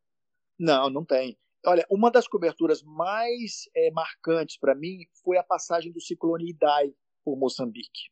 não, 0.60 0.90
não 0.90 1.06
tem. 1.06 1.38
Olha, 1.66 1.86
uma 1.90 2.10
das 2.12 2.28
coberturas 2.28 2.82
mais 2.84 3.64
é, 3.76 3.92
marcantes 3.92 4.58
para 4.58 4.76
mim 4.76 5.00
foi 5.24 5.38
a 5.38 5.44
passagem 5.44 5.92
do 5.92 6.02
ciclone 6.02 6.50
Idai 6.50 6.94
por 7.24 7.38
Moçambique. 7.38 8.10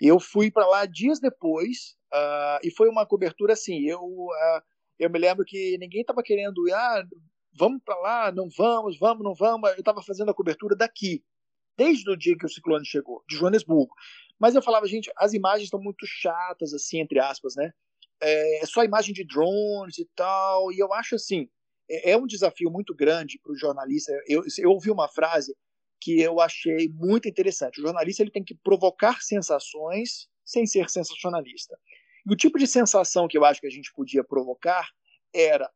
Eu 0.00 0.18
fui 0.18 0.50
para 0.50 0.66
lá 0.66 0.84
dias 0.84 1.20
depois 1.20 1.96
uh, 2.12 2.58
e 2.62 2.70
foi 2.72 2.88
uma 2.88 3.06
cobertura 3.06 3.52
assim. 3.52 3.84
Eu, 3.84 4.00
uh, 4.02 4.62
eu 4.98 5.08
me 5.08 5.18
lembro 5.18 5.44
que 5.44 5.78
ninguém 5.78 6.00
estava 6.00 6.22
querendo, 6.22 6.60
ah, 6.72 7.04
vamos 7.56 7.80
para 7.84 7.96
lá, 8.00 8.32
não 8.32 8.48
vamos, 8.56 8.98
vamos, 8.98 9.22
não 9.22 9.34
vamos. 9.34 9.70
Eu 9.70 9.78
estava 9.78 10.02
fazendo 10.02 10.30
a 10.30 10.34
cobertura 10.34 10.74
daqui, 10.74 11.24
desde 11.76 12.10
o 12.10 12.16
dia 12.16 12.36
que 12.36 12.46
o 12.46 12.48
ciclone 12.48 12.84
chegou, 12.84 13.22
de 13.28 13.36
Joanesburgo. 13.36 13.94
Mas 14.40 14.56
eu 14.56 14.62
falava, 14.62 14.88
gente, 14.88 15.10
as 15.16 15.34
imagens 15.34 15.64
estão 15.64 15.80
muito 15.80 16.04
chatas, 16.04 16.74
assim, 16.74 16.98
entre 16.98 17.20
aspas, 17.20 17.54
né? 17.56 17.70
É, 18.20 18.64
é 18.64 18.66
só 18.66 18.82
imagem 18.82 19.14
de 19.14 19.24
drones 19.24 19.98
e 19.98 20.08
tal. 20.16 20.72
E 20.72 20.80
eu 20.80 20.92
acho 20.92 21.14
assim, 21.14 21.48
é, 21.92 22.10
é 22.12 22.16
um 22.16 22.26
desafio 22.26 22.70
muito 22.70 22.94
grande 22.94 23.38
para 23.42 23.52
o 23.52 23.56
jornalista. 23.56 24.12
Eu, 24.26 24.42
eu 24.58 24.70
ouvi 24.70 24.90
uma 24.90 25.08
frase 25.08 25.54
que 26.00 26.20
eu 26.20 26.40
achei 26.40 26.88
muito 26.88 27.28
interessante. 27.28 27.80
O 27.80 27.84
jornalista 27.84 28.22
ele 28.22 28.30
tem 28.30 28.42
que 28.42 28.54
provocar 28.54 29.20
sensações 29.20 30.28
sem 30.44 30.66
ser 30.66 30.88
sensacionalista. 30.90 31.78
E 32.26 32.32
o 32.32 32.36
tipo 32.36 32.58
de 32.58 32.66
sensação 32.66 33.28
que 33.28 33.38
eu 33.38 33.44
acho 33.44 33.60
que 33.60 33.66
a 33.66 33.70
gente 33.70 33.92
podia 33.92 34.24
provocar 34.24 34.88
era 35.34 35.70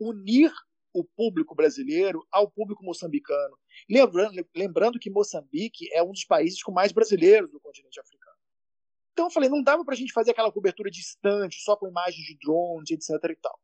unir 0.00 0.52
o 0.92 1.04
público 1.04 1.54
brasileiro 1.54 2.26
ao 2.32 2.50
público 2.50 2.84
moçambicano. 2.84 3.56
Lembrando, 3.88 4.48
lembrando 4.54 4.98
que 4.98 5.10
Moçambique 5.10 5.88
é 5.92 6.02
um 6.02 6.10
dos 6.12 6.24
países 6.24 6.62
com 6.62 6.72
mais 6.72 6.92
brasileiros 6.92 7.50
do 7.50 7.60
continente 7.60 8.00
africano. 8.00 8.36
Então 9.12 9.26
eu 9.26 9.30
falei, 9.30 9.48
não 9.48 9.62
dava 9.62 9.84
para 9.84 9.94
a 9.94 9.96
gente 9.96 10.12
fazer 10.12 10.30
aquela 10.30 10.52
cobertura 10.52 10.90
distante, 10.90 11.60
só 11.60 11.76
com 11.76 11.88
imagens 11.88 12.24
de 12.24 12.36
drones, 12.38 12.90
etc. 12.90 13.10
e 13.30 13.36
tal. 13.36 13.58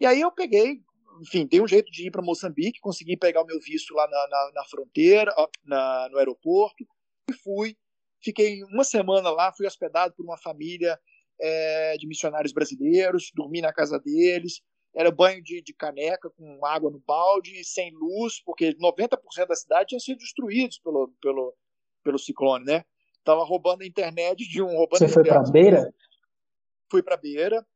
E 0.00 0.06
aí 0.06 0.20
eu 0.20 0.32
peguei, 0.32 0.82
enfim, 1.20 1.46
dei 1.46 1.60
um 1.60 1.68
jeito 1.68 1.90
de 1.90 2.06
ir 2.06 2.10
para 2.10 2.22
Moçambique, 2.22 2.80
consegui 2.80 3.16
pegar 3.16 3.42
o 3.42 3.46
meu 3.46 3.58
visto 3.60 3.94
lá 3.94 4.06
na, 4.08 4.28
na, 4.28 4.50
na 4.54 4.64
fronteira, 4.64 5.34
na, 5.64 6.08
no 6.10 6.18
aeroporto, 6.18 6.84
e 7.28 7.32
fui. 7.32 7.76
Fiquei 8.22 8.62
uma 8.64 8.84
semana 8.84 9.30
lá, 9.30 9.52
fui 9.52 9.66
hospedado 9.66 10.14
por 10.14 10.24
uma 10.24 10.38
família 10.38 10.98
é, 11.40 11.96
de 11.98 12.06
missionários 12.06 12.52
brasileiros, 12.52 13.32
dormi 13.34 13.60
na 13.60 13.72
casa 13.72 13.98
deles, 13.98 14.60
era 14.94 15.10
banho 15.10 15.42
de, 15.42 15.62
de, 15.62 15.72
caneca 15.72 16.30
com 16.30 16.64
água 16.64 16.90
no 16.90 17.00
balde, 17.00 17.64
sem 17.64 17.90
luz, 17.92 18.40
porque 18.44 18.74
90% 18.74 19.46
da 19.46 19.56
cidade 19.56 19.88
tinha 19.88 20.00
sido 20.00 20.18
destruídos 20.18 20.78
pelo, 20.78 21.12
pelo, 21.20 21.54
pelo 22.04 22.18
ciclone, 22.18 22.64
né? 22.64 22.84
Tava 23.24 23.44
roubando 23.44 23.82
a 23.82 23.86
internet 23.86 24.46
de 24.48 24.60
um... 24.62 24.68
Roubando 24.68 24.98
Você 24.98 25.08
foi 25.08 25.24
para 25.24 25.42
Beira? 25.42 25.94
Fui 26.90 27.02
para 27.02 27.16
Beira, 27.16 27.66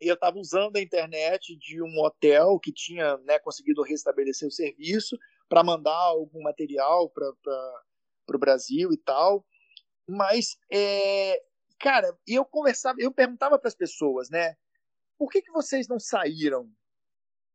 eu 0.00 0.14
estava 0.14 0.38
usando 0.38 0.76
a 0.76 0.80
internet 0.80 1.56
de 1.56 1.82
um 1.82 1.98
hotel 2.00 2.58
que 2.58 2.72
tinha 2.72 3.16
né, 3.18 3.38
conseguido 3.38 3.82
restabelecer 3.82 4.46
o 4.46 4.52
serviço 4.52 5.16
para 5.48 5.64
mandar 5.64 5.96
algum 5.96 6.42
material 6.42 7.10
para 7.10 8.34
o 8.34 8.38
Brasil 8.38 8.92
e 8.92 8.98
tal. 8.98 9.44
Mas, 10.08 10.56
é, 10.70 11.40
cara, 11.80 12.16
eu 12.26 12.44
conversava, 12.44 12.96
eu 13.00 13.12
perguntava 13.12 13.58
para 13.58 13.68
as 13.68 13.74
pessoas, 13.74 14.30
né? 14.30 14.54
Por 15.18 15.30
que, 15.30 15.42
que 15.42 15.50
vocês 15.50 15.88
não 15.88 15.98
saíram? 15.98 16.70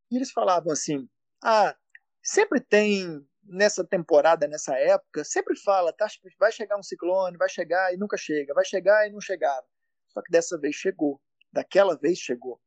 E 0.09 0.17
eles 0.17 0.31
falavam 0.31 0.73
assim: 0.73 1.07
ah, 1.43 1.75
sempre 2.23 2.59
tem 2.59 3.25
nessa 3.43 3.85
temporada, 3.85 4.47
nessa 4.47 4.77
época, 4.77 5.23
sempre 5.23 5.57
fala, 5.59 5.93
tá, 5.93 6.07
vai 6.39 6.51
chegar 6.51 6.77
um 6.77 6.83
ciclone, 6.83 7.37
vai 7.37 7.49
chegar 7.49 7.93
e 7.93 7.97
nunca 7.97 8.17
chega, 8.17 8.53
vai 8.53 8.65
chegar 8.65 9.07
e 9.07 9.11
não 9.11 9.21
chegava. 9.21 9.65
Só 10.07 10.21
que 10.21 10.31
dessa 10.31 10.59
vez 10.59 10.75
chegou 10.75 11.21
daquela 11.51 11.95
vez 11.97 12.17
chegou. 12.17 12.59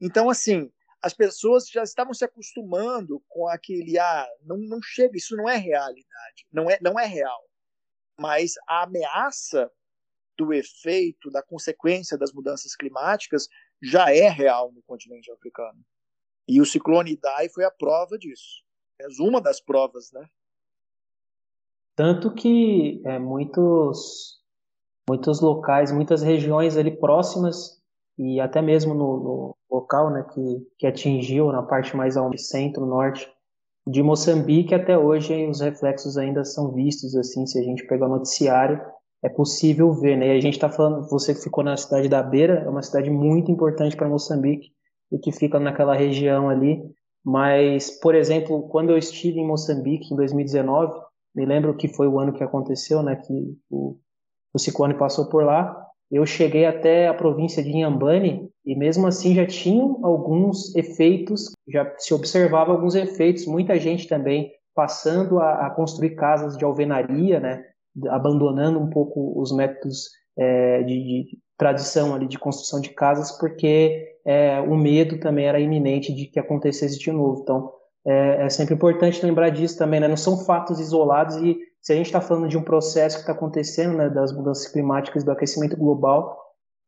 Então, 0.00 0.28
assim, 0.28 0.70
as 1.00 1.12
pessoas 1.12 1.68
já 1.68 1.82
estavam 1.82 2.14
se 2.14 2.24
acostumando 2.24 3.22
com 3.28 3.46
aquele, 3.46 3.98
ah, 3.98 4.26
não, 4.42 4.56
não 4.56 4.80
chega, 4.82 5.16
isso 5.16 5.36
não 5.36 5.48
é 5.48 5.56
realidade, 5.56 6.46
não 6.50 6.70
é, 6.70 6.78
não 6.80 6.98
é 6.98 7.04
real. 7.04 7.44
Mas 8.18 8.54
a 8.66 8.84
ameaça 8.84 9.70
do 10.36 10.52
efeito, 10.52 11.30
da 11.30 11.42
consequência 11.42 12.16
das 12.16 12.32
mudanças 12.32 12.74
climáticas 12.74 13.48
já 13.82 14.14
é 14.14 14.28
real 14.28 14.72
no 14.72 14.82
continente 14.82 15.30
africano. 15.30 15.78
E 16.48 16.60
o 16.60 16.66
ciclone 16.66 17.12
Idai 17.12 17.48
foi 17.48 17.64
a 17.64 17.70
prova 17.70 18.18
disso. 18.18 18.62
É 18.98 19.06
uma 19.20 19.40
das 19.40 19.60
provas, 19.60 20.10
né? 20.12 20.26
Tanto 21.94 22.32
que 22.32 23.00
é, 23.04 23.18
muitos, 23.18 24.42
muitos 25.08 25.40
locais, 25.40 25.92
muitas 25.92 26.22
regiões 26.22 26.76
ali 26.76 26.90
próximas 26.96 27.80
e 28.18 28.40
até 28.40 28.62
mesmo 28.62 28.94
no, 28.94 29.16
no 29.18 29.56
local 29.70 30.10
né, 30.10 30.24
que, 30.32 30.66
que 30.78 30.86
atingiu 30.86 31.50
na 31.52 31.62
parte 31.62 31.96
mais 31.96 32.16
ao 32.16 32.36
centro, 32.38 32.86
norte 32.86 33.28
de 33.86 34.02
Moçambique, 34.02 34.74
até 34.74 34.96
hoje 34.96 35.46
os 35.46 35.60
reflexos 35.60 36.16
ainda 36.16 36.44
são 36.44 36.72
vistos 36.72 37.14
assim, 37.16 37.46
se 37.46 37.58
a 37.58 37.62
gente 37.62 37.86
pegar 37.86 38.06
o 38.06 38.10
noticiário, 38.10 38.80
é 39.22 39.28
possível 39.28 39.92
ver, 39.92 40.16
né? 40.16 40.28
E 40.28 40.38
a 40.38 40.40
gente 40.40 40.54
está 40.54 40.68
falando, 40.68 41.08
você 41.08 41.34
que 41.34 41.42
ficou 41.42 41.64
na 41.64 41.76
cidade 41.76 42.08
da 42.08 42.22
Beira, 42.22 42.62
é 42.64 42.68
uma 42.68 42.82
cidade 42.82 43.10
muito 43.10 43.50
importante 43.50 43.96
para 43.96 44.08
Moçambique 44.08 44.70
e 45.10 45.18
que 45.18 45.32
fica 45.32 45.58
naquela 45.58 45.94
região 45.94 46.48
ali. 46.48 46.82
Mas, 47.24 47.90
por 47.90 48.14
exemplo, 48.14 48.68
quando 48.68 48.90
eu 48.90 48.98
estive 48.98 49.38
em 49.38 49.46
Moçambique 49.46 50.12
em 50.12 50.16
2019, 50.16 50.92
me 51.34 51.46
lembro 51.46 51.74
que 51.74 51.88
foi 51.88 52.06
o 52.06 52.18
ano 52.18 52.34
que 52.34 52.44
aconteceu, 52.44 53.02
né? 53.02 53.16
Que 53.16 53.32
o, 53.70 53.98
o 54.52 54.58
ciclone 54.58 54.94
passou 54.94 55.28
por 55.28 55.42
lá. 55.42 55.83
Eu 56.10 56.24
cheguei 56.26 56.64
até 56.64 57.08
a 57.08 57.14
província 57.14 57.62
de 57.62 57.70
Inhambane 57.70 58.48
e 58.64 58.76
mesmo 58.76 59.06
assim 59.06 59.34
já 59.34 59.46
tinham 59.46 60.00
alguns 60.04 60.74
efeitos, 60.76 61.52
já 61.68 61.92
se 61.98 62.14
observava 62.14 62.72
alguns 62.72 62.94
efeitos, 62.94 63.46
muita 63.46 63.78
gente 63.78 64.06
também 64.06 64.52
passando 64.74 65.38
a, 65.38 65.66
a 65.66 65.70
construir 65.70 66.10
casas 66.10 66.56
de 66.56 66.64
alvenaria, 66.64 67.40
né? 67.40 67.64
abandonando 68.08 68.80
um 68.80 68.90
pouco 68.90 69.40
os 69.40 69.52
métodos 69.52 70.08
é, 70.36 70.82
de, 70.82 70.94
de, 70.94 71.38
tradição 71.56 72.12
ali 72.12 72.26
de 72.26 72.38
construção 72.38 72.80
de 72.80 72.90
casas, 72.90 73.30
porque 73.38 74.16
é, 74.26 74.60
o 74.60 74.76
medo 74.76 75.20
também 75.20 75.46
era 75.46 75.60
iminente 75.60 76.12
de 76.12 76.26
que 76.26 76.40
acontecesse 76.40 76.98
de 76.98 77.12
novo. 77.12 77.42
Então, 77.42 77.70
é, 78.04 78.46
é 78.46 78.50
sempre 78.50 78.74
importante 78.74 79.24
lembrar 79.24 79.50
disso 79.50 79.78
também, 79.78 80.00
né? 80.00 80.08
Não 80.08 80.16
são 80.16 80.44
fatos 80.44 80.80
isolados 80.80 81.36
e 81.36 81.56
se 81.84 81.92
a 81.92 81.96
gente 81.96 82.06
está 82.06 82.20
falando 82.20 82.48
de 82.48 82.58
um 82.58 82.64
processo 82.64 83.16
que 83.16 83.22
está 83.22 83.32
acontecendo, 83.32 83.96
né, 83.96 84.10
das 84.10 84.32
mudanças 84.32 84.66
climáticas, 84.66 85.22
do 85.22 85.30
aquecimento 85.30 85.76
global, 85.76 86.36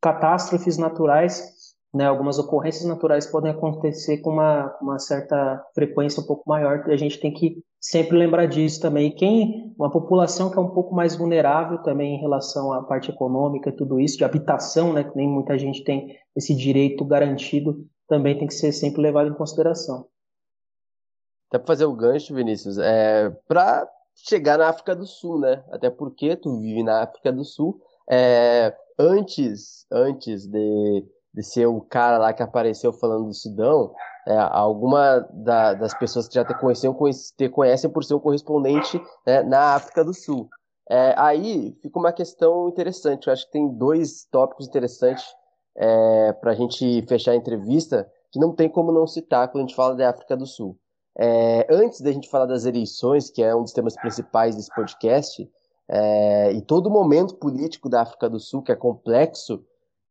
catástrofes 0.00 0.76
naturais 0.76 1.54
né, 1.96 2.04
algumas 2.04 2.38
ocorrências 2.38 2.84
naturais 2.84 3.26
podem 3.26 3.50
acontecer 3.50 4.18
com 4.18 4.30
uma, 4.30 4.76
uma 4.82 4.98
certa 4.98 5.64
frequência 5.74 6.22
um 6.22 6.26
pouco 6.26 6.42
maior, 6.46 6.84
e 6.88 6.92
a 6.92 6.96
gente 6.96 7.18
tem 7.18 7.32
que 7.32 7.62
sempre 7.80 8.18
lembrar 8.18 8.44
disso 8.46 8.80
também. 8.80 9.08
E 9.08 9.14
quem, 9.14 9.74
uma 9.78 9.90
população 9.90 10.50
que 10.50 10.58
é 10.58 10.60
um 10.60 10.68
pouco 10.68 10.94
mais 10.94 11.16
vulnerável 11.16 11.78
também 11.78 12.16
em 12.16 12.20
relação 12.20 12.70
à 12.72 12.82
parte 12.82 13.10
econômica 13.10 13.70
e 13.70 13.76
tudo 13.76 13.98
isso, 13.98 14.18
de 14.18 14.24
habitação, 14.24 14.92
né, 14.92 15.04
que 15.04 15.16
nem 15.16 15.26
muita 15.26 15.58
gente 15.58 15.82
tem 15.84 16.14
esse 16.36 16.54
direito 16.54 17.02
garantido, 17.02 17.86
também 18.06 18.36
tem 18.36 18.46
que 18.46 18.54
ser 18.54 18.72
sempre 18.72 19.00
levado 19.00 19.30
em 19.30 19.34
consideração. 19.34 20.06
Até 21.48 21.58
para 21.58 21.66
fazer 21.66 21.86
o 21.86 21.94
gancho, 21.94 22.34
Vinícius, 22.34 22.76
é 22.76 23.30
para 23.48 23.88
chegar 24.16 24.58
na 24.58 24.68
África 24.68 24.96
do 24.96 25.06
Sul, 25.06 25.38
né? 25.38 25.62
Até 25.70 25.90
porque 25.90 26.36
tu 26.36 26.58
vive 26.58 26.82
na 26.82 27.02
África 27.02 27.32
do 27.32 27.44
Sul. 27.44 27.80
É, 28.10 28.74
antes, 28.98 29.86
antes 29.90 30.46
de 30.46 31.04
de 31.36 31.42
ser 31.42 31.66
o 31.66 31.82
cara 31.82 32.16
lá 32.16 32.32
que 32.32 32.42
apareceu 32.42 32.94
falando 32.94 33.26
do 33.26 33.34
Sudão, 33.34 33.94
é, 34.26 34.34
alguma 34.38 35.20
da, 35.30 35.74
das 35.74 35.92
pessoas 35.92 36.26
que 36.26 36.34
já 36.34 36.44
te 36.44 36.58
conheciam 36.58 36.96
te 37.36 37.48
conhecem 37.50 37.90
por 37.90 38.02
ser 38.02 38.14
um 38.14 38.18
correspondente 38.18 38.98
né, 39.26 39.42
na 39.42 39.74
África 39.74 40.02
do 40.02 40.14
Sul. 40.14 40.48
É, 40.88 41.14
aí 41.18 41.76
fica 41.82 41.98
uma 41.98 42.12
questão 42.12 42.68
interessante. 42.70 43.26
Eu 43.26 43.34
acho 43.34 43.44
que 43.44 43.52
tem 43.52 43.68
dois 43.68 44.24
tópicos 44.30 44.66
interessantes 44.66 45.26
é, 45.76 46.32
para 46.32 46.52
a 46.52 46.54
gente 46.54 47.04
fechar 47.06 47.32
a 47.32 47.36
entrevista 47.36 48.10
que 48.32 48.40
não 48.40 48.54
tem 48.54 48.68
como 48.68 48.90
não 48.90 49.06
citar 49.06 49.48
quando 49.48 49.64
a 49.64 49.66
gente 49.66 49.76
fala 49.76 49.94
da 49.94 50.08
África 50.08 50.34
do 50.34 50.46
Sul. 50.46 50.78
É, 51.18 51.66
antes 51.70 52.00
da 52.00 52.12
gente 52.12 52.28
falar 52.28 52.46
das 52.46 52.66
eleições, 52.66 53.30
que 53.30 53.42
é 53.42 53.54
um 53.54 53.62
dos 53.62 53.72
temas 53.72 53.96
principais 53.96 54.54
desse 54.54 54.74
podcast, 54.74 55.50
é, 55.88 56.52
e 56.52 56.60
todo 56.60 56.88
o 56.88 56.90
momento 56.90 57.36
político 57.36 57.88
da 57.88 58.02
África 58.02 58.28
do 58.28 58.38
Sul, 58.38 58.62
que 58.62 58.72
é 58.72 58.76
complexo, 58.76 59.64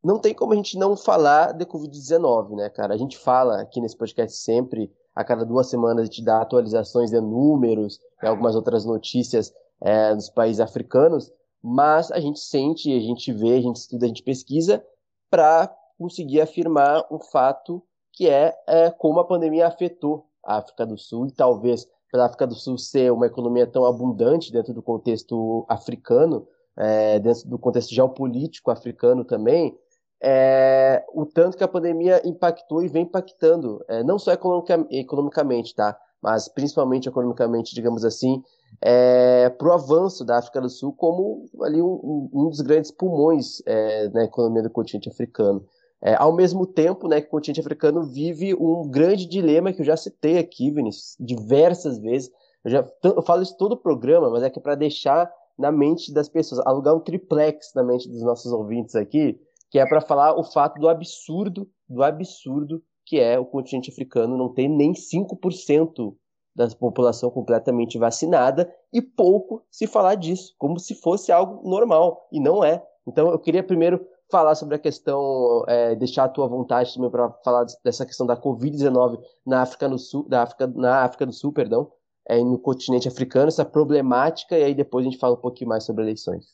não 0.04 0.20
tem 0.20 0.34
como 0.34 0.54
a 0.54 0.56
gente 0.56 0.78
não 0.78 0.96
falar 0.96 1.52
de 1.52 1.66
Covid-19, 1.66 2.56
né, 2.56 2.70
cara? 2.70 2.94
A 2.94 2.98
gente 2.98 3.18
fala 3.18 3.62
aqui 3.62 3.82
nesse 3.82 3.98
podcast 3.98 4.38
sempre, 4.38 4.92
a 5.16 5.24
cada 5.24 5.46
duas 5.46 5.68
semanas 5.70 6.04
a 6.04 6.06
gente 6.06 6.24
dá 6.24 6.42
atualizações 6.42 7.10
de 7.10 7.20
números 7.20 8.00
e 8.22 8.28
algumas 8.28 8.56
outras 8.56 8.86
notícias 8.86 9.54
é, 9.82 10.14
dos 10.14 10.30
países 10.30 10.60
africanos, 10.60 11.32
mas 11.62 12.12
a 12.12 12.20
gente 12.20 12.40
sente, 12.40 12.96
a 12.96 13.00
gente 13.00 13.32
vê, 13.32 13.58
a 13.58 13.62
gente 13.62 13.78
estuda, 13.78 14.06
a 14.06 14.08
gente 14.08 14.24
pesquisa 14.24 14.86
para 15.30 15.76
conseguir 15.98 16.42
afirmar 16.42 17.06
um 17.12 17.20
fato 17.20 17.82
que 18.14 18.30
é, 18.30 18.56
é 18.68 18.92
como 18.92 19.20
a 19.20 19.26
pandemia 19.26 19.68
afetou 19.68 20.28
a 20.46 20.58
África 20.58 20.86
do 20.86 20.98
Sul 20.98 21.28
e 21.28 21.32
talvez 21.32 21.88
pela 22.12 22.26
África 22.26 22.48
do 22.48 22.56
Sul 22.56 22.78
ser 22.78 23.12
uma 23.12 23.26
economia 23.26 23.68
tão 23.68 23.86
abundante 23.86 24.52
dentro 24.52 24.74
do 24.74 24.82
contexto 24.82 25.66
africano, 25.68 26.48
é, 26.78 27.20
dentro 27.20 27.50
do 27.50 27.58
contexto 27.58 27.94
geopolítico 27.94 28.72
africano 28.72 29.26
também, 29.26 29.78
é, 30.22 31.04
o 31.14 31.26
tanto 31.26 31.58
que 31.58 31.64
a 31.64 31.68
pandemia 31.68 32.22
impactou 32.26 32.84
e 32.84 32.88
vem 32.88 33.04
impactando, 33.04 33.84
é, 33.88 34.04
não 34.04 34.18
só 34.18 34.32
economica, 34.32 34.88
economicamente, 34.90 35.76
tá? 35.76 35.98
Mas 36.22 36.48
principalmente 36.48 37.08
economicamente, 37.08 37.76
digamos 37.76 38.04
assim, 38.04 38.42
é, 38.82 39.50
para 39.50 39.68
o 39.68 39.72
avanço 39.74 40.26
da 40.26 40.38
África 40.38 40.62
do 40.62 40.70
Sul 40.70 40.94
como 40.94 41.46
ali 41.62 41.82
um, 41.82 42.30
um 42.34 42.50
dos 42.50 42.62
grandes 42.62 42.92
pulmões 42.92 43.62
é, 43.66 44.10
na 44.10 44.24
economia 44.24 44.64
do 44.64 44.70
continente 44.70 45.10
africano. 45.10 45.66
É, 46.06 46.14
ao 46.20 46.32
mesmo 46.32 46.68
tempo 46.68 47.08
né, 47.08 47.20
que 47.20 47.26
o 47.26 47.32
continente 47.32 47.60
africano 47.60 48.04
vive 48.04 48.54
um 48.54 48.88
grande 48.88 49.26
dilema 49.26 49.74
que 49.74 49.82
eu 49.82 49.86
já 49.86 49.98
citei 49.98 50.38
aqui, 50.38 50.70
Vinícius, 50.70 51.16
diversas 51.20 51.98
vezes. 51.98 52.30
Eu, 52.64 52.70
já, 52.70 52.88
eu 53.04 53.24
falo 53.24 53.42
isso 53.42 53.58
todo 53.58 53.72
o 53.72 53.78
programa, 53.78 54.30
mas 54.30 54.44
é 54.44 54.50
que 54.52 54.60
é 54.60 54.62
para 54.62 54.76
deixar 54.76 55.32
na 55.58 55.72
mente 55.72 56.14
das 56.14 56.30
pessoas, 56.30 56.64
alugar 56.64 56.94
um 56.94 57.00
triplex 57.00 57.72
na 57.74 57.84
mente 57.84 58.08
dos 58.08 58.22
nossos 58.22 58.52
ouvintes 58.52 58.96
aqui, 58.96 59.40
que 59.72 59.80
é 59.80 59.86
para 59.88 60.00
falar 60.00 60.38
o 60.38 60.44
fato 60.44 60.80
do 60.80 60.88
absurdo, 60.88 61.68
do 61.90 62.04
absurdo 62.04 62.84
que 63.04 63.20
é 63.20 63.40
o 63.40 63.46
continente 63.46 63.90
africano 63.90 64.38
não 64.38 64.54
ter 64.54 64.68
nem 64.68 64.94
5% 64.94 66.16
da 66.56 66.68
população 66.70 67.32
completamente 67.32 67.98
vacinada 67.98 68.72
e 68.94 69.02
pouco 69.02 69.64
se 69.72 69.88
falar 69.88 70.16
disso, 70.16 70.54
como 70.58 70.80
se 70.80 70.94
fosse 70.94 71.32
algo 71.32 71.68
normal, 71.68 72.28
e 72.32 72.40
não 72.40 72.64
é. 72.64 72.84
Então 73.08 73.30
eu 73.30 73.40
queria 73.40 73.64
primeiro 73.64 74.06
falar 74.30 74.56
sobre 74.56 74.76
a 74.76 74.80
questão, 74.80 75.64
é, 75.68 75.96
deixar 75.96 76.26
a 76.26 76.30
tua 76.30 76.48
vontade 76.48 76.94
também 76.94 77.10
para 77.10 77.32
falar 77.44 77.66
dessa 77.84 78.06
questão 78.06 78.26
da 78.26 78.36
Covid-19 78.36 79.22
na 79.46 79.62
África 79.62 79.88
do 79.88 79.98
Sul, 79.98 80.28
da 80.28 80.44
África, 80.44 80.68
na 80.68 81.04
África 81.04 81.26
do 81.26 81.34
Sul, 81.34 81.54
perdão, 81.54 81.92
é, 82.28 82.38
no 82.38 82.60
continente 82.60 83.08
africano, 83.08 83.48
essa 83.48 83.66
problemática, 83.66 84.58
e 84.58 84.64
aí 84.64 84.74
depois 84.74 85.06
a 85.06 85.10
gente 85.10 85.20
fala 85.20 85.36
um 85.36 85.42
pouquinho 85.42 85.70
mais 85.70 85.84
sobre 85.84 86.04
eleições. 86.04 86.46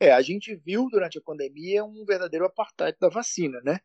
É, 0.00 0.12
a 0.12 0.22
gente 0.22 0.54
viu 0.56 0.88
durante 0.90 1.18
a 1.18 1.22
pandemia 1.22 1.84
um 1.84 2.04
verdadeiro 2.06 2.46
apartheid 2.46 2.96
da 2.98 3.08
vacina, 3.08 3.60
né? 3.62 3.78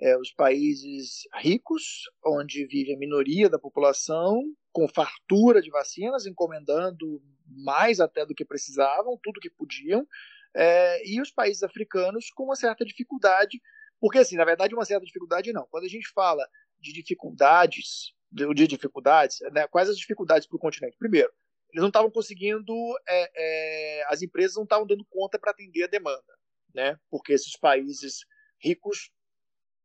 É, 0.00 0.16
os 0.16 0.32
países 0.32 1.22
ricos, 1.34 2.04
onde 2.24 2.66
vive 2.66 2.94
a 2.94 2.98
minoria 2.98 3.50
da 3.50 3.58
população, 3.58 4.40
com 4.72 4.88
fartura 4.88 5.60
de 5.60 5.70
vacinas, 5.70 6.24
encomendando 6.24 7.20
mais 7.46 8.00
até 8.00 8.24
do 8.24 8.34
que 8.34 8.44
precisavam, 8.44 9.18
tudo 9.22 9.40
que 9.40 9.50
podiam, 9.50 10.06
é, 10.54 11.08
e 11.08 11.20
os 11.20 11.30
países 11.30 11.62
africanos 11.62 12.30
com 12.30 12.44
uma 12.44 12.56
certa 12.56 12.84
dificuldade, 12.84 13.60
porque 14.00 14.18
assim, 14.18 14.36
na 14.36 14.44
verdade, 14.44 14.74
uma 14.74 14.84
certa 14.84 15.04
dificuldade 15.04 15.52
não. 15.52 15.66
Quando 15.70 15.84
a 15.84 15.88
gente 15.88 16.08
fala 16.08 16.46
de 16.78 16.92
dificuldades, 16.92 18.14
de 18.30 18.66
dificuldades, 18.66 19.38
né, 19.52 19.66
quais 19.68 19.88
as 19.88 19.98
dificuldades 19.98 20.46
para 20.46 20.56
o 20.56 20.60
continente? 20.60 20.96
Primeiro, 20.98 21.32
eles 21.70 21.82
não 21.82 21.88
estavam 21.88 22.10
conseguindo, 22.10 22.74
é, 23.06 23.30
é, 23.36 24.04
as 24.08 24.22
empresas 24.22 24.56
não 24.56 24.64
estavam 24.64 24.86
dando 24.86 25.04
conta 25.10 25.38
para 25.38 25.50
atender 25.50 25.84
a 25.84 25.88
demanda, 25.88 26.38
né? 26.74 26.98
Porque 27.10 27.32
esses 27.32 27.56
países 27.58 28.24
ricos 28.60 29.10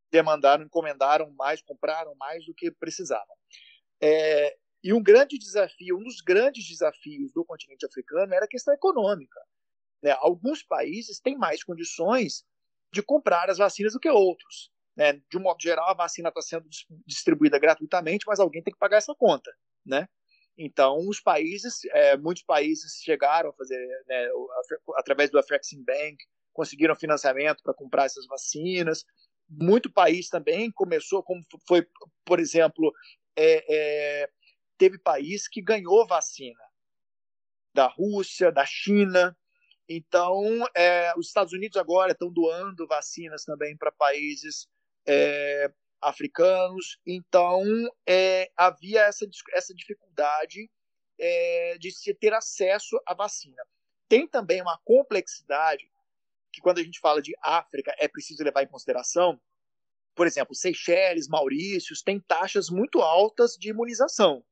demandaram, 0.10 0.64
encomendaram 0.64 1.30
mais, 1.32 1.62
compraram 1.62 2.16
mais 2.16 2.46
do 2.46 2.54
que 2.54 2.72
precisavam. 2.72 3.36
É, 4.02 4.56
e 4.84 4.94
um 4.94 5.02
grande 5.02 5.38
desafio, 5.38 5.98
um 5.98 6.04
dos 6.04 6.22
grandes 6.22 6.68
desafios 6.68 7.32
do 7.34 7.44
continente 7.44 7.86
africano 7.86 8.34
era 8.34 8.46
a 8.46 8.50
questão 8.50 8.74
econômica. 8.74 9.40
Né? 10.04 10.12
Alguns 10.20 10.62
países 10.62 11.20
têm 11.20 11.38
mais 11.38 11.64
condições 11.64 12.44
de 12.92 13.02
comprar 13.02 13.50
as 13.50 13.58
vacinas 13.58 13.94
do 13.94 14.00
que 14.00 14.10
outros. 14.10 14.70
Né? 14.96 15.14
De 15.32 15.38
um 15.38 15.42
modo 15.42 15.62
geral, 15.62 15.90
a 15.90 15.96
vacina 15.96 16.30
está 16.30 16.42
sendo 16.42 16.68
distribuída 17.08 17.58
gratuitamente, 17.58 18.26
mas 18.28 18.40
alguém 18.40 18.62
tem 18.62 18.74
que 18.74 18.80
pagar 18.80 18.98
essa 18.98 19.16
conta. 19.16 19.50
Né? 19.86 20.08
Então, 20.58 21.00
os 21.08 21.20
países, 21.20 21.80
é, 21.86 22.18
muitos 22.18 22.44
países 22.44 23.02
chegaram 23.02 23.50
a 23.50 23.54
fazer, 23.54 23.80
né, 24.08 24.28
através 24.96 25.32
do 25.32 25.40
Afrexim 25.40 25.84
Bank, 25.84 26.18
conseguiram 26.52 26.96
financiamento 26.96 27.64
para 27.64 27.74
comprar 27.74 28.06
essas 28.06 28.28
vacinas. 28.28 29.04
Muito 29.50 29.92
país 29.92 30.30
também 30.30 30.72
começou, 30.72 31.24
como 31.24 31.42
foi, 31.68 31.88
por 32.24 32.40
exemplo, 32.40 32.94
é, 33.36 33.66
é, 34.24 34.30
teve 34.78 35.00
país 35.00 35.48
que 35.48 35.62
ganhou 35.62 36.06
vacina 36.06 36.64
da 37.74 37.88
Rússia, 37.88 38.52
da 38.52 38.66
China. 38.66 39.36
Então, 39.88 40.44
é, 40.76 41.14
os 41.18 41.28
Estados 41.28 41.54
Unidos 41.54 41.78
agora 41.78 42.14
estão 42.14 42.32
doando 42.32 42.88
vacinas 42.88 43.44
também 43.44 43.76
para 43.76 43.92
países 43.92 44.68
é, 45.06 45.72
africanos. 46.02 47.00
Então, 47.06 47.64
é, 48.08 48.50
havia 48.56 49.02
essa, 49.02 49.26
essa 49.54 49.74
dificuldade 49.74 50.70
é, 51.20 51.78
de 51.78 51.92
se 51.92 52.14
ter 52.14 52.34
acesso 52.34 53.00
à 53.06 53.14
vacina. 53.14 53.62
Tem 54.08 54.28
também 54.28 54.62
uma 54.62 54.80
complexidade 54.84 55.90
que, 56.52 56.62
quando 56.62 56.80
a 56.80 56.84
gente 56.84 57.00
fala 57.00 57.22
de 57.22 57.34
África, 57.42 57.96
é 57.98 58.08
preciso 58.08 58.44
levar 58.44 58.64
em 58.64 58.68
consideração. 58.68 59.42
Por 60.16 60.28
exemplo, 60.28 60.54
Seychelles, 60.54 61.28
Maurícios 61.28 62.02
têm 62.02 62.20
taxas 62.20 62.70
muito 62.70 63.02
altas 63.02 63.54
de 63.54 63.70
imunização. 63.70 64.46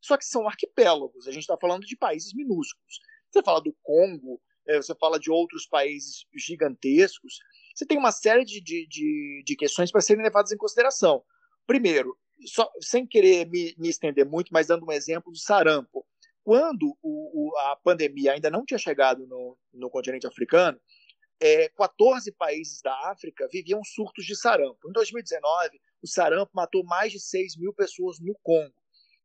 Só 0.00 0.16
que 0.16 0.24
são 0.24 0.46
arquipélagos, 0.46 1.26
a 1.26 1.32
gente 1.32 1.42
está 1.42 1.56
falando 1.56 1.86
de 1.86 1.96
países 1.96 2.32
minúsculos. 2.34 3.00
Você 3.30 3.42
fala 3.42 3.60
do 3.60 3.76
Congo, 3.82 4.40
você 4.76 4.94
fala 4.94 5.18
de 5.18 5.30
outros 5.30 5.66
países 5.66 6.26
gigantescos, 6.36 7.38
você 7.74 7.86
tem 7.86 7.96
uma 7.96 8.12
série 8.12 8.44
de, 8.44 8.60
de, 8.60 8.86
de, 8.86 9.42
de 9.44 9.56
questões 9.56 9.90
para 9.90 10.00
serem 10.00 10.22
levadas 10.22 10.52
em 10.52 10.56
consideração. 10.56 11.22
Primeiro, 11.66 12.18
só, 12.46 12.70
sem 12.80 13.06
querer 13.06 13.46
me, 13.48 13.74
me, 13.78 13.88
estender 13.88 14.26
muito, 14.26 14.52
mas 14.52 14.66
dando 14.66 14.86
um 14.86 14.92
exemplo 14.92 15.32
do 15.32 15.38
sarampo. 15.38 16.06
Quando 16.42 16.96
o, 17.02 17.50
o, 17.50 17.56
a 17.58 17.76
pandemia 17.76 18.32
ainda 18.32 18.50
não 18.50 18.64
tinha 18.64 18.78
chegado 18.78 19.26
no, 19.26 19.56
no 19.72 19.90
continente 19.90 20.26
africano, 20.26 20.80
é, 21.40 21.68
14 21.70 22.32
países 22.32 22.80
da 22.82 22.92
África 23.10 23.48
viviam 23.50 23.82
surtos 23.84 24.24
de 24.24 24.34
sarampo. 24.34 24.88
Em 24.88 24.92
2019, 24.92 25.80
o 26.02 26.06
sarampo 26.06 26.50
matou 26.54 26.84
mais 26.84 27.12
de 27.12 27.20
6 27.20 27.56
mil 27.56 27.72
pessoas 27.72 28.18
no 28.18 28.34
Congo. 28.42 28.74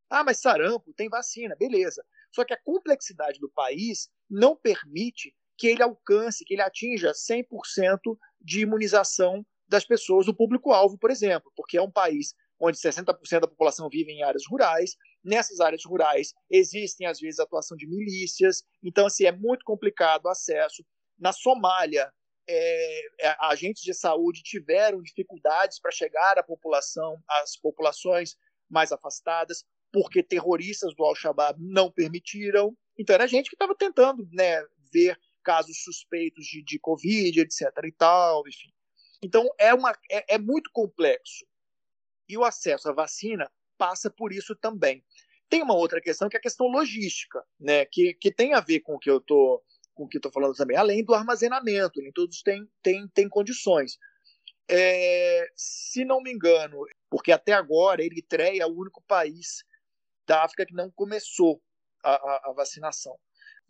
Ah, 0.10 0.24
mas 0.24 0.40
sarampo 0.40 0.94
tem 0.94 1.10
vacina, 1.10 1.56
beleza. 1.56 2.06
Só 2.32 2.44
que 2.44 2.53
a 2.53 2.61
complexidade 2.61 3.40
do 3.40 3.49
país 3.49 4.10
não 4.34 4.55
permite 4.55 5.34
que 5.57 5.68
ele 5.68 5.84
alcance, 5.84 6.43
que 6.43 6.55
ele 6.55 6.61
atinja 6.61 7.11
100% 7.11 8.18
de 8.41 8.61
imunização 8.61 9.45
das 9.68 9.85
pessoas, 9.85 10.26
do 10.26 10.35
público-alvo, 10.35 10.97
por 10.97 11.11
exemplo, 11.11 11.51
porque 11.55 11.77
é 11.77 11.81
um 11.81 11.91
país 11.91 12.34
onde 12.60 12.77
60% 12.77 13.41
da 13.41 13.47
população 13.47 13.89
vive 13.89 14.11
em 14.11 14.23
áreas 14.23 14.43
rurais. 14.47 14.95
Nessas 15.23 15.60
áreas 15.60 15.84
rurais 15.85 16.34
existem, 16.49 17.07
às 17.07 17.19
vezes, 17.19 17.39
atuação 17.39 17.76
de 17.76 17.88
milícias. 17.88 18.64
Então, 18.81 19.05
assim, 19.05 19.26
é 19.26 19.31
muito 19.31 19.64
complicado 19.65 20.26
o 20.26 20.30
acesso. 20.30 20.84
Na 21.19 21.31
Somália, 21.31 22.11
é, 22.47 23.27
é 23.27 23.35
agentes 23.39 23.84
de 23.84 23.93
saúde 23.93 24.41
tiveram 24.43 25.01
dificuldades 25.01 25.80
para 25.80 25.91
chegar 25.91 26.38
à 26.38 26.43
população, 26.43 27.22
às 27.30 27.57
populações 27.57 28.35
mais 28.69 28.91
afastadas, 28.91 29.64
porque 29.91 30.23
terroristas 30.23 30.95
do 30.95 31.03
Al-Shabaab 31.03 31.57
não 31.61 31.91
permitiram. 31.91 32.76
Então, 32.98 33.14
era 33.14 33.28
gente 33.28 33.49
que 33.49 33.56
estava 33.56 33.76
tentando 33.76 34.28
né, 34.32 34.64
ver 34.91 35.20
casos 35.44 35.84
suspeitos 35.84 36.45
de, 36.45 36.64
de 36.64 36.80
Covid, 36.80 37.41
etc. 37.41 37.61
e 37.84 37.91
tal, 37.91 38.48
enfim. 38.48 38.72
Então, 39.22 39.48
é, 39.57 39.74
uma, 39.74 39.91
é, 40.10 40.36
é 40.36 40.38
muito 40.38 40.70
complexo. 40.72 41.45
E 42.28 42.38
o 42.38 42.44
acesso 42.44 42.90
à 42.90 42.94
vacina 42.94 43.52
passa 43.78 44.10
por 44.10 44.32
isso 44.32 44.56
também. 44.56 45.03
Tem 45.49 45.61
uma 45.61 45.76
outra 45.76 46.02
questão 46.02 46.30
que 46.30 46.38
é 46.38 46.40
a 46.40 46.41
questão 46.41 46.68
logística, 46.68 47.44
né, 47.60 47.86
que, 47.86 48.14
que 48.15 48.32
tem 48.32 48.53
a 48.53 48.60
ver 48.60 48.80
com 48.80 48.95
o 48.95 48.99
que 48.99 49.10
eu 49.10 49.18
estou 49.18 49.64
com 49.94 50.06
o 50.06 50.07
que 50.07 50.18
estou 50.18 50.32
falando 50.32 50.56
também, 50.56 50.76
além 50.76 51.03
do 51.03 51.14
armazenamento, 51.14 52.02
nem 52.02 52.11
todos 52.11 52.41
têm, 52.41 53.30
condições. 53.30 53.99
É, 54.68 55.48
se 55.56 56.03
não 56.03 56.20
me 56.20 56.32
engano, 56.32 56.86
porque 57.10 57.32
até 57.32 57.53
agora 57.53 58.03
Eritreia 58.03 58.64
é 58.64 58.65
o 58.65 58.76
único 58.76 59.03
país 59.03 59.64
da 60.26 60.44
África 60.44 60.65
que 60.65 60.74
não 60.74 60.90
começou 60.90 61.61
a, 62.03 62.49
a, 62.49 62.53
vacinação. 62.53 63.15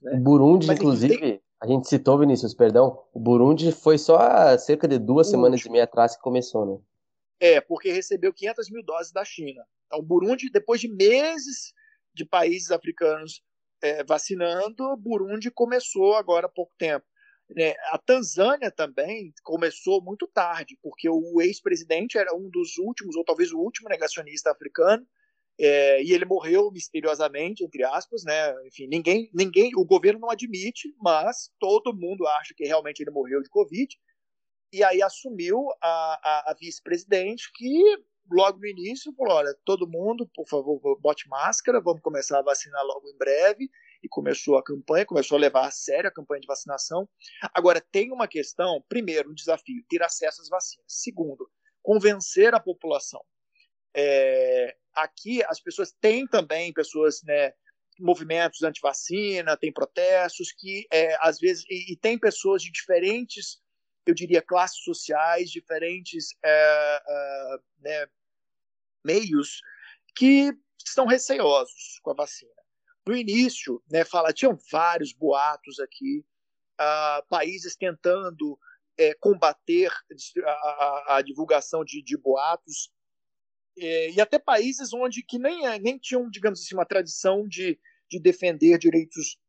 Né? 0.01 0.17
Burundi, 0.17 0.67
Mas, 0.67 0.77
inclusive, 0.77 1.17
tem... 1.17 1.41
a 1.61 1.67
gente 1.67 1.87
citou, 1.87 2.17
Vinícius, 2.17 2.53
perdão, 2.53 3.03
o 3.13 3.19
Burundi 3.19 3.71
foi 3.71 3.97
só 3.97 4.17
há 4.17 4.57
cerca 4.57 4.87
de 4.87 4.97
duas 4.97 5.29
semanas 5.29 5.61
e 5.61 5.69
meia 5.69 5.83
atrás 5.83 6.15
que 6.15 6.21
começou, 6.21 6.65
né? 6.65 6.77
É, 7.39 7.61
porque 7.61 7.91
recebeu 7.91 8.33
500 8.33 8.69
mil 8.71 8.83
doses 8.83 9.11
da 9.11 9.25
China. 9.25 9.65
Então, 9.85 9.99
o 9.99 10.03
Burundi, 10.03 10.49
depois 10.49 10.79
de 10.79 10.87
meses 10.87 11.73
de 12.13 12.25
países 12.25 12.71
africanos 12.71 13.43
é, 13.81 14.03
vacinando, 14.03 14.95
Burundi 14.95 15.51
começou 15.51 16.15
agora 16.15 16.45
há 16.45 16.49
pouco 16.49 16.73
tempo. 16.77 17.05
É, 17.57 17.75
a 17.91 17.97
Tanzânia 17.97 18.71
também 18.71 19.33
começou 19.43 20.01
muito 20.01 20.27
tarde, 20.27 20.77
porque 20.81 21.09
o 21.09 21.41
ex-presidente 21.41 22.17
era 22.17 22.33
um 22.33 22.49
dos 22.49 22.77
últimos, 22.77 23.15
ou 23.15 23.25
talvez 23.25 23.51
o 23.51 23.59
último 23.59 23.89
negacionista 23.89 24.51
africano, 24.51 25.05
é, 25.59 26.01
e 26.03 26.11
ele 26.11 26.25
morreu 26.25 26.71
misteriosamente, 26.71 27.63
entre 27.63 27.83
aspas, 27.83 28.23
né? 28.23 28.53
Enfim, 28.65 28.87
ninguém, 28.87 29.29
ninguém, 29.33 29.71
o 29.75 29.85
governo 29.85 30.21
não 30.21 30.29
admite, 30.29 30.93
mas 30.99 31.51
todo 31.59 31.95
mundo 31.95 32.27
acha 32.27 32.53
que 32.55 32.65
realmente 32.65 33.01
ele 33.01 33.11
morreu 33.11 33.41
de 33.41 33.49
Covid. 33.49 33.95
E 34.71 34.83
aí 34.83 35.01
assumiu 35.03 35.69
a, 35.81 35.87
a, 35.87 36.51
a 36.51 36.55
vice-presidente 36.59 37.51
que 37.53 38.03
logo 38.31 38.57
no 38.57 38.65
início 38.65 39.13
falou: 39.13 39.35
olha, 39.35 39.55
todo 39.63 39.87
mundo, 39.87 40.27
por 40.33 40.47
favor, 40.47 40.99
bote 40.99 41.27
máscara, 41.29 41.79
vamos 41.79 42.01
começar 42.01 42.39
a 42.39 42.43
vacinar 42.43 42.83
logo 42.83 43.07
em 43.07 43.17
breve. 43.17 43.69
E 44.01 44.09
começou 44.09 44.57
a 44.57 44.63
campanha, 44.63 45.05
começou 45.05 45.37
a 45.37 45.41
levar 45.41 45.67
a 45.67 45.71
sério 45.71 46.09
a 46.09 46.13
campanha 46.13 46.41
de 46.41 46.47
vacinação. 46.47 47.07
Agora, 47.53 47.79
tem 47.79 48.11
uma 48.11 48.27
questão: 48.27 48.83
primeiro, 48.89 49.29
um 49.29 49.35
desafio, 49.35 49.85
ter 49.87 50.01
acesso 50.01 50.41
às 50.41 50.49
vacinas. 50.49 50.85
Segundo, 50.87 51.47
convencer 51.81 52.55
a 52.55 52.59
população. 52.59 53.23
É, 53.95 54.75
aqui 54.95 55.43
as 55.45 55.59
pessoas 55.59 55.91
têm 55.99 56.27
também 56.27 56.73
pessoas, 56.73 57.21
né, 57.23 57.53
movimentos 57.99 58.63
anti-vacina, 58.63 59.57
tem 59.57 59.71
protestos 59.71 60.51
que 60.51 60.87
é, 60.91 61.15
às 61.21 61.39
vezes 61.39 61.63
e, 61.69 61.93
e, 61.93 61.97
tem 61.97 62.17
pessoas 62.17 62.61
de 62.61 62.71
diferentes, 62.71 63.61
eu 64.05 64.13
diria, 64.13 64.41
classes 64.41 64.83
sociais, 64.83 65.49
diferentes 65.49 66.35
é, 66.43 67.03
é, 67.07 67.57
né, 67.79 68.07
meios 69.05 69.61
que 70.15 70.51
estão 70.85 71.05
receosos 71.05 71.99
com 72.01 72.11
a 72.11 72.15
vacina. 72.15 72.51
No 73.05 73.15
início, 73.15 73.83
né, 73.91 74.05
fala, 74.05 74.33
tinham 74.33 74.57
vários 74.71 75.11
boatos 75.13 75.79
aqui, 75.79 76.25
uh, 76.79 77.27
países 77.27 77.75
tentando 77.75 78.57
é, 78.97 79.13
combater 79.15 79.91
a, 80.45 80.49
a, 80.49 81.17
a 81.17 81.21
divulgação 81.21 81.83
de, 81.83 82.01
de 82.01 82.17
boatos 82.17 82.91
e 83.77 84.21
até 84.21 84.37
países 84.37 84.93
onde 84.93 85.23
que 85.23 85.39
nem, 85.39 85.65
é, 85.65 85.79
nem 85.79 85.97
tinham, 85.97 86.29
digamos 86.29 86.61
assim, 86.61 86.75
uma 86.75 86.85
tradição 86.85 87.47
de, 87.47 87.79
de 88.09 88.19
defender 88.19 88.77
direitos, 88.77 89.39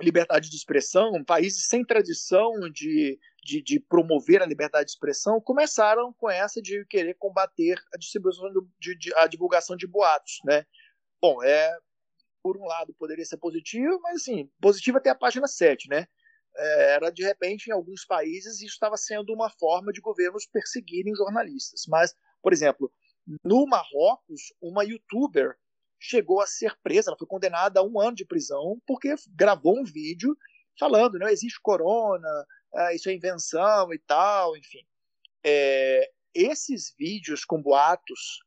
liberdade 0.00 0.48
de 0.48 0.56
expressão, 0.56 1.22
países 1.24 1.66
sem 1.66 1.84
tradição 1.84 2.52
de, 2.72 3.18
de, 3.44 3.62
de, 3.62 3.80
promover 3.80 4.42
a 4.42 4.46
liberdade 4.46 4.86
de 4.86 4.92
expressão, 4.92 5.40
começaram 5.40 6.12
com 6.14 6.30
essa 6.30 6.60
de 6.62 6.84
querer 6.86 7.14
combater 7.18 7.78
a 7.92 7.98
distribuição 7.98 8.50
de, 8.78 8.96
de, 8.96 9.14
a 9.16 9.26
divulgação 9.26 9.76
de 9.76 9.86
boatos, 9.86 10.38
né? 10.44 10.64
Bom, 11.20 11.42
é 11.42 11.70
por 12.42 12.56
um 12.56 12.64
lado 12.64 12.94
poderia 12.94 13.24
ser 13.24 13.36
positivo, 13.36 14.00
mas 14.00 14.22
assim, 14.22 14.50
positivo 14.60 14.96
até 14.96 15.10
a 15.10 15.14
página 15.14 15.46
7, 15.46 15.88
né? 15.88 16.06
É, 16.56 16.94
era 16.94 17.10
de 17.10 17.22
repente 17.22 17.68
em 17.68 17.72
alguns 17.72 18.04
países 18.04 18.56
isso 18.56 18.74
estava 18.74 18.96
sendo 18.96 19.32
uma 19.32 19.50
forma 19.50 19.92
de 19.92 20.00
governos 20.00 20.46
perseguirem 20.46 21.14
jornalistas. 21.14 21.82
Mas, 21.86 22.14
por 22.42 22.52
exemplo, 22.52 22.90
no 23.44 23.66
Marrocos, 23.66 24.52
uma 24.60 24.84
youtuber 24.84 25.56
chegou 26.00 26.40
a 26.40 26.46
ser 26.46 26.74
presa, 26.82 27.10
ela 27.10 27.18
foi 27.18 27.26
condenada 27.26 27.80
a 27.80 27.84
um 27.84 28.00
ano 28.00 28.16
de 28.16 28.24
prisão 28.24 28.80
porque 28.86 29.14
gravou 29.28 29.78
um 29.78 29.84
vídeo 29.84 30.36
falando, 30.78 31.18
não 31.18 31.28
existe 31.28 31.60
corona, 31.60 32.46
é, 32.74 32.94
isso 32.94 33.08
é 33.10 33.12
invenção 33.12 33.92
e 33.92 33.98
tal, 33.98 34.56
enfim. 34.56 34.84
É, 35.44 36.10
esses 36.34 36.94
vídeos 36.98 37.44
com 37.44 37.60
boatos 37.60 38.40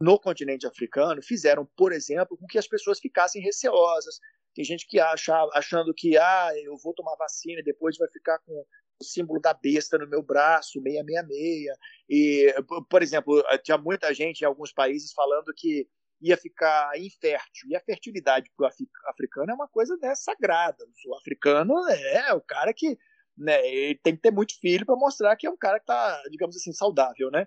no 0.00 0.18
continente 0.18 0.66
africano 0.66 1.22
fizeram, 1.22 1.66
por 1.76 1.92
exemplo, 1.92 2.36
com 2.36 2.46
que 2.46 2.58
as 2.58 2.66
pessoas 2.66 2.98
ficassem 2.98 3.42
receosas. 3.42 4.18
Tem 4.54 4.64
gente 4.64 4.86
que 4.86 4.98
acha, 5.00 5.34
achando 5.52 5.92
que 5.94 6.16
ah, 6.16 6.52
eu 6.62 6.76
vou 6.76 6.94
tomar 6.94 7.16
vacina 7.16 7.60
e 7.60 7.64
depois 7.64 7.96
vai 7.98 8.08
ficar 8.10 8.38
com 8.40 8.64
o 9.00 9.04
símbolo 9.04 9.40
da 9.40 9.52
besta 9.52 9.98
no 9.98 10.08
meu 10.08 10.22
braço, 10.22 10.80
666. 10.82 11.76
E, 12.08 12.54
por 12.88 13.02
exemplo, 13.02 13.42
tinha 13.62 13.78
muita 13.78 14.12
gente 14.14 14.42
em 14.42 14.44
alguns 14.44 14.72
países 14.72 15.12
falando 15.12 15.52
que 15.56 15.88
ia 16.20 16.36
ficar 16.36 16.98
infértil. 16.98 17.68
E 17.68 17.76
a 17.76 17.80
fertilidade 17.80 18.50
para 18.56 18.66
o 18.66 19.10
africano 19.10 19.50
é 19.50 19.54
uma 19.54 19.68
coisa 19.68 19.96
né, 20.00 20.14
sagrada. 20.14 20.84
O 21.06 21.16
africano 21.16 21.74
é 21.88 22.32
o 22.32 22.40
cara 22.40 22.72
que 22.72 22.98
né, 23.36 23.58
tem 24.02 24.14
que 24.14 24.22
ter 24.22 24.30
muito 24.30 24.58
filho 24.58 24.86
para 24.86 24.96
mostrar 24.96 25.36
que 25.36 25.46
é 25.46 25.50
um 25.50 25.56
cara 25.56 25.78
que 25.78 25.84
está, 25.84 26.22
digamos 26.30 26.56
assim, 26.56 26.72
saudável, 26.72 27.30
né? 27.30 27.46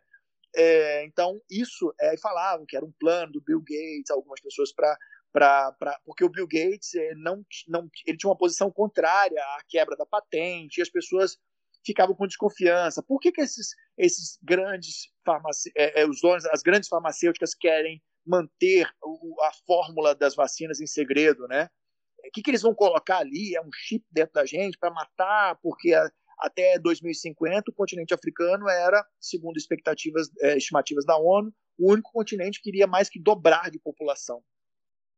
É, 0.55 1.05
então, 1.05 1.39
isso, 1.49 1.93
é, 1.99 2.17
falavam 2.17 2.65
que 2.65 2.75
era 2.75 2.85
um 2.85 2.93
plano 2.99 3.31
do 3.31 3.41
Bill 3.41 3.59
Gates, 3.59 4.09
algumas 4.09 4.41
pessoas 4.41 4.73
para 4.73 4.97
Porque 6.05 6.23
o 6.23 6.29
Bill 6.29 6.47
Gates 6.47 6.91
não, 7.17 7.45
não, 7.67 7.89
ele 8.05 8.17
tinha 8.17 8.29
uma 8.29 8.37
posição 8.37 8.71
contrária 8.71 9.41
à 9.41 9.59
quebra 9.67 9.95
da 9.95 10.05
patente 10.05 10.77
e 10.77 10.81
as 10.81 10.89
pessoas 10.89 11.37
ficavam 11.85 12.15
com 12.15 12.27
desconfiança. 12.27 13.03
Por 13.03 13.19
que, 13.19 13.31
que 13.31 13.41
esses, 13.41 13.69
esses 13.97 14.37
grandes 14.43 15.09
farmace... 15.25 15.71
É, 15.75 16.01
é, 16.01 16.05
os 16.05 16.21
donos, 16.21 16.45
as 16.45 16.61
grandes 16.61 16.89
farmacêuticas 16.89 17.53
querem 17.55 18.01
manter 18.25 18.89
o, 19.01 19.41
a 19.43 19.51
fórmula 19.65 20.13
das 20.13 20.35
vacinas 20.35 20.81
em 20.81 20.87
segredo, 20.87 21.47
né? 21.47 21.69
O 22.25 22.31
que, 22.33 22.41
que 22.41 22.51
eles 22.51 22.61
vão 22.61 22.75
colocar 22.75 23.19
ali? 23.19 23.55
É 23.55 23.61
um 23.61 23.69
chip 23.71 24.05
dentro 24.11 24.33
da 24.33 24.45
gente 24.45 24.77
para 24.77 24.91
matar? 24.91 25.57
Porque 25.61 25.93
a, 25.93 26.11
até 26.39 26.77
2050 26.77 27.71
o 27.71 27.73
continente 27.73 28.13
africano 28.13 28.67
era, 28.67 29.05
segundo 29.19 29.55
expectativas, 29.57 30.27
é, 30.41 30.57
estimativas 30.57 31.05
da 31.05 31.17
ONU, 31.17 31.53
o 31.79 31.91
único 31.93 32.11
continente 32.11 32.61
que 32.61 32.69
iria 32.69 32.87
mais 32.87 33.09
que 33.09 33.21
dobrar 33.21 33.71
de 33.71 33.79
população, 33.79 34.43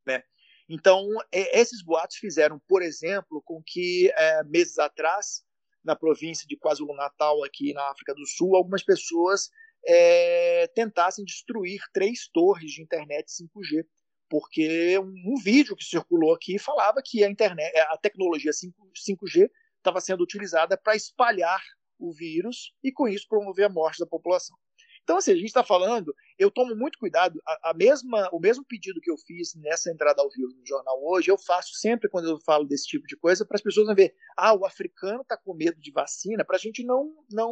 né? 0.10 0.24
Então, 0.68 1.08
é, 1.32 1.60
esses 1.60 1.84
boatos 1.84 2.18
fizeram, 2.18 2.60
por 2.68 2.82
exemplo, 2.82 3.42
com 3.46 3.62
que 3.66 4.12
é, 4.16 4.44
meses 4.44 4.78
atrás 4.80 5.44
na 5.84 5.96
província 5.96 6.48
de 6.48 6.58
KwaZulu-Natal, 6.58 7.44
aqui 7.44 7.74
na 7.74 7.90
África 7.90 8.14
do 8.14 8.26
Sul, 8.26 8.56
algumas 8.56 8.84
pessoas 8.84 9.50
é, 9.86 10.68
tentassem 10.76 11.24
destruir 11.24 11.80
três 11.94 12.28
torres 12.34 12.72
de 12.72 12.82
internet 12.82 13.28
5G, 13.28 13.86
porque 14.30 15.00
um, 15.00 15.34
um, 15.34 15.42
vídeo 15.42 15.76
que 15.76 15.84
circulou 15.84 16.34
aqui 16.34 16.60
falava 16.60 17.02
que 17.04 17.24
a 17.24 17.30
internet, 17.30 17.76
a 17.78 17.98
tecnologia 17.98 18.52
5, 18.52 18.76
5G 19.08 19.50
estava 19.78 20.02
sendo 20.02 20.22
utilizada 20.22 20.78
para 20.78 20.96
espalhar 20.96 21.62
o 21.98 22.14
vírus 22.14 22.74
e, 22.84 22.92
com 22.92 23.08
isso, 23.08 23.26
promover 23.28 23.66
a 23.66 23.70
morte 23.70 24.00
da 24.00 24.06
população. 24.06 24.56
Então, 25.04 25.18
assim, 25.18 25.32
a 25.32 25.36
gente 25.36 25.46
está 25.46 25.64
falando, 25.64 26.14
eu 26.40 26.50
tomo 26.50 26.74
muito 26.74 26.98
cuidado, 26.98 27.42
a, 27.46 27.72
a, 27.72 27.74
mesma, 27.74 28.30
o 28.32 28.40
mesmo 28.40 28.64
pedido 28.64 29.02
que 29.02 29.12
eu 29.12 29.18
fiz 29.18 29.54
nessa 29.56 29.92
entrada 29.92 30.22
ao 30.22 30.30
vivo 30.30 30.54
no 30.58 30.66
jornal 30.66 30.98
hoje, 31.04 31.30
eu 31.30 31.38
faço 31.38 31.74
sempre 31.74 32.10
quando 32.10 32.30
eu 32.30 32.40
falo 32.40 32.66
desse 32.66 32.88
tipo 32.88 33.06
de 33.06 33.18
coisa, 33.18 33.46
para 33.46 33.56
as 33.56 33.62
pessoas 33.62 33.88
não 33.88 33.94
ver, 33.94 34.16
ah, 34.38 34.54
o 34.54 34.66
africano 34.66 35.22
está 35.22 35.36
com 35.36 35.54
medo 35.54 35.80
de 35.82 35.92
vacina, 35.92 36.46
para 36.46 36.56
a 36.56 36.60
gente 36.60 36.82
não, 36.82 37.14
não 37.30 37.52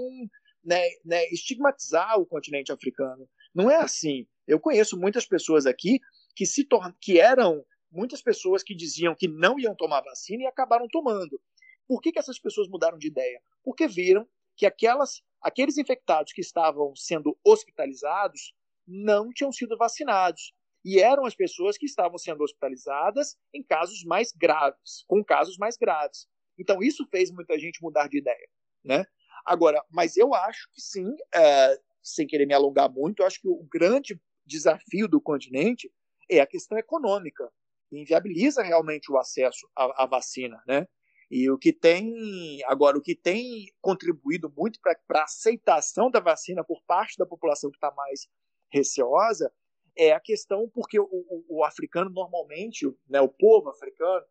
né, 0.63 0.81
né, 1.03 1.25
estigmatizar 1.29 2.17
o 2.17 2.25
continente 2.25 2.71
africano. 2.71 3.27
Não 3.53 3.69
é 3.69 3.75
assim. 3.75 4.25
Eu 4.47 4.59
conheço 4.59 4.97
muitas 4.97 5.25
pessoas 5.25 5.65
aqui 5.65 5.99
que 6.33 6.45
se 6.45 6.63
tornam, 6.63 6.95
que 7.01 7.19
eram 7.19 7.65
muitas 7.91 8.21
pessoas 8.21 8.63
que 8.63 8.73
diziam 8.73 9.15
que 9.15 9.27
não 9.27 9.59
iam 9.59 9.75
tomar 9.75 10.01
vacina 10.01 10.43
e 10.43 10.47
acabaram 10.47 10.87
tomando. 10.89 11.41
Por 11.87 12.01
que, 12.01 12.11
que 12.11 12.19
essas 12.19 12.39
pessoas 12.39 12.69
mudaram 12.69 12.97
de 12.97 13.07
ideia? 13.07 13.41
Porque 13.63 13.87
viram 13.87 14.27
que 14.55 14.65
aquelas, 14.65 15.21
aqueles 15.41 15.77
infectados 15.77 16.31
que 16.31 16.41
estavam 16.41 16.95
sendo 16.95 17.37
hospitalizados 17.43 18.53
não 18.87 19.29
tinham 19.29 19.51
sido 19.51 19.77
vacinados. 19.77 20.53
E 20.85 20.99
eram 20.99 21.25
as 21.25 21.35
pessoas 21.35 21.77
que 21.77 21.85
estavam 21.85 22.17
sendo 22.17 22.43
hospitalizadas 22.43 23.35
em 23.53 23.61
casos 23.61 24.03
mais 24.03 24.31
graves, 24.31 25.03
com 25.07 25.23
casos 25.23 25.57
mais 25.57 25.75
graves. 25.75 26.27
Então, 26.57 26.81
isso 26.81 27.05
fez 27.11 27.29
muita 27.29 27.59
gente 27.59 27.81
mudar 27.81 28.07
de 28.07 28.19
ideia. 28.19 28.47
Né? 28.83 29.05
Agora, 29.45 29.83
mas 29.91 30.15
eu 30.15 30.33
acho 30.33 30.69
que 30.71 30.81
sim, 30.81 31.13
é, 31.35 31.79
sem 32.01 32.25
querer 32.25 32.45
me 32.45 32.53
alongar 32.53 32.89
muito, 32.89 33.21
eu 33.21 33.27
acho 33.27 33.41
que 33.41 33.47
o 33.47 33.67
grande 33.69 34.19
desafio 34.45 35.07
do 35.07 35.19
continente 35.19 35.91
é 36.29 36.39
a 36.39 36.47
questão 36.47 36.77
econômica. 36.77 37.51
Inviabiliza 37.91 38.63
realmente 38.63 39.11
o 39.11 39.17
acesso 39.17 39.67
à, 39.75 40.03
à 40.03 40.05
vacina. 40.05 40.61
Né? 40.67 40.87
E 41.29 41.49
o 41.49 41.57
que 41.57 41.73
tem, 41.73 42.61
agora, 42.65 42.97
o 42.97 43.01
que 43.01 43.15
tem 43.15 43.65
contribuído 43.81 44.51
muito 44.55 44.79
para 44.81 45.19
a 45.21 45.23
aceitação 45.23 46.09
da 46.09 46.21
vacina 46.21 46.63
por 46.63 46.81
parte 46.87 47.17
da 47.17 47.25
população 47.25 47.69
que 47.69 47.77
está 47.77 47.91
mais 47.91 48.27
receosa 48.71 49.51
é 49.95 50.11
a 50.11 50.19
questão 50.19 50.69
porque 50.69 50.99
o, 50.99 51.05
o, 51.05 51.45
o 51.49 51.63
africano 51.63 52.09
normalmente, 52.09 52.85
né, 53.09 53.19
o 53.19 53.29
povo 53.29 53.69
africano, 53.69 54.25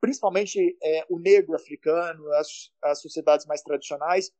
principalmente 0.00 0.76
é, 0.82 1.04
o 1.10 1.18
negro 1.18 1.54
africano, 1.54 2.32
as, 2.34 2.70
as 2.82 3.00
sociedades 3.00 3.46
mais 3.46 3.62
tradicionais, 3.62 4.30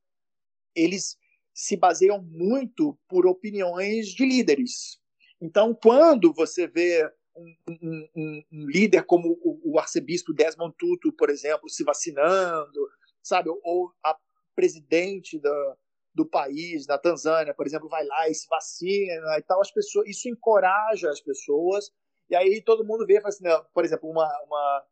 eles 0.75 1.19
se 1.53 1.77
baseiam 1.77 2.23
muito 2.23 2.99
por 3.09 3.27
opiniões 3.27 4.09
de 4.09 4.25
líderes. 4.25 4.99
Então, 5.41 5.75
quando 5.75 6.33
você 6.33 6.67
vê 6.67 7.05
um, 7.37 7.57
um, 7.69 8.09
um, 8.17 8.43
um 8.53 8.67
líder 8.67 9.05
como 9.05 9.39
o, 9.43 9.73
o, 9.73 9.79
arcebispo 9.79 10.33
Desmond 10.33 10.75
Tutu, 10.79 11.13
por 11.13 11.31
exemplo, 11.31 11.69
se 11.69 11.83
vacinando, 11.83 12.89
sabe? 13.23 13.51
Ou 13.63 13.93
a 14.05 14.17
presidente 14.55 15.39
da, 15.39 15.77
do 16.21 16.29
país, 16.29 16.87
da 16.87 16.99
Tanzânia, 16.99 17.55
por 17.55 17.67
exemplo, 17.67 17.89
vai 17.89 18.05
lá 18.05 18.29
e 18.29 18.35
se 18.35 18.47
vacina 18.47 19.39
e 19.39 19.43
tal, 19.43 19.61
as 19.61 19.71
pessoas, 19.73 20.07
isso 20.07 20.29
encoraja 20.29 21.09
as 21.09 21.21
pessoas. 21.21 21.91
E 22.29 22.37
aí 22.37 22.63
todo 22.63 22.85
mundo 22.85 23.07
vê, 23.07 23.21
assim, 23.25 23.45
por 23.73 23.85
exemplo, 23.85 24.09
uma, 24.09 24.29
uma, 24.45 24.85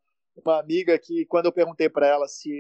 uma 0.45 0.61
amiga 0.61 0.99
que 0.99 1.27
quando 1.27 1.47
eu 1.47 1.53
perguntei 1.53 1.89
para 1.89 2.07
ela 2.07 2.27
se 2.27 2.51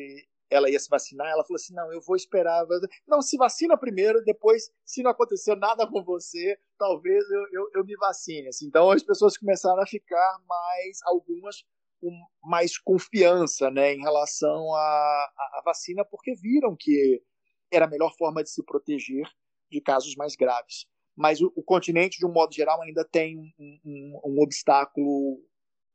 ela 0.50 0.70
ia 0.70 0.78
se 0.78 0.88
vacinar, 0.88 1.26
ela 1.26 1.44
falou 1.44 1.56
assim: 1.56 1.74
não, 1.74 1.92
eu 1.92 2.00
vou 2.00 2.16
esperar. 2.16 2.66
Não, 3.06 3.20
se 3.20 3.36
vacina 3.36 3.76
primeiro, 3.76 4.22
depois, 4.24 4.70
se 4.84 5.02
não 5.02 5.10
aconteceu 5.10 5.56
nada 5.56 5.86
com 5.86 6.02
você, 6.02 6.58
talvez 6.78 7.24
eu, 7.30 7.46
eu, 7.52 7.70
eu 7.74 7.84
me 7.84 7.96
vacine. 7.96 8.48
Assim, 8.48 8.66
então 8.66 8.90
as 8.90 9.02
pessoas 9.02 9.36
começaram 9.36 9.80
a 9.80 9.86
ficar 9.86 10.38
mais, 10.46 10.98
algumas, 11.04 11.64
com 12.00 12.10
mais 12.44 12.78
confiança 12.78 13.70
né, 13.70 13.94
em 13.94 14.00
relação 14.00 14.74
à, 14.74 15.30
à 15.54 15.62
vacina, 15.64 16.04
porque 16.04 16.34
viram 16.34 16.76
que 16.78 17.22
era 17.70 17.86
a 17.86 17.88
melhor 17.88 18.14
forma 18.16 18.42
de 18.42 18.50
se 18.50 18.62
proteger 18.62 19.28
de 19.70 19.80
casos 19.80 20.14
mais 20.16 20.34
graves. 20.34 20.86
Mas 21.16 21.40
o, 21.40 21.52
o 21.56 21.62
continente, 21.62 22.18
de 22.18 22.26
um 22.26 22.32
modo 22.32 22.54
geral, 22.54 22.80
ainda 22.82 23.04
tem 23.04 23.36
um, 23.36 23.78
um, 23.84 24.20
um 24.24 24.42
obstáculo 24.42 25.40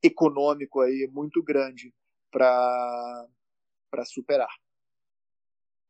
econômico 0.01 0.81
aí 0.81 1.09
muito 1.11 1.41
grande 1.41 1.93
para 2.29 3.25
superar. 4.05 4.49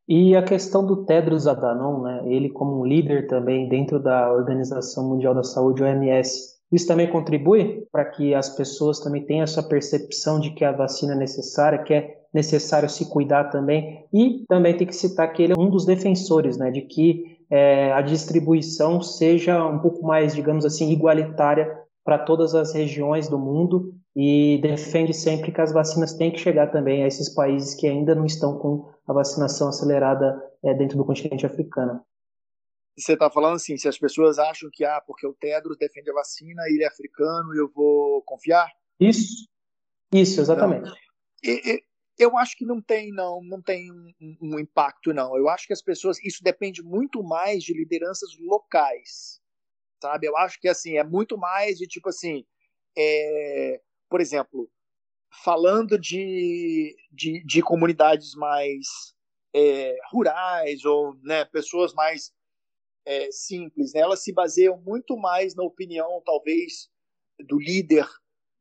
E 0.06 0.36
a 0.36 0.44
questão 0.44 0.86
do 0.86 1.04
Tedros 1.06 1.46
Adhanom, 1.46 2.02
né, 2.02 2.22
ele 2.26 2.50
como 2.50 2.80
um 2.80 2.84
líder 2.84 3.26
também 3.26 3.68
dentro 3.68 3.98
da 3.98 4.30
Organização 4.30 5.08
Mundial 5.08 5.34
da 5.34 5.42
Saúde, 5.42 5.82
OMS, 5.82 6.54
isso 6.70 6.86
também 6.86 7.10
contribui 7.10 7.86
para 7.90 8.04
que 8.04 8.34
as 8.34 8.50
pessoas 8.50 9.00
também 9.00 9.24
tenham 9.24 9.44
essa 9.44 9.62
percepção 9.62 10.38
de 10.38 10.50
que 10.54 10.64
a 10.64 10.72
vacina 10.72 11.14
é 11.14 11.16
necessária, 11.16 11.82
que 11.82 11.94
é 11.94 12.23
necessário 12.34 12.90
se 12.90 13.08
cuidar 13.08 13.44
também. 13.44 14.04
E 14.12 14.44
também 14.48 14.76
tem 14.76 14.86
que 14.86 14.96
citar 14.96 15.32
que 15.32 15.42
ele 15.42 15.52
é 15.52 15.58
um 15.58 15.70
dos 15.70 15.86
defensores 15.86 16.58
né, 16.58 16.70
de 16.70 16.82
que 16.82 17.38
é, 17.48 17.92
a 17.92 18.02
distribuição 18.02 19.00
seja 19.00 19.64
um 19.64 19.78
pouco 19.78 20.04
mais, 20.04 20.34
digamos 20.34 20.64
assim, 20.64 20.90
igualitária 20.90 21.78
para 22.04 22.18
todas 22.18 22.54
as 22.54 22.74
regiões 22.74 23.28
do 23.28 23.38
mundo 23.38 23.94
e 24.16 24.58
defende 24.60 25.14
sempre 25.14 25.52
que 25.52 25.60
as 25.60 25.72
vacinas 25.72 26.14
têm 26.14 26.32
que 26.32 26.38
chegar 26.38 26.70
também 26.70 27.04
a 27.04 27.06
esses 27.06 27.28
países 27.28 27.74
que 27.74 27.86
ainda 27.86 28.14
não 28.14 28.26
estão 28.26 28.58
com 28.58 28.92
a 29.06 29.12
vacinação 29.12 29.68
acelerada 29.68 30.40
é, 30.62 30.74
dentro 30.74 30.96
do 30.96 31.04
continente 31.04 31.46
africano. 31.46 32.00
Você 32.96 33.14
está 33.14 33.28
falando 33.28 33.56
assim, 33.56 33.76
se 33.76 33.88
as 33.88 33.98
pessoas 33.98 34.38
acham 34.38 34.68
que 34.72 34.84
ah, 34.84 35.02
porque 35.04 35.26
o 35.26 35.34
Tedros 35.34 35.76
defende 35.76 36.10
a 36.10 36.14
vacina, 36.14 36.62
ele 36.68 36.84
é 36.84 36.86
africano, 36.86 37.54
eu 37.56 37.68
vou 37.74 38.22
confiar? 38.22 38.68
Isso, 39.00 39.48
isso, 40.12 40.40
exatamente. 40.40 40.92
Eu 42.18 42.36
acho 42.38 42.56
que 42.56 42.64
não 42.64 42.80
tem 42.80 43.12
não, 43.12 43.42
não 43.42 43.60
tem 43.62 43.90
um, 43.90 44.12
um 44.40 44.58
impacto 44.58 45.12
não. 45.12 45.36
Eu 45.36 45.48
acho 45.48 45.66
que 45.66 45.72
as 45.72 45.82
pessoas, 45.82 46.18
isso 46.24 46.42
depende 46.42 46.82
muito 46.82 47.22
mais 47.22 47.62
de 47.62 47.72
lideranças 47.74 48.30
locais, 48.38 49.40
sabe? 50.02 50.26
Eu 50.26 50.36
acho 50.36 50.60
que 50.60 50.68
assim 50.68 50.96
é 50.96 51.04
muito 51.04 51.36
mais 51.36 51.78
de 51.78 51.86
tipo 51.86 52.08
assim, 52.08 52.44
é, 52.96 53.80
por 54.08 54.20
exemplo, 54.20 54.70
falando 55.42 55.98
de, 55.98 56.96
de, 57.10 57.44
de 57.44 57.62
comunidades 57.62 58.34
mais 58.34 58.86
é, 59.54 59.96
rurais 60.10 60.84
ou 60.84 61.14
né, 61.22 61.44
pessoas 61.46 61.92
mais 61.94 62.32
é, 63.06 63.30
simples, 63.30 63.92
né, 63.92 64.00
elas 64.00 64.22
se 64.22 64.32
baseiam 64.32 64.80
muito 64.80 65.16
mais 65.16 65.54
na 65.54 65.62
opinião, 65.62 66.22
talvez, 66.24 66.88
do 67.40 67.58
líder, 67.58 68.06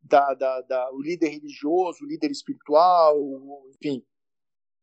da, 0.04 0.34
da, 0.34 0.62
da, 0.62 0.92
o 0.92 1.02
líder 1.02 1.30
religioso, 1.30 2.04
o 2.04 2.08
líder 2.08 2.30
espiritual, 2.30 3.18
enfim, 3.70 4.04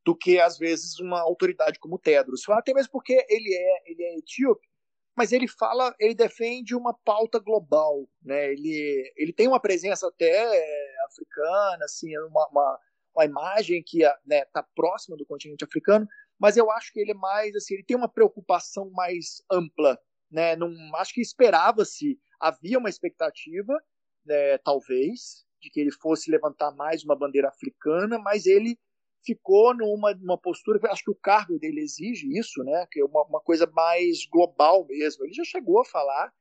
do 0.05 0.17
que 0.17 0.41
às 0.41 0.57
vezes 0.57 0.99
uma 0.99 1.21
autoridade 1.21 1.79
como 1.79 1.99
Tedros. 1.99 2.49
Até 2.49 2.73
mesmo 2.73 2.91
porque 2.91 3.25
ele 3.29 3.55
é, 3.55 3.91
ele 3.91 4.03
é 4.03 4.19
etíope, 4.19 4.67
mas 5.15 5.33
ele 5.33 5.47
fala, 5.47 5.95
ele 5.99 6.15
defende 6.15 6.75
uma 6.75 6.95
pauta 7.05 7.39
global, 7.39 8.09
né? 8.23 8.53
Ele, 8.53 9.13
ele 9.17 9.33
tem 9.33 9.47
uma 9.47 9.61
presença 9.61 10.09
até 10.09 10.31
é, 10.31 11.05
africana, 11.05 11.85
assim, 11.85 12.17
uma, 12.19 12.49
uma, 12.49 12.79
uma 13.15 13.25
imagem 13.27 13.83
que 13.85 13.99
está 13.99 14.19
né, 14.25 14.45
tá 14.47 14.63
próxima 14.75 15.17
do 15.17 15.27
continente 15.27 15.65
africano, 15.65 16.09
mas 16.39 16.57
eu 16.57 16.71
acho 16.71 16.91
que 16.93 17.01
ele 17.01 17.11
é 17.11 17.15
mais, 17.15 17.55
assim, 17.55 17.75
ele 17.75 17.85
tem 17.85 17.97
uma 17.97 18.09
preocupação 18.09 18.91
mais 18.93 19.43
ampla, 19.53 20.01
né? 20.31 20.57
Não, 20.57 20.73
acho 20.97 21.13
que 21.13 21.21
esperava-se, 21.21 22.19
havia 22.41 22.79
uma 22.79 22.89
expectativa, 22.89 23.79
né, 24.25 24.59
talvez, 24.59 25.45
de 25.61 25.71
que 25.71 25.81
ele 25.81 25.93
fosse 25.93 26.31
levantar 26.31 26.71
mais 26.73 27.05
uma 27.05 27.17
bandeira 27.17 27.49
africana, 27.49 28.19
mas 28.19 28.47
ele 28.47 28.79
ficou 29.25 29.75
numa, 29.75 30.15
numa 30.15 30.39
postura, 30.39 30.81
acho 30.91 31.05
que 31.05 31.11
o 31.11 31.19
cargo 31.23 31.59
dele 31.59 31.81
exige 31.81 32.27
isso, 32.39 32.63
né? 32.65 32.87
Que 32.91 33.01
é 33.01 33.05
uma, 33.05 33.23
uma 33.25 33.41
coisa 33.41 33.71
mais 33.75 34.27
global 34.27 34.87
mesmo. 34.87 35.25
Ele 35.25 35.35
já 35.35 35.45
chegou 35.45 35.81
a 35.81 35.85
falar, 35.85 36.33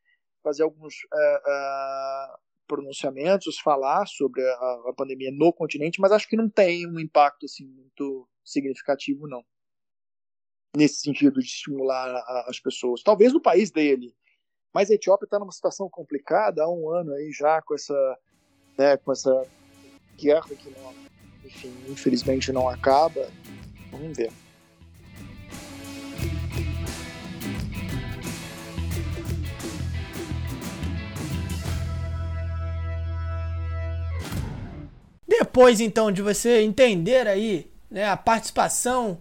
fazer 0.43 0.63
alguns 0.63 0.95
uh, 1.13 2.35
uh, 2.35 2.39
pronunciamentos, 2.67 3.59
falar 3.59 4.05
sobre 4.07 4.41
a, 4.41 4.89
a, 4.89 4.93
pandemia 4.95 5.31
no 5.31 5.51
continente, 5.51 5.99
mas 5.99 6.11
acho 6.11 6.27
que 6.27 6.37
não 6.37 6.49
tem 6.49 6.87
um 6.87 6.99
impacto 6.99 7.45
assim 7.45 7.65
muito 7.65 8.27
significativo, 8.43 9.27
não. 9.27 9.43
Nesse 10.77 11.01
sentido 11.01 11.39
de 11.39 11.47
estimular 11.47 12.23
as 12.47 12.59
pessoas. 12.59 13.01
Talvez 13.01 13.33
no 13.33 13.41
país 13.41 13.71
dele. 13.71 14.15
Mas 14.73 14.89
a 14.89 14.93
Etiópia 14.93 15.25
está 15.25 15.39
numa 15.39 15.51
situação 15.51 15.89
complicada 15.89 16.63
há 16.63 16.69
um 16.69 16.89
ano 16.89 17.13
aí 17.13 17.31
já 17.31 17.61
com 17.61 17.73
essa, 17.73 18.17
né, 18.77 18.97
com 18.97 19.11
essa 19.11 19.45
guerra 20.15 20.49
que 20.49 20.69
não 20.69 20.93
enfim, 21.43 21.73
infelizmente 21.87 22.51
não 22.51 22.69
acaba. 22.69 23.27
Vamos 23.91 24.15
ver. 24.15 24.31
Depois 35.27 35.79
então 35.79 36.11
de 36.11 36.21
você 36.21 36.61
entender 36.61 37.27
aí 37.27 37.71
né, 37.89 38.07
a 38.07 38.17
participação 38.17 39.19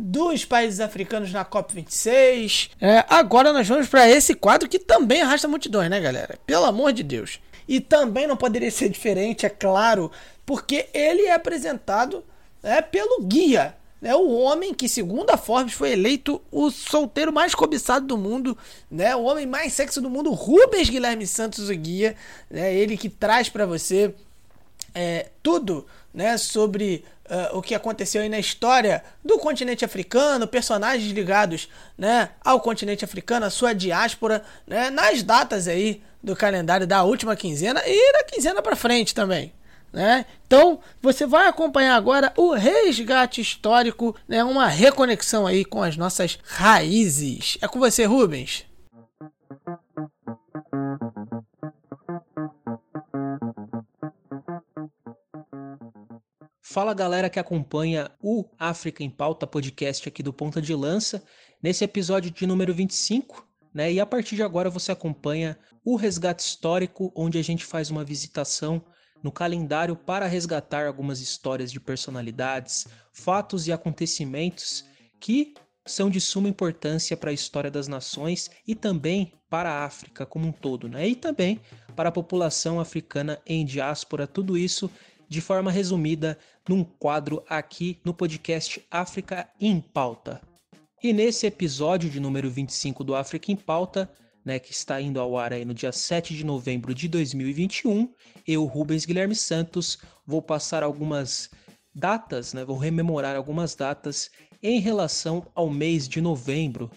dos 0.00 0.44
países 0.44 0.80
africanos 0.80 1.30
na 1.30 1.44
COP26, 1.44 2.70
é, 2.80 3.04
agora 3.08 3.52
nós 3.52 3.68
vamos 3.68 3.88
para 3.88 4.08
esse 4.08 4.34
quadro 4.34 4.68
que 4.68 4.78
também 4.78 5.20
arrasta 5.20 5.46
multidões, 5.46 5.90
né, 5.90 6.00
galera? 6.00 6.38
Pelo 6.46 6.64
amor 6.64 6.92
de 6.92 7.02
Deus. 7.02 7.38
E 7.68 7.80
também 7.80 8.26
não 8.26 8.36
poderia 8.36 8.70
ser 8.70 8.88
diferente, 8.88 9.44
é 9.44 9.50
claro, 9.50 10.10
porque 10.46 10.88
ele 10.94 11.22
é 11.22 11.34
apresentado 11.34 12.24
é, 12.62 12.80
pelo 12.80 13.22
guia 13.22 13.74
né, 14.00 14.14
o 14.14 14.30
homem 14.30 14.72
que, 14.72 14.88
segundo 14.88 15.30
a 15.30 15.36
Forbes, 15.36 15.74
foi 15.74 15.92
eleito 15.92 16.40
o 16.50 16.70
solteiro 16.70 17.32
mais 17.32 17.54
cobiçado 17.54 18.06
do 18.06 18.16
mundo, 18.16 18.56
né, 18.90 19.14
o 19.14 19.24
homem 19.24 19.46
mais 19.46 19.74
sexy 19.74 20.00
do 20.00 20.08
mundo, 20.08 20.32
Rubens 20.32 20.88
Guilherme 20.88 21.26
Santos, 21.26 21.68
o 21.68 21.74
guia, 21.74 22.16
né, 22.48 22.74
ele 22.74 22.96
que 22.96 23.10
traz 23.10 23.50
para 23.50 23.66
você 23.66 24.14
é, 24.94 25.28
tudo 25.42 25.86
né, 26.14 26.38
sobre 26.38 27.04
uh, 27.30 27.56
o 27.56 27.62
que 27.62 27.74
aconteceu 27.74 28.22
aí 28.22 28.28
na 28.28 28.38
história 28.38 29.02
do 29.24 29.38
continente 29.38 29.84
africano, 29.84 30.46
personagens 30.46 31.10
ligados 31.12 31.68
né, 31.96 32.30
ao 32.44 32.60
continente 32.60 33.04
africano, 33.04 33.46
a 33.46 33.50
sua 33.50 33.72
diáspora, 33.72 34.42
né, 34.66 34.90
nas 34.90 35.22
datas 35.22 35.68
aí 35.68 36.02
do 36.22 36.36
calendário 36.36 36.86
da 36.86 37.02
última 37.04 37.36
quinzena 37.36 37.80
e 37.86 38.12
da 38.12 38.24
quinzena 38.24 38.60
para 38.60 38.76
frente 38.76 39.14
também. 39.14 39.52
Né? 39.92 40.24
Então 40.46 40.78
você 41.02 41.26
vai 41.26 41.48
acompanhar 41.48 41.96
agora 41.96 42.32
o 42.36 42.52
resgate 42.52 43.40
histórico, 43.40 44.14
né? 44.28 44.44
uma 44.44 44.66
reconexão 44.66 45.46
aí 45.46 45.64
com 45.64 45.82
as 45.82 45.96
nossas 45.96 46.38
raízes. 46.44 47.58
É 47.60 47.66
com 47.66 47.78
você, 47.78 48.04
Rubens. 48.04 48.64
Fala 56.72 56.94
galera 56.94 57.28
que 57.28 57.40
acompanha 57.40 58.12
o 58.22 58.44
África 58.56 59.02
em 59.02 59.10
Pauta 59.10 59.44
podcast 59.44 60.08
aqui 60.08 60.22
do 60.22 60.32
Ponta 60.32 60.62
de 60.62 60.72
Lança, 60.72 61.20
nesse 61.60 61.82
episódio 61.82 62.30
de 62.30 62.46
número 62.46 62.72
25, 62.72 63.44
né? 63.74 63.92
E 63.92 63.98
a 63.98 64.06
partir 64.06 64.36
de 64.36 64.44
agora 64.44 64.70
você 64.70 64.92
acompanha 64.92 65.58
o 65.84 65.96
resgate 65.96 66.44
histórico, 66.44 67.12
onde 67.12 67.38
a 67.38 67.42
gente 67.42 67.64
faz 67.64 67.90
uma 67.90 68.04
visitação 68.04 68.80
no 69.20 69.32
calendário 69.32 69.96
para 69.96 70.28
resgatar 70.28 70.86
algumas 70.86 71.20
histórias 71.20 71.72
de 71.72 71.80
personalidades, 71.80 72.86
fatos 73.12 73.66
e 73.66 73.72
acontecimentos 73.72 74.84
que 75.18 75.54
são 75.84 76.08
de 76.08 76.20
suma 76.20 76.48
importância 76.48 77.16
para 77.16 77.30
a 77.30 77.34
história 77.34 77.68
das 77.70 77.88
nações 77.88 78.48
e 78.64 78.76
também 78.76 79.32
para 79.48 79.72
a 79.72 79.84
África 79.84 80.24
como 80.24 80.46
um 80.46 80.52
todo, 80.52 80.88
né? 80.88 81.08
E 81.08 81.16
também 81.16 81.60
para 81.96 82.10
a 82.10 82.12
população 82.12 82.78
africana 82.78 83.42
em 83.44 83.64
diáspora, 83.64 84.24
tudo 84.24 84.56
isso 84.56 84.88
de 85.30 85.40
forma 85.40 85.70
resumida 85.70 86.36
num 86.68 86.82
quadro 86.82 87.44
aqui 87.48 88.00
no 88.04 88.12
podcast 88.12 88.84
África 88.90 89.48
em 89.60 89.80
Pauta. 89.80 90.42
E 91.00 91.12
nesse 91.12 91.46
episódio 91.46 92.10
de 92.10 92.18
número 92.18 92.50
25 92.50 93.04
do 93.04 93.14
África 93.14 93.52
em 93.52 93.56
Pauta, 93.56 94.10
né, 94.44 94.58
que 94.58 94.72
está 94.72 95.00
indo 95.00 95.20
ao 95.20 95.38
ar 95.38 95.52
aí 95.52 95.64
no 95.64 95.72
dia 95.72 95.92
7 95.92 96.34
de 96.36 96.44
novembro 96.44 96.92
de 96.92 97.06
2021, 97.06 98.12
eu, 98.44 98.64
Rubens 98.64 99.06
Guilherme 99.06 99.36
Santos, 99.36 99.98
vou 100.26 100.42
passar 100.42 100.82
algumas 100.82 101.48
datas, 101.94 102.52
né, 102.52 102.64
vou 102.64 102.76
rememorar 102.76 103.36
algumas 103.36 103.76
datas 103.76 104.30
em 104.60 104.80
relação 104.80 105.46
ao 105.54 105.70
mês 105.70 106.08
de 106.08 106.20
novembro. 106.20 106.90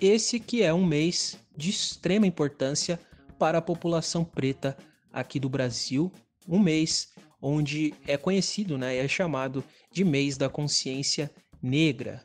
Esse 0.00 0.40
que 0.40 0.62
é 0.62 0.72
um 0.72 0.84
mês 0.84 1.38
de 1.54 1.68
extrema 1.68 2.26
importância 2.26 2.98
para 3.38 3.58
a 3.58 3.62
população 3.62 4.24
preta 4.24 4.76
aqui 5.12 5.38
do 5.38 5.48
Brasil, 5.48 6.10
um 6.48 6.58
mês 6.58 7.14
onde 7.46 7.94
é 8.08 8.16
conhecido, 8.16 8.76
né, 8.76 8.96
é 8.96 9.06
chamado 9.06 9.62
de 9.92 10.04
mês 10.04 10.36
da 10.36 10.48
consciência 10.48 11.30
negra. 11.62 12.24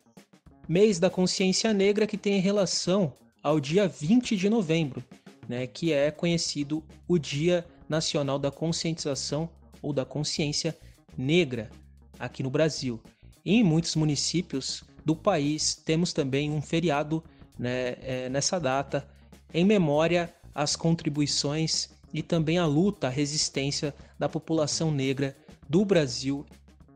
Mês 0.68 0.98
da 0.98 1.12
consciência 1.12 1.72
negra 1.72 2.08
que 2.08 2.18
tem 2.18 2.40
relação 2.40 3.14
ao 3.44 3.60
dia 3.60 3.88
20 3.88 4.36
de 4.36 4.50
novembro, 4.50 5.04
né, 5.48 5.68
que 5.68 5.94
é 5.94 6.10
conhecido 6.10 6.84
o 7.08 7.20
Dia 7.20 7.64
Nacional 7.88 8.40
da 8.40 8.50
Conscientização 8.50 9.48
ou 9.80 9.94
da 9.94 10.04
Consciência 10.04 10.76
Negra 11.16 11.70
aqui 12.18 12.42
no 12.42 12.50
Brasil. 12.50 13.00
E 13.46 13.54
em 13.56 13.64
muitos 13.64 13.96
municípios 13.96 14.84
do 15.06 15.16
país 15.16 15.76
temos 15.76 16.14
também 16.14 16.50
um 16.50 16.64
feriado 16.64 17.24
né, 17.60 17.96
é, 18.02 18.28
nessa 18.28 18.60
data 18.60 19.08
em 19.54 19.66
memória 19.66 20.34
às 20.56 20.76
contribuições 20.76 21.90
e 22.14 22.22
também 22.22 22.58
a 22.58 22.66
luta, 22.66 23.08
a 23.08 23.10
resistência 23.10 23.94
da 24.18 24.28
população 24.28 24.92
negra 24.92 25.36
do 25.70 25.86
Brasil. 25.86 26.46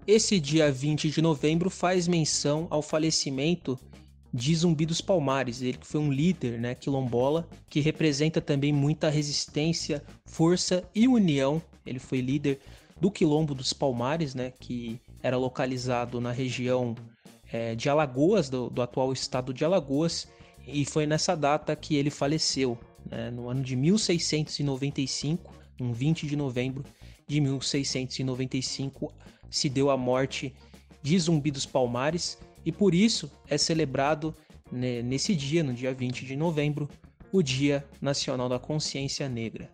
Esse 0.07 0.39
dia 0.39 0.71
20 0.71 1.09
de 1.09 1.21
novembro 1.21 1.69
faz 1.69 2.07
menção 2.07 2.67
ao 2.69 2.81
falecimento 2.81 3.79
de 4.33 4.53
Zumbi 4.53 4.85
dos 4.85 4.99
Palmares, 4.99 5.61
ele 5.61 5.77
que 5.77 5.87
foi 5.87 6.01
um 6.01 6.11
líder 6.11 6.59
né, 6.59 6.75
quilombola, 6.75 7.47
que 7.69 7.79
representa 7.79 8.41
também 8.41 8.73
muita 8.73 9.09
resistência, 9.09 10.03
força 10.25 10.83
e 10.93 11.07
união. 11.07 11.61
Ele 11.85 11.99
foi 11.99 12.19
líder 12.19 12.59
do 12.99 13.09
Quilombo 13.09 13.55
dos 13.55 13.71
Palmares, 13.71 14.35
né, 14.35 14.51
que 14.59 14.99
era 15.23 15.37
localizado 15.37 16.19
na 16.19 16.31
região 16.31 16.95
é, 17.51 17.75
de 17.75 17.89
Alagoas, 17.89 18.49
do, 18.49 18.69
do 18.69 18.81
atual 18.81 19.13
estado 19.13 19.53
de 19.53 19.63
Alagoas, 19.63 20.27
e 20.67 20.83
foi 20.83 21.05
nessa 21.05 21.35
data 21.35 21.75
que 21.75 21.95
ele 21.95 22.09
faleceu, 22.09 22.77
né, 23.09 23.31
no 23.31 23.49
ano 23.49 23.61
de 23.61 23.75
1695, 23.75 25.53
um 25.79 25.91
20 25.91 26.27
de 26.27 26.35
novembro 26.35 26.83
de 27.27 27.41
1695, 27.41 29.13
se 29.49 29.69
deu 29.69 29.89
a 29.89 29.97
morte 29.97 30.53
de 31.01 31.17
Zumbi 31.19 31.51
dos 31.51 31.65
Palmares 31.65 32.37
e 32.65 32.71
por 32.71 32.95
isso 32.95 33.31
é 33.47 33.57
celebrado 33.57 34.35
né, 34.71 35.01
nesse 35.01 35.35
dia, 35.35 35.63
no 35.63 35.73
dia 35.73 35.93
20 35.93 36.25
de 36.25 36.35
novembro, 36.35 36.89
o 37.31 37.41
Dia 37.41 37.85
Nacional 38.01 38.49
da 38.49 38.57
Consciência 38.57 39.27
Negra. 39.27 39.69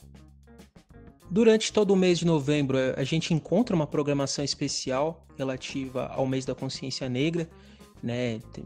Durante 1.30 1.72
todo 1.72 1.91
o 1.91 1.95
mês 1.95 2.20
de 2.20 2.26
novembro, 2.26 2.78
a 2.98 3.03
gente 3.06 3.34
encontra 3.34 3.74
uma 3.74 3.88
programação 3.88 4.44
especial 4.44 5.26
relativa 5.38 6.08
ao 6.08 6.28
mês 6.28 6.44
da 6.44 6.53
consciência 6.53 7.08
negra, 7.08 7.49
né? 8.03 8.40
Tem 8.52 8.66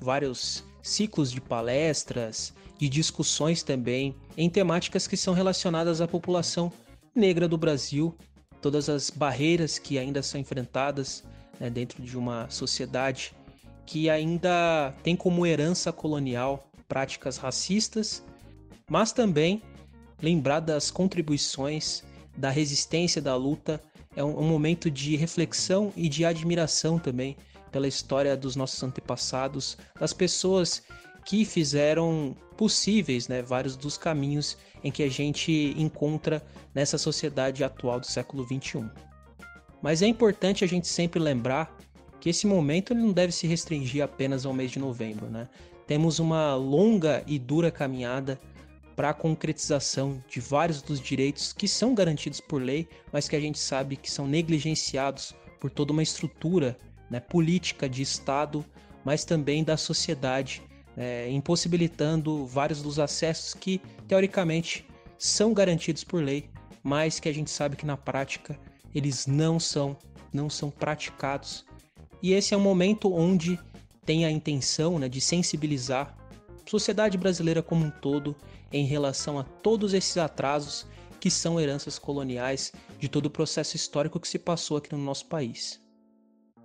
vários 0.00 0.64
ciclos 0.82 1.30
de 1.30 1.40
palestras, 1.40 2.54
de 2.78 2.88
discussões 2.88 3.62
também 3.62 4.14
em 4.36 4.48
temáticas 4.48 5.06
que 5.06 5.16
são 5.16 5.34
relacionadas 5.34 6.00
à 6.00 6.08
população 6.08 6.72
negra 7.14 7.46
do 7.46 7.58
Brasil, 7.58 8.16
todas 8.60 8.88
as 8.88 9.10
barreiras 9.10 9.78
que 9.78 9.98
ainda 9.98 10.22
são 10.22 10.40
enfrentadas 10.40 11.24
né, 11.58 11.68
dentro 11.68 12.02
de 12.02 12.16
uma 12.16 12.48
sociedade 12.48 13.34
que 13.84 14.08
ainda 14.08 14.94
tem 15.02 15.16
como 15.16 15.44
herança 15.44 15.92
colonial 15.92 16.70
práticas 16.88 17.36
racistas, 17.36 18.22
mas 18.88 19.12
também 19.12 19.62
lembrar 20.22 20.60
das 20.60 20.90
contribuições, 20.90 22.02
da 22.36 22.50
resistência, 22.50 23.20
da 23.20 23.34
luta, 23.36 23.80
é 24.14 24.24
um, 24.24 24.40
um 24.40 24.48
momento 24.48 24.90
de 24.90 25.16
reflexão 25.16 25.92
e 25.96 26.08
de 26.08 26.24
admiração 26.24 26.98
também 26.98 27.36
pela 27.70 27.88
história 27.88 28.36
dos 28.36 28.56
nossos 28.56 28.82
antepassados, 28.82 29.76
das 29.98 30.12
pessoas 30.12 30.82
que 31.24 31.44
fizeram 31.44 32.36
possíveis 32.56 33.28
né, 33.28 33.42
vários 33.42 33.76
dos 33.76 33.96
caminhos 33.96 34.56
em 34.82 34.90
que 34.90 35.02
a 35.02 35.10
gente 35.10 35.74
encontra 35.76 36.44
nessa 36.74 36.98
sociedade 36.98 37.62
atual 37.62 38.00
do 38.00 38.06
século 38.06 38.44
XXI. 38.44 38.90
Mas 39.82 40.02
é 40.02 40.06
importante 40.06 40.64
a 40.64 40.66
gente 40.68 40.88
sempre 40.88 41.18
lembrar 41.18 41.76
que 42.20 42.28
esse 42.28 42.46
momento 42.46 42.94
não 42.94 43.12
deve 43.12 43.32
se 43.32 43.46
restringir 43.46 44.02
apenas 44.02 44.44
ao 44.44 44.52
mês 44.52 44.70
de 44.70 44.78
novembro. 44.78 45.26
Né? 45.26 45.48
Temos 45.86 46.18
uma 46.18 46.54
longa 46.54 47.22
e 47.26 47.38
dura 47.38 47.70
caminhada 47.70 48.38
para 48.94 49.10
a 49.10 49.14
concretização 49.14 50.22
de 50.28 50.40
vários 50.40 50.82
dos 50.82 51.00
direitos 51.00 51.54
que 51.54 51.66
são 51.66 51.94
garantidos 51.94 52.40
por 52.40 52.60
lei, 52.60 52.86
mas 53.10 53.28
que 53.28 53.36
a 53.36 53.40
gente 53.40 53.58
sabe 53.58 53.96
que 53.96 54.10
são 54.10 54.26
negligenciados 54.26 55.34
por 55.58 55.70
toda 55.70 55.92
uma 55.92 56.02
estrutura 56.02 56.76
né, 57.10 57.20
política 57.20 57.88
de 57.88 58.02
Estado, 58.02 58.64
mas 59.04 59.24
também 59.24 59.64
da 59.64 59.76
sociedade, 59.76 60.62
é, 60.96 61.28
impossibilitando 61.30 62.46
vários 62.46 62.80
dos 62.80 62.98
acessos 62.98 63.54
que, 63.54 63.80
teoricamente, 64.06 64.86
são 65.18 65.52
garantidos 65.52 66.04
por 66.04 66.22
lei, 66.22 66.48
mas 66.82 67.18
que 67.18 67.28
a 67.28 67.34
gente 67.34 67.50
sabe 67.50 67.76
que 67.76 67.84
na 67.84 67.96
prática 67.96 68.58
eles 68.94 69.26
não 69.26 69.58
são, 69.58 69.96
não 70.32 70.48
são 70.48 70.70
praticados. 70.70 71.64
E 72.22 72.32
esse 72.32 72.54
é 72.54 72.56
um 72.56 72.60
momento 72.60 73.12
onde 73.12 73.58
tem 74.04 74.24
a 74.24 74.30
intenção 74.30 74.98
né, 74.98 75.08
de 75.08 75.20
sensibilizar 75.20 76.16
a 76.66 76.70
sociedade 76.70 77.18
brasileira 77.18 77.62
como 77.62 77.84
um 77.84 77.90
todo 77.90 78.36
em 78.72 78.84
relação 78.84 79.38
a 79.38 79.42
todos 79.42 79.94
esses 79.94 80.16
atrasos 80.16 80.86
que 81.18 81.30
são 81.30 81.60
heranças 81.60 81.98
coloniais 81.98 82.72
de 82.98 83.08
todo 83.08 83.26
o 83.26 83.30
processo 83.30 83.76
histórico 83.76 84.18
que 84.18 84.28
se 84.28 84.38
passou 84.38 84.78
aqui 84.78 84.92
no 84.92 84.98
nosso 84.98 85.26
país. 85.26 85.80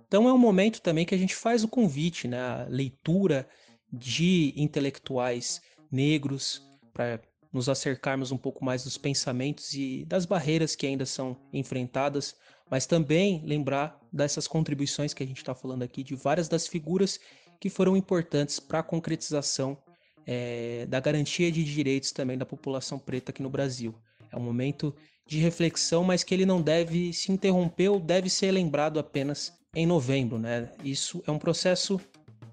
Então 0.06 0.28
é 0.28 0.32
um 0.32 0.38
momento 0.38 0.80
também 0.80 1.04
que 1.04 1.14
a 1.14 1.18
gente 1.18 1.34
faz 1.34 1.64
o 1.64 1.68
convite, 1.68 2.28
né, 2.28 2.38
a 2.38 2.66
leitura 2.68 3.48
de 3.92 4.52
intelectuais 4.56 5.60
negros 5.90 6.62
para 6.92 7.20
nos 7.52 7.68
acercarmos 7.68 8.30
um 8.30 8.36
pouco 8.36 8.64
mais 8.64 8.84
dos 8.84 8.98
pensamentos 8.98 9.72
e 9.72 10.04
das 10.04 10.26
barreiras 10.26 10.76
que 10.76 10.86
ainda 10.86 11.06
são 11.06 11.36
enfrentadas, 11.52 12.36
mas 12.70 12.86
também 12.86 13.42
lembrar 13.44 13.98
dessas 14.12 14.46
contribuições 14.46 15.14
que 15.14 15.22
a 15.22 15.26
gente 15.26 15.38
está 15.38 15.54
falando 15.54 15.82
aqui, 15.82 16.02
de 16.02 16.14
várias 16.14 16.48
das 16.48 16.66
figuras 16.66 17.18
que 17.60 17.70
foram 17.70 17.96
importantes 17.96 18.60
para 18.60 18.80
a 18.80 18.82
concretização 18.82 19.78
é, 20.26 20.86
da 20.86 21.00
garantia 21.00 21.50
de 21.50 21.64
direitos 21.64 22.12
também 22.12 22.36
da 22.36 22.44
população 22.44 22.98
preta 22.98 23.30
aqui 23.30 23.42
no 23.42 23.48
Brasil. 23.48 23.94
É 24.30 24.36
um 24.36 24.42
momento 24.42 24.94
de 25.26 25.38
reflexão, 25.38 26.04
mas 26.04 26.22
que 26.22 26.34
ele 26.34 26.44
não 26.44 26.60
deve 26.60 27.12
se 27.12 27.32
interromper 27.32 27.88
ou 27.88 28.00
deve 28.00 28.28
ser 28.28 28.50
lembrado 28.50 28.98
apenas 28.98 29.52
em 29.76 29.86
novembro, 29.86 30.38
né? 30.38 30.70
Isso 30.82 31.22
é 31.26 31.30
um 31.30 31.38
processo 31.38 32.00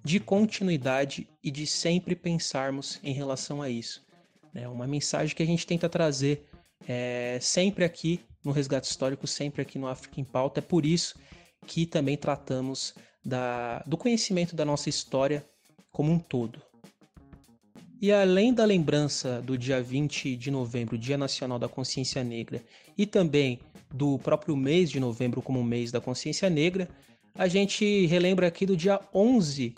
de 0.03 0.19
continuidade 0.19 1.25
e 1.41 1.49
de 1.49 1.65
sempre 1.65 2.17
pensarmos 2.17 2.99
em 3.01 3.13
relação 3.13 3.61
a 3.61 3.69
isso. 3.69 4.05
É 4.53 4.67
uma 4.67 4.85
mensagem 4.85 5.33
que 5.33 5.41
a 5.41 5.45
gente 5.45 5.65
tenta 5.65 5.87
trazer 5.87 6.45
é, 6.85 7.39
sempre 7.41 7.85
aqui 7.85 8.19
no 8.43 8.51
Resgate 8.51 8.87
Histórico, 8.87 9.25
sempre 9.25 9.61
aqui 9.61 9.79
no 9.79 9.87
África 9.87 10.19
em 10.19 10.25
Pauta. 10.25 10.59
É 10.59 10.61
por 10.61 10.85
isso 10.85 11.17
que 11.65 11.85
também 11.85 12.17
tratamos 12.17 12.93
da, 13.23 13.79
do 13.87 13.95
conhecimento 13.95 14.53
da 14.53 14.65
nossa 14.65 14.89
história 14.89 15.45
como 15.93 16.11
um 16.11 16.19
todo. 16.19 16.61
E 18.01 18.11
além 18.11 18.53
da 18.53 18.65
lembrança 18.65 19.41
do 19.41 19.57
dia 19.57 19.81
20 19.81 20.35
de 20.35 20.51
novembro, 20.51 20.97
Dia 20.97 21.17
Nacional 21.17 21.57
da 21.57 21.69
Consciência 21.69 22.21
Negra, 22.21 22.61
e 22.97 23.05
também 23.05 23.61
do 23.93 24.19
próprio 24.19 24.57
mês 24.57 24.91
de 24.91 24.99
novembro 24.99 25.41
como 25.41 25.63
mês 25.63 25.89
da 25.89 26.01
consciência 26.01 26.49
negra, 26.49 26.89
a 27.35 27.47
gente 27.47 28.05
relembra 28.05 28.47
aqui 28.47 28.65
do 28.65 28.77
dia 28.77 28.99
11 29.13 29.75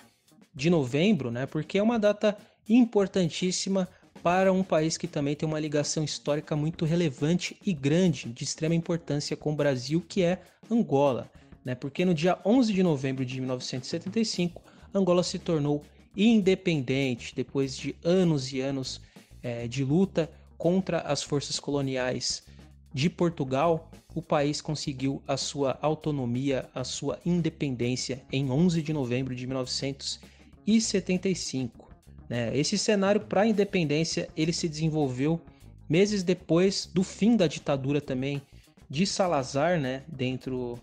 de 0.53 0.69
novembro, 0.69 1.32
né? 1.32 1.45
Porque 1.45 1.77
é 1.77 1.84
uma 1.84 1.98
data 1.98 2.38
importantíssima 2.68 3.88
para 4.22 4.52
um 4.52 4.64
país 4.64 4.98
que 4.98 5.07
também 5.07 5.36
tem 5.36 5.48
uma 5.48 5.60
ligação 5.60 6.03
histórica 6.03 6.56
muito 6.56 6.84
relevante 6.84 7.56
e 7.65 7.72
grande, 7.72 8.30
de 8.30 8.44
extrema 8.44 8.73
importância 8.73 9.38
com 9.38 9.53
o 9.53 9.56
Brasil, 9.56 10.03
que 10.07 10.23
é 10.23 10.41
Angola. 10.69 11.30
Né? 11.64 11.76
Porque 11.76 12.03
no 12.03 12.14
dia 12.14 12.40
11 12.44 12.73
de 12.73 12.82
novembro 12.82 13.23
de 13.23 13.40
1975, 13.40 14.61
Angola 14.94 15.23
se 15.23 15.38
tornou 15.38 15.84
independente 16.18 17.36
depois 17.36 17.77
de 17.77 17.95
anos 18.03 18.52
e 18.52 18.61
anos 18.61 19.02
é, 19.44 19.68
de 19.68 19.84
luta 19.84 20.30
contra 20.57 21.02
as 21.02 21.22
forças 21.22 21.60
coloniais 21.60 22.44
de 22.95 23.07
Portugal. 23.09 23.91
O 24.15 24.22
país 24.22 24.61
conseguiu 24.61 25.22
a 25.27 25.35
sua 25.35 25.77
autonomia, 25.81 26.69
a 26.73 26.85
sua 26.85 27.19
independência 27.26 28.23
em 28.31 28.49
11 28.49 28.81
de 28.81 28.93
novembro 28.93 29.35
de 29.35 29.45
1975. 29.45 31.89
Né? 32.30 32.57
Esse 32.57 32.77
cenário 32.77 33.19
para 33.19 33.41
a 33.41 33.47
independência 33.47 34.30
ele 34.38 34.53
se 34.53 34.69
desenvolveu 34.69 35.41
meses 35.89 36.23
depois 36.23 36.89
do 36.91 37.03
fim 37.03 37.35
da 37.35 37.47
ditadura 37.47 37.99
também 37.99 38.41
de 38.89 39.05
Salazar, 39.05 39.77
né, 39.80 40.01
dentro 40.07 40.80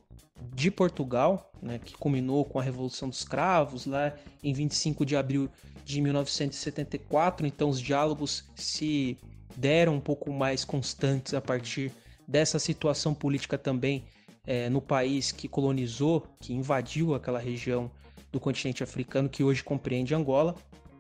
de 0.55 0.71
Portugal, 0.71 1.51
né, 1.63 1.81
que 1.83 1.97
culminou 1.97 2.45
com 2.45 2.59
a 2.59 2.63
Revolução 2.63 3.09
dos 3.09 3.25
Cravos 3.25 3.87
lá 3.87 4.15
em 4.43 4.53
25 4.53 5.07
de 5.07 5.17
abril 5.17 5.49
de 5.85 6.01
1974. 6.01 7.47
Então 7.47 7.71
os 7.71 7.81
diálogos 7.81 8.45
se 8.55 9.17
deram 9.57 9.95
um 9.95 10.01
pouco 10.01 10.33
mais 10.33 10.65
constantes 10.65 11.35
a 11.35 11.41
partir 11.41 11.93
dessa 12.27 12.59
situação 12.59 13.15
política 13.15 13.59
também 13.59 14.05
é, 14.47 14.69
no 14.69 14.81
país 14.81 15.31
que 15.33 15.49
colonizou, 15.49 16.27
que 16.41 16.53
invadiu 16.53 17.15
aquela 17.15 17.39
região 17.39 17.91
do 18.31 18.41
continente 18.41 18.83
africano 18.83 19.29
que 19.29 19.45
hoje 19.45 19.63
compreende 19.63 20.15
Angola. 20.15 20.55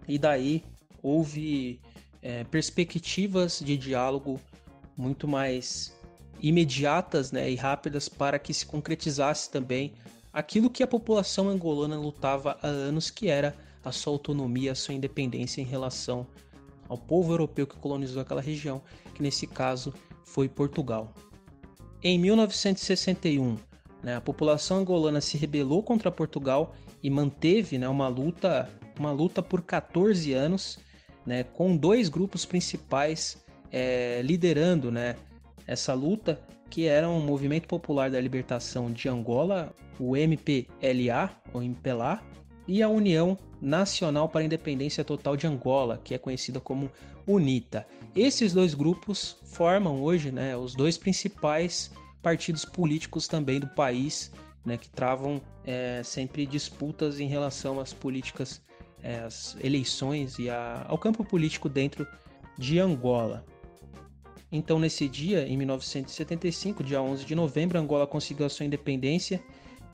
E 0.07 0.19
daí 0.19 0.65
houve 1.03 1.81
é, 2.21 2.45
perspectivas 2.45 3.61
de 3.65 3.77
diálogo 3.77 4.41
muito 4.97 5.27
mais 5.27 5.97
imediatas 6.41 7.33
né, 7.33 7.51
e 7.51 7.55
rápidas 7.55 8.09
para 8.09 8.39
que 8.39 8.53
se 8.53 8.67
concretizasse 8.67 9.51
também 9.51 9.95
aquilo 10.33 10.71
que 10.71 10.83
a 10.83 10.87
população 10.87 11.49
angolana 11.49 11.99
lutava 11.99 12.59
há 12.63 12.67
anos, 12.67 13.11
que 13.11 13.29
era 13.29 13.55
a 13.85 13.93
sua 13.93 14.13
autonomia, 14.13 14.73
a 14.73 14.75
sua 14.75 14.95
independência 14.95 15.61
em 15.61 15.65
relação 15.65 16.27
ao 16.89 16.99
povo 16.99 17.33
europeu 17.33 17.67
que 17.67 17.77
colonizou 17.77 18.23
aquela 18.23 18.41
região, 18.41 18.83
que 19.15 19.23
nesse 19.23 19.47
caso 19.47 19.93
foi 20.25 20.49
Portugal. 20.49 21.13
Em 22.03 22.19
1961, 22.19 23.57
né, 24.03 24.17
a 24.17 24.21
população 24.21 24.79
angolana 24.79 25.21
se 25.21 25.37
rebelou 25.37 25.83
contra 25.83 26.11
Portugal 26.11 26.75
e 27.03 27.09
manteve 27.09 27.79
né, 27.79 27.89
uma 27.89 28.09
luta 28.09 28.69
uma 28.99 29.11
luta 29.11 29.43
por 29.43 29.63
14 29.63 30.33
anos, 30.33 30.79
né, 31.25 31.43
com 31.43 31.77
dois 31.77 32.09
grupos 32.09 32.45
principais 32.45 33.43
é, 33.71 34.21
liderando 34.23 34.91
né, 34.91 35.17
essa 35.67 35.95
luta, 35.95 36.41
que 36.69 36.87
eram 36.87 37.19
o 37.19 37.21
Movimento 37.21 37.67
Popular 37.69 38.11
da 38.11 38.21
Libertação 38.21 38.91
de 38.91 39.09
Angola, 39.09 39.75
o 39.99 40.17
MPLA, 40.17 41.31
ou 41.53 41.63
MPLA, 41.63 42.23
e 42.67 42.83
a 42.83 42.89
União 42.89 43.37
Nacional 43.61 44.29
para 44.29 44.41
a 44.41 44.45
Independência 44.45 45.05
Total 45.05 45.37
de 45.37 45.47
Angola, 45.47 46.01
que 46.03 46.15
é 46.15 46.19
conhecida 46.19 46.61
como 46.61 46.91
UNITA. 47.27 47.87
Esses 48.15 48.53
dois 48.53 48.75
grupos 48.75 49.37
formam 49.45 50.03
hoje 50.03 50.31
né, 50.31 50.57
os 50.57 50.75
dois 50.75 50.99
principais 50.99 51.91
partidos 52.21 52.65
políticos 52.65 53.27
também 53.27 53.59
do 53.61 53.67
país, 53.69 54.33
né, 54.65 54.77
que 54.77 54.89
travam 54.89 55.41
é, 55.65 56.03
sempre 56.05 56.47
disputas 56.47 57.21
em 57.21 57.27
relação 57.27 57.81
às 57.81 57.93
políticas 57.93 58.61
é, 59.03 59.19
as 59.21 59.57
eleições 59.63 60.39
e 60.39 60.49
a, 60.49 60.87
ao 60.89 60.97
campo 60.97 61.25
político 61.25 61.69
dentro 61.69 62.07
de 62.57 62.79
Angola. 62.79 63.45
Então, 64.51 64.79
nesse 64.79 65.09
dia, 65.09 65.47
em 65.49 65.57
1975, 65.57 66.85
dia 66.85 67.03
11 67.03 67.25
de 67.25 67.35
novembro, 67.35 67.79
Angola 67.79 68.07
conseguiu 68.07 68.47
a 68.47 68.51
sua 68.51 68.67
independência 68.67 69.43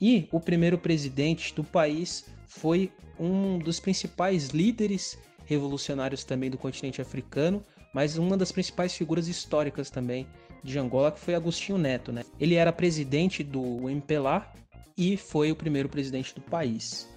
e 0.00 0.28
o 0.30 0.40
primeiro 0.40 0.76
presidente 0.76 1.54
do 1.54 1.64
país 1.64 2.26
foi 2.48 2.90
um 3.20 3.58
dos 3.58 3.78
principais 3.78 4.48
líderes 4.48 5.18
revolucionários 5.44 6.24
também 6.24 6.50
do 6.50 6.58
continente 6.58 7.00
africano, 7.00 7.64
mas 7.94 8.18
uma 8.18 8.36
das 8.36 8.50
principais 8.50 8.94
figuras 8.94 9.28
históricas 9.28 9.90
também 9.90 10.26
de 10.64 10.78
Angola, 10.78 11.12
que 11.12 11.20
foi 11.20 11.34
Agostinho 11.34 11.78
Neto. 11.78 12.10
Né? 12.10 12.24
Ele 12.40 12.54
era 12.54 12.72
presidente 12.72 13.44
do 13.44 13.88
MPLA 13.88 14.50
e 14.96 15.16
foi 15.16 15.52
o 15.52 15.56
primeiro 15.56 15.88
presidente 15.88 16.34
do 16.34 16.40
país. 16.40 17.08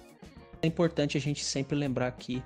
É 0.60 0.66
importante 0.66 1.16
a 1.16 1.20
gente 1.20 1.44
sempre 1.44 1.76
lembrar 1.76 2.06
aqui 2.06 2.42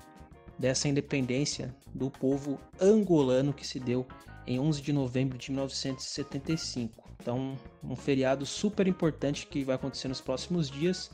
dessa 0.57 0.87
independência 0.87 1.75
do 1.93 2.09
povo 2.09 2.59
angolano 2.81 3.53
que 3.53 3.67
se 3.67 3.79
deu 3.79 4.07
em 4.45 4.59
11 4.59 4.81
de 4.81 4.91
novembro 4.93 5.37
de 5.37 5.51
1975. 5.51 7.03
Então, 7.21 7.57
um 7.83 7.95
feriado 7.95 8.45
super 8.45 8.87
importante 8.87 9.45
que 9.45 9.63
vai 9.63 9.75
acontecer 9.75 10.07
nos 10.07 10.21
próximos 10.21 10.69
dias 10.69 11.11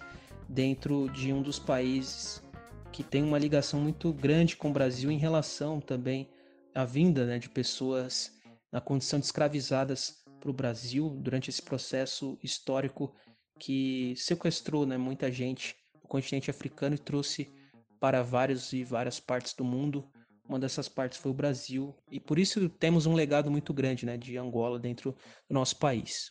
dentro 0.47 1.09
de 1.09 1.31
um 1.31 1.41
dos 1.41 1.59
países 1.59 2.43
que 2.91 3.03
tem 3.03 3.23
uma 3.23 3.39
ligação 3.39 3.79
muito 3.79 4.13
grande 4.13 4.55
com 4.55 4.69
o 4.69 4.73
Brasil 4.73 5.11
em 5.11 5.17
relação 5.17 5.81
também 5.81 6.29
à 6.75 6.85
vinda 6.85 7.25
né, 7.25 7.39
de 7.39 7.49
pessoas 7.49 8.31
na 8.71 8.79
condição 8.79 9.19
de 9.19 9.25
escravizadas 9.25 10.23
para 10.39 10.49
o 10.49 10.53
Brasil 10.53 11.09
durante 11.09 11.49
esse 11.49 11.61
processo 11.61 12.37
histórico 12.43 13.15
que 13.59 14.13
sequestrou 14.17 14.85
né, 14.85 14.97
muita 14.97 15.31
gente 15.31 15.75
continente 16.07 16.51
africano 16.51 16.93
e 16.93 16.99
trouxe 16.99 17.51
para 17.99 18.21
vários 18.21 18.71
e 18.73 18.83
várias 18.83 19.19
partes 19.19 19.53
do 19.53 19.63
mundo. 19.63 20.07
Uma 20.47 20.59
dessas 20.59 20.87
partes 20.87 21.17
foi 21.17 21.31
o 21.31 21.33
Brasil, 21.33 21.95
e 22.11 22.19
por 22.19 22.37
isso 22.37 22.69
temos 22.69 23.05
um 23.05 23.13
legado 23.13 23.49
muito 23.49 23.73
grande 23.73 24.05
né, 24.05 24.17
de 24.17 24.37
Angola 24.37 24.77
dentro 24.77 25.15
do 25.49 25.53
nosso 25.53 25.77
país. 25.77 26.29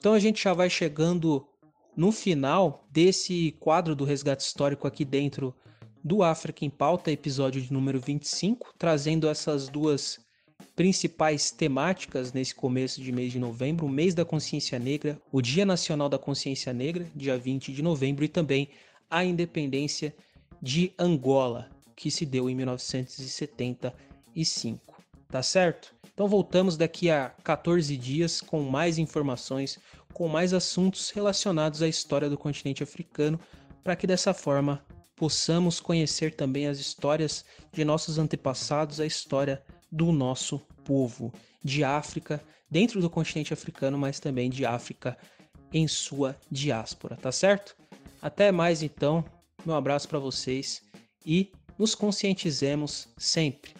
Então 0.00 0.14
a 0.14 0.18
gente 0.18 0.42
já 0.42 0.54
vai 0.54 0.68
chegando 0.68 1.46
no 1.96 2.12
final 2.12 2.84
desse 2.90 3.56
quadro 3.58 3.96
do 3.96 4.04
resgate 4.04 4.42
histórico 4.42 4.86
aqui 4.86 5.04
dentro 5.04 5.54
do 6.04 6.22
África 6.22 6.64
em 6.64 6.70
Pauta, 6.70 7.10
episódio 7.10 7.60
de 7.60 7.72
número 7.72 7.98
25, 7.98 8.74
trazendo 8.78 9.28
essas 9.28 9.68
duas 9.68 10.24
principais 10.76 11.50
temáticas 11.50 12.32
nesse 12.32 12.54
começo 12.54 13.02
de 13.02 13.10
mês 13.10 13.32
de 13.32 13.38
novembro, 13.38 13.86
o 13.86 13.88
mês 13.88 14.14
da 14.14 14.24
consciência 14.24 14.78
negra, 14.78 15.20
o 15.32 15.40
Dia 15.40 15.64
Nacional 15.64 16.08
da 16.08 16.18
Consciência 16.18 16.72
Negra, 16.72 17.06
dia 17.16 17.38
20 17.38 17.72
de 17.72 17.82
novembro, 17.82 18.24
e 18.24 18.28
também 18.28 18.68
a 19.10 19.24
independência 19.24 20.14
de 20.60 20.92
Angola, 20.98 21.70
que 21.96 22.10
se 22.10 22.26
deu 22.26 22.50
em 22.50 22.54
1975. 22.54 25.02
Tá 25.28 25.42
certo? 25.42 25.92
Então 26.12 26.28
voltamos 26.28 26.76
daqui 26.76 27.10
a 27.10 27.30
14 27.42 27.96
dias 27.96 28.40
com 28.40 28.62
mais 28.62 28.96
informações, 28.96 29.76
com 30.16 30.28
mais 30.28 30.54
assuntos 30.54 31.10
relacionados 31.10 31.82
à 31.82 31.88
história 31.88 32.30
do 32.30 32.38
continente 32.38 32.82
africano, 32.82 33.38
para 33.84 33.94
que 33.94 34.06
dessa 34.06 34.32
forma 34.32 34.82
possamos 35.14 35.78
conhecer 35.78 36.34
também 36.34 36.68
as 36.68 36.78
histórias 36.78 37.44
de 37.70 37.84
nossos 37.84 38.16
antepassados, 38.16 38.98
a 38.98 39.04
história 39.04 39.62
do 39.92 40.12
nosso 40.12 40.58
povo, 40.86 41.30
de 41.62 41.84
África, 41.84 42.42
dentro 42.70 42.98
do 42.98 43.10
continente 43.10 43.52
africano, 43.52 43.98
mas 43.98 44.18
também 44.18 44.48
de 44.48 44.64
África 44.64 45.18
em 45.70 45.86
sua 45.86 46.34
diáspora, 46.50 47.14
tá 47.16 47.30
certo? 47.30 47.76
Até 48.22 48.50
mais 48.50 48.82
então, 48.82 49.22
meu 49.66 49.74
abraço 49.74 50.08
para 50.08 50.18
vocês 50.18 50.80
e 51.26 51.52
nos 51.78 51.94
conscientizemos 51.94 53.06
sempre. 53.18 53.74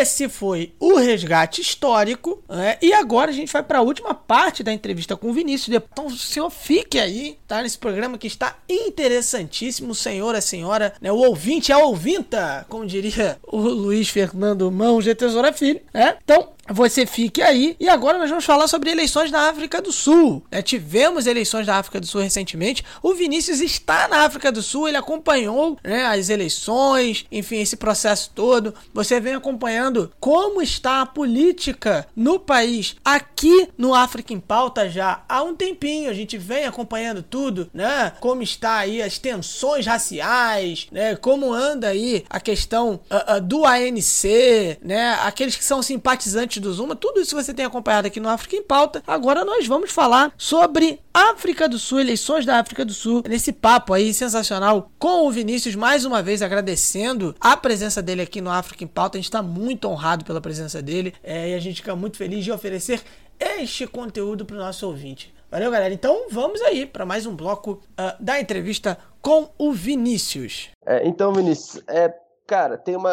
Esse 0.00 0.30
foi 0.30 0.72
o 0.80 0.94
resgate 0.94 1.60
histórico 1.60 2.39
É, 2.50 2.78
e 2.82 2.92
agora 2.92 3.30
a 3.30 3.34
gente 3.34 3.52
vai 3.52 3.62
para 3.62 3.78
a 3.78 3.82
última 3.82 4.12
parte 4.14 4.62
da 4.62 4.72
entrevista 4.72 5.16
com 5.16 5.30
o 5.30 5.32
Vinícius. 5.32 5.76
Então 5.92 6.06
o 6.06 6.10
senhor 6.10 6.50
fique 6.50 6.98
aí, 6.98 7.38
tá? 7.46 7.62
Nesse 7.62 7.78
programa 7.78 8.18
que 8.18 8.26
está 8.26 8.56
interessantíssimo, 8.68 9.94
senhor, 9.94 10.34
a 10.34 10.40
senhora, 10.40 10.92
né? 11.00 11.12
O 11.12 11.18
ouvinte, 11.18 11.72
a 11.72 11.78
ouvinta, 11.78 12.66
como 12.68 12.86
diria 12.86 13.38
o 13.46 13.58
Luiz 13.58 14.08
Fernando 14.08 14.70
Mão, 14.70 15.00
de 15.00 15.14
Tesoura 15.14 15.52
Filho, 15.52 15.80
né? 15.94 16.16
Então, 16.24 16.48
você 16.72 17.04
fique 17.04 17.42
aí. 17.42 17.76
E 17.80 17.88
agora 17.88 18.18
nós 18.18 18.30
vamos 18.30 18.44
falar 18.44 18.68
sobre 18.68 18.90
eleições 18.90 19.30
na 19.30 19.48
África 19.48 19.82
do 19.82 19.92
Sul. 19.92 20.42
É, 20.50 20.62
tivemos 20.62 21.26
eleições 21.26 21.66
na 21.66 21.76
África 21.76 22.00
do 22.00 22.06
Sul 22.06 22.20
recentemente. 22.20 22.84
O 23.02 23.14
Vinícius 23.14 23.60
está 23.60 24.08
na 24.08 24.24
África 24.24 24.52
do 24.52 24.62
Sul, 24.62 24.88
ele 24.88 24.96
acompanhou 24.96 25.76
né, 25.82 26.04
as 26.06 26.28
eleições, 26.28 27.26
enfim, 27.30 27.60
esse 27.60 27.76
processo 27.76 28.30
todo. 28.34 28.74
Você 28.94 29.20
vem 29.20 29.34
acompanhando 29.34 30.12
como 30.20 30.62
está 30.62 31.02
a 31.02 31.06
política 31.06 32.06
no 32.14 32.38
país 32.40 32.96
aqui 33.04 33.68
no 33.76 33.94
África 33.94 34.32
em 34.32 34.40
Pauta 34.40 34.88
já 34.88 35.22
há 35.28 35.42
um 35.42 35.54
tempinho. 35.54 36.10
A 36.10 36.14
gente 36.14 36.36
vem 36.38 36.64
acompanhando 36.64 37.22
tudo, 37.22 37.70
né? 37.72 38.12
Como 38.20 38.42
está 38.42 38.78
aí 38.78 39.02
as 39.02 39.18
tensões 39.18 39.86
raciais, 39.86 40.88
né? 40.90 41.16
Como 41.16 41.52
anda 41.52 41.88
aí 41.88 42.24
a 42.28 42.40
questão 42.40 43.00
uh, 43.10 43.36
uh, 43.36 43.40
do 43.40 43.64
ANC, 43.64 44.78
né? 44.82 45.18
Aqueles 45.22 45.56
que 45.56 45.64
são 45.64 45.82
simpatizantes 45.82 46.62
do 46.62 46.72
Zuma, 46.72 46.96
tudo 46.96 47.20
isso 47.20 47.36
você 47.36 47.52
tem 47.52 47.64
acompanhado 47.64 48.06
aqui 48.06 48.20
no 48.20 48.28
África 48.28 48.56
em 48.56 48.62
Pauta. 48.62 49.02
Agora 49.06 49.44
nós 49.44 49.66
vamos 49.66 49.90
falar 49.90 50.32
sobre 50.36 51.00
África 51.12 51.68
do 51.68 51.78
Sul, 51.78 52.00
eleições 52.00 52.46
da 52.46 52.58
África 52.58 52.84
do 52.84 52.94
Sul, 52.94 53.22
nesse 53.28 53.52
papo 53.52 53.92
aí 53.92 54.14
sensacional 54.14 54.90
com 54.98 55.26
o 55.26 55.30
Vinícius, 55.30 55.74
mais 55.74 56.04
uma 56.04 56.22
vez 56.22 56.40
agradecendo 56.40 57.34
a 57.40 57.56
presença 57.56 58.00
dele 58.00 58.22
aqui 58.22 58.40
no 58.40 58.50
África 58.50 58.84
em 58.84 58.86
Pauta. 58.86 59.16
A 59.16 59.20
gente 59.20 59.28
está 59.28 59.42
muito 59.42 59.88
honrado 59.88 60.24
pela 60.24 60.40
presença 60.40 60.80
dele 60.80 61.12
é, 61.22 61.50
e 61.50 61.54
a 61.54 61.58
gente 61.58 61.76
fica 61.76 61.96
muito 61.96 62.16
feliz 62.16 62.29
de 62.38 62.52
oferecer 62.52 63.02
este 63.38 63.86
conteúdo 63.86 64.46
para 64.46 64.54
o 64.54 64.60
nosso 64.60 64.86
ouvinte. 64.86 65.34
Valeu, 65.50 65.70
galera. 65.70 65.92
Então 65.92 66.28
vamos 66.30 66.60
aí 66.60 66.86
para 66.86 67.04
mais 67.04 67.26
um 67.26 67.34
bloco 67.34 67.72
uh, 67.72 68.22
da 68.22 68.40
entrevista 68.40 68.96
com 69.20 69.48
o 69.58 69.72
Vinícius. 69.72 70.70
É, 70.86 71.04
então, 71.06 71.32
Vinícius, 71.32 71.82
é, 71.88 72.14
cara, 72.46 72.78
tem 72.78 72.94
uma. 72.94 73.10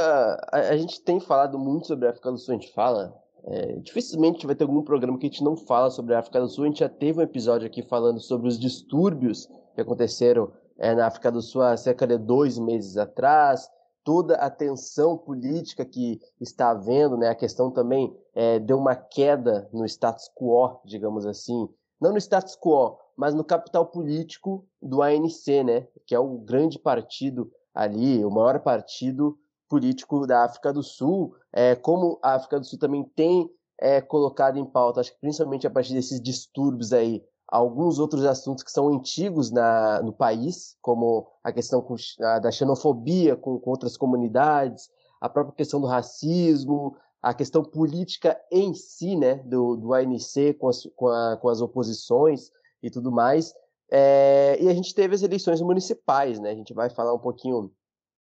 A, 0.51 0.59
a, 0.69 0.77
gente 0.77 1.01
tem 1.01 1.19
falado 1.19 1.57
muito 1.57 1.87
sobre 1.87 2.05
a 2.05 2.11
África 2.11 2.31
do 2.31 2.37
Sul, 2.37 2.53
a 2.53 2.59
gente 2.59 2.71
fala 2.73 3.11
é, 3.49 3.79
dificilmente 3.79 4.45
vai 4.45 4.55
ter 4.55 4.65
algum 4.65 4.81
programa 4.81 5.17
que 5.17 5.25
a 5.25 5.29
gente 5.29 5.43
não 5.43 5.55
fala 5.55 5.89
sobre 5.89 6.13
a 6.13 6.19
África 6.19 6.41
do 6.41 6.49
Sul. 6.49 6.65
A 6.65 6.67
gente 6.67 6.79
já 6.79 6.89
teve 6.89 7.19
um 7.19 7.23
episódio 7.23 7.65
aqui 7.65 7.81
falando 7.81 8.19
sobre 8.19 8.47
os 8.49 8.59
distúrbios 8.59 9.47
que 9.73 9.79
aconteceram 9.79 10.51
é, 10.77 10.93
na 10.93 11.07
África 11.07 11.31
do 11.31 11.41
Sul 11.41 11.61
há 11.61 11.77
cerca 11.77 12.05
de 12.05 12.17
dois 12.17 12.59
meses 12.59 12.97
atrás, 12.97 13.69
toda 14.03 14.35
a 14.35 14.49
tensão 14.49 15.17
política 15.17 15.85
que 15.85 16.19
está 16.41 16.71
havendo, 16.71 17.15
né? 17.15 17.29
A 17.29 17.35
questão 17.35 17.71
também 17.71 18.13
é, 18.37 18.59
deu 18.59 18.77
uma 18.77 18.95
queda 18.95 19.67
no 19.73 19.83
status 19.83 20.29
quo, 20.35 20.79
digamos 20.85 21.25
assim, 21.25 21.67
não 21.99 22.11
no 22.11 22.19
status 22.19 22.55
quo, 22.55 22.99
mas 23.17 23.33
no 23.33 23.43
capital 23.43 23.87
político 23.87 24.63
do 24.79 25.01
ANC, 25.01 25.63
né? 25.65 25.87
Que 26.05 26.13
é 26.13 26.19
o 26.19 26.37
grande 26.37 26.77
partido 26.77 27.51
ali, 27.73 28.23
o 28.23 28.29
maior 28.29 28.59
partido 28.59 29.35
político 29.67 30.27
da 30.27 30.43
África 30.43 30.71
do 30.71 30.83
Sul, 30.83 31.33
é, 31.51 31.73
como 31.73 32.19
a 32.21 32.35
África 32.35 32.59
do 32.59 32.65
Sul 32.67 32.77
também 32.77 33.03
tem 33.15 33.49
é, 33.81 34.01
colocado 34.01 34.59
em 34.59 34.65
pauta, 34.65 35.01
acho 35.01 35.13
que 35.13 35.19
principalmente 35.19 35.65
a 35.65 35.71
partir 35.71 35.95
desses 35.95 36.21
distúrbios 36.21 36.93
aí, 36.93 37.25
alguns 37.47 37.97
outros 37.97 38.23
assuntos 38.23 38.63
que 38.63 38.71
são 38.71 38.87
antigos 38.89 39.49
na, 39.49 39.99
no 40.03 40.13
país, 40.13 40.77
como 40.79 41.27
a 41.43 41.51
questão 41.51 41.81
com, 41.81 41.95
a, 42.21 42.37
da 42.37 42.51
xenofobia 42.51 43.35
com, 43.35 43.59
com, 43.59 43.71
outras 43.71 43.97
comunidades, 43.97 44.91
a 45.19 45.27
própria 45.27 45.55
questão 45.55 45.81
do 45.81 45.87
racismo, 45.87 46.95
a 47.21 47.33
questão 47.33 47.63
política 47.63 48.39
em 48.51 48.73
si, 48.73 49.15
né, 49.15 49.35
do, 49.35 49.75
do 49.75 49.93
ANC 49.93 50.53
com 50.59 50.69
as, 50.69 50.87
com, 50.95 51.07
a, 51.07 51.37
com 51.37 51.49
as 51.49 51.61
oposições 51.61 52.51
e 52.81 52.89
tudo 52.89 53.11
mais. 53.11 53.53
É, 53.91 54.57
e 54.61 54.67
a 54.69 54.73
gente 54.73 54.93
teve 54.93 55.15
as 55.15 55.23
eleições 55.23 55.61
municipais, 55.61 56.39
né? 56.39 56.51
A 56.51 56.55
gente 56.55 56.73
vai 56.73 56.89
falar 56.89 57.13
um 57.13 57.19
pouquinho 57.19 57.71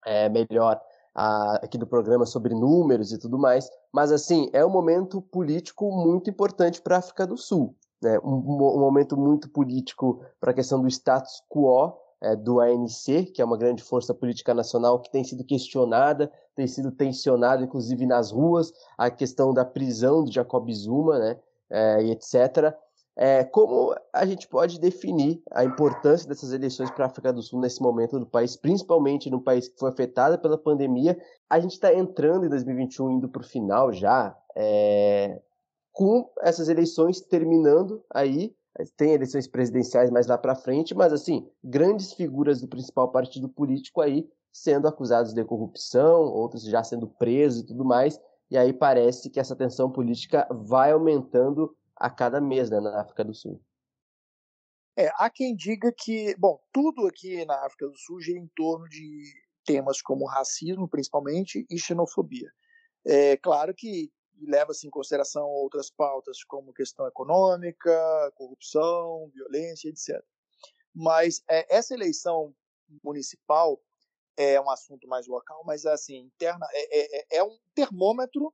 é, 0.06 0.30
melhor 0.30 0.80
a, 1.14 1.56
aqui 1.64 1.78
do 1.78 1.88
programa 1.88 2.26
sobre 2.26 2.54
números 2.54 3.12
e 3.14 3.18
tudo 3.18 3.38
mais, 3.40 3.70
mas 3.92 4.12
assim, 4.12 4.50
é 4.52 4.66
um 4.66 4.70
momento 4.70 5.22
político 5.22 5.90
muito 5.92 6.30
importante 6.30 6.82
para 6.82 6.98
a 6.98 7.00
África 7.00 7.26
do 7.26 7.38
Sul, 7.38 7.76
né? 8.02 8.20
um, 8.20 8.36
um 8.36 8.80
momento 8.80 9.16
muito 9.16 9.50
político 9.50 10.22
para 10.40 10.52
a 10.52 10.54
questão 10.54 10.82
do 10.82 10.88
status 10.90 11.42
quo 11.50 11.98
é, 12.26 12.36
do 12.36 12.60
ANC, 12.60 13.32
que 13.34 13.42
é 13.42 13.46
uma 13.46 13.58
grande 13.58 13.84
força 13.84 14.14
política 14.14 14.54
nacional 14.54 15.00
que 15.00 15.12
tem 15.12 15.24
sido 15.24 15.44
questionada, 15.44 16.32
tem 16.56 16.66
sido 16.66 16.92
tensionada, 16.92 17.64
inclusive 17.64 18.06
nas 18.08 18.32
ruas, 18.32 18.74
a 18.98 19.12
questão 19.12 19.54
da 19.54 19.64
prisão 19.64 20.24
do 20.24 20.32
Jacob 20.32 20.68
Zuma, 20.72 21.20
né, 21.20 21.40
é, 21.70 22.04
e 22.04 22.12
etc. 22.12 22.74
É, 23.16 23.44
como 23.44 23.96
a 24.12 24.26
gente 24.26 24.48
pode 24.48 24.80
definir 24.80 25.42
a 25.52 25.64
importância 25.64 26.28
dessas 26.28 26.52
eleições 26.52 26.90
para 26.90 27.06
a 27.06 27.08
África 27.08 27.32
do 27.32 27.44
Sul 27.44 27.62
nesse 27.62 27.82
momento 27.82 28.20
do 28.20 28.26
país, 28.26 28.58
principalmente 28.58 29.30
no 29.30 29.40
país 29.40 29.68
que 29.68 29.80
foi 29.80 29.90
afetado 29.90 30.40
pela 30.40 30.58
pandemia? 30.58 31.18
A 31.48 31.60
gente 31.60 31.74
está 31.74 31.94
entrando 31.94 32.46
em 32.46 32.50
2021, 32.50 33.12
indo 33.12 33.30
para 33.30 33.42
o 33.42 33.46
final 33.46 33.94
já, 33.94 34.36
é, 34.56 35.40
com 35.94 36.28
essas 36.42 36.70
eleições 36.70 37.22
terminando 37.22 38.04
aí. 38.14 38.56
Tem 38.98 39.14
eleições 39.14 39.48
presidenciais 39.48 40.10
mais 40.10 40.28
lá 40.28 40.38
para 40.38 40.56
frente, 40.56 40.94
mas 40.94 41.14
assim, 41.14 41.50
grandes 41.64 42.14
figuras 42.14 42.60
do 42.62 42.68
principal 42.68 43.10
partido 43.12 43.48
político 43.48 44.02
aí 44.02 44.28
sendo 44.52 44.88
acusados 44.88 45.34
de 45.34 45.44
corrupção, 45.44 46.22
outros 46.24 46.64
já 46.64 46.84
sendo 46.84 47.08
presos 47.08 47.62
e 47.62 47.66
tudo 47.66 47.84
mais. 47.84 48.20
E 48.50 48.58
aí 48.58 48.72
parece 48.72 49.30
que 49.30 49.40
essa 49.40 49.56
tensão 49.56 49.92
política 49.92 50.48
vai 50.50 50.92
aumentando 50.92 51.76
a 51.96 52.10
cada 52.10 52.40
mês 52.40 52.70
né, 52.70 52.80
na 52.80 53.02
África 53.02 53.24
do 53.24 53.34
Sul. 53.34 53.62
É, 54.98 55.12
há 55.16 55.30
quem 55.30 55.56
diga 55.56 55.92
que, 55.92 56.36
bom, 56.38 56.58
tudo 56.72 57.06
aqui 57.08 57.44
na 57.46 57.66
África 57.66 57.88
do 57.88 57.98
Sul 57.98 58.22
gira 58.22 58.40
em 58.40 58.50
torno 58.56 58.88
de 58.88 59.24
temas 59.66 60.02
como 60.02 60.26
racismo, 60.26 60.88
principalmente, 60.88 61.66
e 61.70 61.78
xenofobia. 61.78 62.50
É 63.06 63.36
claro 63.38 63.74
que 63.76 64.10
leva-se 64.42 64.88
em 64.88 64.90
consideração 64.90 65.48
outras 65.48 65.90
pautas 65.90 66.44
como 66.44 66.74
questão 66.74 67.08
econômica, 67.08 68.32
corrupção, 68.36 69.30
violência, 69.34 69.90
etc. 69.90 70.24
Mas 70.94 71.44
é, 71.50 71.76
essa 71.76 71.94
eleição 71.94 72.54
municipal 73.04 73.82
é 74.38 74.60
um 74.60 74.70
assunto 74.70 75.08
mais 75.08 75.28
local, 75.28 75.64
mas 75.66 75.86
assim 75.86 76.18
interna 76.18 76.68
é, 76.72 77.20
é, 77.20 77.38
é 77.38 77.44
um 77.44 77.58
termômetro 77.74 78.54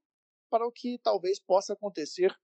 para 0.49 0.65
o 0.65 0.71
que 0.71 0.99
talvez 1.03 1.39
possa 1.39 1.73
acontecer 1.73 2.35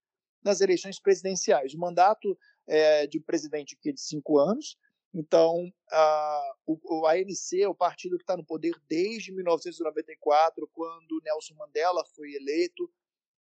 nas 0.44 0.62
eleições 0.62 1.00
presidenciais. 1.00 1.74
O 1.74 1.80
mandato 1.80 2.38
é, 2.66 3.06
de 3.06 3.20
presidente 3.20 3.76
aqui 3.76 3.90
é 3.90 3.94
de 3.94 4.02
cinco 4.02 4.40
anos, 4.40 4.78
então 5.14 5.72
a, 5.92 6.56
o, 6.66 7.02
o 7.02 7.08
ANC, 7.08 7.68
o 7.68 7.76
partido 7.76 8.18
que 8.18 8.24
está 8.24 8.38
no 8.38 8.46
poder 8.46 8.74
desde 8.88 9.32
1994, 9.32 10.68
quando 10.74 11.22
Nelson 11.24 11.56
Mandela 11.56 12.04
foi 12.16 12.34
eleito, 12.34 12.90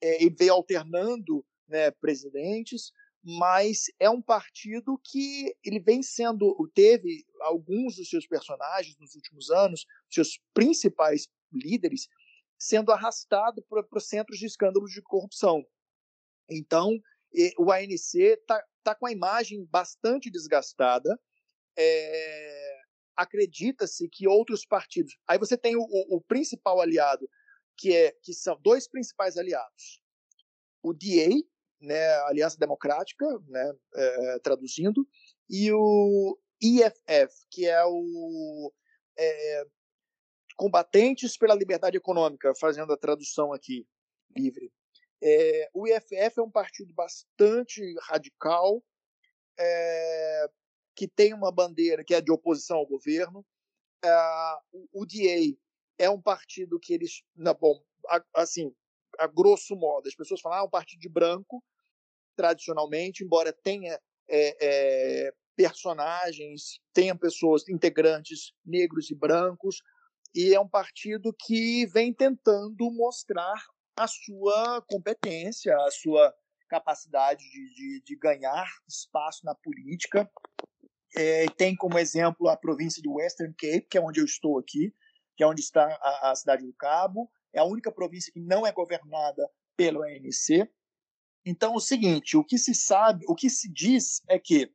é, 0.01 0.25
e 0.25 0.31
veio 0.31 0.53
alternando 0.53 1.45
né, 1.67 1.91
presidentes, 1.91 2.93
mas 3.23 3.85
é 3.99 4.09
um 4.09 4.23
partido 4.23 4.99
que 5.05 5.55
ele 5.65 5.81
vem 5.81 6.03
sendo, 6.03 6.55
teve 6.75 7.27
alguns 7.41 7.97
dos 7.97 8.09
seus 8.09 8.27
personagens 8.27 8.97
nos 8.99 9.15
últimos 9.15 9.51
anos, 9.51 9.85
seus 10.09 10.41
principais 10.55 11.29
líderes, 11.53 12.09
sendo 12.59 12.93
arrastado 12.93 13.63
para 13.69 13.85
os 13.93 14.09
centros 14.09 14.39
de 14.39 14.47
escândalos 14.47 14.93
de 14.93 15.03
corrupção. 15.03 15.65
Então, 16.49 16.99
o 17.59 17.71
ANC 17.71 18.15
está 18.15 18.65
tá 18.83 18.95
com 18.95 19.07
a 19.07 19.13
imagem 19.13 19.65
bastante 19.67 20.31
desgastada. 20.31 21.19
É, 21.77 22.79
Acredita-se 23.17 24.09
que 24.09 24.29
outros 24.29 24.65
partidos. 24.65 25.19
Aí 25.27 25.39
você 25.39 25.59
tem 25.59 25.75
o, 25.77 25.83
o, 25.83 26.21
principal 26.21 26.81
aliado, 26.81 27.29
que, 27.79 27.95
é, 27.95 28.13
que 28.23 28.35
são 28.35 28.61
dois 28.61 28.89
principais 28.89 29.37
aliados: 29.37 30.03
o 30.83 30.93
DA, 30.93 31.31
né, 31.81 32.15
Aliança 32.23 32.59
Democrática, 32.59 33.25
né, 33.47 33.73
é, 33.95 34.39
traduzindo, 34.41 35.09
e 35.49 35.73
o 35.73 36.37
IFF, 36.61 37.47
que 37.51 37.67
é 37.67 37.83
o 37.87 38.73
é, 39.17 39.65
Combatentes 40.57 41.37
pela 41.37 41.55
Liberdade 41.55 41.97
Econômica, 41.97 42.53
fazendo 42.61 42.93
a 42.93 42.97
tradução 42.97 43.53
aqui 43.53 43.87
livre. 44.37 44.73
É, 45.23 45.71
o 45.73 45.87
IFF 45.87 46.15
é 46.37 46.43
um 46.43 46.51
partido 46.51 46.93
bastante 46.95 47.81
radical, 48.03 48.85
é, 49.59 50.51
que 50.97 51.07
tem 51.07 51.33
uma 51.33 51.53
bandeira 51.53 52.05
que 52.05 52.15
é 52.15 52.21
de 52.21 52.33
oposição 52.33 52.79
ao 52.79 52.87
governo. 52.87 53.47
É, 54.05 54.11
o 54.93 55.07
DA 55.07 55.57
é 55.99 56.09
um 56.09 56.21
partido 56.21 56.79
que 56.79 56.95
eles, 56.95 57.23
não, 57.37 57.55
bom, 57.55 57.83
a, 58.09 58.23
assim, 58.37 58.73
a 59.19 59.27
grosso 59.27 59.75
modo, 59.75 60.09
as 60.09 60.15
pessoas 60.15 60.41
falam, 60.41 60.59
ah, 60.59 60.61
é 60.63 60.65
um 60.65 60.71
partido 60.71 61.01
de 61.01 61.09
branco, 61.09 61.63
tradicionalmente, 62.37 63.25
embora 63.25 63.53
tenha 63.53 64.01
é, 64.29 64.57
é, 64.61 65.33
personagens, 65.57 66.81
tenha 66.93 67.17
pessoas, 67.17 67.69
integrantes 67.69 68.53
negros 68.65 69.11
e 69.11 69.15
brancos, 69.15 69.83
e 70.35 70.55
é 70.55 70.61
um 70.61 70.69
partido 70.69 71.35
que 71.37 71.87
vem 71.87 72.13
tentando 72.13 72.91
mostrar 72.93 73.61
a 73.99 74.07
sua 74.07 74.83
competência, 74.89 75.75
a 75.75 75.91
sua 75.91 76.33
capacidade 76.69 77.43
de, 77.51 77.75
de, 77.75 78.03
de 78.05 78.17
ganhar 78.17 78.69
espaço 78.87 79.45
na 79.45 79.55
política. 79.55 80.31
É, 81.17 81.47
tem 81.57 81.75
como 81.75 81.99
exemplo 81.99 82.49
a 82.49 82.57
província 82.57 83.03
do 83.03 83.15
Western 83.15 83.53
Cape, 83.55 83.87
que 83.91 83.97
é 83.97 84.01
onde 84.01 84.21
eu 84.21 84.25
estou 84.25 84.59
aqui, 84.59 84.95
que 85.39 85.45
é 85.45 85.47
onde 85.47 85.61
está 85.61 85.87
a, 86.03 86.33
a 86.33 86.35
cidade 86.35 86.67
do 86.67 86.75
Cabo. 86.75 87.31
É 87.55 87.61
a 87.61 87.65
única 87.65 87.93
província 87.93 88.33
que 88.33 88.41
não 88.41 88.67
é 88.67 88.73
governada 88.73 89.49
pelo 89.77 90.03
ANC. 90.03 90.69
Então, 91.47 91.77
o 91.77 91.81
seguinte, 91.81 92.37
o 92.37 92.45
que 92.45 92.59
se 92.59 92.75
sabe, 92.75 93.25
o 93.29 93.37
que 93.37 93.49
se 93.49 93.73
diz 93.73 94.21
é 94.29 94.37
que, 94.37 94.69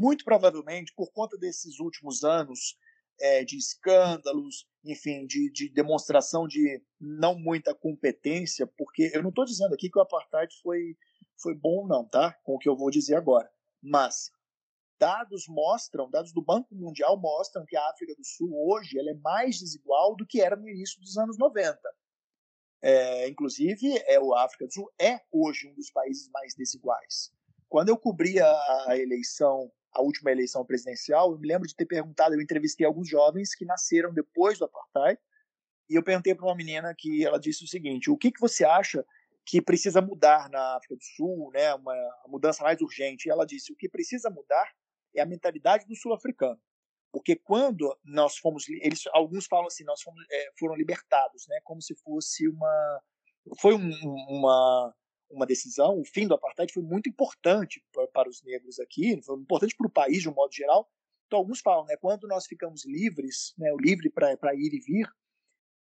muito 0.00 0.24
provavelmente, 0.24 0.94
por 0.96 1.12
conta 1.12 1.36
desses 1.36 1.78
últimos 1.78 2.24
anos 2.24 2.78
é, 3.20 3.44
de 3.44 3.58
escândalos, 3.58 4.66
enfim, 4.82 5.26
de, 5.26 5.52
de, 5.52 5.68
demonstração 5.68 6.48
de 6.48 6.82
não 6.98 7.38
muita 7.38 7.74
competência, 7.74 8.66
porque 8.66 9.10
eu 9.12 9.22
não 9.22 9.28
estou 9.28 9.44
dizendo 9.44 9.74
aqui 9.74 9.90
que 9.90 9.98
o 9.98 10.02
apartheid 10.02 10.50
foi, 10.62 10.96
foi 11.38 11.54
bom, 11.54 11.86
não, 11.86 12.08
tá? 12.08 12.32
Com 12.42 12.54
o 12.54 12.58
que 12.58 12.70
eu 12.70 12.74
vou 12.74 12.90
dizer 12.90 13.16
agora. 13.16 13.48
Mas 13.82 14.32
dados 15.00 15.46
mostram, 15.48 16.10
dados 16.10 16.30
do 16.30 16.42
Banco 16.42 16.74
Mundial 16.74 17.18
mostram 17.18 17.64
que 17.66 17.74
a 17.74 17.88
África 17.88 18.14
do 18.14 18.24
Sul 18.24 18.50
hoje 18.68 18.98
ela 18.98 19.10
é 19.10 19.14
mais 19.14 19.58
desigual 19.58 20.14
do 20.14 20.26
que 20.26 20.42
era 20.42 20.54
no 20.54 20.68
início 20.68 21.00
dos 21.00 21.16
anos 21.16 21.38
90. 21.38 21.80
É, 22.82 23.28
inclusive, 23.28 23.96
é, 24.06 24.20
o 24.20 24.34
África 24.34 24.66
do 24.66 24.72
Sul 24.72 24.92
é 25.00 25.20
hoje 25.32 25.66
um 25.66 25.74
dos 25.74 25.90
países 25.90 26.28
mais 26.30 26.54
desiguais. 26.54 27.32
Quando 27.66 27.88
eu 27.88 27.96
cobria 27.96 28.44
a 28.86 28.96
eleição 28.96 29.72
a 29.92 30.02
última 30.02 30.30
eleição 30.30 30.64
presidencial, 30.64 31.32
eu 31.32 31.38
me 31.38 31.48
lembro 31.48 31.66
de 31.66 31.74
ter 31.74 31.84
perguntado, 31.84 32.32
eu 32.32 32.40
entrevistei 32.40 32.86
alguns 32.86 33.08
jovens 33.08 33.56
que 33.56 33.64
nasceram 33.64 34.14
depois 34.14 34.56
do 34.56 34.64
apartheid, 34.64 35.20
e 35.88 35.96
eu 35.96 36.02
perguntei 36.04 36.32
para 36.32 36.46
uma 36.46 36.54
menina 36.54 36.94
que 36.96 37.26
ela 37.26 37.40
disse 37.40 37.64
o 37.64 37.66
seguinte: 37.66 38.08
o 38.08 38.16
que, 38.16 38.30
que 38.30 38.40
você 38.40 38.64
acha 38.64 39.04
que 39.44 39.60
precisa 39.60 40.00
mudar 40.00 40.48
na 40.48 40.76
África 40.76 40.94
do 40.94 41.02
Sul, 41.02 41.50
né, 41.52 41.74
uma 41.74 41.94
mudança 42.28 42.62
mais 42.62 42.80
urgente? 42.80 43.26
E 43.26 43.32
ela 43.32 43.44
disse: 43.44 43.72
o 43.72 43.76
que 43.76 43.88
precisa 43.88 44.30
mudar 44.30 44.70
é 45.14 45.22
a 45.22 45.26
mentalidade 45.26 45.86
do 45.86 45.96
sul-africano, 45.96 46.60
porque 47.12 47.36
quando 47.36 47.96
nós 48.04 48.36
fomos, 48.36 48.68
eles, 48.68 49.02
alguns 49.12 49.46
falam 49.46 49.66
assim, 49.66 49.84
nós 49.84 50.02
fomos, 50.02 50.24
é, 50.30 50.50
foram 50.58 50.74
libertados, 50.74 51.46
né, 51.48 51.60
como 51.64 51.82
se 51.82 51.94
fosse 51.96 52.48
uma, 52.48 53.02
foi 53.58 53.74
um, 53.74 53.90
uma 54.28 54.94
uma 55.30 55.46
decisão, 55.46 55.98
o 55.98 56.04
fim 56.04 56.26
do 56.26 56.34
apartheid 56.34 56.72
foi 56.72 56.82
muito 56.82 57.08
importante 57.08 57.82
para, 57.92 58.06
para 58.08 58.28
os 58.28 58.42
negros 58.42 58.80
aqui, 58.80 59.20
foi 59.22 59.36
importante 59.38 59.76
para 59.76 59.86
o 59.86 59.90
país 59.92 60.22
de 60.22 60.28
um 60.28 60.34
modo 60.34 60.52
geral. 60.52 60.90
Então, 61.26 61.38
alguns 61.38 61.60
falam, 61.60 61.84
né, 61.84 61.96
quando 62.00 62.26
nós 62.26 62.46
ficamos 62.46 62.84
livres, 62.84 63.54
né, 63.56 63.72
o 63.72 63.78
livre 63.78 64.10
para 64.10 64.54
ir 64.54 64.74
e 64.74 64.80
vir, 64.80 65.08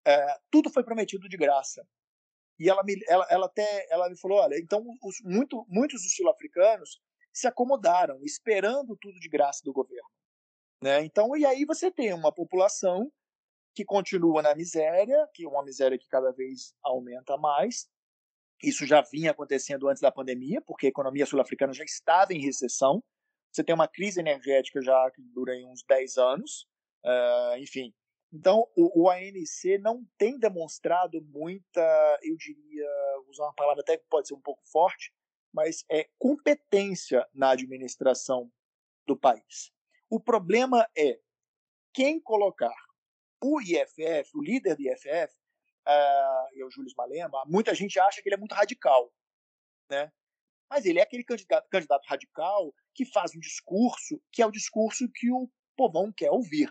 é, 0.04 0.38
tudo 0.50 0.70
foi 0.70 0.82
prometido 0.82 1.28
de 1.28 1.36
graça. 1.36 1.86
E 2.58 2.68
ela, 2.68 2.82
me, 2.82 2.98
ela, 3.06 3.26
ela 3.30 3.46
até 3.46 3.86
ela 3.90 4.08
me 4.08 4.18
falou, 4.18 4.38
olha, 4.38 4.58
então 4.58 4.84
os, 5.04 5.20
muito, 5.22 5.64
muitos 5.68 6.02
dos 6.02 6.14
sul-africanos 6.14 7.00
se 7.36 7.46
acomodaram, 7.46 8.18
esperando 8.24 8.96
tudo 8.96 9.20
de 9.20 9.28
graça 9.28 9.60
do 9.62 9.72
governo. 9.72 10.08
Né? 10.82 11.04
Então, 11.04 11.36
e 11.36 11.44
aí 11.44 11.66
você 11.66 11.90
tem 11.90 12.14
uma 12.14 12.32
população 12.32 13.12
que 13.74 13.84
continua 13.84 14.40
na 14.40 14.54
miséria, 14.54 15.28
que 15.34 15.44
é 15.44 15.48
uma 15.48 15.62
miséria 15.62 15.98
que 15.98 16.08
cada 16.08 16.32
vez 16.32 16.74
aumenta 16.82 17.36
mais, 17.36 17.90
isso 18.62 18.86
já 18.86 19.02
vinha 19.02 19.32
acontecendo 19.32 19.86
antes 19.86 20.00
da 20.00 20.10
pandemia, 20.10 20.62
porque 20.62 20.86
a 20.86 20.88
economia 20.88 21.26
sul-africana 21.26 21.74
já 21.74 21.84
estava 21.84 22.32
em 22.32 22.40
recessão. 22.40 23.04
Você 23.52 23.62
tem 23.62 23.74
uma 23.74 23.86
crise 23.86 24.18
energética 24.18 24.80
já 24.80 25.10
que 25.10 25.20
dura 25.20 25.52
uns 25.66 25.82
10 25.86 26.16
anos, 26.16 26.66
uh, 27.04 27.58
enfim. 27.58 27.92
Então, 28.32 28.66
o, 28.74 29.02
o, 29.04 29.10
ANC 29.10 29.78
não 29.82 30.06
tem 30.16 30.38
demonstrado 30.38 31.22
muita, 31.22 32.18
eu 32.22 32.34
diria, 32.36 32.88
usar 33.28 33.44
uma 33.44 33.54
palavra 33.54 33.82
até 33.82 33.98
que 33.98 34.06
pode 34.08 34.26
ser 34.26 34.34
um 34.34 34.40
pouco 34.40 34.62
forte, 34.72 35.12
mas 35.56 35.86
é 35.90 36.06
competência 36.18 37.26
na 37.32 37.52
administração 37.52 38.52
do 39.06 39.16
país. 39.16 39.72
O 40.10 40.20
problema 40.20 40.86
é 40.94 41.18
quem 41.94 42.20
colocar 42.20 42.76
o 43.42 43.58
IFF, 43.58 44.36
o 44.36 44.42
líder 44.42 44.76
do 44.76 44.82
IFF, 44.82 45.34
uh, 45.88 46.54
e 46.54 46.62
o 46.62 46.70
Júlio 46.70 46.92
Malema, 46.94 47.42
muita 47.46 47.74
gente 47.74 47.98
acha 47.98 48.20
que 48.20 48.28
ele 48.28 48.34
é 48.34 48.38
muito 48.38 48.54
radical, 48.54 49.10
né? 49.90 50.12
Mas 50.68 50.84
ele 50.84 50.98
é 50.98 51.02
aquele 51.02 51.24
candidato, 51.24 51.66
candidato 51.70 52.04
radical 52.06 52.74
que 52.94 53.06
faz 53.06 53.34
um 53.34 53.40
discurso 53.40 54.20
que 54.30 54.42
é 54.42 54.46
o 54.46 54.50
discurso 54.50 55.10
que 55.10 55.30
o 55.32 55.50
povão 55.74 56.12
quer 56.12 56.30
ouvir. 56.30 56.70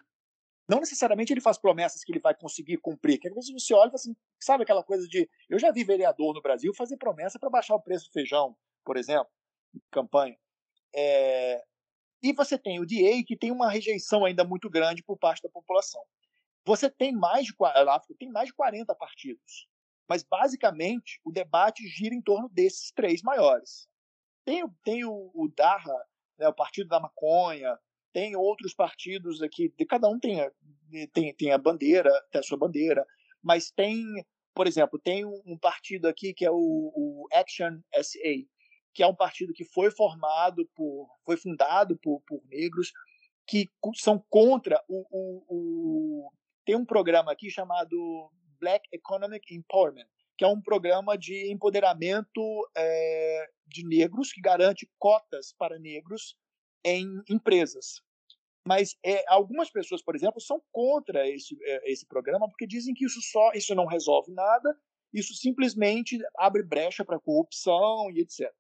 Não 0.68 0.80
necessariamente 0.80 1.34
ele 1.34 1.42
faz 1.42 1.58
promessas 1.58 2.04
que 2.04 2.12
ele 2.12 2.20
vai 2.20 2.36
conseguir 2.36 2.78
cumprir. 2.78 3.20
Que 3.20 3.30
às 3.30 3.34
vezes 3.34 3.52
você 3.52 3.74
olha 3.74 3.92
e 3.92 3.96
assim, 3.96 4.16
sabe 4.40 4.64
aquela 4.64 4.84
coisa 4.84 5.08
de. 5.08 5.30
Eu 5.50 5.58
já 5.58 5.72
vi 5.72 5.84
vereador 5.84 6.34
no 6.34 6.42
Brasil 6.42 6.74
fazer 6.74 6.98
promessa 6.98 7.40
para 7.40 7.50
baixar 7.50 7.76
o 7.76 7.82
preço 7.82 8.06
do 8.06 8.12
feijão, 8.12 8.56
por 8.86 8.98
exemplo, 8.98 9.30
campanha. 9.92 10.38
É... 10.96 11.64
E 12.22 12.34
você 12.34 12.58
tem 12.58 12.80
o 12.80 12.86
DA, 12.86 13.24
que 13.26 13.36
tem 13.38 13.52
uma 13.52 13.70
rejeição 13.70 14.24
ainda 14.24 14.44
muito 14.44 14.70
grande 14.70 15.04
por 15.04 15.18
parte 15.18 15.42
da 15.42 15.50
população. 15.50 16.02
Você 16.66 16.90
tem 16.90 17.12
mais 17.12 17.46
de 17.46 17.54
África 17.60 18.16
tem 18.18 18.32
mais 18.32 18.48
de 18.48 18.54
40 18.54 18.96
partidos, 18.96 19.68
mas 20.10 20.24
basicamente 20.24 21.20
o 21.24 21.32
debate 21.32 21.88
gira 21.88 22.16
em 22.16 22.22
torno 22.22 22.50
desses 22.50 22.92
três 22.92 23.22
maiores. 23.22 23.88
Tem, 24.44 24.64
tem 24.84 25.06
o, 25.06 25.32
o 25.34 25.48
Darra, 25.56 25.96
né, 26.38 26.48
o 26.48 26.54
Partido 26.54 26.88
da 26.88 27.00
Maconha, 27.00 27.78
tem 28.14 28.36
outros 28.36 28.74
partidos 28.74 29.42
aqui, 29.42 29.70
cada 29.88 30.08
um 30.08 30.20
tem 30.20 30.42
a, 30.42 30.52
tem, 31.14 31.34
tem 31.36 31.52
a 31.52 31.58
bandeira, 31.58 32.10
tem 32.32 32.40
a 32.40 32.44
sua 32.44 32.58
bandeira, 32.58 33.06
mas 33.44 33.70
tem, 33.70 34.04
por 34.56 34.68
exemplo, 34.68 34.98
tem 34.98 35.26
um, 35.26 35.42
um 35.46 35.58
partido 35.58 36.08
aqui 36.08 36.34
que 36.34 36.46
é 36.46 36.50
o, 36.50 36.56
o, 36.56 37.28
Action 37.34 37.80
SA, 38.02 38.46
que 38.96 39.04
é 39.04 39.08
um 39.08 39.14
partido 39.14 39.54
que 39.54 39.66
foi 39.66 39.92
formado 39.92 40.66
por, 40.74 41.10
foi 41.26 41.36
fundado 41.36 41.98
por, 41.98 42.22
por 42.22 42.42
negros 42.48 42.94
que 43.46 43.70
são 43.94 44.18
contra 44.30 44.82
o, 44.88 45.06
o, 45.50 46.32
tem 46.66 46.76
um 46.76 46.86
programa 46.86 47.32
aqui 47.32 47.50
chamado 47.50 48.32
Black 48.60 48.88
Economic 48.92 49.54
Empowerment, 49.54 50.08
que 50.38 50.46
é 50.46 50.48
um 50.48 50.62
programa 50.62 51.18
de 51.18 51.52
empoderamento 51.52 52.42
é, 52.76 53.50
de 53.68 53.86
negros 53.86 54.32
que 54.32 54.42
garante 54.42 54.90
cotas 54.98 55.54
para 55.58 55.78
negros 55.78 56.38
em 56.84 57.22
empresas. 57.30 58.02
Mas 58.68 58.96
é, 59.06 59.24
algumas 59.28 59.70
pessoas, 59.70 60.02
por 60.02 60.16
exemplo, 60.16 60.42
são 60.42 60.60
contra 60.72 61.28
esse, 61.30 61.56
é, 61.64 61.92
esse 61.92 62.06
programa 62.08 62.48
porque 62.50 62.66
dizem 62.66 62.96
que 62.96 63.06
isso 63.06 63.22
só 63.22 63.52
isso 63.54 63.76
não 63.76 63.86
resolve 63.86 64.32
nada, 64.32 64.76
isso 65.14 65.34
simplesmente 65.36 66.18
abre 66.38 66.64
brecha 66.64 67.06
para 67.06 67.20
corrupção 67.20 68.10
e 68.10 68.22
etc. 68.22 68.52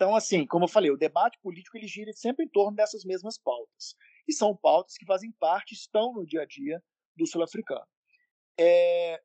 Então, 0.00 0.16
assim, 0.16 0.46
como 0.46 0.64
eu 0.64 0.68
falei, 0.68 0.90
o 0.90 0.96
debate 0.96 1.38
político 1.42 1.76
ele 1.76 1.86
gira 1.86 2.10
sempre 2.14 2.46
em 2.46 2.48
torno 2.48 2.74
dessas 2.74 3.04
mesmas 3.04 3.36
pautas. 3.36 3.94
E 4.26 4.32
são 4.32 4.56
pautas 4.56 4.96
que 4.96 5.04
fazem 5.04 5.30
parte, 5.32 5.74
estão 5.74 6.14
no 6.14 6.24
dia 6.24 6.40
a 6.40 6.46
dia 6.46 6.82
do 7.14 7.26
sul-africano. 7.26 7.84
É, 8.58 9.20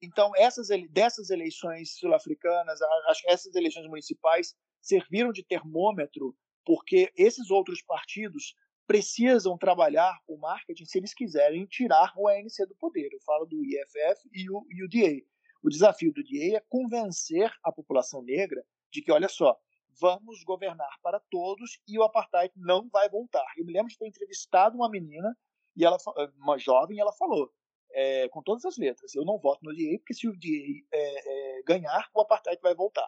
então, 0.00 0.30
essas, 0.36 0.68
dessas 0.90 1.28
eleições 1.28 1.96
sul-africanas, 1.98 2.78
essas 3.26 3.52
eleições 3.56 3.88
municipais 3.88 4.54
serviram 4.80 5.32
de 5.32 5.44
termômetro, 5.44 6.36
porque 6.64 7.12
esses 7.16 7.50
outros 7.50 7.82
partidos 7.82 8.54
precisam 8.86 9.58
trabalhar 9.58 10.16
o 10.28 10.38
marketing 10.38 10.84
se 10.84 10.98
eles 10.98 11.12
quiserem 11.12 11.66
tirar 11.66 12.12
o 12.16 12.28
ANC 12.28 12.64
do 12.68 12.76
poder. 12.76 13.08
Eu 13.12 13.20
falo 13.26 13.44
do 13.44 13.64
IFF 13.64 14.28
e 14.32 14.48
o, 14.48 14.64
e 14.70 14.84
o 14.84 14.88
DA. 14.88 15.20
O 15.64 15.68
desafio 15.68 16.12
do 16.12 16.22
DA 16.22 16.58
é 16.58 16.64
convencer 16.68 17.52
a 17.64 17.72
população 17.72 18.22
negra 18.22 18.64
de 18.92 19.02
que, 19.02 19.10
olha 19.10 19.28
só, 19.28 19.58
vamos 20.00 20.42
governar 20.44 20.98
para 21.02 21.20
todos 21.30 21.80
e 21.86 21.98
o 21.98 22.02
apartheid 22.02 22.52
não 22.56 22.88
vai 22.88 23.08
voltar. 23.08 23.44
Eu 23.56 23.64
me 23.64 23.72
lembro 23.72 23.88
de 23.88 23.98
ter 23.98 24.06
entrevistado 24.06 24.76
uma 24.76 24.90
menina 24.90 25.36
e 25.76 25.84
ela, 25.84 25.96
uma 26.36 26.58
jovem, 26.58 26.98
ela 26.98 27.12
falou, 27.12 27.50
é, 27.92 28.28
com 28.28 28.42
todas 28.42 28.64
as 28.64 28.76
letras, 28.76 29.14
eu 29.14 29.24
não 29.24 29.38
voto 29.38 29.64
no 29.64 29.74
DA, 29.74 29.98
porque 29.98 30.14
se 30.14 30.28
o 30.28 30.32
DA 30.32 30.84
é, 30.92 31.58
é, 31.58 31.62
ganhar, 31.62 32.08
o 32.14 32.20
apartheid 32.20 32.60
vai 32.62 32.74
voltar. 32.74 33.06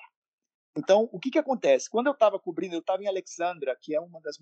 Então, 0.76 1.08
o 1.12 1.20
que, 1.20 1.30
que 1.30 1.38
acontece? 1.38 1.88
Quando 1.88 2.08
eu 2.08 2.12
estava 2.12 2.38
cobrindo, 2.38 2.74
eu 2.74 2.80
estava 2.80 3.02
em 3.02 3.06
Alexandra, 3.06 3.76
que 3.80 3.94
é 3.94 4.00
uma 4.00 4.20
das 4.20 4.36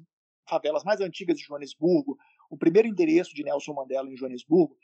favelas 0.49 0.83
mais 0.83 1.01
antigas 1.01 1.37
de 1.37 1.45
Joanesburgo, 1.45 2.17
o 2.51 2.57
primeiro 2.57 2.89
endereço 2.89 3.35
de 3.35 3.45
Nelson 3.45 3.75
Mandela 3.75 4.11
em 4.11 4.17
Joanesburgo, 4.17 4.77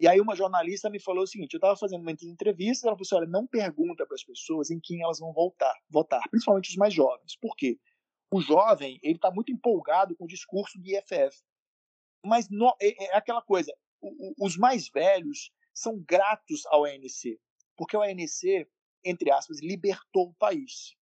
e 0.00 0.06
aí 0.06 0.20
uma 0.20 0.36
jornalista 0.36 0.88
me 0.88 1.00
falou 1.00 1.24
o 1.24 1.26
seguinte, 1.26 1.54
eu 1.54 1.58
estava 1.58 1.76
fazendo 1.76 2.02
uma 2.02 2.12
entrevista, 2.12 2.86
ela 2.86 2.96
falou 2.96 3.02
assim, 3.02 3.16
olha, 3.16 3.26
não 3.26 3.46
pergunta 3.46 4.06
para 4.06 4.14
as 4.14 4.22
pessoas 4.22 4.70
em 4.70 4.78
quem 4.80 5.02
elas 5.02 5.18
vão 5.18 5.32
voltar, 5.32 5.74
votar, 5.90 6.22
principalmente 6.30 6.70
os 6.70 6.76
mais 6.76 6.94
jovens. 6.94 7.36
Por 7.40 7.56
quê? 7.56 7.78
O 8.30 8.40
jovem, 8.40 9.00
ele 9.02 9.16
está 9.16 9.30
muito 9.30 9.50
empolgado 9.50 10.14
com 10.16 10.24
o 10.24 10.28
discurso 10.28 10.78
do 10.78 10.86
IFF. 10.86 11.42
Mas 12.24 12.48
no, 12.48 12.74
é, 12.80 13.04
é, 13.06 13.16
aquela 13.16 13.42
coisa, 13.42 13.72
o, 14.00 14.28
o, 14.28 14.46
os 14.46 14.56
mais 14.56 14.88
velhos 14.88 15.50
são 15.74 15.98
gratos 16.06 16.64
ao 16.66 16.84
ANC, 16.84 17.40
porque 17.76 17.96
o 17.96 18.02
ANC, 18.02 18.68
entre 19.04 19.30
aspas, 19.32 19.60
libertou 19.60 20.28
o 20.28 20.34
país. 20.34 20.96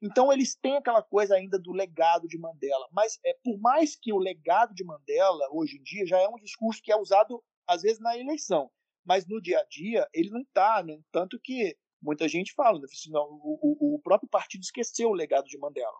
Então 0.00 0.32
eles 0.32 0.54
têm 0.54 0.76
aquela 0.76 1.02
coisa 1.02 1.34
ainda 1.34 1.58
do 1.58 1.72
legado 1.72 2.28
de 2.28 2.38
Mandela, 2.38 2.88
mas 2.92 3.18
é 3.24 3.36
por 3.42 3.58
mais 3.58 3.96
que 3.96 4.12
o 4.12 4.18
legado 4.18 4.72
de 4.72 4.84
Mandela 4.84 5.48
hoje 5.50 5.76
em 5.76 5.82
dia 5.82 6.06
já 6.06 6.18
é 6.18 6.28
um 6.28 6.36
discurso 6.36 6.80
que 6.82 6.92
é 6.92 6.96
usado 6.96 7.42
às 7.68 7.82
vezes 7.82 8.00
na 8.00 8.16
eleição, 8.16 8.70
mas 9.04 9.26
no 9.26 9.40
dia 9.40 9.60
a 9.60 9.64
dia 9.64 10.08
ele 10.12 10.30
não 10.30 10.40
está, 10.40 10.82
né? 10.82 10.98
tanto 11.12 11.38
que 11.38 11.76
muita 12.00 12.28
gente 12.28 12.52
fala, 12.54 12.78
né, 12.78 12.86
assim, 12.90 13.10
não, 13.10 13.24
o, 13.42 13.94
o, 13.96 14.00
próprio 14.00 14.28
partido 14.28 14.62
esqueceu 14.62 15.10
o 15.10 15.14
legado 15.14 15.46
de 15.46 15.58
Mandela. 15.58 15.98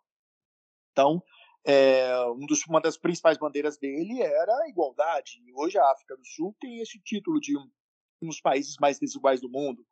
Então, 0.93 1.23
é, 1.67 2.25
um 2.31 2.47
dos, 2.47 2.65
uma 2.67 2.81
das 2.81 2.97
principais 2.97 3.37
bandeiras 3.37 3.79
dele 3.79 4.23
era 4.23 4.57
a 4.63 4.69
igualdade. 4.69 5.41
Hoje 5.55 5.79
a 5.79 5.91
África 5.91 6.17
do 6.17 6.25
Sul 6.25 6.57
tem 6.61 6.79
esse 6.81 6.99
título 7.01 7.41
de 7.41 7.57
um, 7.57 7.71
um 8.23 8.29
dos 8.29 8.41
países 8.41 8.77
mais 8.81 8.99
desiguais 8.99 9.41
do 9.41 9.51
mundo. 9.51 9.85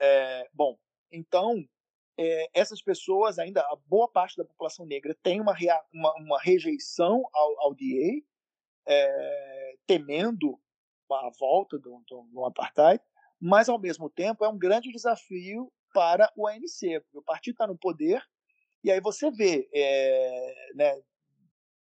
É, 0.00 0.48
bom, 0.52 0.78
então, 1.10 1.64
é, 2.18 2.48
essas 2.52 2.82
pessoas, 2.82 3.38
ainda, 3.38 3.62
a 3.62 3.76
boa 3.86 4.08
parte 4.08 4.36
da 4.36 4.44
população 4.44 4.84
negra 4.84 5.16
tem 5.22 5.40
uma, 5.40 5.54
rea, 5.54 5.80
uma, 5.92 6.14
uma, 6.16 6.40
rejeição 6.40 7.22
ao, 7.32 7.60
ao 7.60 7.74
DA, 7.74 8.22
é, 8.86 9.74
temendo 9.86 10.60
a 11.14 11.30
volta 11.38 11.78
do, 11.78 12.02
do, 12.06 12.22
do 12.32 12.44
apartheid, 12.44 13.02
mas, 13.40 13.68
ao 13.68 13.78
mesmo 13.78 14.10
tempo, 14.10 14.44
é 14.44 14.48
um 14.48 14.58
grande 14.58 14.90
desafio 14.90 15.72
para 15.94 16.30
o 16.36 16.46
ANC, 16.46 17.00
porque 17.02 17.18
o 17.18 17.22
partido 17.22 17.54
está 17.54 17.66
no 17.66 17.78
poder, 17.78 18.22
e 18.82 18.90
aí 18.90 19.00
você 19.00 19.30
vê, 19.30 19.68
é, 19.72 20.54
né, 20.74 21.02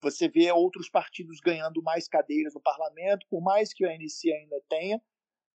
você 0.02 0.28
vê 0.28 0.50
outros 0.52 0.88
partidos 0.88 1.40
ganhando 1.40 1.82
mais 1.82 2.08
cadeiras 2.08 2.54
no 2.54 2.60
parlamento, 2.60 3.26
por 3.28 3.42
mais 3.42 3.72
que 3.72 3.84
o 3.84 3.88
ANC 3.88 4.32
ainda 4.32 4.60
tenha. 4.68 5.00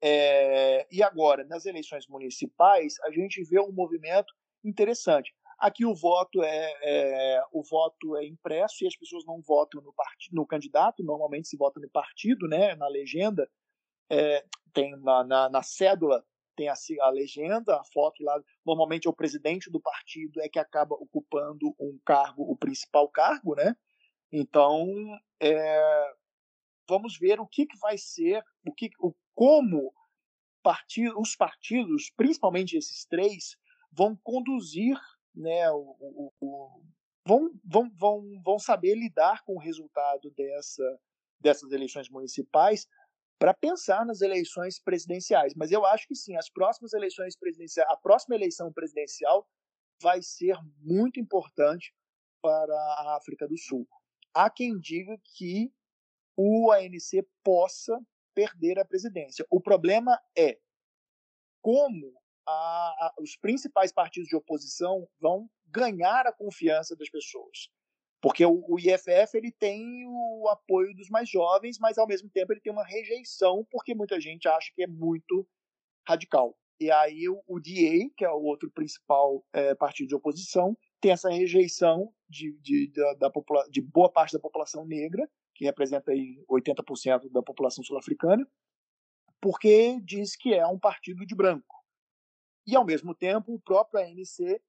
É, 0.03 0.87
e 0.91 1.03
agora, 1.03 1.45
nas 1.45 1.65
eleições 1.65 2.09
municipais, 2.09 2.95
a 3.05 3.11
gente 3.11 3.43
vê 3.45 3.61
um 3.61 3.73
movimento 3.73 4.35
interessante. 4.65 5.33
Aqui 5.63 5.87
o 5.87 5.95
voto 5.95 6.43
é, 6.43 6.75
é, 6.83 7.45
o 7.53 7.63
voto 7.63 8.17
é 8.17 8.27
impresso 8.27 8.83
e 8.83 8.87
as 8.89 8.97
pessoas 8.97 9.25
não 9.25 9.41
votam 9.41 9.81
no, 9.81 9.93
partido, 9.93 10.35
no 10.35 10.45
candidato, 10.45 11.05
normalmente 11.05 11.47
se 11.47 11.57
vota 11.57 11.79
no 11.79 11.89
partido, 11.89 12.49
né, 12.49 12.75
na 12.75 12.89
legenda, 12.89 13.49
é, 14.11 14.45
tem 14.73 14.91
na, 14.99 15.23
na, 15.23 15.49
na, 15.49 15.63
cédula 15.63 16.27
tem 16.57 16.69
a, 16.69 16.75
a, 17.03 17.11
legenda, 17.11 17.77
a 17.77 17.85
foto 17.85 18.25
lá. 18.25 18.43
Normalmente 18.67 19.07
é 19.07 19.11
o 19.11 19.15
presidente 19.15 19.71
do 19.71 19.81
partido 19.81 20.41
é 20.41 20.49
que 20.49 20.59
acaba 20.59 20.97
ocupando 20.97 21.73
um 21.79 21.97
cargo, 22.05 22.43
o 22.43 22.57
principal 22.57 23.09
cargo, 23.09 23.55
né? 23.55 23.77
Então, 24.33 24.85
é, 25.41 26.13
vamos 26.89 27.17
ver 27.17 27.39
o 27.39 27.47
que, 27.47 27.67
que 27.67 27.79
vai 27.79 27.97
ser, 27.97 28.45
o 28.67 28.75
que, 28.75 28.91
o, 28.99 29.15
como 29.33 29.95
partido, 30.61 31.21
os 31.21 31.37
partidos, 31.37 32.11
principalmente 32.17 32.77
esses 32.77 33.05
três, 33.05 33.57
vão 33.93 34.17
conduzir, 34.25 34.99
né, 35.35 35.71
o, 35.71 35.97
o, 36.01 36.33
o, 36.41 36.83
vão, 37.27 37.51
vão, 37.65 37.91
vão, 37.97 38.43
vão 38.45 38.59
saber 38.59 38.95
lidar 38.95 39.43
com 39.45 39.55
o 39.55 39.61
resultado 39.61 40.31
dessa, 40.33 41.01
dessas 41.41 41.73
eleições 41.73 42.09
municipais 42.09 42.87
para 43.39 43.55
pensar 43.55 44.07
nas 44.07 44.21
eleições 44.21 44.79
presidenciais. 44.79 45.53
Mas 45.57 45.73
eu 45.73 45.85
acho 45.85 46.07
que 46.07 46.15
sim, 46.15 46.37
as 46.37 46.49
próximas 46.49 46.93
eleições 46.93 47.37
presidenciais, 47.37 47.91
a 47.91 47.97
próxima 47.97 48.37
eleição 48.37 48.73
presidencial 48.73 49.47
vai 50.01 50.23
ser 50.23 50.57
muito 50.79 51.19
importante 51.19 51.93
para 52.41 52.75
a 52.75 53.17
África 53.17 53.47
do 53.49 53.57
Sul. 53.59 53.87
Há 54.35 54.49
quem 54.51 54.79
diga 54.79 55.17
que 55.37 55.73
o 56.37 56.71
ANC 56.71 57.27
possa 57.43 57.99
perder 58.35 58.79
a 58.79 58.85
presidência. 58.85 59.47
O 59.51 59.61
problema 59.61 60.19
é 60.37 60.59
como 61.61 62.22
a, 62.53 63.07
a, 63.07 63.15
os 63.19 63.37
principais 63.37 63.93
partidos 63.93 64.29
de 64.29 64.37
oposição 64.37 65.09
vão 65.21 65.49
ganhar 65.67 66.27
a 66.27 66.33
confiança 66.33 66.95
das 66.97 67.09
pessoas. 67.09 67.71
Porque 68.21 68.45
o, 68.45 68.65
o, 68.69 68.79
IFF 68.79 69.37
ele 69.37 69.51
tem 69.51 70.07
o 70.07 70.49
apoio 70.49 70.95
dos 70.95 71.09
mais 71.09 71.29
jovens, 71.29 71.79
mas 71.81 71.99
ao 71.99 72.07
mesmo 72.07 72.31
tempo 72.31 72.53
ele 72.53 72.61
tem 72.61 72.73
uma 72.73 72.87
rejeição, 72.87 73.67
porque 73.71 73.95
muita 73.95 74.21
gente 74.21 74.47
acha 74.47 74.71
que 74.75 74.85
é 74.85 74.87
muito 74.87 75.47
radical. 76.07 76.57
E 76.81 76.91
aí 76.91 77.29
o, 77.29 77.43
o 77.47 77.59
DA, 77.59 78.11
que 78.17 78.25
é 78.25 78.31
o 78.31 78.43
outro 78.43 78.71
principal 78.71 79.45
é, 79.53 79.75
partido 79.75 80.09
de 80.09 80.15
oposição, 80.15 80.77
tem 81.01 81.11
essa 81.11 81.31
rejeição 81.31 82.13
de, 82.29 82.57
de, 82.61 82.93
da, 82.93 83.15
da 83.15 83.31
popula 83.31 83.69
de 83.71 83.81
boa 83.81 84.11
parte 84.11 84.33
da 84.33 84.39
população 84.39 84.87
negra, 84.87 85.29
que 85.55 85.65
representa 85.65 86.13
aí 86.13 86.43
80% 86.49 87.31
da 87.31 87.43
população 87.43 87.83
sul-africana, 87.83 88.47
porque 89.41 90.01
diz 90.05 90.37
que 90.37 90.55
é 90.55 90.67
um 90.67 90.79
partido 90.79 91.27
de 91.27 91.35
branco. 91.35 91.82
E, 92.67 92.77
ao 92.77 92.85
mesmo 92.85 93.15
tempo, 93.15 93.55
o 93.55 93.61
próprio 93.61 94.01
ANC 94.01 94.61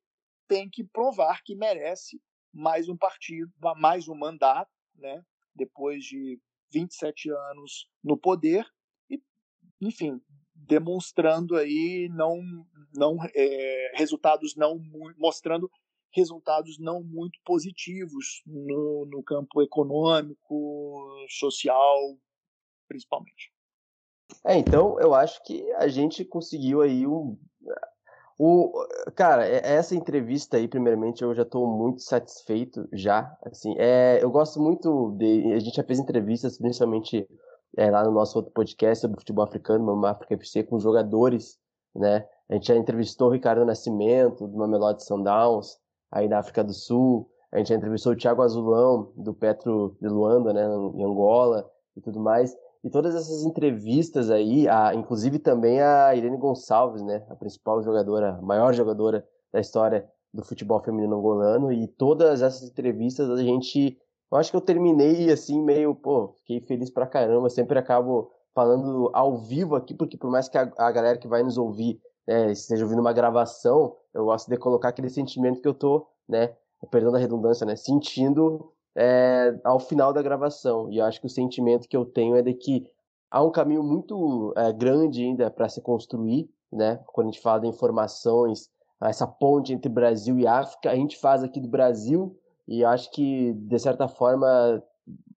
tem 0.47 0.69
que 0.69 0.83
provar 0.83 1.41
que 1.43 1.55
merece 1.55 2.21
mais 2.53 2.87
um 2.87 2.97
partido, 2.97 3.51
mais 3.77 4.07
um 4.07 4.15
mandato, 4.15 4.71
né? 4.95 5.23
depois 5.55 6.03
de 6.03 6.39
27 6.71 7.29
anos 7.29 7.87
no 8.03 8.17
poder, 8.17 8.65
e, 9.09 9.21
enfim, 9.81 10.19
demonstrando 10.55 11.55
aí 11.55 12.09
não, 12.11 12.41
não 12.95 13.17
é, 13.35 13.91
resultados 13.95 14.55
não 14.55 14.79
mostrando 15.17 15.69
resultados 16.15 16.77
não 16.79 17.03
muito 17.03 17.39
positivos 17.43 18.43
no, 18.45 19.05
no 19.05 19.23
campo 19.23 19.61
econômico, 19.61 21.25
social, 21.27 22.17
principalmente. 22.87 23.51
É, 24.45 24.57
então 24.57 24.99
eu 24.99 25.13
acho 25.13 25.43
que 25.43 25.71
a 25.73 25.87
gente 25.87 26.23
conseguiu 26.23 26.81
aí 26.81 27.05
um. 27.05 27.37
O, 28.37 28.71
cara, 29.15 29.45
essa 29.45 29.95
entrevista 29.95 30.57
aí, 30.57 30.67
primeiramente, 30.67 31.23
eu 31.23 31.33
já 31.35 31.43
estou 31.43 31.67
muito 31.67 32.01
satisfeito 32.01 32.87
já. 32.91 33.35
Assim, 33.45 33.75
é, 33.77 34.19
eu 34.21 34.31
gosto 34.31 34.59
muito 34.59 35.11
de. 35.17 35.53
A 35.53 35.59
gente 35.59 35.75
já 35.75 35.83
fez 35.83 35.99
entrevistas, 35.99 36.57
principalmente 36.57 37.27
é, 37.77 37.91
lá 37.91 38.03
no 38.03 38.11
nosso 38.11 38.37
outro 38.37 38.51
podcast 38.51 39.01
sobre 39.01 39.19
futebol 39.19 39.45
africano, 39.45 39.85
Mamá 39.85 40.11
África 40.11 40.33
FC, 40.35 40.63
com 40.63 40.79
jogadores, 40.79 41.57
né? 41.95 42.25
A 42.49 42.55
gente 42.55 42.67
já 42.67 42.75
entrevistou 42.75 43.29
o 43.29 43.31
Ricardo 43.31 43.65
Nascimento, 43.65 44.47
do 44.47 44.57
Mamelodi 44.57 45.03
Sundowns, 45.03 45.77
aí 46.11 46.27
da 46.27 46.39
África 46.39 46.63
do 46.63 46.73
Sul. 46.73 47.29
A 47.51 47.59
gente 47.59 47.69
já 47.69 47.75
entrevistou 47.75 48.13
o 48.13 48.15
Thiago 48.15 48.41
Azulão, 48.41 49.11
do 49.15 49.33
Petro 49.33 49.95
de 50.01 50.07
Luanda, 50.07 50.53
né, 50.53 50.63
em 50.95 51.03
Angola 51.03 51.69
e 51.95 52.01
tudo 52.01 52.19
mais. 52.19 52.55
E 52.83 52.89
todas 52.89 53.15
essas 53.15 53.45
entrevistas 53.45 54.29
aí, 54.29 54.67
a, 54.67 54.93
inclusive 54.93 55.39
também 55.39 55.81
a 55.81 56.13
Irene 56.13 56.37
Gonçalves, 56.37 57.01
né, 57.01 57.25
a 57.29 57.35
principal 57.35 57.81
jogadora, 57.81 58.35
a 58.35 58.41
maior 58.41 58.73
jogadora 58.73 59.25
da 59.53 59.61
história 59.61 60.09
do 60.33 60.43
futebol 60.43 60.81
feminino 60.83 61.15
angolano, 61.15 61.71
e 61.71 61.87
todas 61.87 62.41
essas 62.41 62.69
entrevistas 62.69 63.29
a 63.29 63.41
gente, 63.41 63.97
eu 64.31 64.37
acho 64.37 64.51
que 64.51 64.57
eu 64.57 64.61
terminei 64.61 65.31
assim 65.31 65.61
meio, 65.63 65.95
pô, 65.95 66.33
fiquei 66.39 66.59
feliz 66.59 66.89
pra 66.89 67.07
caramba, 67.07 67.49
sempre 67.49 67.79
acabo 67.79 68.31
falando 68.53 69.09
ao 69.13 69.37
vivo 69.37 69.75
aqui, 69.75 69.93
porque 69.93 70.17
por 70.17 70.29
mais 70.29 70.49
que 70.49 70.57
a, 70.57 70.71
a 70.77 70.91
galera 70.91 71.17
que 71.17 71.27
vai 71.27 71.41
nos 71.41 71.57
ouvir 71.57 72.01
né, 72.27 72.51
esteja 72.51 72.83
ouvindo 72.83 72.99
uma 72.99 73.13
gravação, 73.13 73.95
eu 74.13 74.25
gosto 74.25 74.49
de 74.49 74.57
colocar 74.57 74.89
aquele 74.89 75.09
sentimento 75.09 75.61
que 75.61 75.67
eu 75.67 75.73
tô, 75.73 76.05
né, 76.27 76.55
perdão 76.91 77.11
da 77.11 77.17
redundância, 77.17 77.65
né, 77.65 77.75
sentindo 77.75 78.73
é, 78.95 79.57
ao 79.63 79.79
final 79.79 80.13
da 80.13 80.21
gravação. 80.21 80.91
E 80.91 80.97
eu 80.97 81.05
acho 81.05 81.19
que 81.19 81.27
o 81.27 81.29
sentimento 81.29 81.87
que 81.87 81.97
eu 81.97 82.05
tenho 82.05 82.35
é 82.35 82.41
de 82.41 82.53
que 82.53 82.85
há 83.29 83.43
um 83.43 83.51
caminho 83.51 83.83
muito 83.83 84.53
é, 84.55 84.71
grande 84.71 85.23
ainda 85.23 85.49
para 85.49 85.69
se 85.69 85.81
construir, 85.81 86.49
né? 86.71 86.99
Quando 87.07 87.27
a 87.27 87.31
gente 87.31 87.41
fala 87.41 87.61
de 87.61 87.67
informações, 87.67 88.69
essa 89.01 89.27
ponte 89.27 89.73
entre 89.73 89.89
Brasil 89.89 90.39
e 90.39 90.47
África, 90.47 90.89
a 90.89 90.95
gente 90.95 91.17
faz 91.17 91.43
aqui 91.43 91.59
do 91.59 91.67
Brasil 91.67 92.37
e 92.67 92.85
acho 92.85 93.11
que 93.11 93.53
de 93.53 93.79
certa 93.79 94.07
forma 94.07 94.81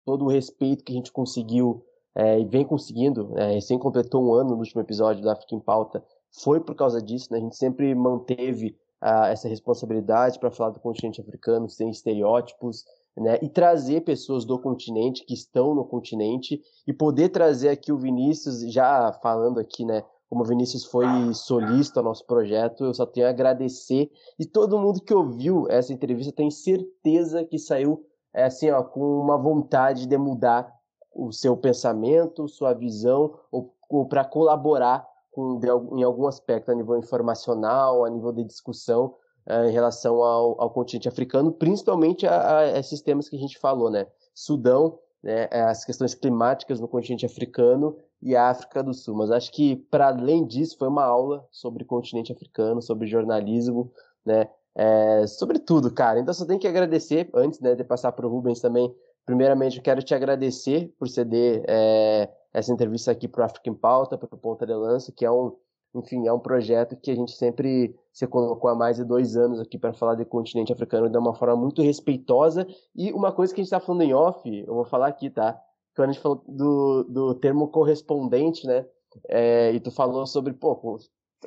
todo 0.05 0.27
o 0.27 0.29
respeito 0.29 0.85
que 0.85 0.93
a 0.93 0.97
gente 0.97 1.11
conseguiu 1.11 1.85
é, 2.15 2.39
e 2.39 2.45
vem 2.45 2.65
conseguindo, 2.65 3.33
é, 3.37 3.55
recém 3.55 3.79
completou 3.79 4.23
um 4.23 4.35
ano 4.35 4.51
no 4.51 4.59
último 4.59 4.81
episódio 4.81 5.25
da 5.25 5.33
África 5.33 5.55
em 5.55 5.61
Pauta, 5.61 6.05
foi 6.31 6.61
por 6.61 6.75
causa 6.75 7.01
disso, 7.01 7.29
né? 7.31 7.39
A 7.39 7.41
gente 7.41 7.57
sempre 7.57 7.95
manteve 7.95 8.77
ah, 9.01 9.29
essa 9.29 9.49
responsabilidade 9.49 10.39
para 10.39 10.51
falar 10.51 10.71
do 10.71 10.81
continente 10.81 11.21
africano 11.21 11.69
sem 11.69 11.91
estereótipos, 11.91 12.85
né, 13.17 13.39
e 13.43 13.49
trazer 13.49 14.01
pessoas 14.03 14.45
do 14.45 14.59
continente 14.59 15.25
que 15.25 15.35
estão 15.35 15.75
no 15.75 15.85
continente 15.85 16.61
e 16.87 16.93
poder 16.93 17.29
trazer 17.29 17.69
aqui 17.69 17.93
o 17.93 17.99
Vinícius, 17.99 18.61
já 18.73 19.13
falando 19.23 19.61
aqui, 19.61 19.85
né, 19.85 20.03
como 20.29 20.43
o 20.43 20.47
Vinícius 20.47 20.85
foi 20.85 21.07
solista 21.33 22.01
ao 22.01 22.05
nosso 22.05 22.27
projeto, 22.27 22.85
eu 22.85 22.95
só 22.95 23.07
tenho 23.07 23.27
a 23.27 23.31
agradecer. 23.31 24.11
E 24.39 24.45
todo 24.45 24.79
mundo 24.79 25.01
que 25.01 25.15
ouviu 25.15 25.67
essa 25.71 25.93
entrevista 25.93 26.33
tem 26.33 26.51
certeza 26.51 27.45
que 27.45 27.59
saiu 27.59 28.05
é, 28.35 28.45
assim, 28.45 28.69
ó, 28.71 28.83
com 28.83 29.21
uma 29.21 29.39
vontade 29.39 30.07
de 30.07 30.19
mudar 30.19 30.75
o 31.15 31.31
seu 31.31 31.57
pensamento, 31.57 32.49
sua 32.49 32.75
visão, 32.75 33.39
ou, 33.53 33.73
ou 33.89 34.07
para 34.07 34.25
colaborar 34.25 35.07
com, 35.31 35.61
em 35.97 36.03
algum 36.03 36.27
aspecto 36.27 36.73
a 36.73 36.75
nível 36.75 36.99
informacional, 36.99 38.05
a 38.05 38.11
nível 38.11 38.33
de 38.33 38.43
discussão, 38.43 39.15
em 39.47 39.71
relação 39.71 40.23
ao, 40.23 40.61
ao, 40.61 40.71
continente 40.71 41.09
africano, 41.09 41.53
principalmente 41.53 42.27
a, 42.27 42.59
a, 42.59 42.79
esses 42.79 43.03
temas 43.03 43.29
que 43.29 43.37
a 43.37 43.39
gente 43.39 43.59
falou, 43.59 43.91
né? 43.91 44.07
Sudão, 44.33 44.99
né, 45.23 45.49
as 45.53 45.85
questões 45.85 46.15
climáticas 46.15 46.81
no 46.81 46.89
continente 46.89 47.27
africano 47.27 47.97
e 48.23 48.35
a 48.35 48.49
África 48.49 48.83
do 48.83 48.95
Sul. 48.95 49.17
Mas 49.17 49.31
acho 49.31 49.53
que, 49.53 49.77
para 49.77 50.09
além 50.09 50.47
disso, 50.47 50.77
foi 50.79 50.89
uma 50.89 51.05
aula 51.05 51.47
sobre 51.51 51.85
continente 51.85 52.33
africano, 52.33 52.81
sobre 52.81 53.07
jornalismo, 53.07 53.93
né? 54.25 54.49
É, 54.75 55.27
sobre 55.27 55.59
tudo, 55.59 55.93
cara. 55.93 56.19
Então 56.19 56.35
só 56.35 56.45
tenho 56.45 56.59
que 56.59 56.67
agradecer, 56.67 57.31
antes 57.33 57.61
né, 57.61 57.75
de 57.75 57.85
passar 57.85 58.13
para 58.13 58.27
o 58.27 58.31
Rubens 58.31 58.61
também. 58.61 58.93
Primeiramente, 59.25 59.77
eu 59.77 59.83
quero 59.83 60.03
te 60.03 60.15
agradecer 60.15 60.93
por 60.99 61.09
ceder 61.09 61.65
é, 61.69 62.29
essa 62.53 62.73
entrevista 62.73 63.11
aqui 63.11 63.29
para 63.29 63.43
o 63.43 63.45
Africa 63.45 63.71
em 63.71 63.75
Pauta, 63.75 64.19
para 64.19 64.35
o 64.35 64.39
Ponta 64.39 64.67
de 64.67 64.75
Lança, 64.75 65.13
que 65.13 65.25
é 65.25 65.31
um, 65.31 65.53
enfim, 65.95 66.27
é 66.27 66.33
um 66.33 66.39
projeto 66.39 66.97
que 66.97 67.11
a 67.11 67.15
gente 67.15 67.33
sempre 67.33 67.95
se 68.13 68.27
colocou 68.27 68.69
há 68.69 68.75
mais 68.75 68.97
de 68.97 69.05
dois 69.05 69.37
anos 69.37 69.61
aqui 69.61 69.79
para 69.79 69.93
falar 69.93 70.17
do 70.17 70.27
continente 70.27 70.73
africano 70.73 71.09
de 71.09 71.17
uma 71.17 71.35
forma 71.35 71.57
muito 71.57 71.83
respeitosa. 71.83 72.67
E 72.95 73.13
uma 73.13 73.33
coisa 73.33 73.55
que 73.55 73.61
a 73.61 73.65
gente 73.65 73.73
está 73.73 73.81
falando 73.81 74.03
em 74.03 74.13
off, 74.13 74.49
eu 74.49 74.75
vou 74.75 74.85
falar 74.85 75.07
aqui, 75.07 75.31
tá? 75.31 75.59
Quando 75.95 76.11
a 76.11 76.13
gente 76.13 76.23
falou 76.23 76.43
do, 76.49 77.05
do 77.05 77.35
termo 77.35 77.69
correspondente, 77.69 78.67
né? 78.67 78.85
É, 79.29 79.73
e 79.73 79.79
tu 79.79 79.93
falou 79.93 80.27
sobre, 80.27 80.53
pô, 80.53 80.99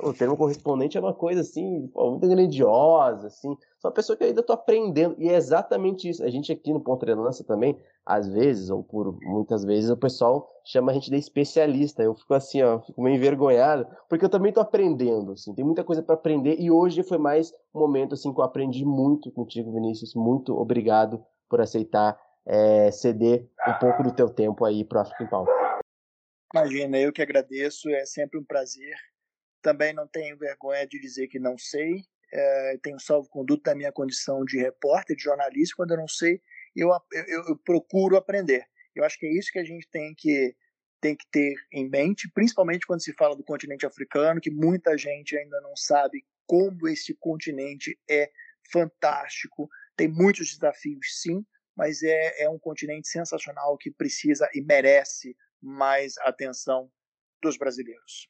o 0.01 0.13
termo 0.13 0.37
correspondente 0.37 0.97
é 0.97 1.01
uma 1.01 1.13
coisa 1.13 1.41
assim, 1.41 1.87
pô, 1.87 2.11
muito 2.11 2.27
grandiosa, 2.27 3.27
assim. 3.27 3.55
Sou 3.79 3.89
uma 3.89 3.93
pessoa 3.93 4.17
que 4.17 4.23
ainda 4.23 4.41
estou 4.41 4.53
aprendendo. 4.53 5.15
E 5.19 5.29
é 5.29 5.35
exatamente 5.35 6.09
isso. 6.09 6.23
A 6.23 6.29
gente 6.29 6.51
aqui 6.51 6.73
no 6.73 6.81
Ponta 6.81 7.05
de 7.05 7.13
Lança 7.13 7.43
também, 7.43 7.79
às 8.05 8.27
vezes, 8.27 8.69
ou 8.69 8.83
por 8.83 9.17
muitas 9.21 9.63
vezes, 9.63 9.89
o 9.89 9.97
pessoal 9.97 10.49
chama 10.65 10.91
a 10.91 10.95
gente 10.95 11.11
de 11.11 11.17
especialista. 11.17 12.01
Eu 12.01 12.15
fico 12.15 12.33
assim, 12.33 12.61
ó, 12.63 12.81
fico 12.81 13.01
meio 13.01 13.15
envergonhado, 13.15 13.87
porque 14.09 14.25
eu 14.25 14.29
também 14.29 14.49
estou 14.49 14.63
aprendendo, 14.63 15.33
assim. 15.33 15.53
Tem 15.53 15.63
muita 15.63 15.83
coisa 15.83 16.01
para 16.01 16.15
aprender. 16.15 16.59
E 16.59 16.71
hoje 16.71 17.03
foi 17.03 17.17
mais 17.17 17.53
um 17.73 17.79
momento, 17.79 18.13
assim, 18.13 18.33
que 18.33 18.39
eu 18.39 18.43
aprendi 18.43 18.83
muito 18.83 19.31
contigo, 19.31 19.71
Vinícius. 19.71 20.15
Muito 20.15 20.57
obrigado 20.57 21.23
por 21.49 21.61
aceitar 21.61 22.19
é, 22.45 22.89
ceder 22.91 23.47
um 23.67 23.73
pouco 23.79 24.03
do 24.03 24.11
teu 24.11 24.29
tempo 24.29 24.65
aí 24.65 24.83
para 24.83 24.99
o 24.99 25.01
African 25.01 25.27
Paulo. 25.27 25.49
Imagina, 26.55 26.97
eu 26.97 27.13
que 27.13 27.21
agradeço. 27.21 27.89
É 27.89 28.05
sempre 28.05 28.39
um 28.39 28.43
prazer 28.43 28.95
também 29.61 29.93
não 29.93 30.07
tenho 30.07 30.37
vergonha 30.37 30.87
de 30.87 30.97
dizer 30.99 31.27
que 31.27 31.39
não 31.39 31.57
sei. 31.57 32.05
É, 32.31 32.77
tenho 32.83 32.99
salvo-conduto 32.99 33.63
da 33.63 33.75
minha 33.75 33.91
condição 33.91 34.43
de 34.43 34.57
repórter, 34.57 35.15
de 35.15 35.23
jornalista. 35.23 35.75
Quando 35.75 35.91
eu 35.91 35.97
não 35.97 36.07
sei, 36.07 36.41
eu, 36.75 36.89
eu, 37.11 37.43
eu 37.49 37.57
procuro 37.57 38.17
aprender. 38.17 38.65
Eu 38.95 39.03
acho 39.03 39.17
que 39.17 39.25
é 39.25 39.31
isso 39.31 39.51
que 39.51 39.59
a 39.59 39.63
gente 39.63 39.87
tem 39.89 40.13
que 40.15 40.55
tem 40.99 41.15
que 41.15 41.27
ter 41.31 41.53
em 41.71 41.87
mente, 41.87 42.27
principalmente 42.33 42.87
quando 42.87 43.03
se 43.03 43.13
fala 43.13 43.35
do 43.35 43.43
continente 43.43 43.85
africano, 43.85 44.41
que 44.41 44.49
muita 44.49 44.97
gente 44.97 45.37
ainda 45.37 45.61
não 45.61 45.75
sabe 45.75 46.25
como 46.47 46.87
esse 46.87 47.13
continente 47.13 47.97
é 48.09 48.31
fantástico. 48.71 49.69
Tem 49.95 50.07
muitos 50.07 50.49
desafios, 50.49 51.21
sim, 51.21 51.45
mas 51.75 52.01
é, 52.01 52.43
é 52.43 52.49
um 52.49 52.57
continente 52.57 53.07
sensacional 53.07 53.77
que 53.77 53.91
precisa 53.91 54.49
e 54.53 54.61
merece 54.61 55.37
mais 55.61 56.17
atenção 56.19 56.91
dos 57.41 57.57
brasileiros. 57.57 58.27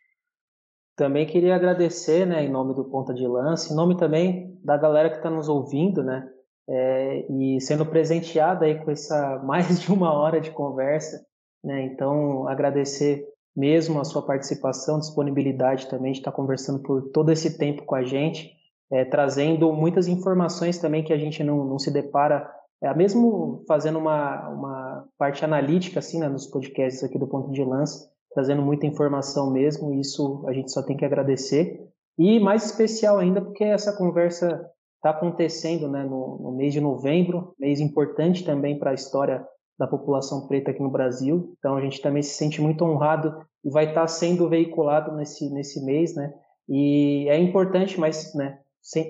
Também 0.98 1.27
queria 1.27 1.56
agradecer, 1.56 2.26
né, 2.26 2.43
em 2.43 2.50
nome 2.50 2.74
do 2.74 2.84
Ponta 2.84 3.14
de 3.14 3.26
Lança, 3.27 3.72
em 3.72 3.76
nome 3.76 3.95
também 3.95 4.59
da 4.64 4.76
galera 4.76 5.11
que 5.11 5.17
está 5.17 5.30
nos 5.30 5.48
ouvindo, 5.48 6.03
né, 6.03 6.27
é, 6.67 7.32
e 7.32 7.61
sendo 7.61 7.85
presenteada 7.85 8.66
aí 8.66 8.84
com 8.84 8.90
essa 8.90 9.38
mais 9.45 9.80
de 9.80 9.93
uma 9.93 10.11
hora 10.11 10.42
de 10.42 10.50
conversa, 10.50 11.24
né, 11.64 11.84
então 11.84 12.48
agradecer 12.48 13.24
mesmo 13.56 14.00
a 14.00 14.03
sua 14.03 14.26
participação, 14.26 15.00
disponibilidade 15.00 15.88
também 15.88 16.14
de 16.14 16.17
estar 16.17 16.32
conversando 16.32 16.82
por 16.82 17.09
todo 17.11 17.32
esse 17.32 17.59
tempo 17.59 17.85
com 17.85 17.93
a 17.93 18.03
gente, 18.03 18.51
é, 18.92 19.06
trazendo 19.06 19.72
muitas 19.72 20.08
informações 20.08 20.80
também 20.80 21.03
que 21.03 21.14
a 21.14 21.17
gente 21.17 21.43
não, 21.43 21.64
não 21.64 21.77
se 21.77 21.92
depara, 21.92 22.50
é, 22.82 22.92
mesmo 22.95 23.64
fazendo 23.67 24.00
uma, 24.00 24.50
uma 24.50 25.06
parte 25.16 25.45
analítica 25.45 26.00
assim, 26.00 26.19
né, 26.19 26.27
nos 26.27 26.48
podcasts 26.48 27.03
aqui 27.03 27.19
do 27.19 27.27
Ponto 27.27 27.51
de 27.51 27.64
Lança, 27.64 28.17
trazendo 28.38 28.62
muita 28.62 28.86
informação 28.86 29.50
mesmo, 29.50 29.92
e 29.92 30.02
isso 30.02 30.46
a 30.48 30.54
gente 30.54 30.72
só 30.72 30.84
tem 30.84 30.96
que 30.96 31.04
agradecer. 31.04 31.82
E 32.20 32.40
mais 32.40 32.66
especial 32.66 33.18
ainda 33.18 33.42
porque 33.42 33.64
essa 33.64 33.98
conversa 33.98 34.64
está 34.98 35.10
acontecendo 35.10 35.90
né, 35.90 36.04
no, 36.04 36.38
no, 36.40 36.52
mês 36.52 36.72
de 36.72 36.80
novembro, 36.80 37.56
mês 37.60 37.80
importante 37.80 38.46
também 38.46 38.78
para 38.78 38.92
a 38.92 38.94
história 38.94 39.44
da 39.80 39.88
população 39.88 40.46
preta 40.48 40.70
aqui 40.70 40.84
no 40.84 40.92
Brasil. 40.92 41.56
Então 41.58 41.76
a 41.76 41.82
gente 41.82 42.00
também 42.00 42.22
se 42.22 42.36
sente 42.36 42.62
muito 42.62 42.86
honrado 42.86 43.44
e 43.66 43.72
vai 43.72 43.86
estar 43.86 44.02
tá 44.02 44.08
sendo 44.08 44.48
veiculado 44.48 45.16
nesse, 45.16 45.52
nesse 45.52 45.84
mês, 45.84 46.14
né? 46.14 46.32
E 46.70 47.28
é 47.30 47.40
importante, 47.40 48.00
mas 48.00 48.36
né, 48.36 48.60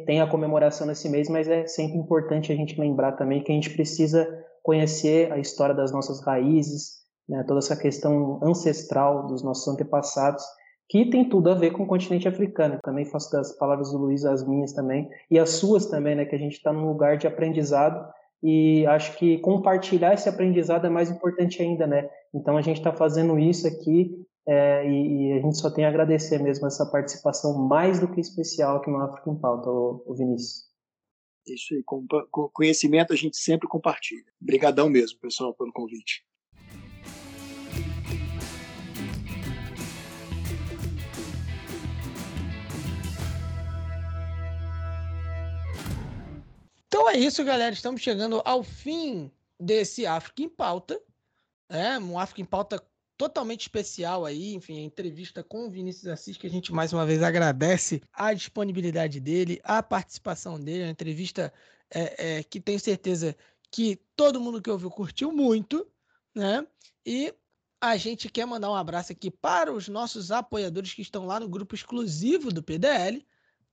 tem 0.05 0.21
a 0.21 0.31
comemoração 0.31 0.87
nesse 0.87 1.09
mês, 1.09 1.27
mas 1.27 1.49
é 1.49 1.67
sempre 1.67 1.97
importante 1.97 2.53
a 2.53 2.55
gente 2.55 2.79
lembrar 2.79 3.11
também 3.17 3.43
que 3.43 3.51
a 3.51 3.55
gente 3.55 3.71
precisa 3.71 4.25
conhecer 4.63 5.29
a 5.33 5.37
história 5.37 5.75
das 5.75 5.91
nossas 5.91 6.21
raízes, 6.25 7.05
né, 7.27 7.43
toda 7.43 7.59
essa 7.59 7.75
questão 7.75 8.39
ancestral 8.41 9.27
dos 9.27 9.43
nossos 9.43 9.67
antepassados, 9.67 10.43
que 10.89 11.09
tem 11.09 11.27
tudo 11.27 11.49
a 11.49 11.55
ver 11.55 11.71
com 11.71 11.83
o 11.83 11.87
continente 11.87 12.27
africano. 12.27 12.79
Também 12.81 13.05
faço 13.05 13.31
das 13.31 13.51
palavras 13.57 13.91
do 13.91 13.97
Luiz 13.97 14.23
as 14.23 14.47
minhas 14.47 14.73
também, 14.73 15.09
e 15.29 15.37
as 15.37 15.51
suas 15.51 15.87
também, 15.87 16.15
né, 16.15 16.25
que 16.25 16.35
a 16.35 16.39
gente 16.39 16.53
está 16.53 16.71
num 16.71 16.87
lugar 16.87 17.17
de 17.17 17.27
aprendizado, 17.27 18.07
e 18.41 18.85
acho 18.85 19.17
que 19.17 19.39
compartilhar 19.39 20.13
esse 20.13 20.29
aprendizado 20.29 20.85
é 20.85 20.89
mais 20.89 21.09
importante 21.09 21.61
ainda, 21.61 21.87
né? 21.87 22.07
Então 22.33 22.55
a 22.55 22.61
gente 22.61 22.77
está 22.77 22.93
fazendo 22.93 23.37
isso 23.39 23.67
aqui 23.67 24.15
é, 24.47 24.87
e, 24.87 25.29
e, 25.29 25.33
a 25.33 25.41
gente 25.41 25.57
só 25.57 25.69
tem 25.69 25.83
a 25.83 25.89
agradecer 25.89 26.41
mesmo 26.41 26.67
essa 26.67 26.85
participação 26.85 27.67
mais 27.67 27.99
do 27.99 28.09
que 28.09 28.21
especial 28.21 28.77
aqui 28.77 28.89
no 28.89 29.01
África 29.01 29.29
em 29.29 29.35
Pauta, 29.35 29.69
o, 29.69 30.03
o 30.05 30.15
Vinícius. 30.15 30.67
Isso 31.45 31.73
aí, 31.73 31.83
com, 31.83 32.05
com 32.31 32.49
conhecimento 32.49 33.11
a 33.11 33.15
gente 33.15 33.37
sempre 33.37 33.67
compartilha. 33.67 34.23
Obrigadão 34.41 34.89
mesmo, 34.89 35.19
pessoal, 35.19 35.53
pelo 35.53 35.73
convite. 35.73 36.26
Então 46.97 47.07
é 47.07 47.15
isso, 47.15 47.43
galera. 47.43 47.75
Estamos 47.75 48.01
chegando 48.01 48.41
ao 48.43 48.63
fim 48.63 49.31
desse 49.59 50.07
África 50.07 50.41
em 50.41 50.49
Pauta. 50.49 50.99
É, 51.69 51.95
um 51.99 52.17
África 52.17 52.41
em 52.41 52.45
Pauta 52.45 52.83
totalmente 53.15 53.61
especial 53.61 54.25
aí, 54.25 54.55
enfim, 54.55 54.79
a 54.79 54.81
entrevista 54.81 55.43
com 55.43 55.67
o 55.67 55.69
Vinícius 55.69 56.07
Assis, 56.07 56.37
que 56.37 56.47
a 56.47 56.49
gente 56.49 56.73
mais 56.73 56.91
uma 56.93 57.05
vez 57.05 57.21
agradece 57.21 58.01
a 58.11 58.33
disponibilidade 58.33 59.19
dele, 59.19 59.61
a 59.63 59.83
participação 59.83 60.59
dele, 60.59 60.85
a 60.85 60.89
entrevista 60.89 61.53
é, 61.93 62.37
é, 62.39 62.43
que 62.43 62.59
tenho 62.59 62.79
certeza 62.79 63.37
que 63.69 64.01
todo 64.15 64.41
mundo 64.41 64.59
que 64.59 64.71
ouviu 64.71 64.89
curtiu 64.89 65.31
muito, 65.31 65.87
né? 66.33 66.65
E 67.05 67.31
a 67.79 67.95
gente 67.95 68.27
quer 68.27 68.47
mandar 68.47 68.71
um 68.71 68.75
abraço 68.75 69.11
aqui 69.11 69.29
para 69.29 69.71
os 69.71 69.87
nossos 69.87 70.31
apoiadores 70.31 70.95
que 70.95 71.03
estão 71.03 71.27
lá 71.27 71.39
no 71.39 71.47
grupo 71.47 71.75
exclusivo 71.75 72.51
do 72.51 72.63
PDL, 72.63 73.23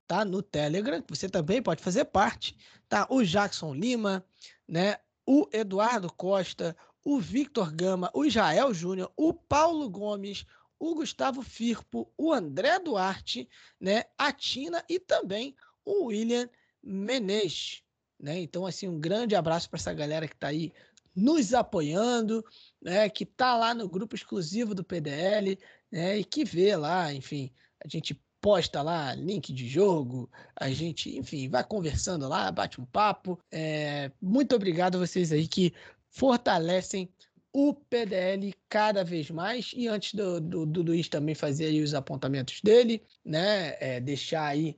tá? 0.06 0.24
No 0.24 0.42
Telegram, 0.42 1.02
você 1.08 1.28
também 1.28 1.62
pode 1.62 1.82
fazer 1.82 2.04
parte, 2.06 2.56
tá? 2.88 3.06
O 3.10 3.22
Jackson 3.22 3.74
Lima, 3.74 4.24
né? 4.68 4.96
O 5.26 5.48
Eduardo 5.52 6.12
Costa, 6.12 6.76
o 7.04 7.18
Victor 7.18 7.72
Gama, 7.72 8.10
o 8.14 8.24
Israel 8.24 8.72
Júnior, 8.72 9.12
o 9.16 9.32
Paulo 9.32 9.88
Gomes, 9.88 10.46
o 10.78 10.94
Gustavo 10.94 11.42
Firpo, 11.42 12.12
o 12.16 12.32
André 12.32 12.78
Duarte, 12.78 13.48
né? 13.80 14.04
A 14.18 14.32
Tina 14.32 14.84
e 14.88 14.98
também 14.98 15.54
o 15.84 16.06
William 16.06 16.48
Menezes, 16.82 17.82
né? 18.18 18.38
Então, 18.40 18.66
assim, 18.66 18.88
um 18.88 18.98
grande 18.98 19.34
abraço 19.34 19.68
para 19.68 19.78
essa 19.78 19.92
galera 19.92 20.28
que 20.28 20.34
está 20.34 20.48
aí 20.48 20.72
nos 21.14 21.54
apoiando, 21.54 22.44
né? 22.80 23.08
Que 23.08 23.24
tá 23.24 23.56
lá 23.56 23.74
no 23.74 23.88
grupo 23.88 24.14
exclusivo 24.14 24.74
do 24.74 24.84
PDL, 24.84 25.58
né? 25.90 26.18
E 26.18 26.24
que 26.24 26.44
vê 26.44 26.76
lá, 26.76 27.12
enfim, 27.12 27.52
a 27.84 27.88
gente 27.88 28.20
posta 28.44 28.82
lá 28.82 29.14
link 29.14 29.54
de 29.54 29.66
jogo, 29.66 30.30
a 30.54 30.68
gente, 30.68 31.16
enfim, 31.16 31.48
vai 31.48 31.64
conversando 31.64 32.28
lá, 32.28 32.52
bate 32.52 32.78
um 32.78 32.84
papo. 32.84 33.40
É, 33.50 34.10
muito 34.20 34.54
obrigado 34.54 34.96
a 34.96 34.98
vocês 34.98 35.32
aí 35.32 35.48
que 35.48 35.72
fortalecem 36.10 37.08
o 37.50 37.72
PDL 37.72 38.52
cada 38.68 39.02
vez 39.02 39.30
mais. 39.30 39.72
E 39.74 39.88
antes 39.88 40.12
do, 40.12 40.42
do, 40.42 40.66
do 40.66 40.82
Luiz 40.82 41.08
também 41.08 41.34
fazer 41.34 41.82
os 41.82 41.94
apontamentos 41.94 42.60
dele, 42.60 43.02
né? 43.24 43.78
É, 43.80 43.98
deixar 43.98 44.44
aí 44.44 44.76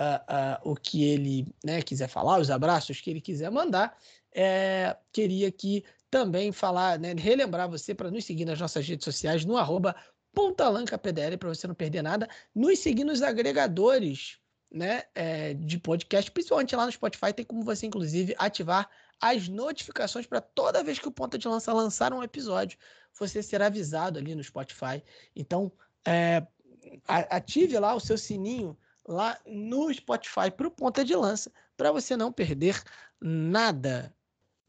uh, 0.00 0.68
uh, 0.68 0.70
o 0.70 0.76
que 0.76 1.02
ele 1.02 1.52
né, 1.64 1.82
quiser 1.82 2.08
falar, 2.08 2.38
os 2.38 2.52
abraços 2.52 3.00
que 3.00 3.10
ele 3.10 3.20
quiser 3.20 3.50
mandar. 3.50 3.98
É, 4.32 4.96
queria 5.12 5.48
aqui 5.48 5.82
também 6.08 6.52
falar, 6.52 7.00
né, 7.00 7.14
relembrar 7.18 7.68
você 7.68 7.92
para 7.96 8.12
nos 8.12 8.24
seguir 8.24 8.44
nas 8.44 8.60
nossas 8.60 8.86
redes 8.86 9.04
sociais 9.04 9.44
no 9.44 9.56
arroba 9.56 9.96
Pontalanca 10.34 10.98
PDL 10.98 11.36
para 11.36 11.48
você 11.48 11.66
não 11.66 11.74
perder 11.74 12.02
nada. 12.02 12.28
Nos 12.54 12.78
seguir 12.78 13.04
nos 13.04 13.22
agregadores 13.22 14.38
né, 14.70 15.04
é, 15.14 15.54
de 15.54 15.78
podcast, 15.78 16.30
principalmente 16.30 16.76
lá 16.76 16.84
no 16.86 16.92
Spotify, 16.92 17.32
tem 17.32 17.44
como 17.44 17.62
você, 17.62 17.86
inclusive, 17.86 18.34
ativar 18.38 18.88
as 19.20 19.48
notificações 19.48 20.26
para 20.26 20.40
toda 20.40 20.84
vez 20.84 20.98
que 20.98 21.08
o 21.08 21.12
Ponta 21.12 21.38
de 21.38 21.48
Lança 21.48 21.72
lançar 21.72 22.12
um 22.12 22.22
episódio, 22.22 22.78
você 23.18 23.42
será 23.42 23.66
avisado 23.66 24.18
ali 24.18 24.34
no 24.34 24.44
Spotify. 24.44 25.02
Então, 25.34 25.72
é, 26.06 26.46
ative 27.06 27.78
lá 27.78 27.94
o 27.94 28.00
seu 28.00 28.16
sininho 28.16 28.78
lá 29.06 29.38
no 29.46 29.92
Spotify 29.92 30.50
para 30.54 30.68
o 30.68 30.70
Ponta 30.70 31.04
de 31.04 31.14
Lança, 31.16 31.50
para 31.76 31.90
você 31.90 32.16
não 32.16 32.30
perder 32.30 32.80
nada. 33.20 34.14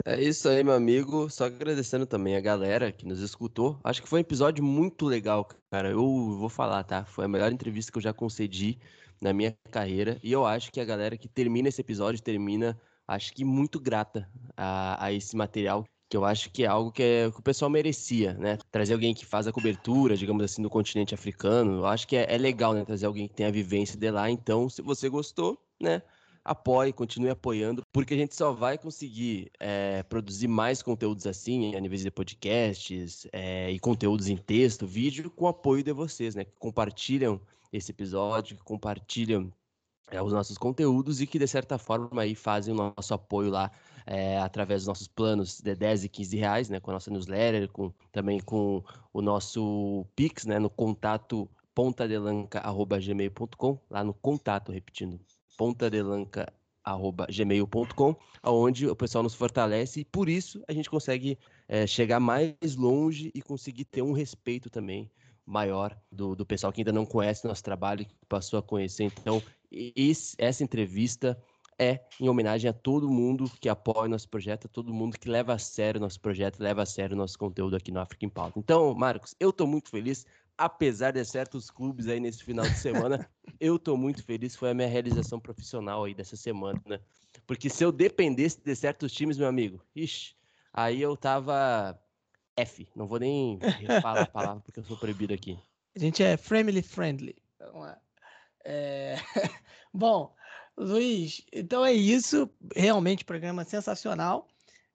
É 0.04 0.20
isso 0.20 0.48
aí, 0.48 0.64
meu 0.64 0.74
amigo. 0.74 1.28
Só 1.28 1.44
agradecendo 1.44 2.06
também 2.06 2.36
a 2.36 2.40
galera 2.40 2.90
que 2.90 3.06
nos 3.06 3.20
escutou. 3.20 3.78
Acho 3.84 4.02
que 4.02 4.08
foi 4.08 4.20
um 4.20 4.22
episódio 4.22 4.64
muito 4.64 5.06
legal, 5.06 5.46
cara. 5.70 5.90
Eu 5.90 6.00
vou 6.38 6.48
falar, 6.48 6.82
tá? 6.84 7.04
Foi 7.04 7.24
a 7.24 7.28
melhor 7.28 7.52
entrevista 7.52 7.92
que 7.92 7.98
eu 7.98 8.02
já 8.02 8.12
concedi 8.12 8.78
na 9.20 9.32
minha 9.32 9.54
carreira. 9.70 10.18
E 10.22 10.32
eu 10.32 10.46
acho 10.46 10.72
que 10.72 10.80
a 10.80 10.84
galera 10.84 11.16
que 11.16 11.28
termina 11.28 11.68
esse 11.68 11.80
episódio 11.80 12.22
termina, 12.22 12.80
acho 13.06 13.32
que 13.32 13.44
muito 13.44 13.78
grata 13.78 14.28
a, 14.56 15.04
a 15.04 15.12
esse 15.12 15.36
material 15.36 15.84
que 16.08 16.16
eu 16.16 16.24
acho 16.24 16.50
que 16.50 16.64
é 16.64 16.66
algo 16.66 16.90
que, 16.90 17.02
é, 17.04 17.30
que, 17.30 17.38
o 17.38 17.42
pessoal 17.42 17.70
merecia, 17.70 18.34
né? 18.34 18.58
Trazer 18.72 18.94
alguém 18.94 19.14
que 19.14 19.24
faz 19.24 19.46
a 19.46 19.52
cobertura, 19.52 20.16
digamos 20.16 20.42
assim, 20.42 20.60
do 20.60 20.68
continente 20.68 21.14
africano, 21.14 21.78
eu 21.78 21.86
acho 21.86 22.08
que 22.08 22.16
é, 22.16 22.34
é 22.34 22.36
legal, 22.36 22.74
né? 22.74 22.84
Trazer 22.84 23.06
alguém 23.06 23.28
que 23.28 23.34
tem 23.34 23.46
a 23.46 23.50
vivência 23.50 23.96
de 23.96 24.10
lá. 24.10 24.28
Então, 24.28 24.68
se 24.68 24.82
você 24.82 25.08
gostou, 25.08 25.56
né? 25.80 26.02
Apoie, 26.50 26.92
continue 26.92 27.30
apoiando, 27.30 27.82
porque 27.92 28.14
a 28.14 28.16
gente 28.16 28.34
só 28.34 28.52
vai 28.52 28.76
conseguir 28.76 29.52
é, 29.60 30.02
produzir 30.02 30.48
mais 30.48 30.82
conteúdos 30.82 31.24
assim, 31.24 31.76
a 31.76 31.80
nível 31.80 31.96
de 31.96 32.10
podcasts 32.10 33.28
é, 33.32 33.70
e 33.70 33.78
conteúdos 33.78 34.28
em 34.28 34.36
texto, 34.36 34.84
vídeo, 34.84 35.30
com 35.30 35.44
o 35.44 35.48
apoio 35.48 35.84
de 35.84 35.92
vocês, 35.92 36.34
né? 36.34 36.44
Que 36.44 36.50
compartilham 36.58 37.40
esse 37.72 37.92
episódio, 37.92 38.56
que 38.56 38.64
compartilham 38.64 39.52
é, 40.10 40.20
os 40.20 40.32
nossos 40.32 40.58
conteúdos 40.58 41.20
e 41.20 41.26
que, 41.26 41.38
de 41.38 41.46
certa 41.46 41.78
forma, 41.78 42.22
aí 42.22 42.34
fazem 42.34 42.74
o 42.74 42.92
nosso 42.96 43.14
apoio 43.14 43.48
lá 43.48 43.70
é, 44.04 44.36
através 44.38 44.82
dos 44.82 44.88
nossos 44.88 45.06
planos 45.06 45.60
de 45.60 45.76
10 45.76 46.02
e 46.04 46.08
15 46.08 46.36
reais, 46.36 46.68
né? 46.68 46.80
Com 46.80 46.90
a 46.90 46.94
nossa 46.94 47.12
newsletter, 47.12 47.68
com, 47.68 47.92
também 48.10 48.40
com 48.40 48.82
o 49.12 49.22
nosso 49.22 50.04
Pix, 50.16 50.46
né? 50.46 50.58
No 50.58 50.68
contato 50.68 51.48
pontadelanca.gmail.com, 51.76 53.78
lá 53.88 54.02
no 54.02 54.14
contato, 54.14 54.72
repetindo, 54.72 55.20
pontadelanca.gmail.com, 55.60 58.16
onde 58.42 58.86
o 58.86 58.96
pessoal 58.96 59.22
nos 59.22 59.34
fortalece 59.34 60.00
e 60.00 60.04
por 60.06 60.26
isso 60.26 60.62
a 60.66 60.72
gente 60.72 60.88
consegue 60.88 61.38
é, 61.68 61.86
chegar 61.86 62.18
mais 62.18 62.54
longe 62.78 63.30
e 63.34 63.42
conseguir 63.42 63.84
ter 63.84 64.00
um 64.00 64.12
respeito 64.12 64.70
também 64.70 65.10
maior 65.44 65.94
do, 66.10 66.34
do 66.34 66.46
pessoal 66.46 66.72
que 66.72 66.80
ainda 66.80 66.94
não 66.94 67.04
conhece 67.04 67.46
nosso 67.46 67.62
trabalho, 67.62 68.06
que 68.06 68.14
passou 68.26 68.58
a 68.58 68.62
conhecer. 68.62 69.04
Então, 69.04 69.42
esse, 69.70 70.34
essa 70.38 70.64
entrevista 70.64 71.38
é 71.78 72.00
em 72.18 72.26
homenagem 72.28 72.70
a 72.70 72.72
todo 72.72 73.10
mundo 73.10 73.50
que 73.60 73.68
apoia 73.68 74.08
nosso 74.08 74.30
projeto, 74.30 74.66
a 74.66 74.68
todo 74.68 74.94
mundo 74.94 75.18
que 75.18 75.28
leva 75.28 75.52
a 75.52 75.58
sério 75.58 76.00
nosso 76.00 76.18
projeto, 76.20 76.58
leva 76.60 76.80
a 76.82 76.86
sério 76.86 77.14
nosso 77.14 77.38
conteúdo 77.38 77.76
aqui 77.76 77.92
no 77.92 78.00
Africa 78.00 78.24
em 78.24 78.30
Pauta. 78.30 78.58
Então, 78.58 78.94
Marcos, 78.94 79.34
eu 79.38 79.50
estou 79.50 79.66
muito 79.66 79.90
feliz 79.90 80.24
apesar 80.60 81.12
de 81.12 81.24
certos 81.24 81.70
clubes 81.70 82.06
aí 82.06 82.20
nesse 82.20 82.44
final 82.44 82.68
de 82.68 82.78
semana, 82.78 83.26
eu 83.58 83.78
tô 83.78 83.96
muito 83.96 84.22
feliz. 84.22 84.54
Foi 84.54 84.70
a 84.70 84.74
minha 84.74 84.86
realização 84.86 85.40
profissional 85.40 86.04
aí 86.04 86.12
dessa 86.12 86.36
semana, 86.36 86.80
né? 86.86 87.00
Porque 87.46 87.70
se 87.70 87.82
eu 87.82 87.90
dependesse 87.90 88.60
de 88.62 88.76
certos 88.76 89.10
times, 89.10 89.38
meu 89.38 89.48
amigo, 89.48 89.82
ixi, 89.96 90.36
aí 90.70 91.00
eu 91.00 91.16
tava 91.16 91.98
F. 92.54 92.86
Não 92.94 93.06
vou 93.06 93.18
nem 93.18 93.58
falar 94.02 94.20
a 94.20 94.26
palavra 94.26 94.62
porque 94.62 94.80
eu 94.80 94.84
sou 94.84 94.98
proibido 94.98 95.32
aqui. 95.32 95.58
A 95.96 95.98
gente 95.98 96.22
é 96.22 96.36
family 96.36 96.82
friendly. 96.82 97.36
Então, 97.54 97.86
é... 97.86 97.96
é 98.66 99.16
bom, 99.94 100.34
Luiz, 100.76 101.42
então 101.50 101.86
é 101.86 101.92
isso. 101.92 102.50
Realmente, 102.76 103.24
programa 103.24 103.64
sensacional. 103.64 104.46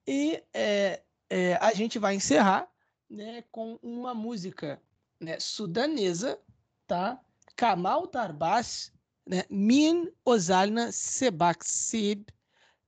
E 0.07 0.43
é, 0.53 1.01
é, 1.27 1.55
a 1.55 1.73
gente 1.73 1.97
vai 1.97 2.13
encerrar 2.13 2.69
né, 3.09 3.43
com 3.51 3.79
uma 3.81 4.13
música 4.13 4.79
né, 5.19 5.39
sudanesa, 5.39 6.39
tá? 6.87 7.19
Kamal 7.55 8.07
Tarbas, 8.07 8.91
né, 9.25 9.43
Min 9.49 10.11
Ozalna 10.23 10.91
Sebaksib, 10.91 12.25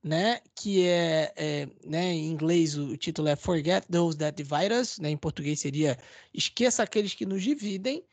né, 0.02 0.40
que 0.54 0.86
é, 0.86 1.32
é, 1.36 1.68
né, 1.84 2.12
em 2.12 2.30
inglês 2.30 2.76
o 2.76 2.96
título 2.96 3.28
é 3.28 3.36
Forget 3.36 3.86
Those 3.90 4.16
That 4.18 4.40
Divide 4.40 4.72
Us, 4.72 4.98
né, 4.98 5.10
em 5.10 5.16
português 5.16 5.60
seria 5.60 5.98
Esqueça 6.32 6.82
Aqueles 6.82 7.14
que 7.14 7.26
Nos 7.26 7.42
Dividem, 7.42 8.04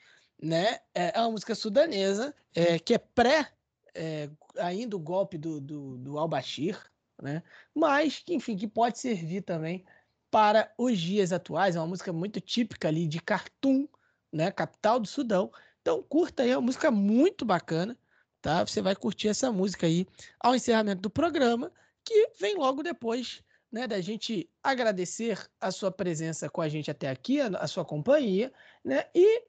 né, 0.41 0.79
é, 0.93 1.15
é 1.15 1.21
uma 1.21 1.31
música 1.31 1.53
sudanesa, 1.53 2.33
é, 2.53 2.79
que 2.79 2.93
é 2.95 2.97
pré 2.97 3.51
é, 3.93 4.29
ainda 4.57 4.95
o 4.95 4.99
golpe 4.99 5.37
do, 5.37 5.61
do, 5.61 5.97
do 5.97 6.17
al-Bashir, 6.17 6.79
né, 7.21 7.43
mas 7.73 8.19
que, 8.19 8.33
enfim, 8.33 8.57
que 8.57 8.67
pode 8.67 8.97
servir 8.97 9.41
também 9.41 9.85
para 10.31 10.73
os 10.77 10.99
dias 10.99 11.31
atuais, 11.31 11.75
é 11.75 11.79
uma 11.79 11.87
música 11.87 12.11
muito 12.11 12.41
típica 12.41 12.87
ali 12.87 13.07
de 13.07 13.19
Khartoum, 13.19 13.87
né? 14.35 14.51
Capital 14.51 14.99
do 14.99 15.07
Sudão. 15.07 15.51
Então 15.81 16.03
curta 16.03 16.43
aí, 16.43 16.51
é 16.51 16.57
uma 16.57 16.65
música 16.65 16.91
muito 16.91 17.45
bacana, 17.45 17.97
tá? 18.41 18.65
Você 18.65 18.81
vai 18.81 18.95
curtir 18.95 19.29
essa 19.29 19.51
música 19.51 19.87
aí 19.87 20.05
ao 20.39 20.53
encerramento 20.53 21.01
do 21.01 21.09
programa, 21.09 21.71
que 22.03 22.31
vem 22.39 22.55
logo 22.55 22.83
depois, 22.83 23.41
né, 23.71 23.87
da 23.87 23.99
gente 24.01 24.49
agradecer 24.61 25.39
a 25.59 25.71
sua 25.71 25.91
presença 25.91 26.49
com 26.49 26.61
a 26.61 26.67
gente 26.67 26.91
até 26.91 27.09
aqui, 27.09 27.39
a, 27.39 27.47
a 27.47 27.67
sua 27.67 27.85
companhia, 27.85 28.51
né? 28.83 29.05
E 29.15 29.43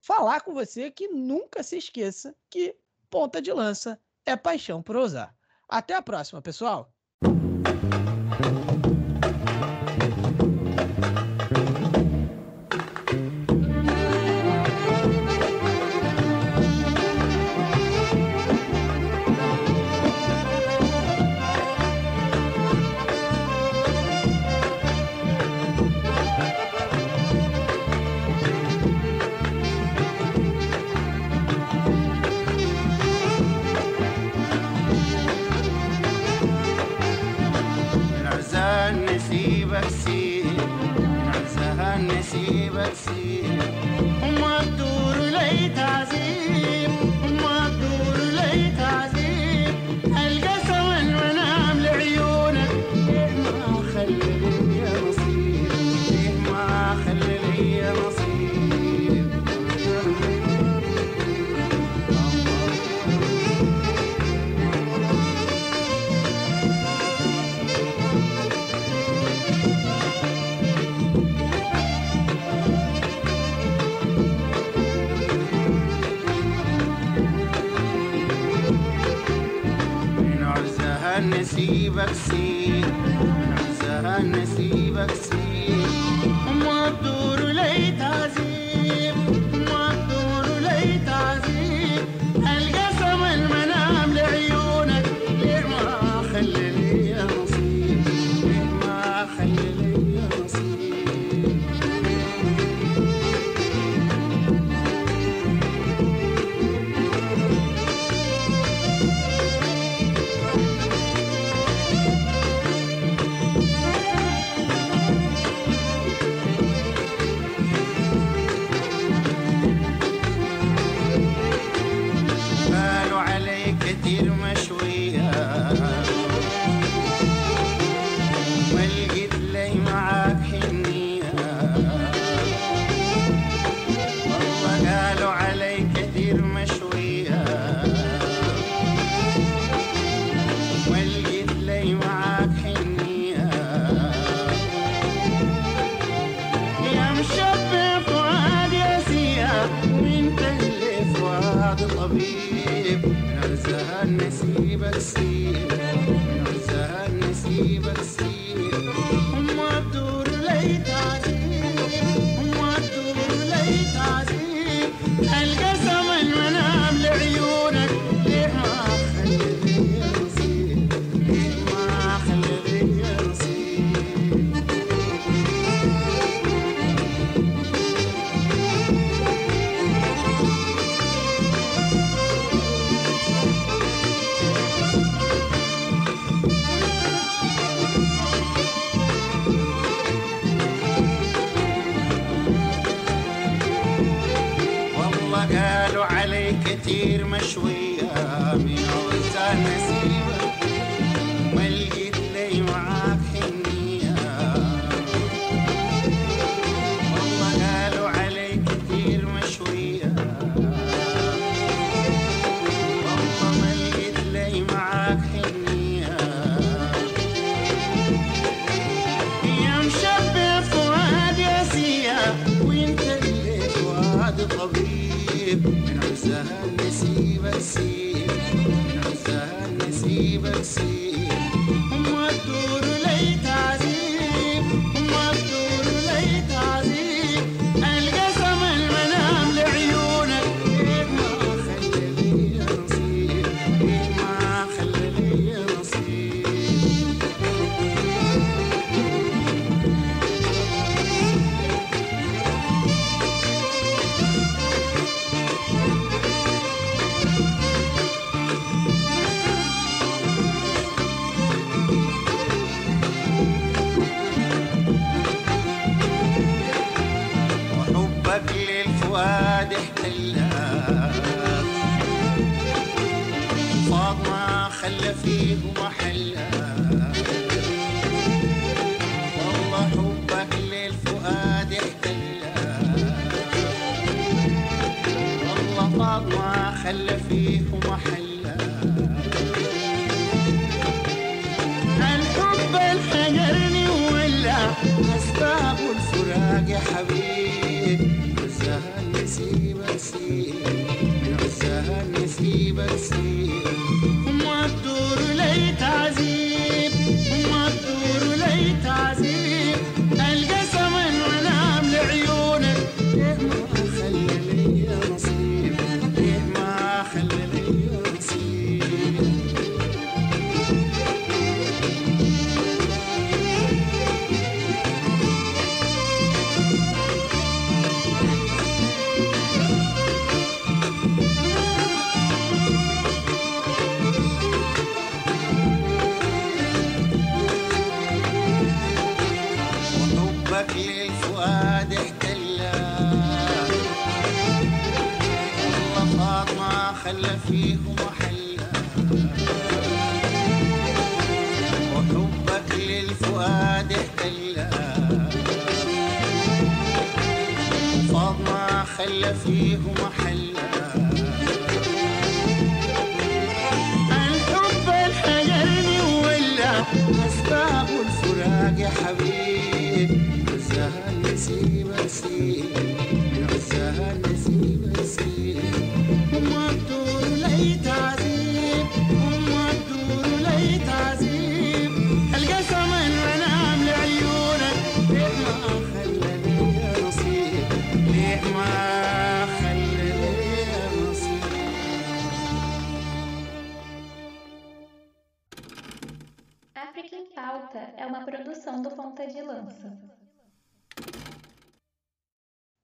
falar 0.00 0.40
com 0.40 0.52
você 0.52 0.90
que 0.90 1.08
nunca 1.08 1.62
se 1.62 1.76
esqueça 1.76 2.34
que 2.50 2.76
ponta 3.08 3.40
de 3.40 3.52
lança 3.52 4.00
é 4.24 4.36
paixão 4.36 4.82
por 4.82 4.96
usar. 4.96 5.34
Até 5.68 5.94
a 5.94 6.02
próxima, 6.02 6.42
pessoal. 6.42 6.92